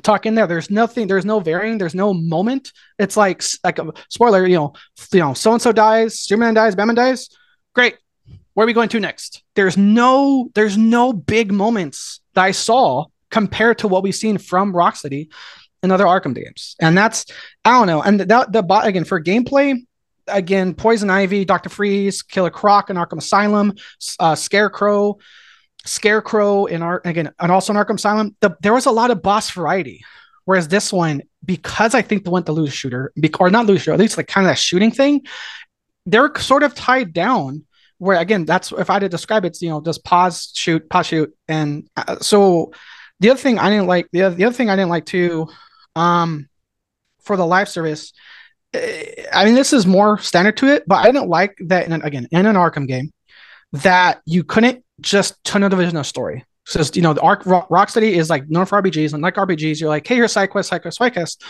talking 0.03 0.35
there. 0.35 0.45
There's 0.45 0.69
nothing. 0.69 1.07
There's 1.07 1.23
no 1.23 1.39
varying. 1.39 1.77
There's 1.77 1.95
no 1.95 2.13
moment. 2.13 2.73
It's 2.99 3.15
like 3.15 3.41
like 3.63 3.79
a 3.79 3.93
spoiler. 4.09 4.45
You 4.45 4.55
know, 4.57 4.73
you 5.13 5.19
know, 5.19 5.33
so 5.33 5.53
and 5.53 5.61
so 5.61 5.71
dies. 5.71 6.19
Superman 6.19 6.53
dies. 6.53 6.75
Batman 6.75 6.95
dies. 6.95 7.29
Great. 7.73 7.95
Where 8.55 8.65
are 8.65 8.67
we 8.67 8.73
going 8.73 8.89
to 8.89 8.99
next? 8.99 9.41
There's 9.55 9.77
no. 9.77 10.51
There's 10.53 10.77
no 10.77 11.13
big 11.13 11.53
moments 11.53 12.19
that 12.33 12.43
I 12.43 12.51
saw 12.51 13.05
compared 13.31 13.77
to 13.79 13.87
what 13.87 14.03
we've 14.03 14.13
seen 14.13 14.37
from 14.37 14.73
Rocksteady 14.73 15.29
in 15.85 15.91
other 15.91 16.03
Arkham 16.03 16.35
games. 16.35 16.75
And 16.81 16.97
that's 16.97 17.25
I 17.63 17.71
don't 17.71 17.87
know. 17.87 18.01
And 18.01 18.19
that 18.19 18.51
the 18.51 18.61
bot 18.61 18.85
again 18.85 19.05
for 19.05 19.21
gameplay 19.21 19.81
again, 20.27 20.73
Poison 20.73 21.09
Ivy, 21.09 21.45
Doctor 21.45 21.69
Freeze, 21.69 22.21
Killer 22.21 22.49
Croc 22.49 22.89
in 22.89 22.97
Arkham 22.97 23.19
Asylum, 23.19 23.73
uh, 24.19 24.35
Scarecrow, 24.35 25.17
Scarecrow 25.85 26.65
in 26.65 26.81
our 26.81 27.01
again, 27.05 27.31
and 27.39 27.51
also 27.51 27.71
in 27.73 27.77
Arkham 27.77 27.95
Asylum. 27.95 28.35
The, 28.41 28.57
there 28.61 28.73
was 28.73 28.85
a 28.85 28.91
lot 28.91 29.11
of 29.11 29.21
boss 29.21 29.51
variety, 29.51 30.03
whereas 30.45 30.67
this 30.67 30.91
one, 30.91 31.21
because 31.43 31.93
I 31.93 32.01
think 32.01 32.23
they 32.23 32.31
went 32.31 32.45
the 32.45 32.53
loose 32.53 32.73
shooter, 32.73 33.13
or 33.39 33.49
not 33.49 33.65
loose 33.65 33.81
shooter, 33.81 33.93
at 33.93 33.99
least 33.99 34.17
like 34.17 34.27
kind 34.27 34.47
of 34.47 34.51
that 34.51 34.59
shooting 34.59 34.91
thing, 34.91 35.25
they're 36.05 36.33
sort 36.37 36.63
of 36.63 36.73
tied 36.73 37.13
down. 37.13 37.65
Where 37.97 38.19
again, 38.19 38.43
that's 38.43 38.73
if 38.73 38.89
I 38.89 38.93
had 38.93 38.99
to 38.99 39.09
describe 39.09 39.45
it, 39.45 39.49
it's, 39.49 39.61
you 39.61 39.69
know, 39.69 39.79
just 39.79 40.03
pause, 40.03 40.51
shoot, 40.53 40.89
pause, 40.89 41.07
shoot, 41.07 41.33
and 41.47 41.87
uh, 41.95 42.17
so 42.19 42.73
the 43.21 43.29
other 43.29 43.39
thing 43.39 43.57
I 43.57 43.69
didn't 43.69 43.87
like, 43.87 44.09
the 44.11 44.23
other, 44.23 44.35
the 44.35 44.43
other 44.43 44.53
thing 44.53 44.69
I 44.69 44.75
didn't 44.75 44.89
like 44.89 45.05
too, 45.05 45.47
um, 45.95 46.47
for 47.19 47.37
the 47.37 47.45
live 47.45 47.69
service 47.69 48.13
I 49.33 49.45
mean, 49.45 49.55
this 49.55 49.73
is 49.73 49.85
more 49.85 50.17
standard 50.19 50.57
to 50.57 50.67
it, 50.67 50.87
but 50.87 50.95
I 50.95 51.05
didn't 51.05 51.29
like 51.29 51.57
that. 51.65 51.85
In 51.85 51.93
an, 51.93 52.01
again, 52.01 52.27
in 52.31 52.45
an 52.45 52.55
Arkham 52.55 52.87
game, 52.87 53.11
that 53.73 54.21
you 54.25 54.43
couldn't 54.43 54.83
just 55.01 55.43
turn 55.43 55.63
a 55.63 55.69
division 55.69 55.97
of 55.97 56.05
story. 56.05 56.45
So 56.65 56.81
you 56.93 57.01
know, 57.01 57.13
the 57.13 57.21
Arc 57.21 57.45
Rock, 57.45 57.69
Rocksteady 57.69 58.13
is 58.13 58.29
like 58.29 58.49
known 58.49 58.65
for 58.65 58.81
RPGs, 58.81 59.13
and 59.13 59.21
like 59.21 59.35
RPGs, 59.35 59.79
you're 59.79 59.89
like, 59.89 60.07
hey, 60.07 60.15
here's 60.15 60.31
side 60.31 60.47
quest, 60.47 60.69
side 60.69 60.81
quest, 60.81 60.97
side 60.97 61.13
quest. 61.13 61.43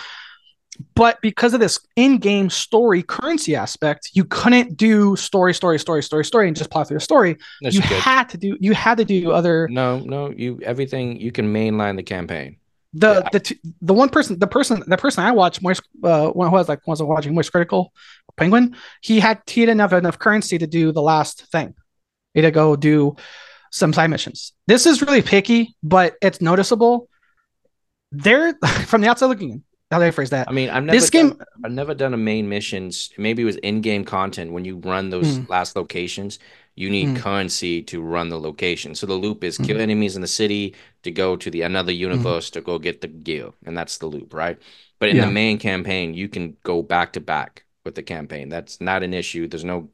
But 0.93 1.21
because 1.21 1.53
of 1.53 1.61
this 1.61 1.79
in-game 1.95 2.49
story 2.49 3.01
currency 3.01 3.55
aspect, 3.55 4.09
you 4.11 4.25
couldn't 4.25 4.75
do 4.75 5.15
story, 5.15 5.53
story, 5.53 5.79
story, 5.79 6.03
story, 6.03 6.25
story, 6.25 6.47
and 6.49 6.57
just 6.57 6.69
plot 6.69 6.89
through 6.89 6.97
the 6.97 7.01
story. 7.01 7.37
That's 7.61 7.75
you 7.75 7.81
good. 7.81 7.91
had 7.93 8.27
to 8.29 8.37
do. 8.37 8.57
You 8.59 8.73
had 8.73 8.97
to 8.97 9.05
do 9.05 9.31
other 9.31 9.69
No, 9.69 9.99
no, 9.99 10.31
you 10.31 10.59
everything 10.63 11.19
you 11.19 11.31
can 11.31 11.53
mainline 11.53 11.95
the 11.95 12.03
campaign. 12.03 12.57
The 12.97 13.11
Yeah. 13.23 13.29
the 13.33 13.39
t- 13.41 13.59
the 13.81 13.93
one 13.93 14.09
person 14.09 14.39
the 14.39 14.47
person 14.47 14.81
the 14.87 14.97
person 14.97 15.23
I 15.23 15.31
watched 15.31 15.61
Moist 15.61 15.81
uh 16.03 16.29
one 16.29 16.49
who 16.49 16.55
was 16.55 16.69
like 16.69 16.81
wasn't 16.87 17.09
watching 17.09 17.35
Moist 17.35 17.51
Critical 17.51 17.91
Penguin 18.37 18.75
he 19.01 19.19
had 19.19 19.41
he 19.47 19.61
didn't 19.61 19.79
have 19.79 19.93
enough 19.93 20.17
currency 20.17 20.57
to 20.57 20.67
do 20.67 20.91
the 20.91 21.01
last 21.01 21.45
thing 21.51 21.73
he 22.33 22.41
had 22.41 22.47
to 22.47 22.51
go 22.51 22.75
do 22.75 23.15
some 23.71 23.91
side 23.93 24.09
missions 24.09 24.53
this 24.67 24.85
is 24.85 25.01
really 25.01 25.21
picky 25.21 25.75
but 25.83 26.15
it's 26.21 26.39
noticeable 26.41 27.09
they're 28.11 28.53
from 28.85 29.01
the 29.01 29.07
outside 29.09 29.27
looking 29.27 29.49
in 29.51 29.63
how 29.91 29.99
do 29.99 30.05
I 30.05 30.11
phrase 30.11 30.31
that? 30.31 30.49
I 30.49 30.51
mean, 30.51 30.71
I've 30.71 30.83
never 30.83 30.99
This 30.99 31.11
game, 31.11 31.29
done, 31.29 31.45
I've 31.63 31.71
never 31.71 31.93
done 31.93 32.13
a 32.15 32.17
main 32.17 32.49
missions. 32.49 33.11
Maybe 33.19 33.43
it 33.43 33.45
was 33.45 33.55
in-game 33.57 34.03
content 34.03 34.51
when 34.51 34.65
you 34.65 34.77
run 34.77 35.11
those 35.11 35.37
Mm. 35.37 35.47
last 35.47 35.75
locations. 35.75 36.39
You 36.75 36.89
need 36.89 37.09
Mm. 37.09 37.15
currency 37.15 37.81
to 37.83 38.01
run 38.01 38.29
the 38.29 38.39
location. 38.39 38.95
So 38.95 39.05
the 39.07 39.13
loop 39.13 39.43
is 39.43 39.57
kill 39.57 39.77
Mhm. 39.77 39.81
enemies 39.81 40.15
in 40.15 40.21
the 40.21 40.27
city 40.27 40.75
to 41.03 41.11
go 41.11 41.35
to 41.37 41.49
the 41.49 41.61
another 41.61 41.93
Mm-hmm. 41.93 42.01
universe 42.01 42.49
to 42.51 42.61
go 42.61 42.77
get 42.79 43.01
the 43.01 43.07
gear, 43.07 43.51
and 43.65 43.77
that's 43.77 43.97
the 43.97 44.07
loop, 44.07 44.33
right? 44.33 44.57
But 44.99 45.09
in 45.09 45.17
Yeah. 45.17 45.25
the 45.25 45.31
main 45.31 45.57
campaign, 45.57 46.13
you 46.13 46.27
can 46.27 46.57
go 46.63 46.81
back 46.81 47.13
to 47.13 47.19
back 47.21 47.63
with 47.85 47.95
the 47.95 48.03
campaign. 48.03 48.49
That's 48.49 48.81
not 48.81 49.03
an 49.03 49.13
issue. 49.13 49.47
There's 49.47 49.63
no 49.63 49.89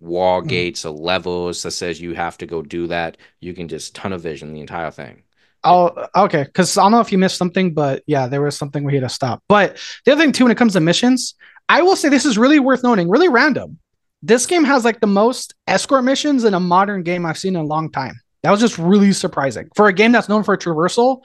wall 0.00 0.42
Mhm. 0.42 0.48
gates 0.48 0.84
or 0.84 0.90
levels 0.90 1.62
that 1.62 1.70
says 1.70 2.00
you 2.00 2.14
have 2.14 2.36
to 2.38 2.46
go 2.46 2.62
do 2.62 2.86
that. 2.88 3.16
You 3.40 3.54
can 3.54 3.68
just 3.68 3.94
tunnel 3.94 4.18
vision 4.18 4.52
the 4.52 4.60
entire 4.60 4.90
thing. 4.90 5.22
Oh, 5.62 6.06
okay. 6.14 6.42
Because 6.42 6.76
I 6.76 6.82
don't 6.82 6.92
know 6.92 7.00
if 7.00 7.10
you 7.12 7.18
missed 7.18 7.38
something, 7.38 7.72
but 7.72 8.02
yeah, 8.06 8.26
there 8.26 8.42
was 8.42 8.56
something 8.56 8.84
we 8.84 8.94
had 8.94 9.02
to 9.02 9.08
stop. 9.08 9.42
But 9.48 9.78
the 10.04 10.12
other 10.12 10.22
thing 10.22 10.32
too, 10.32 10.44
when 10.44 10.52
it 10.52 10.58
comes 10.58 10.74
to 10.74 10.80
missions, 10.80 11.34
I 11.68 11.80
will 11.82 11.96
say 11.96 12.08
this 12.10 12.26
is 12.26 12.36
really 12.36 12.58
worth 12.58 12.82
noting, 12.82 13.08
really 13.08 13.28
random. 13.28 13.78
This 14.26 14.46
game 14.46 14.64
has 14.64 14.84
like 14.86 15.00
the 15.00 15.06
most 15.06 15.54
escort 15.66 16.02
missions 16.02 16.44
in 16.44 16.54
a 16.54 16.60
modern 16.60 17.02
game 17.02 17.26
I've 17.26 17.36
seen 17.38 17.56
in 17.56 17.62
a 17.62 17.66
long 17.66 17.90
time. 17.90 18.14
That 18.42 18.50
was 18.50 18.60
just 18.60 18.78
really 18.78 19.12
surprising 19.12 19.68
for 19.76 19.86
a 19.88 19.92
game 19.92 20.12
that's 20.12 20.28
known 20.30 20.44
for 20.44 20.56
traversal. 20.56 21.20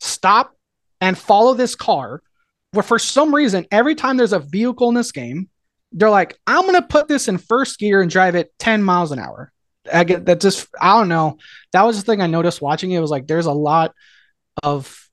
Stop 0.00 0.54
and 1.00 1.18
follow 1.18 1.54
this 1.54 1.74
car. 1.74 2.22
Where 2.72 2.82
for 2.82 2.98
some 2.98 3.34
reason, 3.34 3.66
every 3.70 3.94
time 3.94 4.16
there's 4.16 4.32
a 4.32 4.38
vehicle 4.38 4.88
in 4.88 4.94
this 4.94 5.10
game, 5.12 5.48
they're 5.92 6.10
like, 6.10 6.38
"I'm 6.46 6.64
gonna 6.64 6.82
put 6.82 7.08
this 7.08 7.28
in 7.28 7.38
first 7.38 7.78
gear 7.78 8.00
and 8.00 8.10
drive 8.10 8.34
it 8.34 8.52
10 8.58 8.82
miles 8.82 9.10
an 9.12 9.18
hour." 9.18 9.52
I 9.92 10.04
get 10.04 10.24
that. 10.26 10.40
Just 10.40 10.68
I 10.80 10.98
don't 10.98 11.08
know 11.08 11.38
that 11.72 11.82
was 11.82 11.96
the 11.96 12.02
thing 12.04 12.20
I 12.22 12.26
noticed 12.26 12.62
watching 12.62 12.90
it 12.92 13.00
was 13.00 13.10
like 13.10 13.26
there's 13.26 13.46
a 13.46 13.52
lot 13.52 13.94
of 14.62 15.08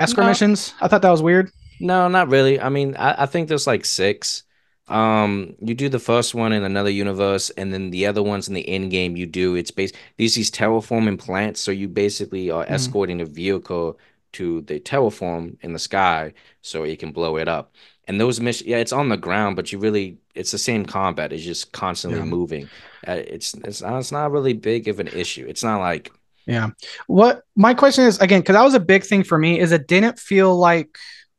escort 0.00 0.24
No. 0.24 0.30
missions. 0.30 0.74
I 0.80 0.88
thought 0.88 1.02
that 1.02 1.10
was 1.10 1.22
weird. 1.22 1.50
No, 1.80 2.08
not 2.08 2.28
really. 2.30 2.58
I 2.60 2.68
mean, 2.70 2.96
I, 2.96 3.22
I 3.22 3.26
think 3.26 3.48
there's 3.48 3.66
like 3.66 3.84
six. 3.84 4.42
Um, 4.88 5.54
you 5.60 5.74
do 5.74 5.88
the 5.88 5.98
first 5.98 6.34
one 6.34 6.52
in 6.52 6.62
another 6.62 6.90
universe, 6.90 7.50
and 7.50 7.72
then 7.72 7.90
the 7.90 8.06
other 8.06 8.22
ones 8.22 8.46
in 8.48 8.54
the 8.54 8.68
end 8.68 8.90
game 8.90 9.16
you 9.16 9.26
do. 9.26 9.56
It's 9.56 9.70
based 9.72 9.96
these 10.16 10.34
these 10.34 10.50
terraforming 10.50 11.18
plants, 11.18 11.60
so 11.60 11.70
you 11.72 11.88
basically 11.88 12.50
are 12.50 12.64
Mhm. 12.64 12.70
escorting 12.70 13.20
a 13.20 13.24
vehicle 13.24 13.98
to 14.34 14.60
the 14.62 14.78
terraform 14.78 15.56
in 15.62 15.72
the 15.72 15.78
sky 15.78 16.32
so 16.62 16.84
it 16.84 16.98
can 16.98 17.10
blow 17.10 17.36
it 17.36 17.48
up. 17.48 17.74
And 18.06 18.20
those 18.20 18.40
missions, 18.40 18.68
yeah, 18.68 18.76
it's 18.76 18.92
on 18.92 19.08
the 19.08 19.16
ground, 19.16 19.56
but 19.56 19.72
you 19.72 19.78
really 19.78 20.18
it's 20.34 20.52
the 20.52 20.58
same 20.58 20.84
combat. 20.84 21.32
It's 21.32 21.42
just 21.42 21.72
constantly 21.72 22.18
Yeah. 22.20 22.26
moving. 22.26 22.68
Uh, 23.08 23.12
it's 23.26 23.54
it's 23.54 23.82
not, 23.82 23.98
it's 23.98 24.12
not 24.12 24.30
really 24.30 24.52
big 24.52 24.86
of 24.88 25.00
an 25.00 25.08
issue. 25.08 25.46
It's 25.48 25.64
not 25.64 25.80
like 25.80 26.12
Yeah. 26.46 26.70
What 27.08 27.42
my 27.56 27.74
question 27.74 28.04
is 28.04 28.20
again, 28.20 28.40
because 28.40 28.54
that 28.54 28.62
was 28.62 28.74
a 28.74 28.80
big 28.80 29.02
thing 29.02 29.24
for 29.24 29.36
me, 29.36 29.58
is 29.58 29.72
it 29.72 29.88
didn't 29.88 30.20
feel 30.20 30.56
like 30.56 30.96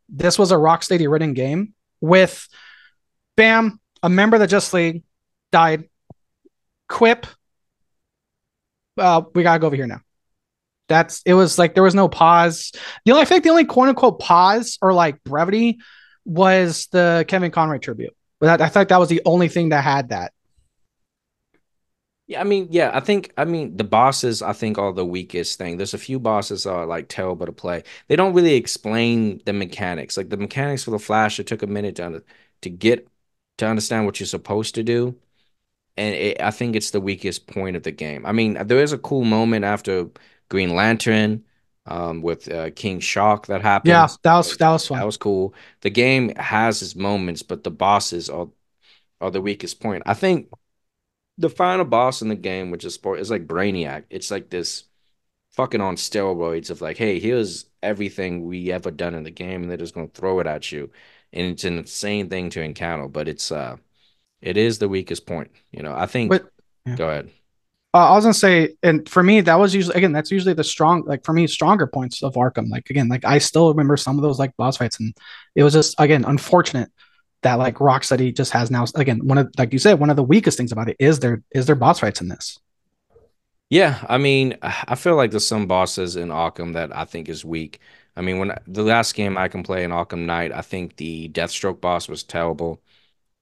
this 0.09 0.37
was 0.37 0.51
a 0.51 0.55
Rocksteady 0.55 1.09
written 1.09 1.33
game 1.33 1.73
with 2.01 2.45
bam, 3.37 3.79
a 4.03 4.09
member 4.09 4.35
of 4.35 4.41
the 4.41 4.47
Just 4.47 4.73
League 4.73 5.03
died. 5.51 5.87
Quip. 6.89 7.25
Uh, 8.97 9.21
we 9.33 9.43
gotta 9.43 9.59
go 9.59 9.67
over 9.67 9.75
here 9.75 9.87
now. 9.87 10.01
That's 10.89 11.21
it 11.25 11.33
was 11.33 11.57
like 11.57 11.73
there 11.73 11.83
was 11.83 11.95
no 11.95 12.09
pause. 12.09 12.71
The 13.05 13.11
only 13.11 13.21
I 13.21 13.25
think 13.25 13.43
the 13.43 13.49
only 13.49 13.65
quote 13.65 13.89
unquote 13.89 14.19
pause 14.19 14.77
or 14.81 14.93
like 14.93 15.23
brevity 15.23 15.79
was 16.25 16.87
the 16.87 17.25
Kevin 17.27 17.51
Conroy 17.51 17.77
tribute. 17.77 18.15
But 18.39 18.57
that, 18.57 18.61
I 18.61 18.69
thought 18.69 18.89
that 18.89 18.99
was 18.99 19.09
the 19.09 19.21
only 19.25 19.47
thing 19.47 19.69
that 19.69 19.83
had 19.83 20.09
that. 20.09 20.33
Yeah, 22.27 22.41
I 22.41 22.43
mean, 22.43 22.67
yeah, 22.71 22.91
I 22.93 22.99
think 22.99 23.31
I 23.37 23.45
mean 23.45 23.77
the 23.77 23.85
bosses 23.85 24.41
I 24.41 24.53
think 24.53 24.77
are 24.77 24.91
the 24.91 25.05
weakest 25.05 25.57
thing. 25.57 25.77
There's 25.77 25.93
a 25.93 25.97
few 25.97 26.19
bosses 26.19 26.63
that 26.63 26.71
are 26.71 26.85
like 26.85 27.07
terrible 27.07 27.45
to 27.45 27.53
play. 27.53 27.83
They 28.07 28.15
don't 28.15 28.33
really 28.33 28.55
explain 28.55 29.41
the 29.45 29.53
mechanics. 29.53 30.17
Like 30.17 30.29
the 30.29 30.37
mechanics 30.37 30.83
for 30.83 30.91
the 30.91 30.99
Flash, 30.99 31.39
it 31.39 31.47
took 31.47 31.63
a 31.63 31.67
minute 31.67 31.95
to 31.97 32.23
to 32.61 32.69
get 32.69 33.07
to 33.57 33.67
understand 33.67 34.05
what 34.05 34.19
you're 34.19 34.27
supposed 34.27 34.75
to 34.75 34.83
do. 34.83 35.15
And 35.97 36.15
it, 36.15 36.41
I 36.41 36.51
think 36.51 36.75
it's 36.75 36.91
the 36.91 37.01
weakest 37.01 37.47
point 37.47 37.75
of 37.75 37.83
the 37.83 37.91
game. 37.91 38.25
I 38.25 38.31
mean, 38.31 38.53
there 38.67 38.79
is 38.79 38.93
a 38.93 38.97
cool 38.99 39.23
moment 39.25 39.65
after 39.65 40.07
Green 40.49 40.75
Lantern 40.75 41.43
um, 41.87 42.21
with 42.21 42.51
uh, 42.51 42.69
King 42.75 42.99
Shark 42.99 43.47
that 43.47 43.61
happened. 43.61 43.91
Yeah, 43.91 44.07
that 44.23 44.35
was 44.37 44.57
that 44.57 44.69
was 44.71 44.87
fun. 44.87 44.99
That 44.99 45.05
was 45.05 45.17
cool. 45.17 45.53
The 45.81 45.89
game 45.89 46.35
has 46.35 46.81
its 46.81 46.95
moments, 46.95 47.41
but 47.43 47.63
the 47.63 47.71
bosses 47.71 48.29
are 48.29 48.47
are 49.21 49.31
the 49.31 49.41
weakest 49.41 49.79
point. 49.79 50.03
I 50.05 50.13
think 50.13 50.49
the 51.37 51.49
final 51.49 51.85
boss 51.85 52.21
in 52.21 52.29
the 52.29 52.35
game, 52.35 52.71
which 52.71 52.85
is 52.85 52.95
sport, 52.95 53.19
is 53.19 53.31
like 53.31 53.47
Brainiac. 53.47 54.05
It's 54.09 54.31
like 54.31 54.49
this 54.49 54.85
fucking 55.51 55.81
on 55.81 55.95
steroids 55.95 56.69
of 56.69 56.81
like, 56.81 56.97
hey, 56.97 57.19
here's 57.19 57.65
everything 57.83 58.45
we 58.45 58.71
ever 58.71 58.91
done 58.91 59.15
in 59.15 59.23
the 59.23 59.31
game, 59.31 59.63
and 59.63 59.69
they're 59.71 59.77
just 59.77 59.95
gonna 59.95 60.07
throw 60.09 60.39
it 60.39 60.47
at 60.47 60.71
you. 60.71 60.91
And 61.33 61.47
it's 61.47 61.63
an 61.63 61.77
insane 61.77 62.29
thing 62.29 62.49
to 62.51 62.61
encounter, 62.61 63.07
but 63.07 63.27
it's 63.27 63.51
uh 63.51 63.77
it 64.41 64.57
is 64.57 64.79
the 64.79 64.89
weakest 64.89 65.25
point. 65.25 65.51
You 65.71 65.83
know, 65.83 65.93
I 65.95 66.05
think 66.05 66.29
But- 66.29 66.49
yeah. 66.85 66.95
go 66.95 67.09
ahead. 67.09 67.29
Uh, 67.93 68.11
I 68.11 68.15
was 68.15 68.25
gonna 68.25 68.33
say, 68.33 68.75
and 68.83 69.07
for 69.09 69.23
me, 69.23 69.41
that 69.41 69.55
was 69.55 69.73
usually 69.73 69.95
again, 69.95 70.11
that's 70.11 70.29
usually 70.29 70.53
the 70.53 70.63
strong, 70.63 71.03
like 71.05 71.23
for 71.25 71.33
me, 71.33 71.47
stronger 71.47 71.87
points 71.87 72.21
of 72.21 72.33
Arkham. 72.35 72.69
Like 72.69 72.89
again, 72.89 73.07
like 73.07 73.25
I 73.25 73.39
still 73.39 73.69
remember 73.69 73.97
some 73.97 74.17
of 74.17 74.21
those 74.21 74.37
like 74.37 74.55
boss 74.57 74.77
fights, 74.77 74.99
and 74.99 75.15
it 75.55 75.63
was 75.63 75.73
just 75.73 75.95
again 75.97 76.23
unfortunate 76.25 76.91
that 77.43 77.55
like 77.55 77.75
Rocksteady 77.75 78.35
just 78.35 78.51
has 78.51 78.69
now 78.69 78.85
again 78.95 79.25
one 79.25 79.37
of 79.37 79.49
like 79.57 79.73
you 79.73 79.79
said 79.79 79.99
one 79.99 80.09
of 80.09 80.15
the 80.15 80.23
weakest 80.23 80.57
things 80.57 80.71
about 80.71 80.89
it 80.89 80.97
is 80.99 81.19
there 81.19 81.41
is 81.51 81.65
their 81.65 81.75
boss 81.75 81.99
fights 81.99 82.21
in 82.21 82.27
this. 82.27 82.59
Yeah, 83.69 84.03
I 84.07 84.17
mean, 84.17 84.57
I 84.61 84.95
feel 84.95 85.15
like 85.15 85.31
there's 85.31 85.47
some 85.47 85.67
bosses 85.67 86.15
in 86.15 86.29
Arkham 86.29 86.73
that 86.73 86.95
I 86.95 87.05
think 87.05 87.27
is 87.29 87.43
weak. 87.43 87.79
I 88.17 88.21
mean, 88.21 88.39
when 88.39 88.53
the 88.67 88.83
last 88.83 89.15
game 89.15 89.37
I 89.37 89.47
can 89.47 89.63
play 89.63 89.83
in 89.83 89.91
Arkham 89.91 90.25
Knight, 90.25 90.51
I 90.51 90.61
think 90.61 90.97
the 90.97 91.29
Deathstroke 91.29 91.81
boss 91.81 92.09
was 92.09 92.23
terrible. 92.23 92.81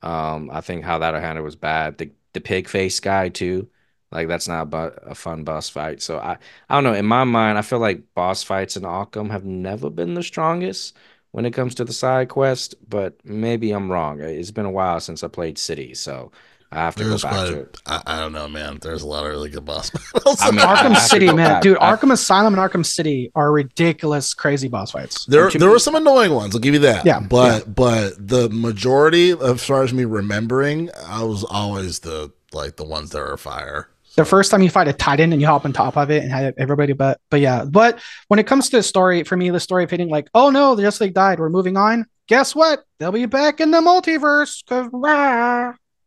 Um, 0.02 0.50
I 0.52 0.62
think 0.62 0.86
how 0.86 1.00
that 1.00 1.14
handled 1.16 1.46
was 1.46 1.56
bad. 1.56 1.98
The 1.98 2.12
the 2.34 2.42
pig 2.42 2.68
face 2.70 3.00
guy 3.00 3.30
too, 3.30 3.70
like 4.12 4.28
that's 4.28 4.48
not 4.48 4.70
but 4.70 5.00
a 5.04 5.16
fun 5.16 5.44
boss 5.44 5.70
fight. 5.70 6.02
So 6.02 6.20
I 6.20 6.38
I 6.70 6.76
don't 6.76 6.84
know. 6.84 6.94
In 6.94 7.06
my 7.06 7.24
mind, 7.24 7.58
I 7.58 7.62
feel 7.64 7.80
like 7.80 8.14
boss 8.16 8.44
fights 8.44 8.78
in 8.78 8.84
Arkham 8.84 9.32
have 9.32 9.46
never 9.46 9.90
been 9.90 10.14
the 10.16 10.24
strongest 10.24 10.98
when 11.32 11.46
it 11.46 11.54
comes 11.54 11.76
to 11.76 11.86
the 11.86 11.94
side 11.94 12.30
quest. 12.30 12.76
But 12.88 13.24
maybe 13.26 13.72
I'm 13.72 13.92
wrong. 13.92 14.22
It's 14.22 14.52
been 14.52 14.66
a 14.66 14.72
while 14.72 15.00
since 15.00 15.24
I 15.24 15.28
played 15.30 15.58
City, 15.58 15.94
so 15.94 16.32
I 16.76 16.80
have 16.82 16.96
to 16.96 17.04
There's 17.04 17.24
go 17.24 17.30
back 17.30 17.38
quite 17.38 17.50
to 17.52 17.60
it. 17.62 17.82
I, 17.86 18.02
I 18.06 18.20
don't 18.20 18.34
know, 18.34 18.48
man. 18.48 18.80
There's 18.82 19.02
a 19.02 19.08
lot 19.08 19.26
of 19.26 19.32
really 19.32 19.50
good 19.50 19.66
boss 19.66 19.90
battles. 20.14 20.40
I 20.42 20.52
mean, 20.52 20.60
Arkham 20.60 20.96
City, 20.98 21.28
man, 21.28 21.36
back. 21.38 21.62
dude, 21.62 21.78
I- 21.80 21.96
Arkham 21.96 22.12
Asylum 22.12 22.54
and 22.58 22.62
Arkham 22.72 22.86
City 22.86 23.32
are 23.34 23.52
ridiculous, 23.52 24.34
crazy 24.34 24.68
boss 24.68 24.92
fights. 24.92 25.26
There, 25.26 25.50
there 25.50 25.70
were 25.70 25.80
some 25.80 25.96
annoying 25.96 26.34
ones. 26.34 26.54
I'll 26.54 26.60
give 26.62 26.74
you 26.74 26.82
that. 26.82 27.06
Yeah, 27.06 27.20
but 27.22 27.74
but 27.74 28.16
the 28.28 28.50
majority, 28.50 29.32
as 29.32 29.64
far 29.64 29.84
as 29.84 29.94
me 29.94 30.06
remembering, 30.06 30.90
I 31.08 31.24
was 31.24 31.44
always 31.44 32.00
the 32.00 32.32
like 32.54 32.76
the 32.76 32.84
ones 32.86 33.10
that 33.12 33.20
are 33.20 33.38
fire. 33.38 33.90
the 34.16 34.24
first 34.26 34.50
time 34.52 34.62
you 34.62 34.70
fight 34.70 34.88
a 34.88 34.94
titan 34.94 35.34
and 35.34 35.42
you 35.42 35.48
hop 35.48 35.66
on 35.66 35.74
top 35.74 35.98
of 35.98 36.10
it 36.10 36.24
and 36.24 36.32
have 36.32 36.54
everybody 36.58 36.94
but 36.94 37.20
but 37.30 37.42
yeah 37.42 37.66
but 37.66 38.00
when 38.30 38.40
it 38.40 38.48
comes 38.48 38.70
to 38.70 38.78
the 38.78 38.84
story 38.84 39.24
for 39.26 39.36
me 39.36 39.50
the 39.50 39.60
story 39.60 39.84
of 39.84 39.90
hitting 39.92 40.08
like 40.08 40.30
oh 40.34 40.50
no 40.50 40.74
the 40.74 40.82
just 40.82 41.02
league 41.02 41.14
died 41.14 41.38
we're 41.38 41.50
moving 41.50 41.76
on 41.76 42.06
guess 42.28 42.56
what 42.56 42.86
they'll 42.98 43.12
be 43.12 43.26
back 43.26 43.60
in 43.60 43.72
the 43.72 43.82
multiverse 43.82 44.64
because 44.64 44.88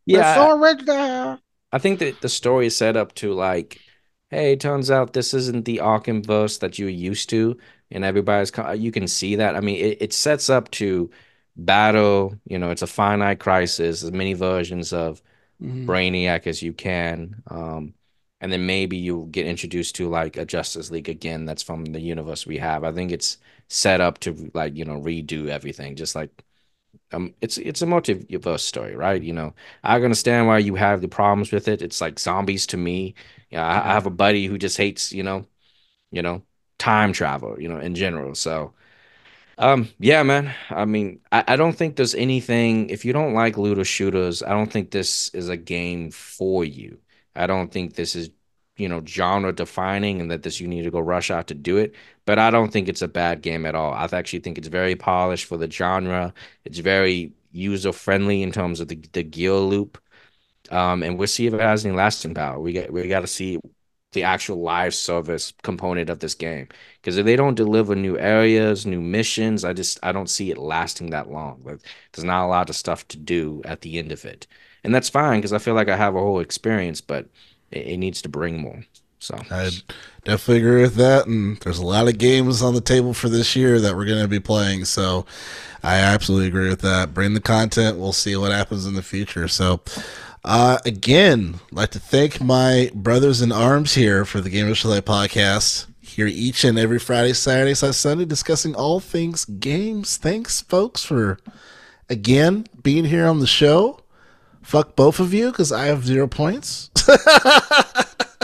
Yeah, 0.09 0.23
yeah 0.23 0.23
so 0.23 0.59
original 0.59 1.39
I 1.71 1.79
think 1.79 1.99
that 1.99 2.21
the 2.21 2.29
story 2.29 2.67
is 2.67 2.75
set 2.77 2.97
up 2.97 3.13
to 3.15 3.33
like, 3.33 3.81
hey, 4.29 4.55
turns 4.55 4.89
out 4.91 5.13
this 5.13 5.33
isn't 5.33 5.65
the 5.65 5.77
Arkham 5.77 6.25
verse 6.25 6.57
that 6.59 6.79
you're 6.79 6.89
used 6.89 7.29
to, 7.31 7.57
and 7.91 8.03
everybody's 8.05 8.51
you 8.79 8.91
can 8.91 9.07
see 9.07 9.35
that. 9.35 9.55
I 9.55 9.61
mean, 9.61 9.77
it, 9.83 10.01
it 10.01 10.13
sets 10.13 10.49
up 10.49 10.71
to 10.71 11.09
battle. 11.55 12.35
You 12.45 12.57
know, 12.59 12.71
it's 12.71 12.81
a 12.81 12.87
finite 12.87 13.39
crisis. 13.39 14.03
As 14.03 14.11
many 14.11 14.33
versions 14.33 14.93
of 14.93 15.21
Mhm. 15.59 15.85
Brainiac 15.87 16.47
as 16.47 16.61
you 16.63 16.73
can, 16.73 17.43
um, 17.47 17.93
and 18.41 18.51
then 18.51 18.65
maybe 18.65 18.97
you'll 18.97 19.27
get 19.27 19.47
introduced 19.47 19.95
to 19.97 20.09
like 20.09 20.37
a 20.37 20.45
Justice 20.45 20.91
League 20.91 21.09
again. 21.09 21.45
That's 21.45 21.63
from 21.63 21.85
the 21.85 22.01
universe 22.01 22.45
we 22.47 22.57
have. 22.59 22.83
I 22.83 22.91
think 22.93 23.11
it's 23.11 23.37
set 23.69 24.01
up 24.01 24.19
to 24.21 24.51
like 24.55 24.75
you 24.77 24.85
know 24.85 25.01
redo 25.01 25.47
everything, 25.49 25.95
just 25.95 26.15
like 26.15 26.43
um, 27.11 27.33
it's 27.41 27.57
it's 27.57 27.81
a 27.81 27.85
multiverse 27.85 28.59
story, 28.61 28.95
right? 28.95 29.21
You 29.21 29.33
know, 29.33 29.53
I 29.83 29.95
understand 30.01 30.47
why 30.47 30.59
you 30.59 30.75
have 30.75 31.01
the 31.01 31.07
problems 31.07 31.51
with 31.51 31.67
it. 31.67 31.81
It's 31.81 32.01
like 32.01 32.19
zombies 32.19 32.67
to 32.67 32.77
me. 32.77 33.15
Yeah, 33.49 33.65
I, 33.65 33.89
I 33.91 33.93
have 33.93 34.05
a 34.05 34.11
buddy 34.11 34.45
who 34.45 34.57
just 34.57 34.77
hates, 34.77 35.11
you 35.11 35.23
know, 35.23 35.45
you 36.11 36.21
know, 36.21 36.43
time 36.79 37.13
travel, 37.13 37.59
you 37.61 37.69
know, 37.69 37.79
in 37.79 37.95
general. 37.95 38.35
So, 38.35 38.73
um, 39.57 39.89
yeah, 39.99 40.23
man. 40.23 40.53
I 40.69 40.85
mean, 40.85 41.19
I, 41.31 41.43
I 41.49 41.55
don't 41.57 41.73
think 41.73 41.95
there's 41.95 42.15
anything. 42.15 42.89
If 42.89 43.05
you 43.05 43.13
don't 43.13 43.33
like 43.33 43.57
looter 43.57 43.83
shooters, 43.85 44.43
I 44.43 44.49
don't 44.49 44.71
think 44.71 44.91
this 44.91 45.29
is 45.35 45.49
a 45.49 45.57
game 45.57 46.11
for 46.11 46.63
you. 46.65 46.99
I 47.35 47.47
don't 47.47 47.71
think 47.71 47.95
this 47.95 48.15
is, 48.15 48.29
you 48.79 48.89
know, 48.89 49.03
genre 49.05 49.53
defining, 49.53 50.21
and 50.21 50.31
that 50.31 50.43
this 50.43 50.59
you 50.59 50.67
need 50.67 50.83
to 50.83 50.91
go 50.91 50.99
rush 50.99 51.31
out 51.31 51.47
to 51.47 51.53
do 51.55 51.77
it. 51.77 51.93
But 52.25 52.39
I 52.39 52.51
don't 52.51 52.71
think 52.71 52.87
it's 52.89 53.01
a 53.01 53.07
bad 53.07 53.41
game 53.41 53.65
at 53.65 53.75
all. 53.75 53.93
I 53.93 54.07
actually 54.11 54.39
think 54.39 54.57
it's 54.57 54.67
very 54.67 54.95
polished 54.95 55.45
for 55.45 55.57
the 55.57 55.69
genre. 55.69 56.33
It's 56.65 56.79
very 56.79 57.33
user 57.51 57.91
friendly 57.93 58.43
in 58.43 58.51
terms 58.51 58.79
of 58.79 58.87
the 58.89 58.95
the 59.13 59.23
gear 59.23 59.53
loop. 59.55 59.99
Um, 60.71 61.03
and 61.03 61.17
we'll 61.17 61.27
see 61.27 61.47
if 61.47 61.53
it 61.53 61.59
has 61.61 61.85
any 61.85 61.95
lasting 61.95 62.33
power. 62.35 62.59
We 62.59 62.73
got 62.73 62.91
we 62.91 63.07
got 63.07 63.21
to 63.21 63.27
see 63.27 63.59
the 64.11 64.23
actual 64.23 64.61
live 64.61 64.93
service 64.95 65.53
component 65.63 66.09
of 66.09 66.19
this 66.19 66.33
game. 66.35 66.67
Because 67.01 67.17
if 67.17 67.25
they 67.25 67.35
don't 67.35 67.55
deliver 67.55 67.95
new 67.95 68.17
areas, 68.17 68.85
new 68.85 69.01
missions, 69.01 69.63
I 69.63 69.73
just 69.73 69.99
I 70.03 70.11
don't 70.11 70.29
see 70.29 70.51
it 70.51 70.57
lasting 70.57 71.11
that 71.11 71.29
long. 71.31 71.61
Like, 71.63 71.79
there's 72.13 72.25
not 72.25 72.45
a 72.45 72.47
lot 72.47 72.69
of 72.69 72.75
stuff 72.75 73.07
to 73.09 73.17
do 73.17 73.61
at 73.65 73.81
the 73.81 73.97
end 73.99 74.11
of 74.11 74.25
it, 74.25 74.47
and 74.83 74.93
that's 74.93 75.09
fine 75.09 75.39
because 75.39 75.53
I 75.53 75.59
feel 75.59 75.73
like 75.75 75.89
I 75.89 75.97
have 75.97 76.15
a 76.15 76.19
whole 76.19 76.39
experience, 76.39 77.01
but 77.01 77.27
it, 77.71 77.87
it 77.87 77.97
needs 77.97 78.21
to 78.23 78.29
bring 78.29 78.59
more. 78.59 78.83
So 79.19 79.37
I 79.51 79.69
definitely 80.23 80.59
agree 80.59 80.81
with 80.81 80.95
that. 80.95 81.27
And 81.27 81.57
there's 81.57 81.79
a 81.79 81.85
lot 81.85 82.07
of 82.07 82.17
games 82.17 82.61
on 82.61 82.73
the 82.73 82.81
table 82.81 83.13
for 83.13 83.27
this 83.27 83.55
year 83.55 83.79
that 83.79 83.95
we're 83.95 84.05
going 84.05 84.21
to 84.21 84.29
be 84.29 84.39
playing. 84.39 84.85
So 84.85 85.25
I 85.83 85.97
absolutely 85.97 86.47
agree 86.47 86.69
with 86.69 86.81
that. 86.81 87.13
Bring 87.13 87.33
the 87.33 87.41
content. 87.41 87.97
We'll 87.97 88.13
see 88.13 88.35
what 88.35 88.51
happens 88.51 88.85
in 88.85 88.93
the 88.93 89.03
future. 89.03 89.47
So, 89.47 89.81
uh, 90.45 90.79
again, 90.85 91.59
like 91.71 91.91
to 91.91 91.99
thank 91.99 92.41
my 92.41 92.91
brothers 92.93 93.41
in 93.41 93.51
arms 93.51 93.95
here 93.95 94.23
for 94.23 94.39
the 94.39 94.49
Game 94.49 94.69
of 94.69 94.77
Chalet 94.77 95.01
podcast. 95.01 95.87
Here 96.01 96.27
each 96.27 96.63
and 96.63 96.79
every 96.79 96.97
Friday, 96.97 97.33
Saturday, 97.33 97.75
Sunday, 97.75 98.25
discussing 98.25 98.73
all 98.75 98.99
things 98.99 99.45
games. 99.45 100.17
Thanks, 100.17 100.61
folks, 100.61 101.03
for 101.03 101.37
again 102.09 102.65
being 102.81 103.05
here 103.05 103.27
on 103.27 103.41
the 103.41 103.47
show. 103.47 103.98
Fuck 104.69 104.95
both 104.95 105.19
of 105.19 105.33
you 105.33 105.49
because 105.49 105.71
I 105.71 105.87
have 105.87 106.05
zero 106.05 106.27
points. 106.27 106.91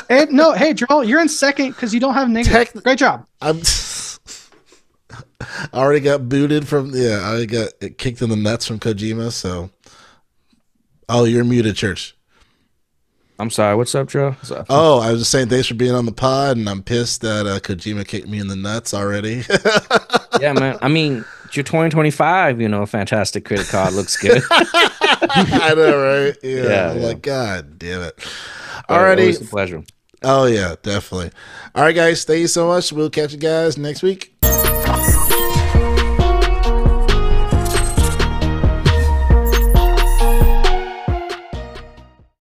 Hey, 0.08 0.28
no, 0.30 0.52
hey, 0.52 0.72
Joel, 0.76 1.04
you're 1.04 1.20
in 1.20 1.28
second 1.28 1.70
because 1.70 1.92
you 1.92 2.00
don't 2.00 2.14
have 2.14 2.30
negative. 2.30 2.72
Tec- 2.74 2.84
Great 2.84 3.00
job. 3.00 3.26
I'm. 3.42 3.60
I 5.42 5.80
already 5.80 6.00
got 6.00 6.30
booted 6.30 6.68
from 6.68 6.92
yeah. 6.94 7.22
I 7.28 7.46
got 7.46 7.70
kicked 7.98 8.22
in 8.22 8.30
the 8.30 8.36
nuts 8.36 8.68
from 8.68 8.80
Kojima. 8.80 9.32
So, 9.32 9.72
oh, 11.10 11.24
you're 11.24 11.44
muted, 11.44 11.76
church. 11.76 12.16
I'm 13.40 13.50
sorry. 13.50 13.76
What's 13.76 13.96
up, 13.96 14.10
Joe? 14.10 14.34
What's 14.34 14.52
up? 14.52 14.68
Oh, 14.70 15.00
I 15.00 15.12
was 15.12 15.22
just 15.22 15.32
saying 15.32 15.50
thanks 15.50 15.70
for 15.70 15.74
being 15.74 15.96
on 15.96 16.06
the 16.06 16.12
pod, 16.12 16.58
and 16.58 16.70
I'm 16.70 16.84
pissed 16.84 17.22
that 17.22 17.48
uh, 17.48 17.60
Kojima 17.60 18.08
kicked 18.08 18.28
me 18.28 18.38
in 18.38 18.48
the 18.48 18.56
nuts 18.56 18.94
already. 18.94 19.44
yeah, 20.40 20.54
man. 20.54 20.78
I 20.84 20.88
mean, 20.88 21.26
your 21.56 21.64
2025, 21.64 22.62
you 22.62 22.70
know, 22.70 22.86
fantastic 22.86 23.46
credit 23.46 23.68
card 23.68 23.94
looks 23.94 24.18
good. 24.18 24.42
I 24.52 25.74
know, 25.76 25.98
right? 25.98 26.38
Yeah. 26.44 26.64
Yeah, 26.64 26.94
yeah. 26.94 27.06
like, 27.06 27.22
God 27.22 27.80
damn 27.80 28.02
it. 28.02 28.18
Alrighty. 28.90 29.50
Pleasure. 29.50 29.84
Oh 30.24 30.46
yeah, 30.46 30.76
definitely. 30.82 31.32
All 31.74 31.84
right, 31.84 31.96
guys. 31.96 32.24
Thank 32.24 32.40
you 32.40 32.48
so 32.48 32.68
much. 32.68 32.92
We'll 32.92 33.10
catch 33.10 33.34
you 33.34 33.40
guys 33.40 33.78
next 33.78 34.02
week. 34.02 34.36